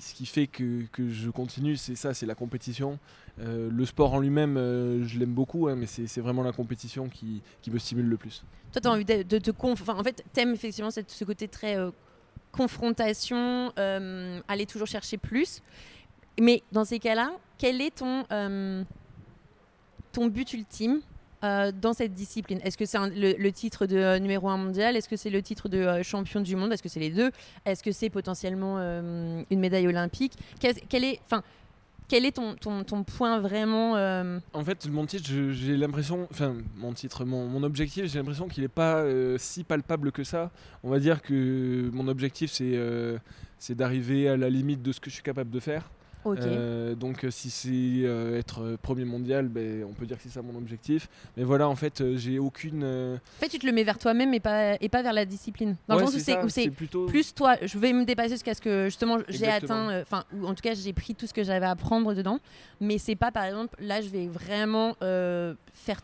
ce 0.01 0.15
qui 0.15 0.27
fait 0.27 0.47
que, 0.47 0.83
que 0.93 1.11
je 1.11 1.31
continue, 1.31 1.77
c'est 1.77 1.97
ça, 1.97 2.15
c'est 2.15 2.27
la 2.27 2.35
compétition. 2.35 2.99
Euh, 3.41 3.71
le 3.71 3.87
sport 3.87 4.13
en 4.13 4.21
lui-même, 4.21 4.57
euh, 4.57 5.07
je 5.07 5.19
l'aime 5.19 5.33
beaucoup, 5.33 5.69
hein, 5.69 5.75
mais 5.77 5.87
c'est 5.87 6.21
vraiment 6.21 6.43
la 6.43 6.53
compétition 6.53 7.09
qui, 7.09 7.43
me 7.71 7.79
stimule 7.79 8.07
le 8.07 8.17
plus. 8.17 8.45
Toi, 8.73 8.81
tu 8.81 8.89
as 8.89 8.91
envie 8.91 9.05
de, 9.05 9.39
te 9.39 9.51
conf... 9.51 9.81
enfin, 9.81 9.97
en 9.99 10.05
fait, 10.05 10.23
t'aimes 10.33 10.53
effectivement 10.53 10.91
ce 10.91 11.25
côté 11.25 11.49
très 11.49 11.77
euh, 11.77 11.91
confrontation, 12.53 13.73
aller 13.77 14.67
toujours 14.67 14.87
chercher 14.87 15.17
plus. 15.17 15.63
Mais 16.41 16.63
dans 16.73 16.85
ces 16.85 16.99
cas-là, 16.99 17.33
quel 17.59 17.81
est 17.81 17.95
ton, 17.95 18.25
but 20.29 20.53
ultime 20.53 21.01
dans 21.43 21.95
cette 21.95 22.13
discipline? 22.13 22.61
Est-ce 22.63 22.77
que 22.77 22.85
c'est 22.85 22.99
un- 22.99 23.09
le, 23.09 23.51
titre 23.51 23.87
de 23.87 24.19
numéro 24.19 24.51
1 24.51 24.59
mondial? 24.59 24.97
Est-ce 24.97 25.09
que 25.09 25.17
c'est 25.17 25.31
le 25.31 25.41
titre 25.41 25.71
de 25.71 26.03
champion 26.03 26.43
du 26.43 26.55
monde? 26.57 26.73
Est-ce 26.73 26.83
que 26.83 26.91
c'est 26.91 27.01
les 27.01 27.11
deux? 27.11 27.31
Est-ce 27.65 27.83
que 27.83 27.93
c'est 27.93 28.11
potentiellement 28.11 28.77
une 28.79 29.61
médaille 29.61 29.89
olympique? 29.89 30.35
Est, 30.63 31.21
quel 32.13 32.27
est 32.27 32.33
ton, 32.33 32.57
ton, 32.57 32.85
ton 32.85 33.05
point 33.05 33.41
vraiment 33.41 33.97
euh, 33.97 34.39
En 34.53 34.63
fait, 34.63 34.87
mon 34.87 35.07
titre, 35.07 35.31
j'ai 35.51 35.79
l'impression, 35.79 36.29
enfin, 36.31 36.55
mon 36.77 36.93
titre, 36.93 37.25
mon, 37.25 37.47
mon 37.47 37.63
objectif, 37.63 38.05
j'ai 38.05 38.19
l'impression 38.19 38.49
qu'il 38.49 38.65
n'est 38.65 38.69
pas 38.69 38.97
euh, 38.97 39.39
si 39.39 39.65
palpable 39.65 40.13
que 40.13 40.23
ça. 40.23 40.51
On 40.83 40.91
va 40.91 40.99
dire 40.99 41.23
que 41.23 41.89
mon 41.91 42.09
objectif, 42.09 42.53
euh, 42.61 43.17
c'est 43.59 43.75
d'arriver 43.75 44.29
à 44.29 44.37
la 44.37 44.51
limite 44.51 44.83
de 44.83 44.93
ce 44.93 45.01
que 45.01 45.09
je 45.09 45.15
suis 45.15 45.23
capable 45.23 45.49
de 45.49 45.59
faire. 45.59 45.91
Euh, 46.27 46.95
donc, 46.95 47.25
euh, 47.25 47.31
si 47.31 47.51
c'est 47.51 48.07
euh, 48.07 48.39
être 48.39 48.77
premier 48.83 49.05
mondial, 49.05 49.49
ben, 49.49 49.85
on 49.85 49.93
peut 49.93 50.07
dire 50.07 50.17
que 50.17 50.23
c'est 50.23 50.29
ça 50.29 50.43
mon 50.43 50.57
objectif. 50.57 51.09
Mais 51.37 51.45
voilà, 51.45 51.69
en 51.69 51.77
fait, 51.77 52.01
euh, 52.01 52.17
j'ai 52.17 52.39
aucune. 52.39 52.85
En 52.85 53.41
fait, 53.41 53.49
tu 53.49 53.59
te 53.59 53.67
le 53.67 53.73
mets 53.73 53.85
vers 53.85 53.99
toi-même 53.99 54.33
et 54.35 54.41
pas, 54.41 54.77
et 54.81 54.89
pas 54.89 55.03
vers 55.03 55.13
la 55.13 55.25
discipline. 55.25 55.77
Dans 55.89 55.97
le 55.97 56.01
ouais, 56.03 56.07
sens 56.07 56.45
où 56.45 56.49
c'est 56.49 56.71
plutôt. 56.71 57.07
plus 57.07 57.35
toi, 57.35 57.57
je 57.63 57.79
vais 57.79 57.93
me 57.93 58.05
dépasser 58.05 58.31
jusqu'à 58.31 58.55
ce 58.55 58.61
que 58.61 58.85
justement 58.87 59.19
j'ai 59.29 59.49
atteint, 59.49 60.01
enfin, 60.03 60.25
ou 60.35 60.47
en 60.47 60.55
tout 60.55 60.63
cas 60.63 60.75
j'ai 60.75 60.93
pris 60.93 61.15
tout 61.15 61.27
ce 61.27 61.35
que 61.35 61.43
j'avais 61.43 61.67
à 61.67 61.77
prendre 61.77 62.15
dedans. 62.15 62.39
Mais 62.81 62.99
c'est 62.99 63.17
pas 63.17 63.31
par 63.31 63.45
exemple, 63.45 63.77
là 63.81 64.01
je 64.01 64.09
vais 64.09 64.27
vraiment 64.27 64.97
faire, 65.01 66.01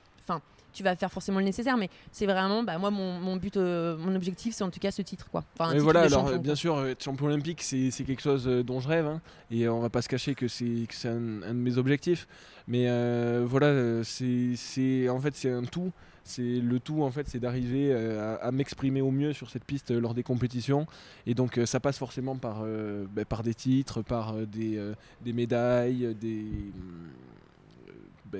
tu 0.78 0.84
vas 0.84 0.94
faire 0.96 1.10
forcément 1.12 1.40
le 1.40 1.44
nécessaire, 1.44 1.76
mais 1.76 1.90
c'est 2.12 2.26
vraiment, 2.26 2.62
bah 2.62 2.78
moi 2.78 2.90
mon, 2.90 3.18
mon 3.18 3.36
but, 3.36 3.56
euh, 3.56 3.96
mon 3.98 4.14
objectif 4.14 4.54
c'est 4.54 4.64
en 4.64 4.70
tout 4.70 4.78
cas 4.80 4.90
ce 4.92 5.02
titre 5.02 5.28
quoi. 5.30 5.44
Enfin, 5.58 5.76
voilà, 5.78 6.02
alors 6.02 6.22
champion, 6.26 6.38
bien 6.38 6.52
quoi. 6.52 6.56
sûr, 6.56 6.76
euh, 6.76 6.90
être 6.92 7.02
champion 7.02 7.26
olympique, 7.26 7.62
c'est 7.62 7.90
quelque 8.06 8.22
chose 8.22 8.46
euh, 8.46 8.62
dont 8.62 8.78
je 8.80 8.88
rêve, 8.88 9.06
hein, 9.06 9.20
et 9.50 9.68
on 9.68 9.80
va 9.80 9.90
pas 9.90 10.02
se 10.02 10.08
cacher 10.08 10.34
que 10.36 10.46
c'est 10.46 10.86
un, 11.06 11.42
un 11.42 11.54
de 11.54 11.60
mes 11.60 11.76
objectifs. 11.78 12.28
Mais 12.68 12.84
euh, 12.88 13.44
voilà, 13.46 14.04
c'est 14.04 14.52
c'est- 14.56 15.08
en 15.08 15.18
fait 15.20 15.34
c'est 15.34 15.50
un 15.50 15.64
tout. 15.64 15.90
C'est 16.24 16.60
le 16.60 16.78
tout 16.78 17.02
en 17.02 17.10
fait, 17.10 17.26
c'est 17.26 17.38
d'arriver 17.40 17.88
euh, 17.90 18.36
à, 18.36 18.48
à 18.48 18.50
m'exprimer 18.52 19.00
au 19.00 19.10
mieux 19.10 19.32
sur 19.32 19.48
cette 19.48 19.64
piste 19.64 19.90
euh, 19.92 19.98
lors 19.98 20.12
des 20.12 20.22
compétitions. 20.22 20.86
Et 21.26 21.32
donc 21.32 21.56
euh, 21.56 21.64
ça 21.64 21.80
passe 21.80 21.96
forcément 21.98 22.36
par 22.36 22.64
bah, 23.14 23.24
par 23.24 23.42
des 23.42 23.54
titres, 23.54 24.02
par 24.02 24.34
des, 24.34 24.78
des 25.24 25.32
médailles, 25.32 26.14
des 26.20 26.44
bah, 28.30 28.38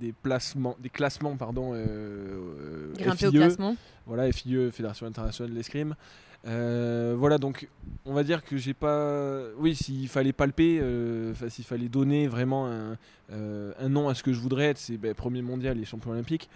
des 0.00 0.12
placements, 0.12 0.76
des 0.80 0.88
classements 0.90 1.36
pardon. 1.36 1.74
euh, 1.74 1.84
euh, 1.86 2.92
Grimper 2.98 3.26
au 3.28 3.32
classement. 3.32 3.76
Voilà, 4.06 4.30
FIE, 4.32 4.70
Fédération 4.72 5.06
internationale 5.06 5.50
de 5.52 5.56
l'escrime. 5.56 5.94
Euh, 6.46 7.16
voilà, 7.18 7.36
donc 7.36 7.68
on 8.04 8.14
va 8.14 8.22
dire 8.22 8.44
que 8.44 8.56
j'ai 8.56 8.72
pas. 8.74 9.40
Oui, 9.58 9.74
s'il 9.74 10.08
fallait 10.08 10.32
palper, 10.32 10.78
euh, 10.80 11.34
s'il 11.48 11.64
fallait 11.64 11.88
donner 11.88 12.28
vraiment 12.28 12.68
un, 12.68 12.96
euh, 13.32 13.72
un 13.78 13.88
nom 13.88 14.08
à 14.08 14.14
ce 14.14 14.22
que 14.22 14.32
je 14.32 14.38
voudrais 14.38 14.66
être, 14.66 14.78
c'est 14.78 14.96
ben, 14.96 15.14
premier 15.14 15.42
mondial 15.42 15.78
et 15.80 15.84
champion 15.84 16.12
olympique, 16.12 16.48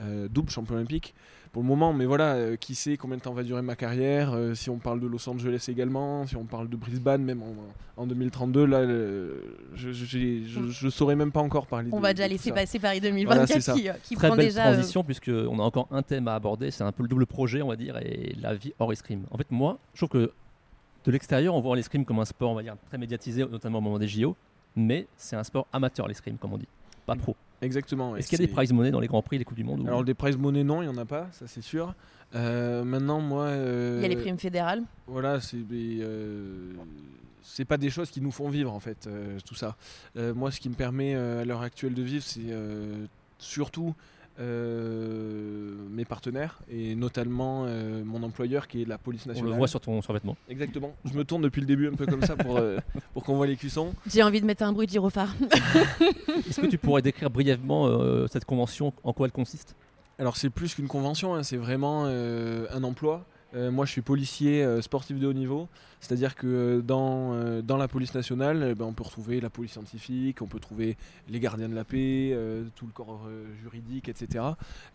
euh, 0.00 0.28
double 0.28 0.50
champion 0.50 0.74
olympique 0.76 1.14
pour 1.52 1.62
le 1.62 1.68
moment. 1.68 1.92
Mais 1.92 2.04
voilà, 2.06 2.34
euh, 2.34 2.56
qui 2.56 2.74
sait 2.74 2.96
combien 2.96 3.16
de 3.16 3.22
temps 3.22 3.32
va 3.32 3.42
durer 3.42 3.62
ma 3.62 3.76
carrière 3.76 4.32
euh, 4.34 4.54
Si 4.54 4.68
on 4.70 4.78
parle 4.78 5.00
de 5.00 5.06
Los 5.06 5.28
Angeles 5.28 5.64
également, 5.68 6.26
si 6.26 6.36
on 6.36 6.44
parle 6.44 6.68
de 6.68 6.76
Brisbane, 6.76 7.22
même 7.22 7.42
en, 7.42 7.54
en 8.02 8.06
2032, 8.06 8.66
là, 8.66 8.84
je, 8.86 9.32
je, 9.74 9.92
j'ai- 9.92 10.44
je- 10.44 10.68
je 10.68 10.88
saurais 10.88 11.16
même 11.16 11.32
pas 11.32 11.40
encore 11.40 11.66
parler. 11.66 11.88
On 11.92 11.96
de- 11.96 12.02
va 12.02 12.12
déjà 12.14 12.28
laisser 12.28 12.50
ça. 12.50 12.54
passer 12.54 12.78
Paris 12.78 12.98
Voilà, 13.00 13.10
2024 13.46 13.48
c'est 13.48 13.60
ça. 13.60 13.72
qui, 13.74 13.88
euh, 13.88 13.92
qui 14.02 14.14
Très 14.16 14.28
prend 14.28 14.36
belle 14.36 14.46
déjà. 14.46 14.66
euh, 14.68 14.72
transition, 14.74 15.02
puisqu'on 15.04 15.58
a 15.58 15.62
encore 15.62 15.88
un 15.90 16.02
thème 16.02 16.28
à 16.28 16.34
aborder, 16.34 16.70
c'est 16.70 16.84
un 16.84 16.92
peu 16.92 17.02
le 17.02 17.08
double 17.08 17.26
projet, 17.26 17.62
on 17.62 17.68
va 17.68 17.76
dire, 17.76 17.96
et 17.98 18.34
la 18.40 18.54
vie 18.54 18.72
hors 18.78 18.92
escrime. 18.92 19.24
En 19.30 19.38
fait, 19.38 19.50
moi, 19.50 19.78
je 19.94 20.04
trouve 20.04 20.10
que 20.20 20.32
de 21.04 21.12
l'extérieur, 21.12 21.54
on 21.54 21.60
voit 21.60 21.76
l'escrime 21.76 22.04
comme 22.04 22.18
un 22.18 22.24
sport, 22.24 22.50
on 22.50 22.54
va 22.56 22.62
dire, 22.62 22.74
très 22.88 22.98
médiatisé, 22.98 23.46
notamment 23.46 23.78
au 23.78 23.80
moment 23.80 23.98
des 23.98 24.08
JO, 24.08 24.36
mais 24.74 25.06
c'est 25.16 25.36
un 25.36 25.44
sport 25.44 25.66
amateur, 25.72 26.06
l'escrime, 26.08 26.36
comme 26.36 26.52
on 26.52 26.58
dit, 26.58 26.66
pas 27.06 27.16
pro. 27.16 27.36
Exactement. 27.62 28.12
ouais, 28.12 28.18
Est-ce 28.18 28.28
qu'il 28.28 28.38
y 28.38 28.42
a 28.42 28.46
des 28.46 28.52
prize 28.52 28.72
money 28.72 28.90
dans 28.90 29.00
les 29.00 29.06
grands 29.06 29.22
prix, 29.22 29.38
les 29.38 29.44
Coupes 29.44 29.56
du 29.56 29.64
Monde 29.64 29.80
ou- 29.80 29.86
Alors 29.86 30.04
des 30.04 30.12
prize 30.14 30.36
money 30.36 30.62
non, 30.64 30.82
il 30.82 30.86
y 30.86 30.88
en 30.88 30.96
a 30.98 31.06
pas, 31.06 31.28
ça 31.32 31.46
c'est 31.46 31.62
sûr. 31.62 31.94
Euh, 32.34 32.84
maintenant 32.84 33.20
moi, 33.20 33.44
euh, 33.44 33.96
Il 33.98 34.02
y 34.02 34.04
a 34.04 34.08
les 34.08 34.16
primes 34.20 34.38
fédérales. 34.38 34.82
voilà, 35.06 35.40
c'est 35.40 35.66
des, 35.66 35.98
euh, 36.02 36.72
c'est 37.42 37.64
pas 37.64 37.76
des 37.78 37.88
choses 37.88 38.10
qui 38.10 38.20
nous 38.20 38.32
font 38.32 38.48
vivre 38.50 38.72
en 38.72 38.80
fait, 38.80 39.06
euh, 39.06 39.38
tout 39.46 39.54
ça. 39.54 39.76
Euh, 40.16 40.34
moi, 40.34 40.50
ce 40.50 40.60
qui 40.60 40.68
me 40.68 40.74
permet 40.74 41.14
euh, 41.14 41.42
à 41.42 41.44
l'heure 41.44 41.62
actuelle 41.62 41.94
de 41.94 42.02
vivre, 42.02 42.24
c'est 42.24 42.40
euh, 42.50 43.06
surtout 43.38 43.94
euh, 44.38 45.74
mes 45.90 46.04
partenaires 46.04 46.58
et 46.70 46.94
notamment 46.94 47.64
euh, 47.66 48.02
mon 48.04 48.22
employeur 48.22 48.68
qui 48.68 48.82
est 48.82 48.84
la 48.84 48.98
police 48.98 49.22
On 49.26 49.30
nationale. 49.30 49.52
le 49.52 49.56
voit 49.58 49.68
sur 49.68 49.80
ton 49.80 50.00
survêtement. 50.02 50.36
Exactement. 50.48 50.94
Je 51.04 51.14
me 51.14 51.24
tourne 51.24 51.42
depuis 51.42 51.60
le 51.60 51.66
début 51.66 51.88
un 51.88 51.94
peu 51.94 52.06
comme 52.06 52.22
ça 52.22 52.36
pour 52.36 52.56
euh, 52.58 52.78
pour 53.14 53.24
qu'on 53.24 53.36
voit 53.36 53.46
les 53.46 53.56
cuissons. 53.56 53.94
J'ai 54.06 54.22
envie 54.22 54.40
de 54.40 54.46
mettre 54.46 54.62
un 54.62 54.72
bruit 54.72 54.86
de 54.86 54.92
gyrophare. 54.92 55.34
Est-ce 56.48 56.60
que 56.60 56.66
tu 56.66 56.78
pourrais 56.78 57.02
décrire 57.02 57.30
brièvement 57.30 57.86
euh, 57.86 58.26
cette 58.30 58.44
convention, 58.44 58.92
en 59.04 59.12
quoi 59.12 59.26
elle 59.26 59.32
consiste? 59.32 59.74
Alors 60.18 60.36
c'est 60.36 60.50
plus 60.50 60.74
qu'une 60.74 60.88
convention, 60.88 61.34
hein, 61.34 61.42
c'est 61.42 61.56
vraiment 61.58 62.04
euh, 62.06 62.66
un 62.72 62.82
emploi. 62.84 63.24
Euh, 63.56 63.70
moi 63.70 63.86
je 63.86 63.92
suis 63.92 64.02
policier 64.02 64.62
euh, 64.62 64.82
sportif 64.82 65.18
de 65.18 65.26
haut 65.26 65.32
niveau, 65.32 65.68
c'est-à-dire 66.00 66.34
que 66.34 66.46
euh, 66.46 66.80
dans, 66.82 67.32
euh, 67.32 67.62
dans 67.62 67.76
la 67.76 67.88
police 67.88 68.14
nationale, 68.14 68.62
euh, 68.62 68.74
ben, 68.74 68.84
on 68.84 68.92
peut 68.92 69.04
retrouver 69.04 69.40
la 69.40 69.48
police 69.50 69.72
scientifique, 69.72 70.42
on 70.42 70.46
peut 70.46 70.60
trouver 70.60 70.96
les 71.28 71.40
gardiens 71.40 71.68
de 71.68 71.74
la 71.74 71.84
paix, 71.84 72.30
euh, 72.32 72.64
tout 72.74 72.86
le 72.86 72.92
corps 72.92 73.24
euh, 73.26 73.46
juridique, 73.62 74.08
etc. 74.08 74.44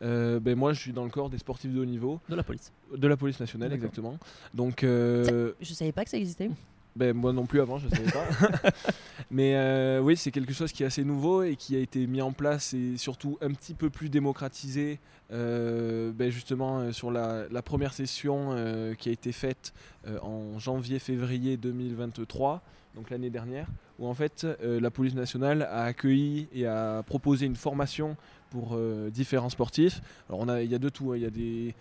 Euh, 0.03 0.39
ben, 0.39 0.55
moi 0.55 0.74
je 0.74 0.80
suis 0.80 0.93
dans 0.93 1.03
le 1.03 1.09
corps 1.09 1.30
des 1.30 1.39
sportifs 1.39 1.74
de 1.74 1.80
haut 1.80 1.86
niveau, 1.86 2.20
de 2.30 2.36
la 2.36 2.43
police 2.43 2.72
de 2.95 3.07
la 3.07 3.18
police 3.18 3.39
nationale 3.39 3.74
exactement. 3.74 4.18
Donc 4.53 4.84
euh, 4.84 5.53
Je 5.62 5.74
savais 5.74 5.91
pas 5.91 6.03
que 6.03 6.09
ça 6.09 6.18
existait. 6.18 6.49
Ben, 6.95 7.15
moi 7.15 7.31
non 7.31 7.45
plus 7.45 7.61
avant, 7.61 7.77
je 7.77 7.87
ne 7.87 7.91
savais 7.91 8.11
pas. 8.11 8.25
Mais 9.31 9.55
euh, 9.55 10.01
oui, 10.01 10.17
c'est 10.17 10.31
quelque 10.31 10.53
chose 10.53 10.73
qui 10.73 10.83
est 10.83 10.85
assez 10.85 11.05
nouveau 11.05 11.43
et 11.43 11.55
qui 11.55 11.75
a 11.77 11.79
été 11.79 12.05
mis 12.05 12.21
en 12.21 12.33
place 12.33 12.73
et 12.73 12.97
surtout 12.97 13.37
un 13.41 13.51
petit 13.51 13.73
peu 13.73 13.89
plus 13.89 14.09
démocratisé 14.09 14.99
euh, 15.31 16.11
ben, 16.11 16.29
justement 16.29 16.79
euh, 16.79 16.91
sur 16.91 17.11
la, 17.11 17.45
la 17.49 17.61
première 17.61 17.93
session 17.93 18.55
qui 18.97 19.07
a 19.07 19.11
été 19.11 19.31
faite 19.31 19.73
en 20.21 20.59
janvier-février 20.59 21.55
2023, 21.55 22.61
donc 22.95 23.09
l'année 23.09 23.29
dernière, 23.29 23.67
où 23.99 24.07
en 24.07 24.13
fait 24.13 24.45
la 24.61 24.91
police 24.91 25.13
nationale 25.13 25.61
a 25.63 25.83
accueilli 25.83 26.47
et 26.53 26.65
a 26.65 27.03
proposé 27.03 27.45
une 27.45 27.55
formation 27.55 28.17
pour 28.49 28.77
différents 29.11 29.49
sportifs. 29.49 30.01
Alors 30.29 30.45
il 30.59 30.69
y 30.69 30.75
a 30.75 30.79
de 30.79 30.89
tout, 30.89 31.11
hein. 31.11 31.17
il 31.17 31.23
y 31.23 31.25
a 31.25 31.29
des, 31.29 31.73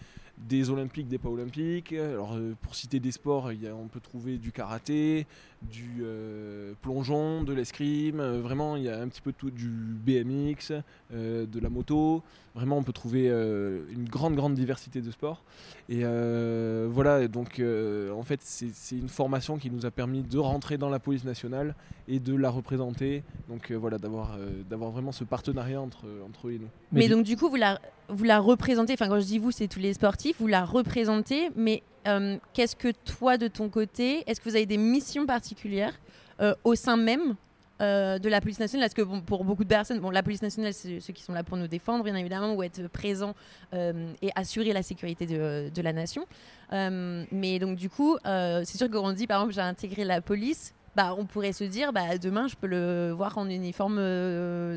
des 0.49 0.71
olympiques, 0.71 1.09
des 1.09 1.19
pas 1.19 1.29
olympiques. 1.29 1.93
Alors 1.93 2.35
euh, 2.35 2.55
pour 2.63 2.75
citer 2.75 3.01
des 3.01 3.13
sports, 3.13 3.53
il 3.53 3.63
y 3.63 3.69
a- 3.69 3.75
on 3.75 3.89
peut 3.89 4.01
trouver 4.01 4.39
du 4.39 4.53
karaté, 4.53 5.27
du 5.63 5.99
euh, 6.03 6.73
plongeon, 6.83 7.43
de 7.45 7.53
l'escrime, 7.53 8.21
euh, 8.21 8.41
vraiment 8.41 8.77
il 8.77 8.85
y 8.85 8.89
a 8.89 9.01
un 9.01 9.09
petit 9.09 9.21
peu 9.21 9.33
de 9.33 9.37
tout, 9.37 9.51
du 9.51 9.69
BMX, 9.69 10.73
euh, 11.13 11.47
de 11.47 11.61
la 11.61 11.69
moto. 11.69 12.23
Vraiment 12.55 12.79
on 12.79 12.83
peut 12.83 12.93
trouver 12.93 13.29
euh, 13.29 13.83
une 13.93 14.09
grande 14.09 14.35
grande 14.35 14.55
diversité 14.55 15.01
de 15.01 15.11
sports. 15.11 15.43
Et 15.89 16.01
euh, 16.05 16.89
voilà, 16.91 17.29
donc 17.29 17.61
euh, 17.61 18.11
en 18.13 18.23
fait 18.23 18.41
c'est 18.43 18.97
une 18.97 19.09
formation 19.09 19.57
qui 19.59 19.71
nous 19.71 19.87
a 19.87 19.91
permis 19.91 20.23
de 20.23 20.39
rentrer 20.39 20.79
dans 20.79 20.89
la 20.89 20.99
police 20.99 21.25
nationale 21.25 21.75
et 22.09 22.19
de 22.19 22.35
la 22.35 22.51
représenter. 22.51 23.23
Donc 23.49 23.71
euh, 23.71 23.77
voilà, 23.77 23.99
d'avoir 23.99 24.37
euh, 24.39 24.63
d'avoir 24.69 24.91
vraiment 24.91 25.13
ce 25.13 25.25
partenariat 25.25 25.81
entre, 25.81 26.07
entre 26.27 26.49
eux 26.49 26.53
et 26.53 26.59
nous. 26.59 26.69
Mais, 26.93 27.09
donc 27.09 27.25
du 27.25 27.37
coup, 27.37 27.49
vous 27.51 27.57
la, 27.57 27.81
vous 28.11 28.25
la 28.25 28.39
représentez, 28.39 28.93
enfin 28.95 29.09
quand 29.09 29.21
je 29.21 29.27
dis 29.27 29.39
vous, 29.39 29.51
c'est 29.51 29.69
tous 29.69 29.79
les 29.81 29.95
sportifs, 29.95 30.37
vous 30.41 30.47
la 30.47 30.65
représentez, 30.65 31.51
mais 31.57 31.83
euh, 32.07 32.39
qu'est-ce 32.53 32.77
que 32.77 32.89
toi 33.05 33.37
de 33.37 33.49
ton 33.49 33.69
côté, 33.69 34.25
est-ce 34.27 34.41
que 34.41 34.49
vous 34.49 34.57
avez 34.57 34.67
des 34.67 34.79
missions 34.79 35.27
particulières 35.27 35.95
euh, 36.41 36.55
au 36.65 36.75
sein 36.75 36.97
même 36.97 37.37
euh, 37.81 38.19
de 38.19 38.29
la 38.29 38.41
police 38.41 38.59
nationale? 38.59 38.89
Parce 38.89 38.95
que 38.95 39.21
pour 39.21 39.45
beaucoup 39.45 39.65
de 39.65 39.69
personnes, 39.69 40.01
bon, 40.01 40.11
la 40.11 40.23
police 40.23 40.43
nationale, 40.43 40.73
c'est 40.73 41.01
ceux 41.01 41.13
qui 41.13 41.23
sont 41.23 41.33
là 41.33 41.45
pour 41.45 41.57
nous 41.57 41.69
défendre, 41.69 42.05
bien 42.05 42.15
évidemment, 42.15 42.55
ou 42.55 42.63
être 42.63 42.89
présents 42.89 43.35
et 43.73 44.31
assurer 44.35 44.73
la 44.73 44.83
sécurité 44.83 45.27
de, 45.27 45.71
de 45.75 45.83
la 45.83 45.93
nation. 45.93 46.27
Mais 46.73 47.59
donc 47.59 47.77
du 47.77 47.91
coup, 47.91 48.17
c'est 48.25 48.77
sûr 48.77 48.89
que 48.89 48.93
quand 48.93 49.05
on 49.05 49.13
dit, 49.13 49.27
par 49.27 49.41
exemple, 49.41 49.55
j'ai 49.55 49.61
intégré 49.61 50.05
la 50.05 50.21
police, 50.21 50.75
bah, 50.97 51.15
on 51.17 51.25
pourrait 51.25 51.53
se 51.53 51.65
dire, 51.65 51.93
bah, 51.93 52.19
demain, 52.19 52.49
je 52.49 52.57
peux 52.57 52.67
le 52.67 53.13
voir 53.13 53.39
en 53.39 53.49
uniforme 53.49 53.97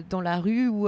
dans 0.10 0.22
la 0.22 0.40
rue 0.40 0.68
ou... 0.68 0.88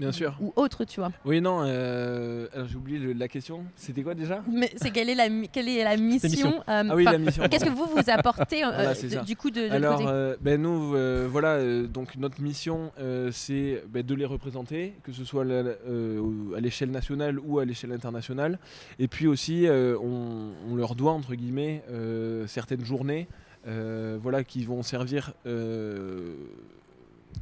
Bien 0.00 0.12
sûr. 0.12 0.36
ou 0.40 0.52
autre, 0.56 0.84
tu 0.84 1.00
vois. 1.00 1.10
Oui, 1.24 1.40
non, 1.40 1.62
euh, 1.64 2.46
alors 2.54 2.68
j'ai 2.68 2.76
oublié 2.76 2.98
le- 2.98 3.12
la 3.14 3.26
question. 3.28 3.64
C'était 3.74 4.02
quoi 4.02 4.14
déjà? 4.14 4.42
Mais 4.50 4.70
c'est 4.76 4.90
quelle 4.90 5.08
est 5.10 5.14
la 5.14 5.28
mi- 5.28 5.48
quelle 5.48 5.68
est 5.68 5.82
la 5.82 5.96
mission, 5.96 6.28
mission. 6.28 6.54
euh, 6.68 6.84
Ah 6.88 6.94
oui, 6.94 7.02
enfin, 7.02 7.12
la 7.12 7.18
mission. 7.18 7.48
Qu'est-ce 7.48 7.64
que 7.64 7.70
vous 7.70 7.86
vous 7.86 8.08
apportez 8.10 8.64
euh, 8.64 8.68
Voilà, 8.70 8.94
c'est 8.94 9.08
de- 9.08 9.14
ça. 9.14 9.22
du 9.22 9.34
coup 9.34 9.50
de, 9.50 9.56
de 9.60 9.62
l'autre 9.64 9.74
Alors, 9.74 9.96
côté? 9.98 10.08
euh, 10.10 10.36
ben 10.40 10.62
nous, 10.62 10.94
euh, 10.94 11.26
voilà, 11.30 11.54
euh, 11.54 11.86
donc 11.88 12.14
notre 12.16 12.40
mission, 12.40 12.92
euh, 13.00 13.30
c'est 13.32 13.82
ben, 13.88 14.02
de 14.04 14.14
les 14.14 14.24
représenter, 14.24 14.94
que 15.02 15.12
ce 15.12 15.24
soit 15.24 15.44
la- 15.44 15.54
euh, 15.88 16.54
à 16.56 16.60
l'échelle 16.60 16.90
nationale 16.92 17.38
ou 17.40 17.58
à 17.58 17.64
l'échelle 17.64 17.92
internationale. 17.92 18.58
Et 19.00 19.08
puis 19.08 19.26
aussi, 19.26 19.66
euh, 19.66 19.96
on, 20.00 20.50
on 20.70 20.76
leur 20.76 20.94
doit, 20.94 21.12
entre 21.12 21.34
guillemets, 21.34 21.82
euh, 21.90 22.46
certaines 22.46 22.84
journées, 22.84 23.26
euh, 23.66 24.16
voilà, 24.22 24.44
qui 24.44 24.64
vont 24.64 24.82
servir, 24.84 25.32
euh, 25.46 26.34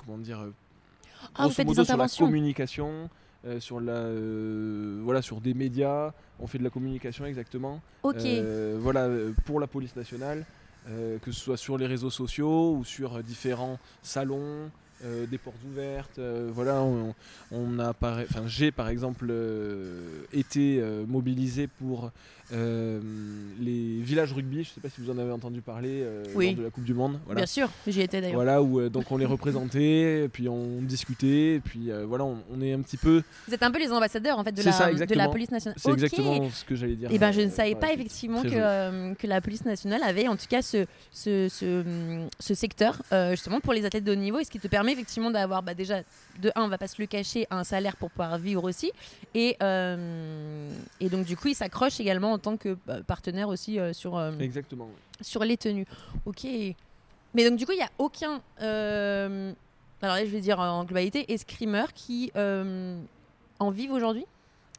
comment 0.05 0.19
dire, 0.19 0.47
Ah, 1.39 1.45
grosso 1.45 1.65
modo, 1.65 1.85
sur 1.85 1.97
la 1.97 2.09
communication, 2.09 3.09
euh, 3.47 3.61
sur 3.61 3.81
la, 3.81 3.93
euh, 3.93 5.01
voilà, 5.05 5.23
sur 5.23 5.41
des 5.41 5.55
médias. 5.55 6.13
On 6.41 6.47
fait 6.47 6.59
de 6.59 6.65
la 6.65 6.71
communication 6.71 7.25
exactement. 7.27 7.81
Ok. 8.03 8.25
Euh, 8.25 8.77
voilà, 8.81 9.09
pour 9.45 9.61
la 9.61 9.67
police 9.67 9.97
nationale, 9.97 10.45
que 10.87 11.33
ce 11.33 11.41
soit 11.41 11.57
sur 11.57 11.79
les 11.79 11.87
réseaux 11.87 12.11
sociaux 12.11 12.77
ou 12.77 12.85
sur 12.85 13.23
différents 13.23 13.79
salons, 14.03 14.71
des 15.03 15.39
portes 15.39 15.63
ouvertes. 15.69 16.21
voilà, 16.53 16.81
on, 16.83 17.15
on 17.51 17.79
a 17.81 17.91
enfin, 17.91 18.47
j'ai 18.47 18.71
par 18.71 18.89
exemple 18.89 19.33
été 20.33 20.81
mobilisé 21.09 21.67
pour 21.67 22.13
euh, 22.53 23.01
les 23.59 24.01
villages 24.01 24.33
rugby. 24.33 24.63
Je 24.63 24.71
ne 24.71 24.75
sais 24.75 24.81
pas 24.81 24.89
si 24.89 25.01
vous 25.01 25.11
en 25.11 25.19
avez 25.19 25.33
entendu 25.33 25.63
parler 25.63 26.01
euh, 26.03 26.25
Oui. 26.35 26.47
lors 26.47 26.55
de 26.57 26.63
la 26.63 26.71
Coupe 26.71 26.85
du 26.85 26.95
Monde. 26.95 27.19
Voilà. 27.25 27.41
Bien 27.41 27.47
sûr, 27.47 27.69
j'y 27.87 28.01
étais 28.03 28.21
d'ailleurs. 28.21 28.37
Voilà, 28.37 28.63
où 28.63 28.79
euh, 28.81 28.89
donc 28.89 29.11
on 29.11 29.17
les 29.17 29.27
représentait, 29.27 30.29
puis 30.33 30.49
on 30.49 30.81
discutait, 30.83 31.61
puis 31.65 31.91
voilà, 32.07 32.25
on, 32.25 32.39
on 32.53 32.61
est 32.63 32.73
un 32.73 32.81
petit 32.83 32.97
peu. 32.97 33.23
Vous 33.49 33.55
êtes 33.55 33.63
un 33.63 33.71
peu 33.71 33.81
les 33.81 33.91
ambassadeurs 33.91 34.39
en 34.39 34.45
fait 34.45 34.53
de, 34.53 34.63
la, 34.63 34.73
ça, 34.73 34.85
de 34.85 34.87
la 34.87 34.93
exactement. 34.93 35.31
police 35.31 35.51
nationale. 35.51 35.79
C'est 35.79 35.89
Ok. 35.91 35.95
exactement 35.95 36.51
ce 36.51 36.65
que 36.65 36.77
j'allais 36.77 36.97
dire. 36.97 37.11
Et 37.13 37.19
ben 37.19 37.33
je 37.33 37.41
ne 37.41 37.51
savais 37.51 37.75
pas 37.75 37.93
effectivement 37.93 38.43
que, 38.43 39.27
la 39.27 39.41
police 39.41 39.65
nationale 39.65 40.03
avait 40.05 40.29
en 40.29 40.37
tout 40.37 40.47
cas 40.49 40.63
ce, 40.63 40.87
ce, 41.11 41.49
ce, 41.51 41.83
ce 42.39 42.55
secteur 42.55 43.03
justement 43.31 43.61
pour 43.61 43.73
les 43.73 43.85
athlètes 43.85 44.05
de 44.05 44.13
haut 44.13 44.17
niveau 44.17 44.39
et 44.39 44.45
ce 44.45 44.51
qui 44.51 44.61
te 44.61 44.69
permet 44.69 44.93
effectivement 44.93 45.33
d'avoir 45.33 45.65
bah, 45.65 45.75
déjà 45.75 46.03
de 46.41 46.53
un 46.55 46.63
on 46.63 46.69
va 46.69 46.79
pas 46.79 46.87
se 46.87 47.01
le 47.03 47.07
cacher 47.07 47.47
un 47.51 47.65
salaire 47.65 47.97
pour 47.97 48.11
pouvoir 48.11 48.39
vivre 48.39 48.63
aussi 48.63 48.93
et, 49.35 49.57
et 49.61 51.09
donc 51.09 51.27
du 51.27 51.37
coup 51.37 51.49
il 51.49 51.55
s'accroche 51.57 51.99
également 51.99 52.36
en 52.37 52.39
tant 52.39 52.57
que 52.57 52.77
bah, 52.87 52.99
partenaire 53.07 53.49
aussi 53.49 53.79
euh, 53.81 53.93
sur, 53.93 54.17
euh, 54.17 54.33
Exactement. 54.39 54.85
oui. 54.87 55.25
sur 55.25 55.43
les 55.45 55.57
tenues. 55.57 55.87
Ok. 56.25 56.45
Mais 57.35 57.49
donc 57.49 57.59
du 57.59 57.67
coup, 57.67 57.73
il 57.73 57.79
n'y 57.79 57.83
a 57.83 57.91
aucun... 57.99 58.41
euh, 58.63 59.53
alors 60.03 60.17
là, 60.17 60.25
je 60.25 60.31
vais 60.31 60.41
dire 60.41 60.61
en 60.61 60.85
globalité, 60.85 61.33
escrimeur 61.33 61.93
qui 61.93 62.31
en 63.59 63.71
vivent 63.71 63.93
aujourd'hui, 63.93 64.27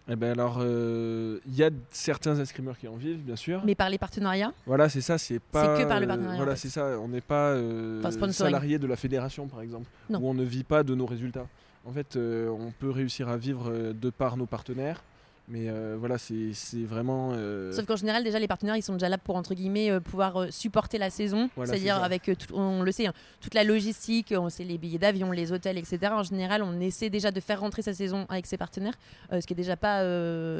Eh 0.09 0.15
ben 0.15 0.31
alors, 0.31 0.57
euh, 0.61 1.39
il 1.47 1.55
y 1.55 1.63
a 1.63 1.69
certains 1.91 2.35
escrimeurs 2.39 2.77
qui 2.77 2.87
en 2.87 2.95
vivent, 2.95 3.23
bien 3.23 3.35
sûr. 3.35 3.61
mais 3.65 3.75
par 3.75 3.89
les 3.89 3.97
partenariats? 3.97 4.53
Voilà, 4.65 4.87
c'est 4.89 5.01
ça, 5.01 5.17
c'est 5.17 5.39
pas. 5.39 5.77
que 5.77 5.83
par 5.87 5.99
le 5.99 6.05
euh, 6.05 6.07
partenariat, 6.07 6.37
voilà, 6.37 6.51
en 6.51 6.55
fait. 6.55 6.61
c'est 6.61 6.69
ça. 6.69 6.99
On 6.99 7.07
n'est 7.09 7.21
pas 7.21 7.49
euh, 7.49 8.01
Enfin, 8.05 8.31
salarié 8.31 8.77
de 8.79 8.87
la 8.87 8.95
fédération, 8.95 9.47
par 9.47 9.61
exemple, 9.61 9.87
Non. 10.09 10.19
où 10.19 10.27
on 10.29 10.33
ne 10.33 10.43
vit 10.43 10.63
pas 10.63 10.83
de 10.83 10.93
nos 10.95 11.05
résultats. 11.05 11.47
En 11.85 11.91
fait, 11.91 12.17
on 12.17 12.71
peut 12.79 12.89
réussir 12.91 13.29
à 13.29 13.37
vivre 13.37 13.71
de 13.93 14.09
par 14.09 14.35
nos 14.37 14.45
partenaires, 14.45 15.01
mais 15.49 15.69
euh, 15.69 15.95
voilà, 15.97 16.17
c'est 16.17 16.51
vraiment. 16.83 17.29
euh, 17.33 17.71
Sauf 17.71 17.85
qu'en 17.85 17.95
général, 17.95 18.23
déjà, 18.23 18.37
les 18.39 18.47
partenaires, 18.47 18.75
ils 18.75 18.81
sont 18.83 18.93
déjà 18.93 19.07
là 19.07 19.17
pour, 19.17 19.35
entre 19.37 19.53
guillemets, 19.55 19.89
euh, 19.91 19.99
pouvoir 20.01 20.47
supporter 20.51 20.97
la 20.97 21.09
saison. 21.09 21.49
Voilà, 21.55 21.71
C'est-à-dire 21.71 21.95
avec, 22.03 22.23
tout- 22.23 22.53
on 22.53 22.81
le 22.83 22.91
sait, 22.91 23.07
hein, 23.07 23.13
toute 23.39 23.53
la 23.53 23.63
logistique, 23.63 24.33
on 24.37 24.49
sait 24.49 24.63
les 24.65 24.77
billets 24.77 24.97
d'avion, 24.99 25.31
les 25.31 25.51
hôtels, 25.53 25.77
etc. 25.77 25.99
En 26.11 26.23
général, 26.23 26.63
on 26.63 26.79
essaie 26.81 27.09
déjà 27.09 27.31
de 27.31 27.39
faire 27.39 27.61
rentrer 27.61 27.81
sa 27.81 27.93
saison 27.93 28.25
avec 28.29 28.45
ses 28.45 28.57
partenaires, 28.57 28.95
ce 29.31 29.45
qui 29.45 29.53
est 29.53 29.55
déjà 29.55 29.77
pas 29.77 30.01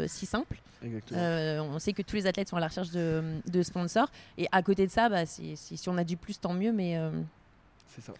si 0.07 0.25
simple. 0.25 0.57
On 1.11 1.79
sait 1.79 1.93
que 1.93 2.01
tous 2.01 2.15
les 2.15 2.27
athlètes 2.27 2.47
sont 2.49 2.55
à 2.57 2.61
la 2.61 2.67
recherche 2.67 2.91
de, 2.91 3.21
de 3.45 3.63
sponsors. 3.63 4.09
Et 4.37 4.47
à 4.51 4.61
côté 4.63 4.85
de 4.87 4.91
ça, 4.91 5.09
bah, 5.09 5.25
si, 5.25 5.57
si- 5.57 5.75
si 5.75 5.89
on 5.89 5.97
a 5.97 6.03
du 6.03 6.15
plus, 6.17 6.39
tant 6.39 6.53
mieux. 6.53 6.71
Mais 6.71 6.97
C'est 7.93 8.01
ça. 8.03 8.13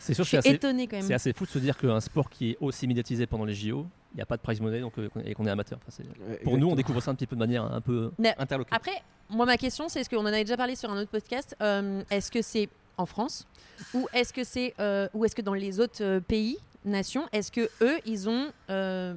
C'est 0.00 0.14
sûr 0.14 0.24
je 0.24 0.40
suis 0.40 0.58
quand 0.58 0.72
même. 0.74 1.02
c'est 1.02 1.14
assez 1.14 1.32
fou 1.32 1.44
de 1.44 1.50
se 1.50 1.58
dire 1.58 1.76
qu'un 1.76 2.00
sport 2.00 2.28
qui 2.30 2.50
est 2.52 2.56
aussi 2.60 2.86
médiatisé 2.86 3.26
pendant 3.26 3.44
les 3.44 3.54
JO, 3.54 3.86
il 4.12 4.16
n'y 4.16 4.22
a 4.22 4.26
pas 4.26 4.36
de 4.36 4.42
prize 4.42 4.60
money 4.60 4.80
donc, 4.80 4.98
euh, 4.98 5.08
et 5.24 5.34
qu'on 5.34 5.46
est 5.46 5.50
amateur. 5.50 5.78
Enfin, 5.82 5.90
c'est- 5.90 6.02
Ouais, 6.28 6.36
pour 6.42 6.58
nous, 6.58 6.68
on 6.68 6.74
découvre 6.74 7.00
ça 7.00 7.10
un 7.10 7.14
petit 7.14 7.26
peu 7.26 7.36
de 7.36 7.40
manière 7.40 7.64
un 7.64 7.80
peu 7.80 8.10
Mais 8.18 8.34
interloquée. 8.38 8.74
Après, 8.74 9.02
moi, 9.28 9.46
ma 9.46 9.56
question, 9.56 9.88
c'est 9.88 10.00
est-ce 10.00 10.10
qu'on 10.10 10.22
en 10.22 10.26
avait 10.26 10.44
déjà 10.44 10.56
parlé 10.56 10.76
sur 10.76 10.90
un 10.90 11.00
autre 11.00 11.10
podcast 11.10 11.56
euh, 11.60 12.02
Est-ce 12.10 12.30
que 12.30 12.42
c'est 12.42 12.68
en 12.96 13.06
France 13.06 13.46
ou 13.92 14.08
est-ce 14.14 14.32
que 14.32 14.44
c'est 14.44 14.74
euh, 14.80 15.08
ou 15.12 15.24
est-ce 15.24 15.34
que 15.36 15.42
dans 15.42 15.54
les 15.54 15.80
autres 15.80 16.02
euh, 16.02 16.20
pays, 16.20 16.58
nations, 16.84 17.28
est-ce 17.32 17.52
que 17.52 17.68
eux, 17.82 17.98
ils 18.06 18.28
ont, 18.28 18.46
euh, 18.70 19.14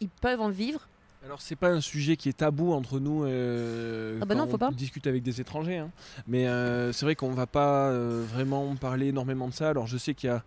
ils 0.00 0.08
peuvent 0.08 0.40
en 0.40 0.48
vivre 0.48 0.88
Alors 1.24 1.40
c'est 1.42 1.56
pas 1.56 1.68
un 1.68 1.80
sujet 1.82 2.16
qui 2.16 2.28
est 2.30 2.38
tabou 2.38 2.72
entre 2.72 2.98
nous. 2.98 3.24
euh, 3.24 4.18
Ah 4.22 4.24
bah 4.24 4.34
non, 4.34 4.46
faut 4.46 4.54
on 4.54 4.58
pas. 4.58 4.70
discute 4.70 5.06
avec 5.06 5.22
des 5.22 5.40
étrangers, 5.40 5.76
hein. 5.78 5.90
mais 6.26 6.46
euh, 6.48 6.92
c'est 6.92 7.04
vrai 7.04 7.14
qu'on 7.14 7.32
va 7.32 7.46
pas 7.46 7.90
euh, 7.90 8.24
vraiment 8.26 8.74
parler 8.76 9.08
énormément 9.08 9.46
de 9.48 9.52
ça. 9.52 9.68
Alors 9.68 9.86
je 9.86 9.98
sais 9.98 10.14
qu'il 10.14 10.28
y 10.28 10.32
a 10.32 10.42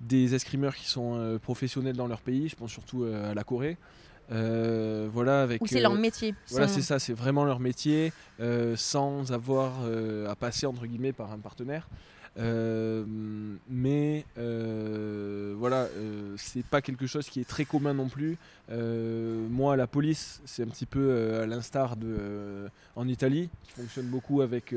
des 0.00 0.34
escrimeurs 0.34 0.74
qui 0.74 0.86
sont 0.88 1.14
euh, 1.18 1.38
professionnels 1.38 1.96
dans 1.96 2.06
leur 2.06 2.20
pays. 2.22 2.48
Je 2.48 2.56
pense 2.56 2.70
surtout 2.72 3.04
à 3.04 3.34
la 3.34 3.44
Corée. 3.44 3.76
Voilà 4.30 5.42
avec. 5.42 5.60
ou 5.62 5.66
c'est 5.66 5.80
leur 5.80 5.94
métier 5.94 6.34
Voilà, 6.50 6.68
c'est 6.68 6.80
ça, 6.82 6.98
c'est 6.98 7.12
vraiment 7.12 7.44
leur 7.44 7.60
métier, 7.60 8.10
sans 8.76 9.30
avoir 9.30 9.72
à 10.28 10.34
passer 10.36 10.64
entre 10.66 10.86
guillemets 10.86 11.12
par 11.12 11.30
un 11.32 11.38
partenaire. 11.38 11.86
Mais 13.68 14.24
voilà, 15.58 15.88
c'est 16.36 16.64
pas 16.64 16.82
quelque 16.82 17.06
chose 17.06 17.28
qui 17.28 17.40
est 17.40 17.48
très 17.48 17.64
commun 17.64 17.94
non 17.94 18.08
plus. 18.08 18.36
Euh, 18.70 19.46
moi, 19.48 19.76
la 19.76 19.86
police, 19.86 20.40
c'est 20.44 20.62
un 20.62 20.68
petit 20.68 20.86
peu 20.86 21.00
euh, 21.00 21.42
à 21.42 21.46
l'instar 21.46 21.96
de 21.96 22.06
euh, 22.08 22.68
en 22.96 23.08
Italie, 23.08 23.48
qui 23.62 23.72
fonctionne 23.72 24.06
beaucoup 24.06 24.40
avec 24.40 24.74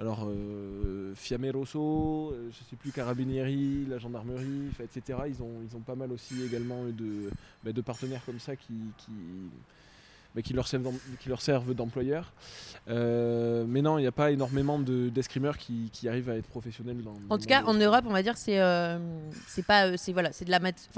alors 0.00 0.28
euh, 0.28 1.12
Fiamme 1.16 1.50
Rosso, 1.50 2.32
je 2.52 2.70
sais 2.70 2.76
plus 2.76 2.92
Carabinieri, 2.92 3.84
la 3.88 3.98
gendarmerie, 3.98 4.70
etc. 4.80 5.18
Ils 5.26 5.42
ont 5.42 5.60
ils 5.68 5.76
ont 5.76 5.80
pas 5.80 5.96
mal 5.96 6.12
aussi 6.12 6.40
également 6.44 6.84
de 6.84 7.30
bah, 7.64 7.72
de 7.72 7.80
partenaires 7.80 8.24
comme 8.24 8.38
ça 8.38 8.54
qui 8.54 8.74
bah, 10.34 10.42
qui 10.42 10.52
leur 10.52 10.66
servent 10.68 10.82
d'em- 10.84 10.98
qui 11.20 11.28
leur 11.28 11.40
servent 11.40 11.74
d'employeurs. 11.74 12.32
Euh, 12.88 13.64
mais 13.68 13.82
non, 13.82 13.98
il 13.98 14.02
n'y 14.02 14.06
a 14.08 14.12
pas 14.12 14.30
énormément 14.30 14.78
de- 14.78 15.08
d'escrimeurs 15.08 15.58
qui, 15.58 15.90
qui 15.92 16.08
arrivent 16.08 16.30
à 16.30 16.36
être 16.36 16.46
professionnels 16.48 17.02
dans. 17.02 17.12
dans 17.12 17.34
En 17.34 17.38
tout 17.38 17.46
cas, 17.46 17.64
en 17.64 17.74
Europe, 17.74 18.04
on 18.06 18.12
va 18.12 18.22
dire, 18.22 18.36
c'est 18.36 18.60
euh, 18.60 18.98
c'est 19.46 19.64
pas, 19.64 19.86
euh, 19.88 19.94
c'est 19.96 20.12
voilà, 20.12 20.32
c'est 20.32 20.44
de 20.44 20.50
la 20.50 20.58
mat- 20.60 20.88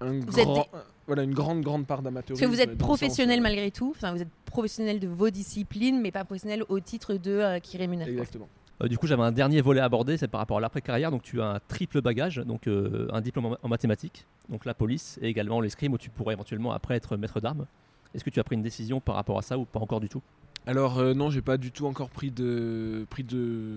un 0.00 0.20
Vous 0.20 0.38
êtes 0.40 0.46
grand- 0.46 0.66
voilà, 1.06 1.22
une 1.22 1.34
grande, 1.34 1.60
grande 1.62 1.86
part 1.86 2.02
d'amateurisme. 2.02 2.40
Parce 2.44 2.50
que 2.50 2.56
vous 2.56 2.60
êtes 2.62 2.70
sens, 2.70 2.78
professionnel 2.78 3.40
malgré 3.40 3.70
tout. 3.70 3.92
Enfin, 3.96 4.12
vous 4.12 4.22
êtes 4.22 4.28
professionnel 4.46 4.98
de 5.00 5.06
vos 5.08 5.30
disciplines, 5.30 6.00
mais 6.00 6.10
pas 6.10 6.24
professionnel 6.24 6.64
au 6.68 6.80
titre 6.80 7.14
de 7.14 7.30
euh, 7.30 7.58
qui 7.60 7.76
rémunère. 7.76 8.08
Exactement. 8.08 8.48
Euh, 8.82 8.88
du 8.88 8.98
coup, 8.98 9.06
j'avais 9.06 9.22
un 9.22 9.32
dernier 9.32 9.60
volet 9.60 9.80
à 9.80 9.84
aborder, 9.84 10.16
c'est 10.16 10.28
par 10.28 10.40
rapport 10.40 10.58
à 10.58 10.60
l'après-carrière. 10.60 11.10
Donc, 11.10 11.22
tu 11.22 11.40
as 11.40 11.46
un 11.46 11.60
triple 11.68 12.00
bagage, 12.00 12.36
donc 12.38 12.66
euh, 12.66 13.06
un 13.12 13.20
diplôme 13.20 13.46
en, 13.46 13.56
en 13.62 13.68
mathématiques, 13.68 14.26
donc 14.48 14.64
la 14.64 14.74
police, 14.74 15.18
et 15.22 15.28
également 15.28 15.60
l'escrime 15.60 15.92
où 15.92 15.98
tu 15.98 16.10
pourrais 16.10 16.34
éventuellement 16.34 16.72
après 16.72 16.96
être 16.96 17.16
maître 17.16 17.40
d'armes. 17.40 17.66
Est-ce 18.14 18.24
que 18.24 18.30
tu 18.30 18.40
as 18.40 18.44
pris 18.44 18.56
une 18.56 18.62
décision 18.62 19.00
par 19.00 19.14
rapport 19.14 19.38
à 19.38 19.42
ça 19.42 19.58
ou 19.58 19.64
pas 19.64 19.80
encore 19.80 20.00
du 20.00 20.08
tout? 20.08 20.22
Alors 20.64 21.00
euh, 21.00 21.12
non, 21.12 21.28
j'ai 21.28 21.42
pas 21.42 21.56
du 21.56 21.72
tout 21.72 21.86
encore 21.86 22.08
pris 22.08 22.30
de 22.30 23.04
pris 23.10 23.24
de 23.24 23.74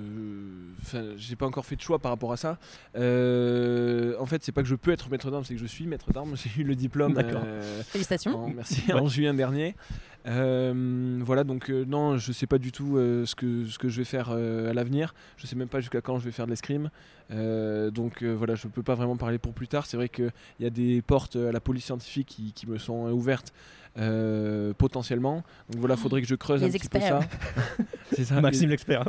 enfin, 0.83 1.03
j'ai 1.17 1.35
pas 1.35 1.47
encore 1.47 1.65
fait 1.65 1.75
de 1.75 1.81
choix 1.81 1.97
par 1.97 2.11
rapport 2.11 2.31
à 2.31 2.37
ça. 2.37 2.59
Euh, 2.95 4.13
en 4.19 4.27
fait, 4.27 4.43
c'est 4.43 4.51
pas 4.51 4.61
que 4.61 4.67
je 4.67 4.75
peux 4.75 4.91
être 4.91 5.09
maître 5.09 5.31
d'armes, 5.31 5.43
c'est 5.43 5.55
que 5.55 5.59
je 5.59 5.65
suis 5.65 5.87
maître 5.87 6.11
d'armes, 6.13 6.35
j'ai 6.55 6.61
eu 6.61 6.63
le 6.63 6.75
diplôme 6.75 7.13
D'accord. 7.13 7.41
euh, 7.43 7.81
Félicitations. 7.83 8.35
en, 8.37 8.49
merci, 8.49 8.83
en 8.93 9.07
juin 9.07 9.33
dernier. 9.33 9.75
Euh, 10.27 11.19
voilà, 11.23 11.43
donc 11.43 11.69
euh, 11.69 11.85
non, 11.85 12.17
je 12.17 12.31
sais 12.31 12.47
pas 12.47 12.57
du 12.57 12.71
tout 12.71 12.97
euh, 12.97 13.25
ce, 13.25 13.35
que, 13.35 13.65
ce 13.65 13.77
que 13.77 13.89
je 13.89 13.97
vais 13.97 14.05
faire 14.05 14.29
euh, 14.31 14.71
à 14.71 14.73
l'avenir. 14.73 15.13
Je 15.37 15.45
sais 15.47 15.55
même 15.55 15.67
pas 15.67 15.79
jusqu'à 15.81 16.01
quand 16.01 16.17
je 16.19 16.25
vais 16.25 16.31
faire 16.31 16.45
de 16.45 16.51
l'escrime. 16.51 16.89
Euh, 17.31 17.91
donc 17.91 18.21
euh, 18.23 18.33
voilà, 18.33 18.55
je 18.55 18.67
peux 18.67 18.83
pas 18.83 18.95
vraiment 18.95 19.17
parler 19.17 19.37
pour 19.37 19.53
plus 19.53 19.67
tard. 19.67 19.85
C'est 19.85 19.97
vrai 19.97 20.09
qu'il 20.09 20.31
y 20.59 20.65
a 20.65 20.69
des 20.71 21.01
portes 21.01 21.35
à 21.35 21.51
la 21.51 21.59
police 21.59 21.85
scientifique 21.85 22.27
qui, 22.27 22.53
qui 22.53 22.67
me 22.67 22.77
sont 22.79 23.11
ouvertes 23.11 23.53
euh, 23.97 24.73
potentiellement. 24.77 25.43
Donc 25.69 25.79
voilà, 25.79 25.95
faudrait 25.95 26.21
que 26.21 26.27
je 26.27 26.35
creuse 26.35 26.61
Les 26.61 26.67
un 26.67 26.71
petit 26.71 26.89
peu 26.89 26.97
experts. 26.97 27.21
ça. 27.21 27.83
C'est 28.15 28.25
ça. 28.25 28.41
Maxime 28.41 28.69
l'expert. 28.69 29.05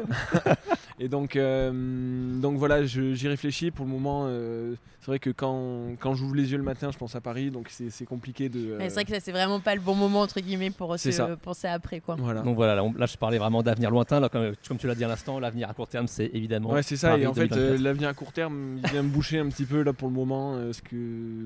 Et 0.98 1.08
donc, 1.08 1.36
euh, 1.36 2.38
donc 2.40 2.56
voilà, 2.56 2.84
j'y 2.86 3.28
réfléchis. 3.28 3.70
Pour 3.70 3.84
le 3.84 3.90
moment, 3.92 4.24
euh, 4.28 4.74
c'est 5.00 5.06
vrai 5.08 5.18
que 5.18 5.28
quand, 5.30 5.94
quand 6.00 6.14
j'ouvre 6.14 6.34
les 6.34 6.50
yeux 6.52 6.56
le 6.56 6.62
matin, 6.62 6.90
je 6.90 6.96
pense 6.96 7.14
à 7.14 7.20
Paris, 7.20 7.50
donc 7.50 7.66
c'est 7.68 7.90
c'est 7.90 8.06
compliqué 8.06 8.48
de. 8.48 8.72
euh, 8.72 8.78
C'est 8.80 8.94
vrai 8.94 9.04
que 9.04 9.10
ça, 9.12 9.20
c'est 9.20 9.30
vraiment 9.32 9.60
pas 9.60 9.74
le 9.74 9.82
bon 9.82 9.94
moment, 9.94 10.22
entre 10.22 10.40
guillemets, 10.40 10.70
pour 10.70 10.98
se 10.98 11.10
ça. 11.10 11.36
penser 11.42 11.68
après. 11.68 12.00
Quoi. 12.00 12.16
Voilà. 12.18 12.40
Donc 12.40 12.56
voilà, 12.56 12.74
là, 12.76 12.82
on- 12.82 12.94
là, 12.94 13.04
je 13.04 13.16
parlais 13.18 13.36
vraiment 13.36 13.62
d'avenir 13.62 13.90
lointain. 13.90 14.20
Là, 14.20 14.30
comme, 14.30 14.52
comme 14.66 14.78
tu 14.78 14.86
l'as 14.86 14.94
dit 14.94 15.04
à 15.04 15.08
l'instant, 15.08 15.38
l'avenir 15.38 15.68
à 15.68 15.74
court 15.74 15.88
terme, 15.88 16.06
c'est 16.06 16.30
évidemment. 16.32 16.70
Ouais, 16.72 16.82
c'est 16.82 16.96
ça. 16.96 17.10
Paris 17.10 17.22
et 17.22 17.26
en 17.26 17.34
fait, 17.34 17.48
2024. 17.48 17.58
euh, 17.80 17.82
l'avenir 17.84 18.08
à 18.08 18.14
court 18.14 18.32
terme, 18.32 18.78
il 18.82 18.90
vient 18.90 19.02
me 19.02 19.10
boucher 19.10 19.38
un 19.38 19.48
petit 19.50 19.66
peu 19.66 19.82
là 19.82 19.92
pour 19.92 20.08
le 20.08 20.14
moment, 20.14 20.54
euh, 20.54 20.72
ce 20.72 20.80
que 20.80 20.96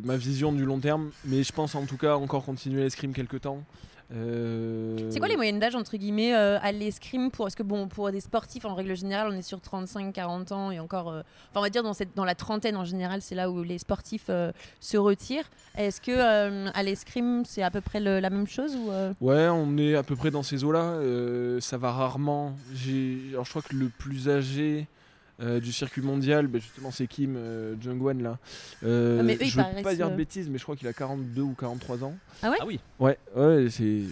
ma 0.05 0.17
vision 0.17 0.53
du 0.53 0.65
long 0.65 0.79
terme. 0.79 1.11
Mais 1.25 1.43
je 1.43 1.53
pense 1.53 1.75
en 1.75 1.87
tout 1.87 1.97
cas 1.97 2.15
encore 2.15 2.45
continuer 2.45 2.83
l'escrime 2.83 3.13
quelques 3.13 3.41
temps. 3.41 3.65
Euh, 4.13 4.97
C'est 5.11 5.19
quoi 5.19 5.29
les 5.29 5.37
moyennes 5.37 5.59
d'âge, 5.59 5.75
entre 5.77 5.97
guillemets, 5.97 6.35
euh, 6.35 6.59
à 6.63 6.73
l'escrime 6.73 7.31
pour... 7.31 7.45
Parce 7.47 7.55
que 7.55 7.63
bon, 7.63 7.89
pour 7.89 8.11
des 8.11 8.21
sportifs, 8.21 8.65
en 8.65 8.75
règle 8.75 8.97
générale, 8.97 9.29
on 9.31 9.37
est 9.37 9.43
sur 9.43 9.59
35-40 9.59 10.53
ans 10.53 10.71
et 10.71 10.81
encore... 10.81 11.11
euh, 11.11 11.21
Enfin, 11.51 11.61
on 11.61 11.63
va 11.63 11.71
dire 11.71 11.83
dans, 11.83 11.93
cette, 11.95 12.15
dans 12.17 12.25
la 12.25 12.35
trentaine, 12.35 12.77
en 12.77 12.85
général, 12.85 13.23
c'est 13.23 13.35
là 13.35 13.51
où 13.51 13.63
les 13.63 13.79
sportifs 13.79 14.31
se 14.81 14.97
retirent. 14.97 15.49
Est-ce 15.77 16.01
que 16.01 16.71
à 16.73 16.83
l'escrime, 16.83 17.45
c'est 17.45 17.63
à 17.63 17.71
peu 17.71 17.81
près 17.81 18.01
le- 18.01 18.21
la 18.21 18.31
même 18.31 18.47
chose 18.47 18.77
ou 18.77 18.91
Ouais, 19.25 19.49
on 19.49 19.77
est 19.79 19.95
à 19.95 20.03
peu 20.03 20.17
près 20.17 20.31
dans 20.31 20.43
ces 20.43 20.65
eaux-là. 20.65 20.95
ça 21.61 21.77
va 21.79 21.93
rarement. 21.93 22.55
Alors 23.33 23.45
je 23.45 23.51
crois 23.51 23.63
que 23.63 23.75
le 23.75 23.89
plus 23.89 24.29
âgé 24.29 24.87
euh, 25.41 25.61
du 25.61 25.73
circuit 25.73 26.03
mondial, 26.03 26.47
bah, 26.47 26.59
justement, 26.59 26.91
c'est 26.91 27.07
Kim 27.07 27.35
euh, 27.37 27.75
Jong-wan 27.81 28.23
là. 28.23 28.39
Euh, 28.85 29.19
Ah, 29.21 29.23
mais 29.23 29.35
eux, 29.37 29.45
je 29.45 29.57
veux 29.59 29.83
pas 29.83 29.95
dire 29.95 30.11
de 30.11 30.17
bêtises, 30.17 30.49
mais 30.51 30.59
je 30.59 30.65
crois 30.65 30.77
qu'il 30.77 30.89
a 30.89 30.93
42 30.93 31.43
ou 31.43 31.55
43 31.59 32.05
ans. 32.05 32.15
Ah 32.43 32.53
oui, 32.67 32.81
Ouais, 32.99 33.17
ouais, 33.37 33.69
c'est, 33.71 34.03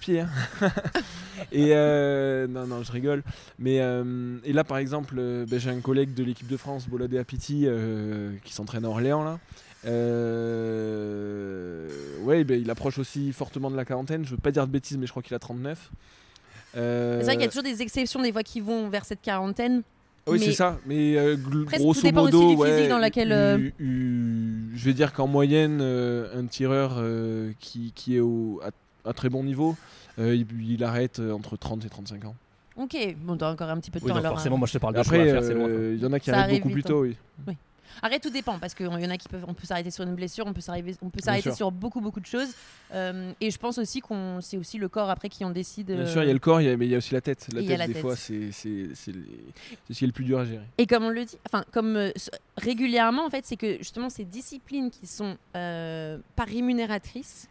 pire. 0.00 0.28
hein. 0.60 0.70
et 1.52 1.70
euh, 1.74 2.46
non, 2.46 2.66
non, 2.66 2.82
je 2.82 2.92
rigole. 2.92 3.22
Mais 3.58 3.80
euh, 3.80 4.38
et 4.44 4.52
là, 4.52 4.64
par 4.64 4.78
exemple, 4.78 5.14
euh, 5.18 5.46
bah, 5.48 5.58
j'ai 5.58 5.70
un 5.70 5.80
collègue 5.80 6.14
de 6.14 6.24
l'équipe 6.24 6.48
de 6.48 6.56
France, 6.56 6.88
Boladé 6.88 7.18
Apiti, 7.18 7.64
euh, 7.66 8.32
qui 8.44 8.52
s'entraîne 8.52 8.84
à 8.84 8.88
Orléans 8.88 9.24
là. 9.24 9.38
Euh, 9.86 11.88
ouais, 12.22 12.44
bah, 12.44 12.54
il 12.54 12.70
approche 12.70 12.98
aussi 12.98 13.32
fortement 13.32 13.70
de 13.70 13.76
la 13.76 13.84
quarantaine. 13.84 14.24
Je 14.24 14.30
veux 14.30 14.36
pas 14.36 14.50
dire 14.50 14.66
de 14.66 14.72
bêtises, 14.72 14.98
mais 14.98 15.06
je 15.06 15.12
crois 15.12 15.22
qu'il 15.22 15.34
a 15.34 15.38
39. 15.38 15.90
Euh, 16.76 17.18
C'est 17.20 17.24
vrai 17.24 17.34
qu'il 17.34 17.42
y 17.42 17.46
a 17.46 17.48
toujours 17.48 17.62
des 17.62 17.82
exceptions, 17.82 18.22
des 18.22 18.32
fois, 18.32 18.42
qui 18.42 18.60
vont 18.60 18.88
vers 18.88 19.04
cette 19.04 19.22
quarantaine. 19.22 19.82
Oui, 20.28 20.40
c'est 20.40 20.52
ça. 20.52 20.78
Mais 20.86 21.16
euh, 21.16 21.36
tout 21.36 21.64
grosso 21.66 22.00
dépend 22.02 22.22
aussi 22.22 22.32
modo, 22.34 22.40
du 22.50 22.56
physique 22.56 22.58
ouais, 22.82 22.88
dans 22.88 22.98
laquelle, 22.98 23.32
euh, 23.32 23.58
u- 23.58 23.74
u- 23.78 24.70
je 24.74 24.84
vais 24.84 24.92
dire 24.94 25.12
qu'en 25.12 25.26
moyenne, 25.26 25.78
euh, 25.80 26.38
un 26.38 26.46
tireur 26.46 26.94
euh, 26.98 27.52
qui, 27.60 27.92
qui 27.94 28.16
est 28.16 28.20
au, 28.20 28.60
à, 28.64 29.08
à 29.08 29.12
très 29.12 29.28
bon 29.28 29.44
niveau, 29.44 29.76
euh, 30.18 30.34
il, 30.34 30.46
il 30.68 30.82
arrête 30.84 31.20
entre 31.20 31.56
30 31.56 31.84
et 31.84 31.88
35 31.88 32.24
ans. 32.24 32.34
Ok, 32.76 32.96
bon, 33.24 33.36
t'as 33.36 33.52
encore 33.52 33.70
un 33.70 33.78
petit 33.78 33.90
peu 33.90 34.00
de 34.00 34.04
Oui, 34.04 34.08
temps 34.10 34.16
donc 34.16 34.24
alors. 34.24 34.32
forcément, 34.36 34.56
hein. 34.56 34.58
moi 34.58 34.66
je 34.68 34.72
te 34.74 34.78
parle 34.78 34.94
de 34.94 34.98
Après, 35.00 35.18
euh, 35.32 35.94
il 35.96 36.02
y 36.02 36.06
en 36.06 36.12
a 36.12 36.18
qui 36.20 36.26
Ça 36.26 36.32
arrêtent 36.32 36.44
arrive 36.44 36.58
beaucoup 36.58 36.68
plus 36.70 36.80
vite, 36.80 36.86
tôt, 36.88 37.02
oui. 37.02 37.16
Arrête, 38.02 38.22
tout 38.22 38.30
dépend 38.30 38.58
parce 38.58 38.74
qu'il 38.74 38.86
y 38.86 38.88
en 38.88 39.10
a 39.10 39.16
qui 39.16 39.28
peuvent, 39.28 39.44
on 39.48 39.54
peut 39.54 39.66
s'arrêter 39.66 39.90
sur 39.90 40.04
une 40.04 40.14
blessure, 40.14 40.46
on 40.46 40.52
peut 40.52 40.60
s'arriver, 40.60 40.94
on 41.02 41.10
peut 41.10 41.20
s'arrêter 41.20 41.52
sur 41.52 41.70
beaucoup 41.70 42.00
beaucoup 42.00 42.20
de 42.20 42.26
choses. 42.26 42.48
Euh, 42.92 43.32
et 43.40 43.50
je 43.50 43.58
pense 43.58 43.78
aussi 43.78 44.00
qu'on, 44.00 44.40
c'est 44.40 44.56
aussi 44.56 44.78
le 44.78 44.88
corps 44.88 45.10
après 45.10 45.28
qui 45.28 45.44
en 45.44 45.50
décide. 45.50 45.86
Bien 45.86 45.96
euh, 45.98 46.06
sûr, 46.06 46.22
il 46.22 46.26
y 46.26 46.30
a 46.30 46.32
le 46.32 46.38
corps, 46.38 46.60
il 46.60 46.66
y 46.66 46.70
a- 46.70 46.76
mais 46.76 46.86
il 46.86 46.90
y 46.90 46.94
a 46.94 46.98
aussi 46.98 47.14
la 47.14 47.20
tête. 47.20 47.46
La 47.52 47.62
tête, 47.62 47.78
la 47.78 47.86
des 47.86 47.92
tête. 47.94 48.02
fois, 48.02 48.16
c'est 48.16 48.52
c'est- 48.52 48.90
c'est 48.94 49.12
les- 49.12 49.44
c'est 49.86 49.94
ce 49.94 49.98
qui 49.98 50.04
est 50.04 50.08
le 50.08 50.12
plus 50.12 50.24
dur 50.24 50.38
à 50.38 50.44
gérer. 50.44 50.64
Et 50.78 50.86
comme 50.86 51.04
on 51.04 51.10
le 51.10 51.24
dit, 51.24 51.36
enfin 51.46 51.64
comme 51.72 51.96
euh, 51.96 52.10
régulièrement 52.56 53.26
en 53.26 53.30
fait, 53.30 53.44
c'est 53.46 53.56
que 53.56 53.78
justement 53.78 54.08
ces 54.10 54.24
disciplines 54.24 54.90
qui 54.90 55.06
sont 55.06 55.36
pas 55.52 56.44
rémunératrices. 56.44 57.48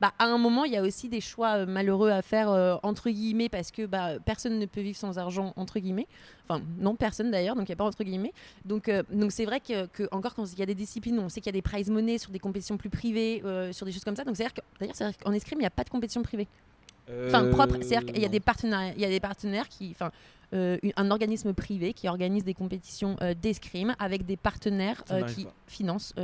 Bah, 0.00 0.12
à 0.18 0.26
un 0.26 0.38
moment, 0.38 0.64
il 0.64 0.72
y 0.72 0.76
a 0.76 0.82
aussi 0.82 1.08
des 1.08 1.20
choix 1.20 1.58
euh, 1.58 1.66
malheureux 1.66 2.10
à 2.10 2.22
faire 2.22 2.50
euh, 2.50 2.76
entre 2.82 3.10
guillemets 3.10 3.48
parce 3.48 3.70
que 3.70 3.86
bah, 3.86 4.18
personne 4.24 4.58
ne 4.58 4.66
peut 4.66 4.80
vivre 4.80 4.96
sans 4.96 5.18
argent 5.18 5.52
entre 5.56 5.78
guillemets. 5.78 6.06
Enfin, 6.48 6.62
non, 6.78 6.94
personne 6.94 7.30
d'ailleurs, 7.30 7.56
donc 7.56 7.68
il 7.68 7.72
n'y 7.72 7.74
a 7.74 7.76
pas 7.76 7.84
entre 7.84 8.04
guillemets. 8.04 8.32
Donc, 8.64 8.88
euh, 8.88 9.02
donc 9.10 9.32
c'est 9.32 9.44
vrai 9.44 9.60
que, 9.60 9.86
que 9.86 10.08
encore 10.12 10.34
quand 10.34 10.50
il 10.52 10.58
y 10.58 10.62
a 10.62 10.66
des 10.66 10.74
disciplines, 10.74 11.18
on 11.18 11.28
sait 11.28 11.40
qu'il 11.40 11.50
y 11.52 11.56
a 11.56 11.58
des 11.58 11.62
prize 11.62 11.90
money 11.90 12.18
sur 12.18 12.30
des 12.30 12.38
compétitions 12.38 12.76
plus 12.76 12.90
privées, 12.90 13.42
sur 13.72 13.86
des 13.86 13.92
choses 13.92 14.04
comme 14.04 14.16
ça. 14.16 14.24
Donc 14.24 14.36
c'est-à-dire 14.36 15.16
qu'en 15.18 15.32
escrime, 15.32 15.58
il 15.58 15.62
n'y 15.62 15.66
a 15.66 15.70
pas 15.70 15.84
de 15.84 15.90
compétition 15.90 16.22
privée. 16.22 16.46
Enfin, 17.26 17.48
propre. 17.50 17.76
C'est-à-dire 17.80 18.04
qu'il 18.04 18.22
y 18.22 18.24
a 18.24 18.28
des 18.28 18.40
partenaires, 18.40 18.92
il 18.96 19.00
y 19.00 19.04
a 19.04 19.08
des 19.08 19.20
partenaires 19.20 19.68
qui, 19.68 19.90
enfin, 19.92 20.10
euh, 20.54 20.78
un 20.96 21.10
organisme 21.10 21.52
privé 21.54 21.92
qui 21.92 22.08
organise 22.08 22.44
des 22.44 22.54
compétitions 22.54 23.16
euh, 23.20 23.34
d'escrime 23.34 23.96
avec 23.98 24.24
des 24.26 24.36
partenaires 24.36 25.02
euh, 25.10 25.22
qui 25.22 25.44
pas. 25.44 25.52
financent. 25.66 26.14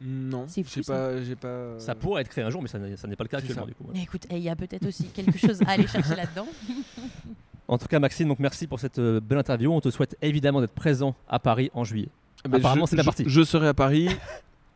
Non, 0.00 0.44
C'est 0.46 0.62
fou, 0.62 0.70
j'ai 0.74 0.82
ça. 0.82 0.92
pas, 0.92 1.22
j'ai 1.22 1.36
pas. 1.36 1.48
euh, 1.48 1.78
Ça 1.78 1.94
pourrait 1.94 2.20
être 2.22 2.28
créé 2.28 2.44
un 2.44 2.50
jour, 2.50 2.60
mais 2.60 2.68
ça 2.68 2.78
n'est 2.78 2.96
ça 2.96 3.08
n'est 3.08 3.16
pas 3.16 3.24
le 3.24 3.28
cas 3.28 3.38
actuellement 3.38 3.62
ça. 3.62 3.66
du 3.68 3.74
coup. 3.74 3.84
ouais. 3.84 3.90
Mais 3.94 4.02
écoute, 4.02 4.26
eh, 4.30 4.36
il 4.36 4.42
y 4.42 4.48
a 4.50 4.54
peut-être 4.56 4.86
aussi 4.86 5.04
quelque 5.06 5.38
chose 5.38 5.60
à 5.66 5.70
aller 5.70 5.86
chercher 5.86 6.14
là-dedans. 6.16 6.46
En 7.68 7.78
tout 7.78 7.88
cas, 7.88 7.98
Maxime, 7.98 8.28
donc 8.28 8.38
merci 8.38 8.68
pour 8.68 8.78
cette 8.78 9.00
euh, 9.00 9.18
belle 9.20 9.38
interview. 9.38 9.72
On 9.72 9.80
te 9.80 9.90
souhaite 9.90 10.16
évidemment 10.22 10.60
d'être 10.60 10.72
présent 10.74 11.16
à 11.28 11.40
Paris 11.40 11.68
en 11.74 11.82
juillet. 11.82 12.08
Ah 12.44 12.48
bah, 12.48 12.58
Apparemment, 12.58 12.86
je- 12.86 12.90
c'est 12.90 12.96
bien 12.96 13.02
je- 13.02 13.06
parti. 13.08 13.24
Je 13.26 13.42
serai 13.42 13.66
à 13.66 13.74
Paris. 13.74 14.08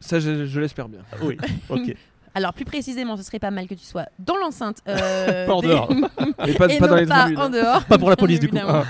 Ça, 0.00 0.18
je, 0.18 0.44
je 0.44 0.60
l'espère 0.60 0.88
bien. 0.88 1.00
Oui, 1.22 1.36
ok. 1.68 1.94
Alors 2.34 2.52
plus 2.54 2.64
précisément, 2.64 3.16
ce 3.16 3.22
serait 3.22 3.38
pas 3.40 3.50
mal 3.50 3.66
que 3.66 3.74
tu 3.74 3.84
sois 3.84 4.06
dans 4.18 4.36
l'enceinte. 4.36 4.78
euh, 4.88 5.46
Pas 5.46 5.52
en 5.54 5.60
des- 5.60 5.68
dehors. 5.68 5.90
Et 6.46 6.54
pas, 6.54 6.66
et 6.72 6.78
pas 6.78 6.86
non 6.86 6.92
dans 6.92 6.96
les 6.96 7.06
pas 7.06 7.26
en 7.36 7.50
dehors. 7.50 7.84
Pas 7.86 7.98
pour 7.98 8.08
la 8.10 8.16
police 8.16 8.40
du 8.40 8.48
coup. 8.48 8.56
Ah. 8.60 8.84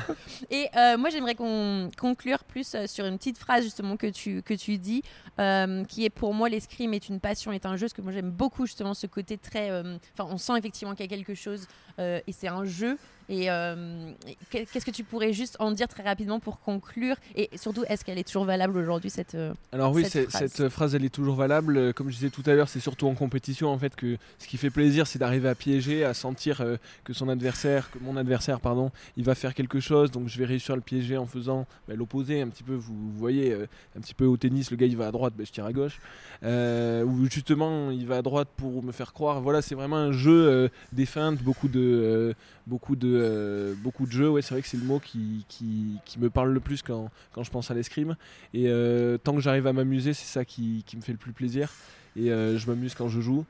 Et 0.51 0.67
euh, 0.77 0.97
moi, 0.99 1.11
j'aimerais 1.11 1.35
qu'on 1.35 1.91
conclure 1.99 2.45
plus 2.45 2.75
euh, 2.75 2.87
sur 2.87 3.05
une 3.07 3.17
petite 3.19 3.39
phrase 3.39 3.65
justement 3.65 3.97
que 3.97 4.07
tu, 4.09 4.43
que 4.43 4.55
tu 4.55 4.79
dis, 4.79 5.03
euh, 5.39 5.85
qui 5.85 6.05
est 6.05 6.11
pour 6.11 6.35
moi 6.35 6.49
l'escrime 6.49 6.93
est 6.95 7.09
une 7.09 7.19
passion, 7.21 7.53
est 7.53 7.67
un 7.67 7.77
jeu, 7.77 7.87
parce 7.87 7.93
que 7.95 8.03
moi 8.03 8.13
j'aime 8.13 8.31
beaucoup 8.31 8.67
justement 8.67 8.95
ce 8.95 9.07
côté 9.07 9.39
très... 9.39 9.71
Enfin, 9.71 10.29
on 10.33 10.37
sent 10.39 10.53
effectivement 10.59 10.95
qu'il 10.95 11.05
y 11.05 11.09
a 11.13 11.17
quelque 11.17 11.35
chose, 11.35 11.67
et 11.99 12.33
c'est 12.33 12.49
un 12.49 12.65
jeu. 12.65 12.97
Et 13.31 13.49
euh, 13.49 14.11
qu'est- 14.51 14.67
qu'est-ce 14.67 14.85
que 14.85 14.91
tu 14.91 15.05
pourrais 15.05 15.33
juste 15.33 15.57
en 15.61 15.71
dire 15.71 15.87
très 15.87 16.03
rapidement 16.03 16.41
pour 16.41 16.59
conclure? 16.61 17.15
Et 17.37 17.49
surtout, 17.55 17.85
est-ce 17.89 18.05
qu'elle 18.05 18.19
est 18.19 18.27
toujours 18.27 18.45
valable 18.45 18.77
aujourd'hui 18.77 19.09
cette 19.09 19.37
euh, 19.37 19.55
Alors 19.71 19.93
oui, 19.93 20.05
cette 20.05 20.29
phrase? 20.31 20.51
cette 20.53 20.69
phrase, 20.69 20.95
elle 20.97 21.05
est 21.05 21.15
toujours 21.15 21.37
valable. 21.37 21.77
Euh, 21.77 21.93
Comme 21.93 22.09
je 22.11 22.17
disais 22.17 22.31
tout 22.31 22.43
à 22.47 22.55
l'heure, 22.55 22.69
c'est 22.69 22.81
surtout 22.81 23.07
en 23.07 23.15
compétition 23.15 23.69
en 23.69 23.79
fait 23.79 23.95
que 23.95 24.17
ce 24.41 24.49
qui 24.49 24.57
fait 24.57 24.71
plaisir, 24.71 25.07
c'est 25.07 25.21
d'arriver 25.21 25.49
à 25.49 25.55
piéger, 25.55 26.05
à 26.05 26.13
sentir 26.13 26.61
euh, 26.61 26.77
que 27.05 27.13
son 27.13 27.29
adversaire, 27.29 27.91
que 27.93 27.99
mon 28.01 28.17
adversaire, 28.17 28.59
pardon, 28.59 28.91
il 29.17 29.23
va 29.23 29.37
faire 29.37 29.55
quelque 29.55 29.79
chose. 29.79 30.11
Donc 30.11 30.27
je 30.27 30.37
vais 30.37 30.45
réussir 30.45 30.73
à 30.73 30.77
le 30.77 30.83
piéger 30.83 31.17
en 31.17 31.27
faisant 31.27 31.67
bah, 31.87 31.95
l'opposé 31.95 32.41
un 32.43 32.49
petit 32.49 32.65
peu. 32.65 32.75
Vous, 32.75 32.95
vous 32.95 33.17
voyez, 33.17 33.53
euh, 33.53 33.67
un 33.97 34.01
petit 34.01 34.15
peu 34.15 34.25
au 34.25 34.37
tennis, 34.37 34.73
le 34.73 34.77
gars 34.77 34.87
il 34.87 34.97
va 34.97 35.07
à 35.07 35.13
droite, 35.13 35.35
bah, 35.39 35.45
je 35.47 35.53
tire 35.53 35.67
à 35.67 35.73
gauche. 35.73 36.01
Ou 36.43 37.27
justement, 37.31 37.91
il 37.93 38.07
va 38.07 38.17
à 38.17 38.23
droite 38.23 38.49
pour 38.57 38.83
me 38.83 38.91
faire 38.93 39.13
croire. 39.13 39.41
Voilà, 39.41 39.63
c'est 39.63 39.77
vraiment 39.77 39.97
un 39.99 40.11
jeu 40.13 40.69
des 40.93 41.07
feintes, 41.07 41.41
beaucoup 41.43 41.69
de, 41.69 42.35
beaucoup 42.67 42.97
de, 42.97 43.20
euh, 43.21 43.75
beaucoup 43.77 44.07
de 44.07 44.13
jeux. 44.13 44.29
Ouais, 44.29 44.43
c'est 44.43 44.55
vrai 44.55 44.63
que 44.63 44.69
c'est 44.69 44.77
le 44.77 44.85
mot 44.85 44.99
qui, 44.99 45.45
qui, 45.49 46.19
me 46.19 46.31
parle 46.31 46.53
le 46.53 46.61
plus 46.61 46.83
quand, 46.83 47.11
quand 47.33 47.43
je 47.43 47.51
pense 47.51 47.71
à 47.71 47.75
l'escrime. 47.75 48.17
Et 48.55 48.65
euh, 48.69 49.19
tant 49.19 49.35
que 49.35 49.41
j'arrive 49.41 49.67
à 49.67 49.73
m'amuser, 49.73 50.15
c'est 50.15 50.27
ça 50.27 50.45
qui, 50.45 50.85
qui 50.87 50.97
me 50.97 51.03
fait 51.03 51.13
le 51.13 51.19
plus 51.19 51.33
plaisir. 51.33 51.73
Et 52.17 52.31
euh, 52.31 52.59
je 52.59 52.67
m'amuse 52.67 52.95
quand 52.95 53.09
je 53.09 53.21
joue 53.21 53.45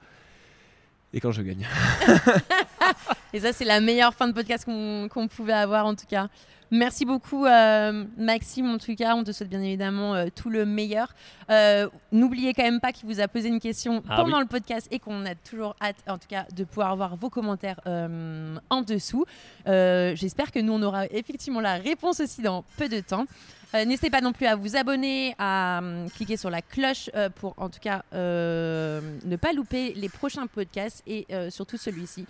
et 1.13 1.21
quand 1.21 1.33
je 1.33 1.43
gagne. 1.43 1.67
Et 3.33 3.41
ça, 3.41 3.53
c'est 3.53 3.65
la 3.65 3.81
meilleure 3.81 4.15
fin 4.15 4.27
de 4.27 4.33
podcast 4.33 4.65
qu'on 4.65 5.29
pouvait 5.29 5.53
avoir 5.53 5.87
en 5.87 5.95
tout 5.95 6.07
cas. 6.07 6.29
Merci 6.73 7.05
beaucoup, 7.05 7.47
euh, 7.47 8.05
Maxime. 8.17 8.71
En 8.71 8.79
tout 8.79 8.95
cas, 8.95 9.17
on 9.17 9.25
te 9.25 9.33
souhaite 9.33 9.49
bien 9.49 9.61
évidemment 9.63 10.15
euh, 10.15 10.27
tout 10.35 10.51
le 10.51 10.65
meilleur. 10.65 11.13
Euh, 11.51 11.89
N'oubliez 12.13 12.55
quand 12.55 12.63
même 12.63 12.79
pas 12.81 12.93
qu'il 12.93 13.09
vous 13.09 13.21
a 13.21 13.27
posé 13.27 13.49
une 13.49 13.59
question 13.59 14.03
Ah 14.09 14.17
pendant 14.17 14.37
oui. 14.37 14.43
le 14.43 14.49
podcast 14.49 14.87
et 14.93 15.01
qu'on 15.01 15.27
a 15.27 15.35
toujours 15.35 15.75
hâte, 15.83 15.97
en 16.07 16.17
tout 16.19 16.29
cas, 16.29 16.47
de 16.55 16.63
pouvoir 16.63 16.93
avoir 16.93 17.17
vos 17.17 17.29
commentaires 17.29 17.81
euh, 17.87 18.57
en 18.71 18.83
dessous. 18.83 19.25
J'espère 19.67 20.53
que 20.53 20.61
nous, 20.61 20.73
on 20.73 20.83
aura 20.83 21.07
effectivement 21.07 21.61
la 21.61 21.75
réponse 21.75 22.21
aussi 22.21 22.41
dans 22.43 22.65
peu 22.77 22.89
de 22.89 23.01
temps. 23.01 23.27
Euh, 23.75 23.85
N'hésitez 23.85 24.11
pas 24.11 24.21
non 24.21 24.33
plus 24.33 24.47
à 24.47 24.57
vous 24.57 24.77
abonner, 24.77 25.35
à 25.39 25.81
cliquer 26.15 26.37
sur 26.37 26.51
la 26.51 26.63
cloche 26.63 27.09
euh, 27.15 27.31
pour 27.31 27.55
en 27.57 27.69
tout 27.69 27.79
cas 27.81 28.03
ne 28.13 29.37
pas 29.37 29.53
louper 29.53 29.93
les 29.95 30.09
prochains 30.09 30.47
podcasts 30.47 31.03
et 31.07 31.27
surtout 31.51 31.77
celui-ci. 31.77 32.27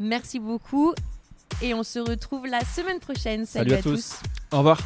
Merci 0.00 0.40
beaucoup 0.40 0.92
et 1.64 1.72
on 1.72 1.82
se 1.82 1.98
retrouve 1.98 2.46
la 2.46 2.60
semaine 2.64 3.00
prochaine. 3.00 3.46
Salut, 3.46 3.70
Salut 3.70 3.74
à 3.74 3.78
à 3.78 3.82
tous. 3.82 3.90
tous. 4.10 4.20
Au 4.52 4.58
revoir. 4.58 4.78